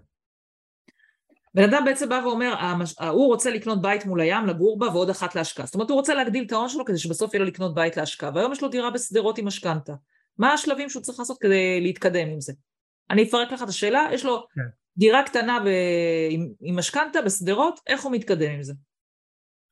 בן 1.53 1.63
אדם 1.63 1.85
בעצם 1.85 2.09
בא 2.09 2.21
ואומר, 2.23 2.53
הוא 3.09 3.27
רוצה 3.27 3.51
לקנות 3.51 3.81
בית 3.81 4.05
מול 4.05 4.21
הים, 4.21 4.45
לגור 4.45 4.79
בה 4.79 4.87
ועוד 4.87 5.09
אחת 5.09 5.35
להשקעה. 5.35 5.65
זאת 5.65 5.75
אומרת, 5.75 5.89
הוא 5.89 5.97
רוצה 5.97 6.13
להגדיל 6.13 6.43
את 6.43 6.51
ההון 6.51 6.69
שלו 6.69 6.85
כדי 6.85 6.97
שבסוף 6.97 7.33
יהיה 7.33 7.43
לו 7.43 7.47
לקנות 7.47 7.75
בית 7.75 7.97
להשקעה, 7.97 8.31
והיום 8.35 8.51
יש 8.51 8.61
לו 8.61 8.69
דירה 8.69 8.91
בשדרות 8.91 9.37
עם 9.37 9.47
משכנתה. 9.47 9.93
מה 10.39 10.53
השלבים 10.53 10.89
שהוא 10.89 11.03
צריך 11.03 11.19
לעשות 11.19 11.37
כדי 11.41 11.81
להתקדם 11.81 12.27
עם 12.27 12.41
זה? 12.41 12.53
אני 13.09 13.23
אפרק 13.23 13.51
לך 13.51 13.63
את 13.63 13.67
השאלה, 13.67 14.09
יש 14.13 14.25
לו 14.25 14.45
כן. 14.55 14.61
דירה 14.97 15.23
קטנה 15.23 15.59
ב... 15.65 15.67
עם, 16.29 16.49
עם 16.61 16.79
משכנתה 16.79 17.21
בשדרות, 17.21 17.79
איך 17.87 18.03
הוא 18.03 18.11
מתקדם 18.11 18.51
עם 18.51 18.63
זה? 18.63 18.73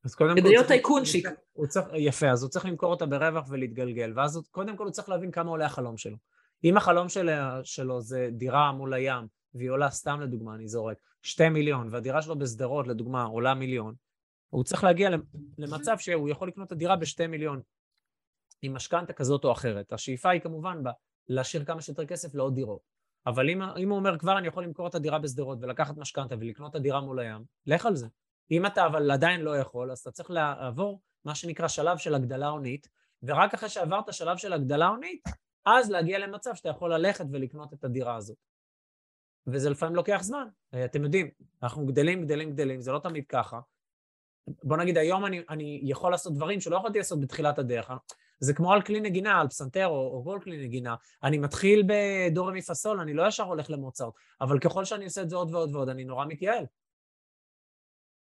אז 0.05 0.15
קודם 0.15 0.35
כדי 0.35 0.49
להיות 0.49 0.67
טייקונשיק. 0.67 1.27
יפה, 1.95 2.29
אז 2.31 2.43
הוא 2.43 2.49
צריך 2.49 2.65
למכור 2.65 2.91
אותה 2.91 3.05
ברווח 3.05 3.45
ולהתגלגל, 3.49 4.13
ואז 4.15 4.41
קודם 4.51 4.77
כל 4.77 4.83
הוא 4.83 4.91
צריך 4.91 5.09
להבין 5.09 5.31
כמה 5.31 5.49
עולה 5.49 5.65
החלום 5.65 5.97
שלו. 5.97 6.17
אם 6.63 6.77
החלום 6.77 7.09
של, 7.09 7.29
שלו 7.63 8.01
זה 8.01 8.29
דירה 8.31 8.71
מול 8.71 8.93
הים, 8.93 9.27
והיא 9.53 9.69
עולה 9.69 9.89
סתם 9.89 10.21
לדוגמה, 10.21 10.55
אני 10.55 10.67
זורק, 10.67 10.97
שתי 11.21 11.49
מיליון, 11.49 11.89
והדירה 11.91 12.21
שלו 12.21 12.39
בשדרות 12.39 12.87
לדוגמה 12.87 13.23
עולה 13.23 13.53
מיליון, 13.53 13.93
הוא 14.49 14.63
צריך 14.63 14.83
להגיע 14.83 15.09
למצב 15.57 15.97
שהוא 15.97 16.29
יכול 16.29 16.47
לקנות 16.47 16.67
את 16.67 16.71
הדירה 16.71 16.95
בשתי 16.95 17.27
מיליון, 17.27 17.61
עם 18.61 18.73
משכנתה 18.73 19.13
כזאת 19.13 19.43
או 19.43 19.51
אחרת. 19.51 19.93
השאיפה 19.93 20.29
היא 20.29 20.41
כמובן 20.41 20.81
להשאיר 21.27 21.65
כמה 21.65 21.81
שיותר 21.81 22.05
כסף 22.05 22.35
לעוד 22.35 22.55
דירות. 22.55 22.81
אבל 23.27 23.49
אם, 23.49 23.61
אם 23.61 23.89
הוא 23.89 23.97
אומר 23.97 24.17
כבר 24.17 24.37
אני 24.37 24.47
יכול 24.47 24.63
למכור 24.63 24.87
את 24.87 24.95
הדירה 24.95 25.19
בשדרות 25.19 25.57
ולקחת 25.61 25.97
משכנתה 25.97 26.35
ולקנות 26.39 26.71
את 26.71 26.75
הדירה 26.75 27.01
מול 27.01 27.19
הים, 27.19 27.43
לך 27.65 27.85
על 27.85 27.95
זה. 27.95 28.07
אם 28.51 28.65
אתה 28.65 28.85
אבל 28.85 29.11
עדיין 29.11 29.41
לא 29.41 29.57
יכול, 29.57 29.91
אז 29.91 29.99
אתה 29.99 30.11
צריך 30.11 30.31
לעבור 30.31 31.01
מה 31.25 31.35
שנקרא 31.35 31.67
שלב 31.67 31.97
של 31.97 32.15
הגדלה 32.15 32.47
הונית, 32.47 32.87
ורק 33.23 33.53
אחרי 33.53 33.69
שעברת 33.69 34.13
שלב 34.13 34.37
של 34.37 34.53
הגדלה 34.53 34.87
הונית, 34.87 35.27
אז 35.65 35.91
להגיע 35.91 36.19
למצב 36.19 36.55
שאתה 36.55 36.69
יכול 36.69 36.93
ללכת 36.93 37.25
ולקנות 37.31 37.73
את 37.73 37.83
הדירה 37.83 38.15
הזאת. 38.15 38.37
וזה 39.47 39.69
לפעמים 39.69 39.95
לוקח 39.95 40.19
זמן. 40.21 40.47
אתם 40.85 41.03
יודעים, 41.03 41.29
אנחנו 41.63 41.85
גדלים, 41.85 42.25
גדלים, 42.25 42.51
גדלים, 42.51 42.81
זה 42.81 42.91
לא 42.91 42.99
תמיד 42.99 43.25
ככה. 43.29 43.59
בוא 44.47 44.77
נגיד, 44.77 44.97
היום 44.97 45.25
אני, 45.25 45.41
אני 45.49 45.81
יכול 45.83 46.11
לעשות 46.11 46.33
דברים 46.33 46.61
שלא 46.61 46.75
יכולתי 46.77 46.97
לעשות 46.97 47.21
בתחילת 47.21 47.59
הדרך. 47.59 47.91
זה 48.39 48.53
כמו 48.53 48.73
על 48.73 48.81
כלי 48.81 48.99
נגינה, 48.99 49.41
על 49.41 49.47
פסנתר 49.47 49.87
או, 49.87 50.11
או 50.13 50.23
כל 50.25 50.39
כלי 50.43 50.65
נגינה. 50.65 50.95
אני 51.23 51.37
מתחיל 51.37 51.83
בדור 51.87 52.51
מפסול, 52.51 52.99
אני 52.99 53.13
לא 53.13 53.27
ישר 53.27 53.43
הולך 53.43 53.69
למוצרט, 53.69 54.13
אבל 54.41 54.59
ככל 54.59 54.85
שאני 54.85 55.05
עושה 55.05 55.21
את 55.21 55.29
זה 55.29 55.35
עוד 55.35 55.53
ועוד 55.53 55.75
ועוד, 55.75 55.89
אני 55.89 56.03
נורא 56.03 56.25
מתייעל. 56.25 56.65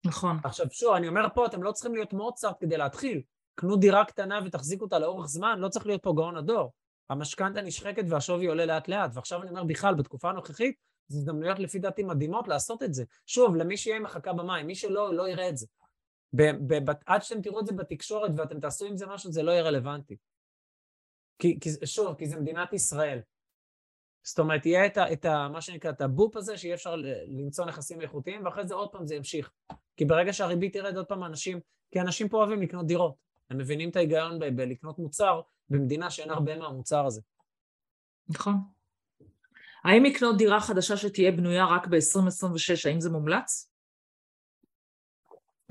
נכון. 0.05 0.37
עכשיו 0.43 0.65
שוב, 0.71 0.95
אני 0.95 1.07
אומר 1.07 1.27
פה, 1.33 1.45
אתם 1.45 1.63
לא 1.63 1.71
צריכים 1.71 1.93
להיות 1.93 2.13
מוצרט 2.13 2.55
כדי 2.59 2.77
להתחיל. 2.77 3.21
קנו 3.55 3.75
דירה 3.75 4.05
קטנה 4.05 4.39
ותחזיקו 4.45 4.85
אותה 4.85 4.99
לאורך 4.99 5.27
זמן, 5.27 5.59
לא 5.59 5.69
צריך 5.69 5.85
להיות 5.85 6.03
פה 6.03 6.13
גאון 6.15 6.37
הדור. 6.37 6.73
המשכנתה 7.09 7.61
נשחקת 7.61 8.03
והשווי 8.09 8.47
עולה 8.47 8.65
לאט 8.65 8.87
לאט, 8.87 9.11
ועכשיו 9.13 9.41
אני 9.41 9.49
אומר 9.49 9.63
בכלל, 9.63 9.95
בתקופה 9.95 10.29
הנוכחית, 10.29 10.75
זו 11.07 11.17
הזדמנויות 11.17 11.59
לפי 11.59 11.79
דעתי 11.79 12.03
מדהימות 12.03 12.47
לעשות 12.47 12.83
את 12.83 12.93
זה. 12.93 13.03
שוב, 13.25 13.55
למי 13.55 13.77
שיהיה 13.77 13.99
מחכה 13.99 14.33
במים, 14.33 14.67
מי 14.67 14.75
שלא, 14.75 15.13
לא 15.13 15.29
יראה 15.29 15.49
את 15.49 15.57
זה. 15.57 15.67
ב- 16.33 16.89
עד 17.05 17.23
שאתם 17.23 17.41
תראו 17.41 17.59
את 17.59 17.65
זה 17.65 17.73
בתקשורת 17.73 18.31
ואתם 18.37 18.59
תעשו 18.59 18.85
עם 18.85 18.97
זה 18.97 19.07
משהו, 19.07 19.31
זה 19.31 19.43
לא 19.43 19.51
יהיה 19.51 19.63
רלוונטי. 19.63 20.17
כי, 21.39 21.59
כי 21.59 21.69
שוב, 21.85 22.15
כי 22.17 22.27
זה 22.27 22.39
מדינת 22.39 22.73
ישראל. 22.73 23.19
זאת 24.23 24.39
אומרת, 24.39 24.65
יהיה 24.65 24.85
את, 24.85 24.97
ה, 24.97 25.13
את 25.13 25.25
ה, 25.25 25.47
מה 25.51 25.61
שנקרא, 25.61 25.91
את 25.91 26.01
הבופ 26.01 26.35
הזה, 26.35 26.57
שיהיה 26.57 26.75
אפשר 26.75 26.95
למצוא 27.27 27.65
נכסים 27.65 28.01
איכותיים, 28.01 28.45
ואחרי 28.45 28.67
זה 28.67 28.75
עוד 28.75 28.91
פעם 28.91 29.07
זה 29.07 29.15
ימשיך. 29.15 29.51
כי 29.97 30.05
ברגע 30.05 30.33
שהריבית 30.33 30.73
תרד 30.73 30.97
עוד 30.97 31.05
פעם, 31.05 31.23
אנשים, 31.23 31.59
כי 31.91 32.01
אנשים 32.01 32.29
פה 32.29 32.37
אוהבים 32.37 32.61
לקנות 32.61 32.87
דירות. 32.87 33.15
הם 33.49 33.57
מבינים 33.57 33.89
את 33.89 33.95
ההיגיון 33.95 34.39
בלקנות 34.39 34.99
מוצר 34.99 35.41
במדינה 35.69 36.09
שאין 36.09 36.29
הרבה 36.29 36.57
מהמוצר 36.57 37.05
הזה. 37.05 37.21
נכון. 38.29 38.55
האם 39.83 40.03
לקנות 40.03 40.37
דירה 40.37 40.61
חדשה 40.61 40.97
שתהיה 40.97 41.31
בנויה 41.31 41.65
רק 41.65 41.87
ב-2026, 41.87 42.89
האם 42.89 43.01
זה 43.01 43.09
מומלץ? 43.09 43.72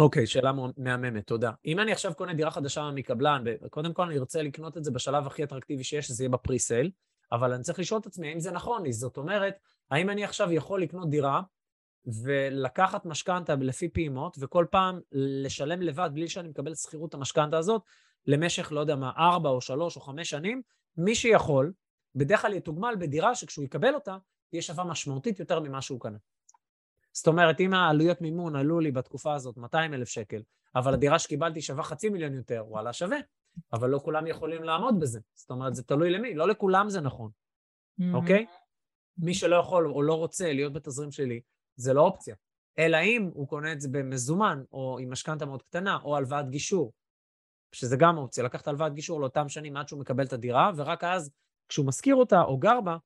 אוקיי, 0.02 0.26
שאלה 0.26 0.52
מהממת, 0.76 1.26
תודה. 1.26 1.50
אם 1.66 1.80
אני 1.80 1.92
עכשיו 1.92 2.14
קונה 2.14 2.34
דירה 2.34 2.50
חדשה 2.50 2.90
מקבלן, 2.94 3.44
קודם 3.70 3.92
כל 3.92 4.02
אני 4.02 4.18
ארצה 4.18 4.42
לקנות 4.42 4.76
את 4.76 4.84
זה 4.84 4.90
בשלב 4.90 5.26
הכי 5.26 5.44
אטרקטיבי 5.44 5.84
שיש, 5.84 6.06
שזה 6.06 6.24
יהיה 6.24 6.30
בפרי-סייל, 6.30 6.90
אבל 7.32 7.52
אני 7.52 7.62
צריך 7.62 7.78
לשאול 7.78 8.00
את 8.00 8.06
עצמי 8.06 8.28
האם 8.28 8.40
זה 8.40 8.52
נכון 8.52 8.82
לי. 8.82 8.92
זאת 8.92 9.16
אומרת, 9.16 9.54
האם 9.90 10.10
אני 10.10 10.24
עכשיו 10.24 10.52
יכול 10.52 10.82
לקנות 10.82 11.10
דירה 11.10 11.42
ולקחת 12.06 13.04
משכנתה 13.04 13.54
לפי 13.54 13.88
פעימות, 13.88 14.36
וכל 14.40 14.66
פעם 14.70 15.00
לשלם 15.12 15.82
לבד 15.82 16.10
בלי 16.12 16.28
שאני 16.28 16.48
מקבל 16.48 16.74
שכירות 16.74 17.14
המשכנתה 17.14 17.58
הזאת, 17.58 17.82
למשך, 18.26 18.72
לא 18.72 18.80
יודע 18.80 18.96
מה, 18.96 19.10
ארבע 19.16 19.48
או 19.48 19.60
שלוש 19.60 19.96
או 19.96 20.00
חמש 20.00 20.30
שנים, 20.30 20.62
מי 20.96 21.14
שיכול, 21.14 21.72
בדרך 22.14 22.42
כלל 22.42 22.52
יתוגמל 22.52 22.94
בדירה 22.98 23.34
שכשהוא 23.34 23.64
יקבל 23.64 23.94
אותה, 23.94 24.16
תהיה 24.50 24.62
שווה 24.62 24.84
משמעותית 24.84 25.40
יותר 25.40 25.60
ממה 25.60 25.82
שהוא 25.82 26.00
קנה. 26.00 26.18
זאת 27.12 27.26
אומרת, 27.26 27.60
אם 27.60 27.74
העלויות 27.74 28.20
מימון 28.20 28.56
עלו 28.56 28.80
לי 28.80 28.90
בתקופה 28.90 29.34
הזאת 29.34 29.56
200 29.56 29.94
אלף 29.94 30.09
שקל, 30.09 30.43
אבל 30.74 30.94
הדירה 30.94 31.18
שקיבלתי 31.18 31.62
שווה 31.62 31.82
חצי 31.82 32.09
מיליון 32.09 32.34
יותר, 32.34 32.64
וואלה, 32.68 32.93
שווה. 32.93 33.18
אבל 33.72 33.90
לא 33.90 33.98
כולם 33.98 34.26
יכולים 34.26 34.62
לעמוד 34.62 35.01
בזה. 35.01 35.20
זאת 35.34 35.51
אומרת, 35.51 35.74
זה 35.74 35.82
תלוי 35.82 36.10
למי, 36.10 36.34
לא 36.34 36.48
לכולם 36.48 36.90
זה 36.90 37.01
נכון. 37.01 37.30
אוקיי? 38.14 38.47
מי 39.18 39.34
שלא 39.34 39.56
יכול 39.56 39.86
או 39.86 40.02
לא 40.02 40.14
רוצה 40.14 40.52
להיות 40.52 40.72
בתזרים 40.72 41.10
שלי, 41.10 41.40
זה 41.76 41.93
לא 41.93 42.01
אופציה. 42.01 42.34
אלא 42.78 42.97
אם 42.97 43.30
הוא 43.34 43.48
קונה 43.48 43.72
את 43.72 43.80
זה 43.80 43.89
במזומן, 43.89 44.62
או 44.72 44.98
עם 44.98 45.12
משכנתה 45.12 45.47
מאוד 45.47 45.62
קטנה, 45.62 45.98
או 46.05 46.16
הלוואת 46.16 46.51
גישור, 46.51 46.93
שזה 47.72 47.97
גם 47.97 48.18
אופציה, 48.18 48.44
לקחת 48.44 48.68
הלוואת 48.68 48.94
גישור 48.94 49.20
לאותם 49.20 49.48
שנים 49.48 49.76
עד 49.76 49.89
שהוא 49.89 50.01
מקבל 50.01 50.24
את 50.24 50.32
הדירה, 50.32 50.70
ורק 50.76 51.05
אז, 51.05 51.30
כשהוא 51.68 51.86
משכיר 51.86 52.14
אותה 52.14 52.43
או 52.43 52.59
גר 52.59 52.80
בה, 52.80 52.97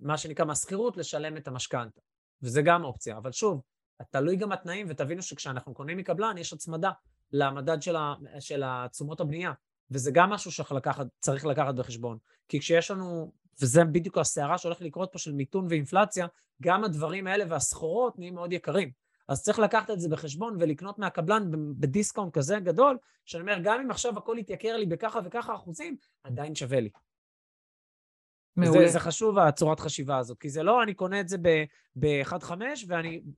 מה 0.00 0.18
שנקרא 0.18 0.44
מהשכירות, 0.44 0.96
לשלם 0.96 1.36
את 1.36 1.48
המשכנתה. 1.48 2.00
וזה 2.42 2.62
גם 2.62 2.84
אופציה. 2.84 3.16
אבל 3.16 3.32
שוב, 3.32 3.62
תלוי 4.10 4.36
גם 4.36 4.52
התנאים, 4.52 4.86
ותבינו 4.90 5.22
שכשאנחנו 5.22 5.74
קונים 5.74 5.96
מקבלן, 5.96 6.38
יש 6.38 6.52
הצמדה 6.52 6.90
למדד 7.32 7.82
של, 7.82 7.96
של 8.40 8.62
תשומות 8.90 9.20
הבנייה, 9.20 9.52
וזה 9.90 10.10
גם 10.10 10.30
משהו 10.30 10.52
שצריך 10.52 11.46
לקחת 11.46 11.74
בחשבון. 11.74 12.18
כי 12.48 12.60
כשיש 12.60 12.90
לנו, 12.90 13.32
וזה 13.62 13.84
בדיוק 13.84 14.18
הסערה 14.18 14.58
שהולכת 14.58 14.80
לקרות 14.80 15.08
פה 15.12 15.18
של 15.18 15.32
מיתון 15.32 15.66
ואינפלציה, 15.68 16.26
גם 16.62 16.84
הדברים 16.84 17.26
האלה 17.26 17.44
והסחורות 17.48 18.18
נהיים 18.18 18.34
מאוד 18.34 18.52
יקרים. 18.52 18.90
אז 19.28 19.42
צריך 19.42 19.58
לקחת 19.58 19.90
את 19.90 20.00
זה 20.00 20.08
בחשבון 20.08 20.56
ולקנות 20.60 20.98
מהקבלן 20.98 21.50
בדיסקאונט 21.78 22.34
כזה 22.34 22.58
גדול, 22.58 22.98
שאני 23.24 23.40
אומר, 23.40 23.58
גם 23.62 23.80
אם 23.80 23.90
עכשיו 23.90 24.18
הכל 24.18 24.36
יתייקר 24.38 24.76
לי 24.76 24.86
בככה 24.86 25.20
וככה 25.24 25.54
אחוזים, 25.54 25.96
עדיין 26.24 26.54
שווה 26.54 26.80
לי. 26.80 26.90
מעולה. 28.58 28.86
זה, 28.86 28.92
זה 28.92 29.00
חשוב, 29.00 29.38
הצורת 29.38 29.80
חשיבה 29.80 30.18
הזאת, 30.18 30.38
כי 30.38 30.48
זה 30.48 30.62
לא, 30.62 30.82
אני 30.82 30.94
קונה 30.94 31.20
את 31.20 31.28
זה 31.28 31.38
ב-1.5 31.98 32.52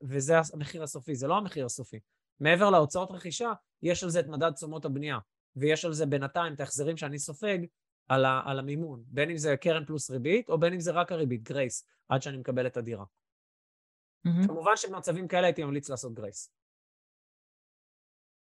וזה 0.02 0.34
המחיר 0.52 0.82
הסופי, 0.82 1.14
זה 1.14 1.26
לא 1.26 1.36
המחיר 1.36 1.64
הסופי. 1.64 1.98
מעבר 2.40 2.70
להוצאות 2.70 3.10
רכישה, 3.10 3.52
יש 3.82 4.04
על 4.04 4.10
זה 4.10 4.20
את 4.20 4.26
מדד 4.26 4.50
תשומות 4.50 4.84
הבנייה, 4.84 5.18
ויש 5.56 5.84
על 5.84 5.92
זה 5.92 6.06
בינתיים 6.06 6.54
את 6.54 6.60
ההחזרים 6.60 6.96
שאני 6.96 7.18
סופג 7.18 7.58
על, 8.08 8.24
ה, 8.24 8.42
על 8.44 8.58
המימון, 8.58 9.02
בין 9.06 9.30
אם 9.30 9.36
זה 9.36 9.56
קרן 9.56 9.84
פלוס 9.84 10.10
ריבית, 10.10 10.48
או 10.48 10.60
בין 10.60 10.72
אם 10.72 10.80
זה 10.80 10.90
רק 10.90 11.12
הריבית, 11.12 11.42
grace, 11.42 11.86
עד 12.08 12.22
שאני 12.22 12.36
מקבל 12.36 12.66
את 12.66 12.76
הדירה. 12.76 13.04
Mm-hmm. 14.26 14.46
כמובן 14.46 14.76
שבמצבים 14.76 15.28
כאלה 15.28 15.46
הייתי 15.46 15.64
ממליץ 15.64 15.90
לעשות 15.90 16.14
grace. 16.14 16.52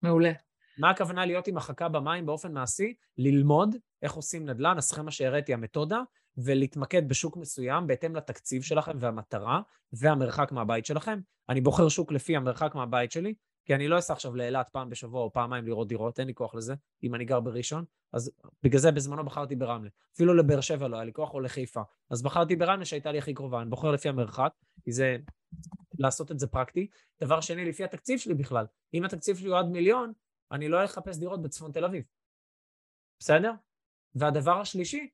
מעולה. 0.02 0.32
מה 0.78 0.90
הכוונה 0.90 1.26
להיות 1.26 1.46
עם 1.46 1.56
החכה 1.56 1.88
במים 1.88 2.26
באופן 2.26 2.52
מעשי? 2.52 2.94
ללמוד 3.18 3.76
איך 4.02 4.12
עושים 4.12 4.48
נדל"ן, 4.48 4.78
הסכמה 4.78 5.10
שהראיתי, 5.10 5.54
המתודה, 5.54 6.02
ולהתמקד 6.36 7.08
בשוק 7.08 7.36
מסוים 7.36 7.86
בהתאם 7.86 8.16
לתקציב 8.16 8.62
שלכם 8.62 8.92
והמטרה 9.00 9.60
והמרחק 9.92 10.52
מהבית 10.52 10.86
שלכם. 10.86 11.20
אני 11.48 11.60
בוחר 11.60 11.88
שוק 11.88 12.12
לפי 12.12 12.36
המרחק 12.36 12.74
מהבית 12.74 13.12
שלי, 13.12 13.34
כי 13.64 13.74
אני 13.74 13.88
לא 13.88 13.98
אסע 13.98 14.12
עכשיו 14.12 14.36
לאילת 14.36 14.68
פעם 14.72 14.90
בשבוע 14.90 15.22
או 15.22 15.32
פעמיים 15.32 15.66
לראות 15.66 15.88
דירות, 15.88 16.18
אין 16.18 16.26
לי 16.26 16.34
כוח 16.34 16.54
לזה, 16.54 16.74
אם 17.02 17.14
אני 17.14 17.24
גר 17.24 17.40
בראשון. 17.40 17.84
אז 18.12 18.30
בגלל 18.62 18.80
זה 18.80 18.92
בזמנו 18.92 19.24
בחרתי 19.24 19.56
ברמלה. 19.56 19.90
אפילו 20.14 20.34
לבאר 20.34 20.60
שבע 20.60 20.88
לא 20.88 20.96
היה 20.96 21.04
לי 21.04 21.12
כוח, 21.12 21.34
או 21.34 21.40
לחיפה. 21.40 21.82
אז 22.10 22.22
בחרתי 22.22 22.56
ברמלה 22.56 22.84
שהייתה 22.84 23.12
לי 23.12 23.18
הכי 23.18 23.34
קרובה. 23.34 23.62
אני 23.62 23.70
בוחר 23.70 23.90
לפי 23.90 24.08
המרחק, 24.08 24.52
כי 24.84 24.92
זה... 24.92 25.16
לעשות 25.98 26.30
את 26.30 26.38
זה 26.38 26.46
פרקטי. 26.46 26.88
דבר 27.20 27.40
שני, 27.40 27.64
לפי 27.64 27.84
התקציב 27.84 28.18
שלי 28.18 28.34
בכלל. 28.34 28.66
אם 28.94 29.04
התקציב 29.04 29.36
שלי 29.36 29.48
הוא 29.48 29.58
עד 29.58 29.66
מיליון, 29.66 30.12
אני 30.52 30.68
לא 30.68 30.82
אלך 30.82 30.90
לחפש 30.90 31.18
דירות 31.18 31.42
בצפון 31.42 31.72
תל 31.72 31.84
אביב. 31.84 32.04
בסדר? 33.18 33.52
והדבר 34.14 34.60
השלישי, 34.60 35.08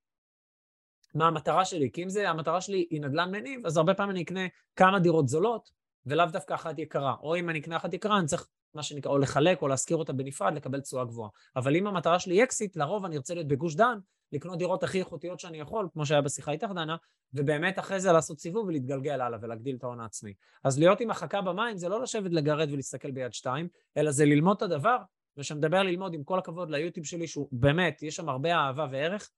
מה 1.17 1.27
המטרה 1.27 1.65
שלי? 1.65 1.91
כי 1.93 2.03
אם 2.03 2.09
זה, 2.09 2.31
המטרה 2.31 2.61
שלי 2.61 2.87
היא 2.91 3.01
נדל"ן 3.01 3.31
מניב, 3.31 3.67
אז 3.67 3.77
הרבה 3.77 3.95
פעמים 3.95 4.11
אני 4.11 4.23
אקנה 4.23 4.41
כמה 4.77 4.99
דירות 4.99 5.29
זולות, 5.29 5.71
ולאו 6.07 6.27
דווקא 6.27 6.55
אחת 6.55 6.79
יקרה. 6.79 7.15
או 7.23 7.37
אם 7.37 7.51
אני 7.51 7.59
אקנה 7.59 7.77
אחת 7.77 7.95
יקרה, 7.95 8.19
אני 8.19 8.27
צריך, 8.27 8.47
מה 8.75 8.83
שנקרא, 8.83 9.11
או 9.11 9.19
לחלק 9.19 9.63
או 9.63 9.69
להשכיר 9.69 9.97
אותה 9.97 10.13
בנפרד, 10.13 10.55
לקבל 10.55 10.81
תשואה 10.81 11.05
גבוהה. 11.05 11.31
אבל 11.57 11.77
אם 11.77 11.87
המטרה 11.87 12.19
שלי 12.19 12.35
היא 12.35 12.45
אקסיט, 12.45 12.77
לרוב 12.77 13.05
אני 13.05 13.17
ארצה 13.17 13.35
להיות 13.35 13.49
בגוש 13.49 13.75
דן, 13.75 13.99
לקנות 14.33 14.59
דירות 14.59 14.83
הכי 14.83 14.99
איכותיות 14.99 15.41
שאני 15.41 15.61
יכול, 15.61 15.89
כמו 15.93 16.07
שהיה 16.07 16.21
בשיחה 16.21 16.53
איתך, 16.53 16.69
דנה, 16.75 16.97
ובאמת 17.35 17.79
אחרי 17.79 18.01
זה 18.01 18.13
לעשות 18.13 18.41
סיבוב 18.41 18.67
ולהתגלגל 18.67 19.21
הלאה 19.21 19.39
ולהגדיל 19.43 19.77
את 19.77 19.85
ההון 19.85 20.01
העצמי. 20.01 20.35
אז 20.65 20.79
להיות 20.79 21.01
עם 21.01 21.11
החכה 21.11 21.41
במים 21.41 21.77
זה 21.77 21.89
לא 21.89 22.03
לשבת 22.03 22.33
לגרד 22.33 22.69
ולהסתכל 22.73 23.11
ביד 23.11 23.33
שתיים, 23.33 23.69
אלא 23.97 24.11
זה 24.11 24.25
ללמוד 24.25 24.57
את 24.57 24.63
הדבר, 24.63 24.97
ושמדבר 25.37 25.83
ללמוד, 25.83 26.15
עם 26.15 26.25
כל 26.25 26.39
הכבוד 26.39 26.71
ליוטיוב 26.71 27.07
שלי, 27.07 27.27
שהוא 27.27 27.49
באמת, 27.53 28.03
יש 28.03 28.17
שם 28.17 28.29
הרבה 28.29 28.55
אהבה 28.55 28.87
וערך, 28.91 29.31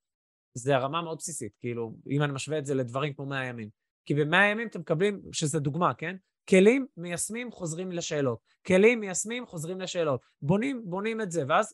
זה 0.53 0.75
הרמה 0.75 1.01
מאוד 1.01 1.17
בסיסית, 1.17 1.51
כאילו, 1.59 1.93
אם 2.09 2.23
אני 2.23 2.33
משווה 2.33 2.57
את 2.57 2.65
זה 2.65 2.75
לדברים 2.75 3.13
כמו 3.13 3.25
100 3.25 3.45
ימים. 3.45 3.69
כי 4.05 4.13
ב-100 4.13 4.35
ימים 4.51 4.67
אתם 4.67 4.79
מקבלים, 4.79 5.21
שזה 5.31 5.59
דוגמה, 5.59 5.93
כן? 5.93 6.15
כלים, 6.49 6.87
מיישמים, 6.97 7.51
חוזרים 7.51 7.91
לשאלות. 7.91 8.39
כלים, 8.67 8.99
מיישמים, 8.99 9.45
חוזרים 9.45 9.81
לשאלות. 9.81 10.21
בונים, 10.41 10.81
בונים 10.85 11.21
את 11.21 11.31
זה, 11.31 11.43
ואז 11.47 11.73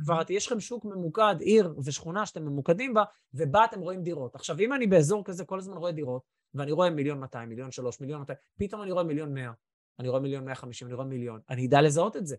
כבר 0.00 0.22
יש 0.28 0.46
לכם 0.46 0.60
שוק 0.60 0.84
ממוקד, 0.84 1.36
עיר 1.40 1.74
ושכונה 1.84 2.26
שאתם 2.26 2.42
ממוקדים 2.42 2.94
בה, 2.94 3.04
ובה 3.34 3.64
אתם 3.64 3.80
רואים 3.80 4.02
דירות. 4.02 4.34
עכשיו, 4.34 4.60
אם 4.60 4.72
אני 4.72 4.86
באזור 4.86 5.24
כזה 5.24 5.44
כל 5.44 5.58
הזמן 5.58 5.76
רואה 5.76 5.92
דירות, 5.92 6.22
ואני 6.54 6.72
רואה 6.72 6.90
מיליון 6.90 7.20
200, 7.20 7.48
מיליון 7.48 7.70
3, 7.70 8.00
מיליון 8.00 8.20
200, 8.20 8.38
פתאום 8.58 8.82
אני 8.82 8.92
רואה 8.92 9.04
מיליון 9.04 9.34
100, 9.34 9.52
אני 9.98 10.08
רואה 10.08 10.20
מיליון 10.20 10.44
150, 10.44 10.88
אני 10.88 10.94
רואה 10.94 11.06
מיליון, 11.06 11.40
אני 11.50 11.66
אדע 11.66 11.82
לזהות 11.82 12.16
את 12.16 12.26
זה. 12.26 12.36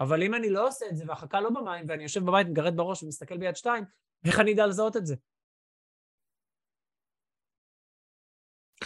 אבל 0.00 0.22
אם 0.22 0.34
אני 0.34 0.50
לא 0.50 0.68
עושה 0.68 0.86
את 0.90 0.96
זה 0.96 1.04
והחכה 1.06 1.40
לא 1.40 1.50
במים, 1.50 1.84
ואני 1.88 2.02
יושב 2.02 2.24
בבית, 2.24 2.46
מגרד 2.48 2.76
בראש 2.76 3.02
ומסתכל 3.02 3.38
ביד 3.38 3.56
שתיים, 3.56 3.84
איך 4.24 4.40
אני 4.40 4.54
אדע 4.54 4.66
לזהות 4.66 4.96
את 4.96 5.06
זה? 5.06 5.14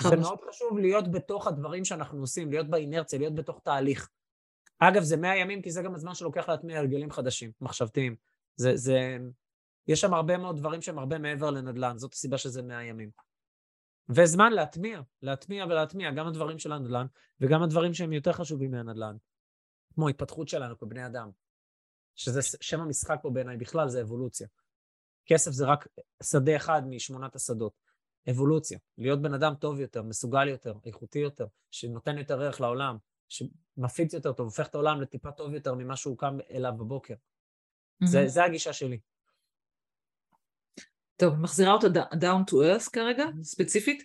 זה 0.02 0.16
מאוד 0.16 0.38
חשוב 0.48 0.78
להיות 0.78 1.10
בתוך 1.10 1.46
הדברים 1.46 1.84
שאנחנו 1.84 2.20
עושים, 2.20 2.50
להיות 2.50 2.70
באינרציה, 2.70 3.18
להיות 3.18 3.34
בתוך 3.34 3.60
תהליך. 3.64 4.10
אגב, 4.78 5.02
זה 5.02 5.16
100 5.16 5.36
ימים, 5.36 5.62
כי 5.62 5.70
זה 5.70 5.82
גם 5.82 5.94
הזמן 5.94 6.14
שלוקח 6.14 6.48
להטמיע 6.48 6.78
הרגלים 6.78 7.10
חדשים, 7.10 7.52
מחשבתיים. 7.60 8.16
זה, 8.56 8.76
זה... 8.76 9.18
יש 9.88 10.00
שם 10.00 10.14
הרבה 10.14 10.38
מאוד 10.38 10.56
דברים 10.56 10.82
שהם 10.82 10.98
הרבה 10.98 11.18
מעבר 11.18 11.50
לנדל"ן, 11.50 11.98
זאת 11.98 12.12
הסיבה 12.12 12.38
שזה 12.38 12.62
100 12.62 12.82
ימים. 12.82 13.10
וזמן 14.08 14.52
להטמיע, 14.52 15.00
להטמיע 15.22 15.64
ולהטמיע, 15.64 16.10
גם 16.10 16.26
הדברים 16.26 16.58
של 16.58 16.72
הנדל"ן, 16.72 17.06
וגם 17.40 17.62
הדברים 17.62 17.94
שהם 17.94 18.12
יותר 18.12 18.32
חשובים 18.32 18.70
מהנדל"ן. 18.70 19.16
כמו 19.94 20.08
התפתחות 20.08 20.48
שלנו 20.48 20.78
כבני 20.78 21.06
אדם, 21.06 21.30
שזה 22.14 22.40
שם 22.60 22.80
המשחק 22.80 23.18
פה 23.22 23.30
בעיניי 23.30 23.56
בכלל, 23.56 23.88
זה 23.88 24.02
אבולוציה. 24.02 24.48
כסף 25.32 25.50
זה 25.50 25.66
רק 25.66 25.88
שדה 26.22 26.56
אחד 26.56 26.82
משמונת 26.88 27.36
השדות. 27.36 27.72
אבולוציה, 28.30 28.78
להיות 28.98 29.22
בן 29.22 29.34
אדם 29.34 29.54
טוב 29.54 29.80
יותר, 29.80 30.02
מסוגל 30.02 30.48
יותר, 30.48 30.74
איכותי 30.86 31.18
יותר, 31.18 31.46
שנותן 31.70 32.18
יותר 32.18 32.42
ערך 32.42 32.60
לעולם, 32.60 32.96
שמפיץ 33.28 34.14
יותר 34.14 34.32
טוב, 34.32 34.46
הופך 34.46 34.66
את 34.66 34.74
העולם 34.74 35.00
לטיפה 35.00 35.32
טוב 35.32 35.54
יותר 35.54 35.74
ממה 35.74 35.96
שהוא 35.96 36.18
קם 36.18 36.38
אליו 36.50 36.72
בבוקר. 36.76 37.14
Mm-hmm. 37.14 38.06
זה, 38.06 38.28
זה 38.28 38.44
הגישה 38.44 38.72
שלי. 38.72 39.00
טוב, 41.16 41.34
מחזירה 41.34 41.72
אותה 41.72 41.86
down 42.12 42.50
to 42.50 42.54
earth 42.54 42.90
כרגע, 42.92 43.24
ספציפית. 43.42 44.02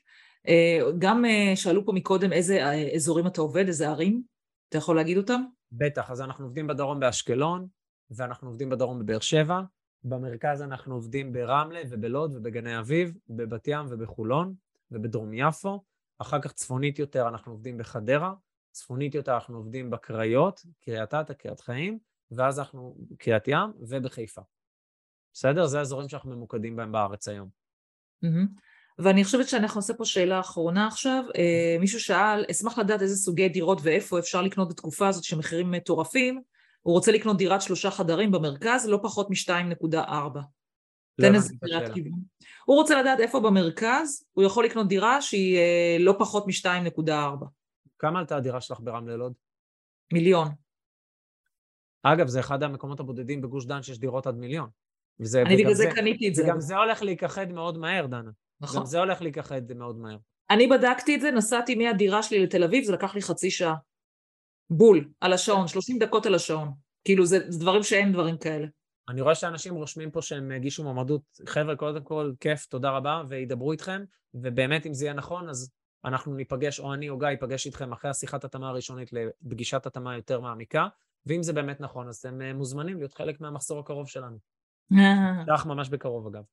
אה, 0.47 0.79
גם 0.99 1.25
אה, 1.25 1.55
שאלו 1.55 1.85
פה 1.85 1.91
מקודם 1.91 2.33
איזה 2.33 2.65
אה, 2.65 2.95
אזורים 2.95 3.27
אתה 3.27 3.41
עובד, 3.41 3.67
איזה 3.67 3.89
ערים, 3.89 4.21
אתה 4.69 4.77
יכול 4.77 4.95
להגיד 4.95 5.17
אותם? 5.17 5.41
בטח, 5.71 6.11
אז 6.11 6.21
אנחנו 6.21 6.45
עובדים 6.45 6.67
בדרום 6.67 6.99
באשקלון, 6.99 7.67
ואנחנו 8.11 8.47
עובדים 8.47 8.69
בדרום 8.69 8.99
בבאר 8.99 9.19
שבע, 9.19 9.61
במרכז 10.05 10.61
אנחנו 10.61 10.95
עובדים 10.95 11.33
ברמלה 11.33 11.81
ובלוד 11.89 12.35
ובגני 12.35 12.79
אביב, 12.79 13.13
בבת 13.29 13.67
ים 13.67 13.85
ובחולון 13.89 14.53
ובדרום 14.91 15.33
יפו, 15.33 15.83
אחר 16.19 16.41
כך 16.41 16.51
צפונית 16.51 16.99
יותר 16.99 17.27
אנחנו 17.27 17.51
עובדים 17.51 17.77
בחדרה, 17.77 18.33
צפונית 18.71 19.15
יותר 19.15 19.33
אנחנו 19.33 19.57
עובדים 19.57 19.89
בקריות, 19.89 20.65
קריית 20.85 21.13
אתא, 21.13 21.33
קריית 21.33 21.59
חיים, 21.59 21.99
ואז 22.31 22.59
אנחנו, 22.59 22.97
קריית 23.17 23.47
ים 23.47 23.71
ובחיפה. 23.79 24.41
בסדר? 25.33 25.65
זה 25.65 25.79
האזורים 25.79 26.09
שאנחנו 26.09 26.35
ממוקדים 26.35 26.75
בהם 26.75 26.91
בארץ 26.91 27.27
היום. 27.27 27.49
Mm-hmm. 28.25 28.61
ואני 28.99 29.23
חושבת 29.23 29.49
שאנחנו 29.49 29.79
נעשה 29.79 29.93
פה 29.93 30.05
שאלה 30.05 30.39
אחרונה 30.39 30.87
עכשיו. 30.87 31.23
אה, 31.35 31.77
מישהו 31.79 31.99
שאל, 31.99 32.45
אשמח 32.51 32.77
לדעת 32.77 33.01
איזה 33.01 33.15
סוגי 33.15 33.49
דירות 33.49 33.79
ואיפה 33.83 34.19
אפשר 34.19 34.41
לקנות 34.41 34.69
בתקופה 34.69 35.07
הזאת 35.07 35.23
שמחירים 35.23 35.71
מטורפים. 35.71 36.41
הוא 36.85 36.93
רוצה 36.93 37.11
לקנות 37.11 37.37
דירת 37.37 37.61
שלושה 37.61 37.91
חדרים 37.91 38.31
במרכז, 38.31 38.87
לא 38.89 38.99
פחות 39.03 39.29
מ-2.4. 39.29 40.39
תן 41.21 41.35
איזה 41.35 41.53
דירת 41.65 41.93
כיוון. 41.93 42.19
הוא 42.65 42.77
רוצה 42.77 43.01
לדעת 43.01 43.19
איפה 43.19 43.39
במרכז 43.39 44.25
הוא 44.33 44.43
יכול 44.43 44.65
לקנות 44.65 44.87
דירה 44.87 45.21
שהיא 45.21 45.57
אה, 45.57 45.97
לא 45.99 46.15
פחות 46.19 46.45
מ-2.4. 46.47 47.45
כמה 47.99 48.19
עלתה 48.19 48.37
הדירה 48.37 48.61
שלך 48.61 48.79
ברמלה 48.79 49.15
לוד? 49.15 49.33
מיליון. 50.13 50.47
אגב, 52.03 52.27
זה 52.27 52.39
אחד 52.39 52.63
המקומות 52.63 52.99
הבודדים 52.99 53.41
בגוש 53.41 53.65
דן 53.65 53.83
שיש 53.83 53.99
דירות 53.99 54.27
עד 54.27 54.35
מיליון. 54.35 54.69
וזה, 55.19 55.41
אני 55.41 55.57
בגלל 55.57 55.73
זה, 55.73 55.83
זה 55.83 55.95
קניתי 55.95 56.29
את 56.29 56.35
זה. 56.35 56.43
וגם 56.43 56.59
זה 56.59 56.77
הולך 56.77 57.03
להיכחד 57.03 57.51
מאוד 57.51 57.77
מהר, 57.77 58.05
דנה. 58.05 58.31
נכון. 58.61 58.79
גם 58.79 58.85
זה 58.85 58.99
הולך 58.99 59.21
להיכחד 59.21 59.73
מאוד 59.73 59.97
מהר. 59.97 60.17
אני 60.49 60.67
בדקתי 60.67 61.15
את 61.15 61.21
זה, 61.21 61.31
נסעתי 61.31 61.75
מהדירה 61.75 62.23
שלי 62.23 62.43
לתל 62.43 62.63
אביב, 62.63 62.83
זה 62.83 62.93
לקח 62.93 63.15
לי 63.15 63.21
חצי 63.21 63.51
שעה. 63.51 63.75
בול, 64.69 65.09
על 65.21 65.33
השעון, 65.33 65.67
30 65.67 65.99
דקות 65.99 66.25
על 66.25 66.35
השעון. 66.35 66.71
כאילו, 67.03 67.25
זה, 67.25 67.39
זה 67.47 67.59
דברים 67.59 67.83
שאין 67.83 68.11
דברים 68.11 68.37
כאלה. 68.37 68.67
אני 69.09 69.21
רואה 69.21 69.35
שאנשים 69.35 69.75
רושמים 69.75 70.11
פה 70.11 70.21
שהם 70.21 70.51
הגישו 70.51 70.83
מועמדות. 70.83 71.21
חבר'ה, 71.47 71.75
קודם 71.75 72.03
כל, 72.03 72.31
כיף, 72.39 72.65
תודה 72.65 72.89
רבה, 72.89 73.23
וידברו 73.27 73.71
איתכם, 73.71 74.03
ובאמת, 74.33 74.85
אם 74.85 74.93
זה 74.93 75.05
יהיה 75.05 75.13
נכון, 75.13 75.49
אז 75.49 75.71
אנחנו 76.05 76.35
ניפגש, 76.35 76.79
או 76.79 76.93
אני 76.93 77.09
או 77.09 77.17
גיא 77.17 77.27
ייפגש 77.27 77.65
איתכם 77.65 77.91
אחרי 77.91 78.11
השיחת 78.11 78.43
התאמה 78.43 78.69
הראשונית 78.69 79.09
לפגישת 79.13 79.85
התאמה 79.85 80.15
יותר 80.15 80.41
מעמיקה, 80.41 80.87
ואם 81.25 81.43
זה 81.43 81.53
באמת 81.53 81.81
נכון, 81.81 82.07
אז 82.07 82.15
אתם 82.15 82.41
אה, 82.41 82.53
מוזמנים 82.53 82.97
להיות 82.97 83.13
חלק 83.13 83.41
מהמחזור 83.41 83.79
הקרוב 83.79 84.07
שלנו. 84.07 84.37
נפתח 85.41 85.65
ממש 85.65 85.89
בקרוב, 85.89 86.27
אגב. 86.27 86.43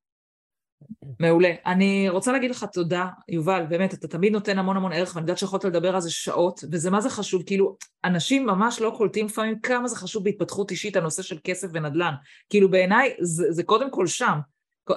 מעולה. 1.21 1.51
אני 1.67 2.09
רוצה 2.09 2.33
להגיד 2.33 2.51
לך 2.51 2.67
תודה, 2.73 3.07
יובל, 3.29 3.67
באמת, 3.69 3.95
אתה 3.95 4.09
תמיד 4.09 4.33
נותן 4.33 4.59
המון 4.59 4.77
המון 4.77 4.93
ערך, 4.93 5.13
ואני 5.15 5.25
יודעת 5.25 5.39
שיכולת 5.39 5.65
לדבר 5.65 5.95
על 5.95 6.01
זה 6.01 6.11
שעות, 6.11 6.65
וזה 6.71 6.91
מה 6.91 7.01
זה 7.01 7.11
חשוב, 7.11 7.43
כאילו, 7.43 7.77
אנשים 8.05 8.47
ממש 8.47 8.81
לא 8.81 8.95
קולטים 8.97 9.27
לפעמים 9.27 9.61
כמה 9.61 9.89
זה 9.89 9.97
חשוב 9.97 10.25
בהתפתחות 10.25 10.71
אישית, 10.71 10.97
הנושא 10.97 11.23
של 11.23 11.39
כסף 11.45 11.69
ונדל"ן. 11.73 12.15
כאילו, 12.51 12.71
בעיניי, 12.71 13.15
זה, 13.21 13.47
זה 13.51 13.63
קודם 13.63 13.91
כל 13.91 14.07
שם. 14.07 14.39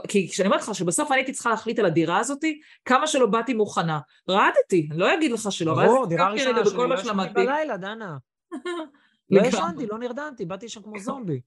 כי 0.08 0.30
כשאני 0.30 0.48
אומרת 0.48 0.62
לך 0.62 0.76
שבסוף 0.76 1.12
אני 1.12 1.20
הייתי 1.20 1.32
צריכה 1.32 1.50
להחליט 1.50 1.80
על 1.80 1.86
הדירה 1.86 2.18
הזאת, 2.18 2.44
כמה 2.86 3.08
שלא 3.08 3.26
באתי 3.26 3.54
מוכנה, 3.54 4.00
רעדתי, 4.30 4.90
לא 4.92 5.14
אגיד 5.14 5.32
לך 5.32 5.52
שלא. 5.52 5.74
ברור, 5.74 6.08
דירה 6.08 6.30
ראשונה 6.30 6.66
שלי, 6.66 6.78
לא 6.90 6.96
ישנתי 6.96 7.34
בלילה, 7.34 7.78
דנה. 7.78 8.18
לא 9.30 9.42
ישנתי, 9.42 9.86
לא 9.86 9.98
נרדמתי, 9.98 10.46
באתי 10.46 10.70
שם 10.70 10.82
כמו 10.82 11.00
זומבי. 11.00 11.42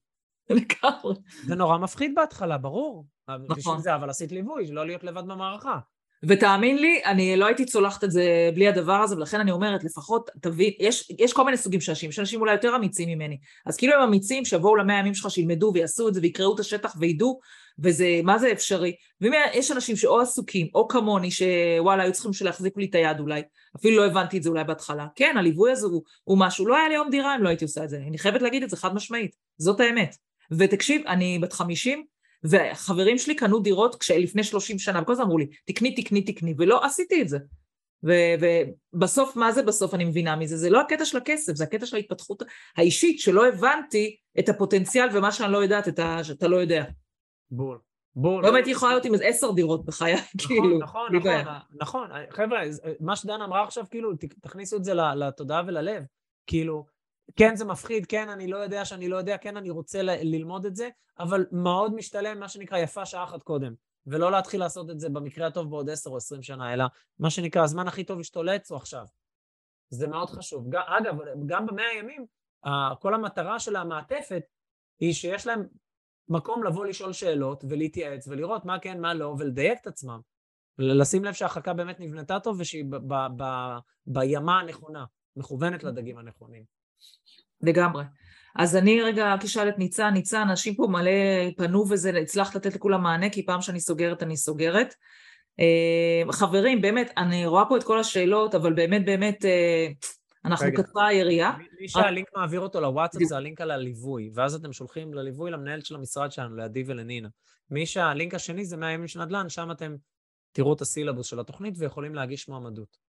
לגמרי. 0.49 1.15
זה 1.45 1.55
נורא 1.55 1.77
מפחיד 1.77 2.15
בהתחלה, 2.15 2.57
ברור. 2.57 3.05
נכון. 3.37 3.57
בשביל 3.57 3.77
זה, 3.77 3.95
אבל 3.95 4.09
עשית 4.09 4.31
ליווי, 4.31 4.67
לא 4.71 4.85
להיות 4.85 5.03
לבד 5.03 5.23
במערכה. 5.27 5.77
ותאמין 6.23 6.77
לי, 6.77 7.01
אני 7.05 7.37
לא 7.37 7.45
הייתי 7.45 7.65
צולחת 7.65 8.03
את 8.03 8.11
זה 8.11 8.49
בלי 8.55 8.67
הדבר 8.67 8.93
הזה, 8.93 9.17
ולכן 9.17 9.39
אני 9.39 9.51
אומרת, 9.51 9.83
לפחות 9.83 10.29
תבין, 10.41 10.71
יש, 10.79 11.11
יש 11.19 11.33
כל 11.33 11.45
מיני 11.45 11.57
סוגים 11.57 11.81
של 11.81 11.91
אנשים, 11.91 12.09
יש 12.09 12.19
אנשים 12.19 12.41
אולי 12.41 12.51
יותר 12.51 12.75
אמיצים 12.75 13.09
ממני, 13.09 13.37
אז 13.65 13.77
כאילו 13.77 13.93
הם 13.93 14.01
אמיצים, 14.01 14.45
שיבואו 14.45 14.75
למאה 14.75 14.95
הימים 14.95 15.13
שלך, 15.13 15.31
שילמדו 15.31 15.71
ויעשו 15.73 16.07
את 16.07 16.13
זה 16.13 16.21
ויקראו 16.21 16.55
את 16.55 16.59
השטח 16.59 16.95
וידעו, 16.99 17.39
וזה, 17.79 18.19
מה 18.23 18.37
זה 18.37 18.51
אפשרי? 18.51 18.95
ואם 19.21 19.31
יש 19.53 19.71
אנשים 19.71 19.95
שאו 19.95 20.21
עסוקים, 20.21 20.67
או 20.75 20.87
כמוני, 20.87 21.29
שוואלה, 21.31 22.03
היו 22.03 22.13
צריכים 22.13 22.31
להחזיק 22.41 22.77
לי 22.77 22.85
את 22.85 22.95
היד 22.95 23.19
אולי, 23.19 23.41
אפילו 23.77 23.97
לא 23.97 24.05
הבנתי 24.05 24.37
את 24.37 24.43
זה 24.43 24.49
אולי 24.49 24.63
בהתחלה, 24.63 25.07
כן, 25.15 25.35
הליווי 25.37 25.71
הזה 25.71 25.87
הוא, 25.87 26.03
הוא 26.23 26.37
משהו, 26.39 26.67
לא 26.67 26.75
היה 26.75 26.89
לי 26.89 26.95
יום 26.95 27.09
דירה 27.09 27.35
אם 27.35 27.43
לא 27.43 27.49
הייתי 27.49 27.65
עושה 27.65 27.83
את 27.83 27.89
זה, 27.89 27.97
אני 28.07 28.17
חייבת 28.17 28.41
להגיד 28.41 28.63
את 28.63 28.69
זה 28.69 28.77
חד 28.77 28.95
משמעית, 28.95 29.35
זאת 29.57 29.79
האמת. 29.79 30.15
ותקשיב, 30.51 31.01
אני 31.07 31.39
בת 31.39 31.53
חמישים, 31.53 32.03
וחברים 32.43 33.17
שלי 33.17 33.35
קנו 33.35 33.59
דירות 33.59 33.95
כשלפני 33.95 34.43
שלושים 34.43 34.79
שנה, 34.79 35.01
וכל 35.01 35.11
הזמן 35.11 35.25
אמרו 35.25 35.37
לי, 35.37 35.47
תקני, 35.65 35.95
תקני, 35.95 36.21
תקני, 36.21 36.53
ולא 36.57 36.85
עשיתי 36.85 37.21
את 37.21 37.29
זה. 37.29 37.37
ו- 38.03 38.35
ובסוף, 38.93 39.35
מה 39.35 39.51
זה 39.51 39.63
בסוף 39.63 39.93
אני 39.93 40.05
מבינה 40.05 40.35
מזה? 40.35 40.57
זה 40.57 40.69
לא 40.69 40.81
הקטע 40.81 41.05
של 41.05 41.17
הכסף, 41.17 41.55
זה 41.55 41.63
הקטע 41.63 41.85
של 41.85 41.95
ההתפתחות 41.95 42.43
האישית, 42.77 43.19
שלא 43.19 43.47
הבנתי 43.47 44.15
את 44.39 44.49
הפוטנציאל 44.49 45.07
ומה 45.13 45.31
שאני 45.31 45.51
לא 45.51 45.57
יודעת, 45.57 45.87
את 45.87 45.99
ה... 45.99 46.23
שאתה 46.23 46.47
לא 46.47 46.55
יודע. 46.55 46.83
בול. 47.51 47.79
בול. 48.15 48.43
לא 48.43 48.51
באמת 48.51 48.67
יכולה 48.67 48.91
להיות 48.91 49.05
עם 49.05 49.13
איזה 49.13 49.25
עשר 49.25 49.51
דירות 49.51 49.85
בחיי, 49.85 50.13
נכון, 50.15 50.27
כאילו. 50.47 50.79
נכון, 50.79 51.15
נכון, 51.15 51.45
נכון. 51.79 52.09
חבר'ה, 52.29 52.61
מה 52.99 53.15
שדנה 53.15 53.45
אמרה 53.45 53.63
עכשיו, 53.63 53.85
כאילו, 53.91 54.11
תכניסו 54.41 54.77
את 54.77 54.83
זה 54.83 54.93
לתודעה 54.93 55.63
וללב. 55.67 56.03
כאילו, 56.47 56.85
כן 57.35 57.55
זה 57.55 57.65
מפחיד, 57.65 58.05
כן 58.05 58.29
אני 58.29 58.47
לא 58.47 58.57
יודע 58.57 58.85
שאני 58.85 59.07
לא 59.07 59.17
יודע, 59.17 59.37
כן 59.37 59.57
אני 59.57 59.69
רוצה 59.69 60.01
ל- 60.01 60.35
ללמוד 60.35 60.65
את 60.65 60.75
זה, 60.75 60.89
אבל 61.19 61.45
מאוד 61.51 61.93
משתלם, 61.93 62.39
מה 62.39 62.49
שנקרא, 62.49 62.77
יפה 62.77 63.05
שעה 63.05 63.23
אחת 63.23 63.43
קודם. 63.43 63.73
ולא 64.07 64.31
להתחיל 64.31 64.59
לעשות 64.59 64.89
את 64.89 64.99
זה 64.99 65.09
במקרה 65.09 65.47
הטוב 65.47 65.69
בעוד 65.69 65.89
עשר 65.89 66.09
או 66.09 66.17
עשרים 66.17 66.41
שנה, 66.41 66.73
אלא 66.73 66.85
מה 67.19 67.29
שנקרא, 67.29 67.63
הזמן 67.63 67.87
הכי 67.87 68.03
טוב 68.03 68.17
להשתולץ 68.17 68.71
הוא 68.71 68.77
עכשיו. 68.77 69.05
זה 69.89 70.07
מאוד 70.07 70.29
חשוב. 70.29 70.75
אגב, 70.75 71.15
גם 71.45 71.65
במאה 71.65 71.85
הימים, 71.85 72.25
כל 72.99 73.13
המטרה 73.13 73.59
של 73.59 73.75
המעטפת 73.75 74.43
היא 74.99 75.13
שיש 75.13 75.47
להם 75.47 75.63
מקום 76.29 76.63
לבוא 76.63 76.85
לשאול 76.85 77.13
שאלות 77.13 77.63
ולהתייעץ 77.69 78.27
ולראות 78.27 78.65
מה 78.65 78.79
כן, 78.79 79.01
מה 79.01 79.13
לא, 79.13 79.35
ולדייק 79.39 79.81
את 79.81 79.87
עצמם. 79.87 80.19
לשים 80.77 81.25
לב 81.25 81.33
שהחכה 81.33 81.73
באמת 81.73 81.99
נבנתה 81.99 82.39
טוב 82.39 82.59
ושהיא 82.59 82.85
בימה 84.05 84.59
הנכונה, 84.59 85.05
מכוונת 85.35 85.83
לדגים 85.83 86.17
הנכונים. 86.17 86.78
לגמרי. 87.61 88.03
אז 88.55 88.75
אני 88.75 89.01
רגע 89.01 89.35
תשאל 89.39 89.69
את 89.69 89.77
ניצן, 89.77 90.09
ניצן, 90.13 90.41
אנשים 90.41 90.75
פה 90.75 90.87
מלא 90.89 91.11
פנו 91.57 91.85
וזה, 91.89 92.11
הצלחת 92.21 92.55
לתת 92.55 92.75
לכולם 92.75 93.03
מענה, 93.03 93.29
כי 93.29 93.45
פעם 93.45 93.61
שאני 93.61 93.79
סוגרת 93.79 94.23
אני 94.23 94.37
סוגרת. 94.37 94.95
אה, 95.59 96.31
חברים, 96.31 96.81
באמת, 96.81 97.11
אני 97.17 97.45
רואה 97.45 97.65
פה 97.69 97.77
את 97.77 97.83
כל 97.83 97.99
השאלות, 97.99 98.55
אבל 98.55 98.73
באמת 98.73 99.05
באמת 99.05 99.45
אה, 99.45 99.87
אנחנו 100.45 100.67
קצרה 100.75 101.07
היריעה. 101.07 101.57
מי 101.81 101.89
שהלינק 101.89 102.27
מעביר 102.35 102.59
אותו 102.59 102.81
לוואטסאפ 102.81 103.23
זה 103.23 103.37
הלינק 103.37 103.61
על 103.61 103.71
הליווי, 103.71 104.29
ואז 104.33 104.55
אתם 104.55 104.73
שולחים 104.73 105.13
לליווי 105.13 105.51
למנהלת 105.51 105.85
של 105.85 105.95
המשרד 105.95 106.31
שלנו, 106.31 106.55
לעדי 106.55 106.83
ולנינה. 106.87 107.29
מי 107.71 107.85
שהלינק 107.85 108.33
השני 108.33 108.65
זה 108.65 108.77
100 108.77 108.91
ימים 108.91 109.07
של 109.07 109.21
נדל"ן, 109.23 109.49
שם 109.49 109.71
אתם 109.71 109.95
תראו 110.51 110.73
את 110.73 110.81
הסילבוס 110.81 111.27
של 111.27 111.39
התוכנית 111.39 111.73
ויכולים 111.77 112.15
להגיש 112.15 112.49
מועמדות. 112.49 113.08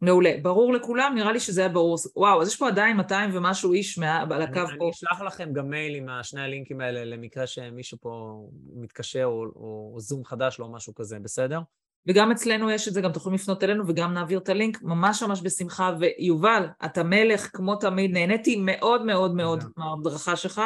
מעולה. 0.00 0.32
ברור 0.42 0.72
לכולם? 0.72 1.12
נראה 1.14 1.32
לי 1.32 1.40
שזה 1.40 1.60
היה 1.60 1.68
ברור. 1.68 1.96
וואו, 2.16 2.42
אז 2.42 2.48
יש 2.48 2.56
פה 2.56 2.68
עדיין 2.68 2.96
200 2.96 3.30
ומשהו 3.32 3.72
איש 3.72 3.98
מה... 3.98 4.22
על 4.22 4.42
הקו 4.42 4.54
פה. 4.54 4.84
אני 4.84 4.90
אשלח 4.90 5.20
לכם 5.20 5.52
גם 5.52 5.70
מייל 5.70 5.94
עם 5.94 6.08
שני 6.22 6.40
הלינקים 6.40 6.80
האלה 6.80 7.04
למקרה 7.04 7.46
שמישהו 7.46 7.98
פה 8.00 8.42
מתקשר 8.74 9.24
או, 9.24 9.44
או, 9.56 9.92
או 9.94 10.00
זום 10.00 10.24
חדש, 10.24 10.60
לא 10.60 10.68
משהו 10.68 10.94
כזה, 10.94 11.18
בסדר? 11.18 11.60
וגם 12.08 12.30
אצלנו 12.30 12.70
יש 12.70 12.88
את 12.88 12.94
זה, 12.94 13.00
גם 13.00 13.12
תוכלו 13.12 13.32
לפנות 13.32 13.64
אלינו 13.64 13.84
וגם 13.86 14.14
נעביר 14.14 14.38
את 14.38 14.48
הלינק, 14.48 14.82
ממש 14.82 15.22
ממש 15.22 15.40
בשמחה. 15.42 15.92
ויובל, 16.00 16.66
אתה 16.84 17.02
מלך 17.02 17.50
כמו 17.52 17.76
תמיד, 17.76 18.10
נהניתי 18.12 18.56
מאוד 18.60 19.04
מאוד 19.04 19.34
מאוד 19.34 19.64
מההדרכה 19.76 20.36
שלך, 20.36 20.60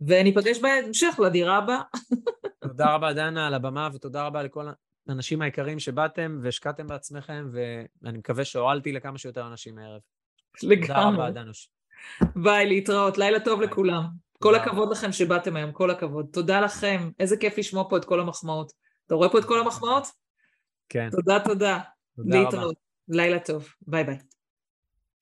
וניפגש 0.00 0.58
בהמשך 0.58 1.20
לדירה 1.22 1.56
הבאה. 1.56 1.82
תודה 2.62 2.94
רבה, 2.94 3.12
דנה, 3.12 3.46
על 3.46 3.54
הבמה, 3.54 3.88
ותודה 3.94 4.26
רבה 4.26 4.42
לכל 4.42 4.68
האנשים 5.08 5.42
היקרים 5.42 5.78
שבאתם 5.78 6.38
והשקעתם 6.42 6.86
בעצמכם, 6.86 7.50
ואני 7.52 8.18
מקווה 8.18 8.44
שהועלתי 8.44 8.92
לכמה 8.92 9.18
שיותר 9.18 9.46
אנשים 9.46 9.78
הערב. 9.78 10.00
לגמרי. 10.62 10.86
תודה 10.86 11.08
רבה, 11.08 11.30
דנוש. 11.30 11.70
ביי, 12.36 12.66
להתראות. 12.66 13.18
לילה 13.18 13.40
טוב 13.40 13.58
ביי. 13.58 13.68
לכולם. 13.68 14.02
כל 14.38 14.54
הכבוד 14.54 14.90
לכם 14.92 15.12
שבאתם 15.12 15.56
היום, 15.56 15.72
כל 15.72 15.90
הכבוד. 15.90 16.26
תודה 16.32 16.60
לכם. 16.60 17.10
איזה 17.20 17.36
כיף 17.36 17.58
לשמוע 17.58 17.84
פה 17.88 17.96
את 17.96 18.04
כל 18.04 18.20
המחמאות. 18.20 18.72
אתה 19.06 19.14
רואה 19.14 19.28
פה 19.28 19.38
את 19.38 19.44
כל 19.44 19.60
המחמאות? 19.60 20.06
כן. 20.88 21.10
תודה, 21.10 21.38
תודה. 21.44 21.78
תודה 22.16 22.40
להתראות. 22.40 22.76
רבה. 23.08 23.22
לילה 23.22 23.38
טוב. 23.38 23.68
ביי 23.86 24.04
ביי. 24.04 24.18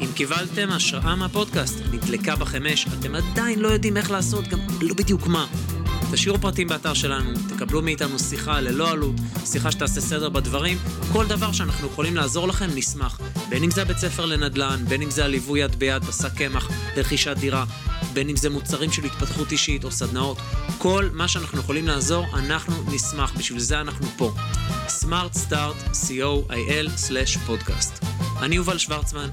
אם 0.00 0.08
קיבלתם 0.14 0.68
השראה 0.70 1.16
מהפודקאסט, 1.16 1.78
נדלקה 1.92 2.36
בכם 2.36 2.62
אתם 3.00 3.14
עדיין 3.14 3.58
לא 3.58 3.68
יודעים 3.68 3.96
איך 3.96 4.10
לעשות, 4.10 4.48
גם 4.48 4.58
לא 4.82 4.94
בדיוק 4.94 5.26
מה. 5.26 5.46
תשאירו 6.12 6.38
פרטים 6.38 6.68
באתר 6.68 6.94
שלנו, 6.94 7.30
תקבלו 7.48 7.82
מאיתנו 7.82 8.18
שיחה 8.18 8.60
ללא 8.60 8.90
עלות, 8.90 9.14
שיחה 9.44 9.72
שתעשה 9.72 10.00
סדר 10.00 10.28
בדברים, 10.28 10.78
כל 11.12 11.26
דבר 11.26 11.52
שאנחנו 11.52 11.86
יכולים 11.86 12.16
לעזור 12.16 12.48
לכם, 12.48 12.66
נשמח. 12.74 13.20
בין 13.48 13.64
אם 13.64 13.70
זה 13.70 13.82
הבית 13.82 13.98
ספר 13.98 14.26
לנדל"ן, 14.26 14.84
בין 14.88 15.02
אם 15.02 15.10
זה 15.10 15.24
הליווי 15.24 15.60
יד 15.60 15.76
ביד 15.76 16.04
בשק 16.04 16.34
קמח 16.34 16.68
לרכישת 16.96 17.36
דירה, 17.36 17.64
בין 18.12 18.28
אם 18.28 18.36
זה 18.36 18.50
מוצרים 18.50 18.92
של 18.92 19.04
התפתחות 19.04 19.52
אישית 19.52 19.84
או 19.84 19.90
סדנאות, 19.90 20.38
כל 20.78 21.08
מה 21.12 21.28
שאנחנו 21.28 21.58
יכולים 21.60 21.86
לעזור, 21.86 22.26
אנחנו 22.34 22.74
נשמח, 22.92 23.32
בשביל 23.38 23.60
זה 23.60 23.80
אנחנו 23.80 24.06
פה. 24.16 24.32
Smart 25.02 25.36
Start, 25.48 25.94
co.il/פודקאסט. 26.08 28.04
אני 28.40 28.56
יובל 28.56 28.78
שוורצמן, 28.78 29.28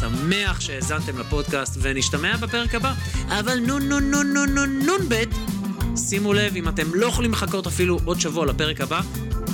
שמח 0.00 0.60
שהאזנתם 0.60 1.18
לפודקאסט, 1.18 1.78
ונשתמע 1.80 2.36
בפרק 2.36 2.74
הבא. 2.74 2.94
אבל 3.28 3.58
נון 3.58 3.88
נון 3.88 4.10
נון 4.10 4.32
נון 4.32 4.54
נון 4.54 4.78
נון 4.86 5.08
בית. 5.08 5.57
שימו 5.98 6.32
לב, 6.32 6.56
אם 6.56 6.68
אתם 6.68 6.94
לא 6.94 7.06
יכולים 7.06 7.32
לחכות 7.32 7.66
אפילו 7.66 7.98
עוד 8.04 8.20
שבוע 8.20 8.46
לפרק 8.46 8.80
הבא, 8.80 9.00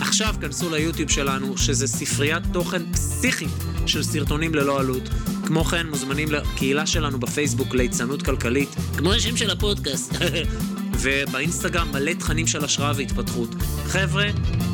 עכשיו 0.01 0.35
כנסו 0.41 0.71
ליוטיוב 0.71 1.11
שלנו, 1.11 1.59
שזה 1.59 1.87
ספריית 1.87 2.43
תוכן 2.53 2.93
פסיכית 2.93 3.49
של 3.87 4.03
סרטונים 4.03 4.55
ללא 4.55 4.81
עלות. 4.81 5.09
כמו 5.47 5.65
כן, 5.65 5.87
מוזמנים 5.87 6.33
לקהילה 6.33 6.87
שלנו 6.87 7.19
בפייסבוק 7.21 7.75
ליצנות 7.75 8.23
כלכלית, 8.23 8.69
כמו 8.97 9.13
השם 9.13 9.37
של 9.37 9.51
הפודקאסט. 9.51 10.13
ובאינסטגרם 11.01 11.93
מלא 11.93 12.13
תכנים 12.13 12.47
של 12.47 12.65
השראה 12.65 12.93
והתפתחות. 12.97 13.49
חבר'ה, 13.87 14.25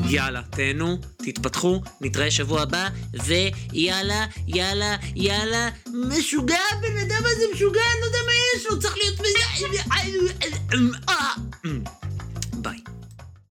יאללה, 0.09 0.42
תהנו, 0.51 0.98
תתפתחו, 1.16 1.80
נתראה 2.01 2.30
שבוע 2.30 2.62
הבא, 2.62 2.88
ויאללה, 3.24 4.26
יאללה, 4.47 4.97
יאללה, 5.16 5.68
משוגע, 6.09 6.59
הבן 6.72 6.98
אדם 6.98 7.22
הזה 7.24 7.44
משוגע, 7.55 7.80
אני 7.92 8.01
לא 8.01 8.06
יודע 8.06 8.18
מה 8.26 8.32
יש 8.56 8.66
לו, 8.66 8.78
צריך 8.78 8.97
להיות... 8.97 9.20
מזה... 9.20 9.30
ביי. 12.52 12.89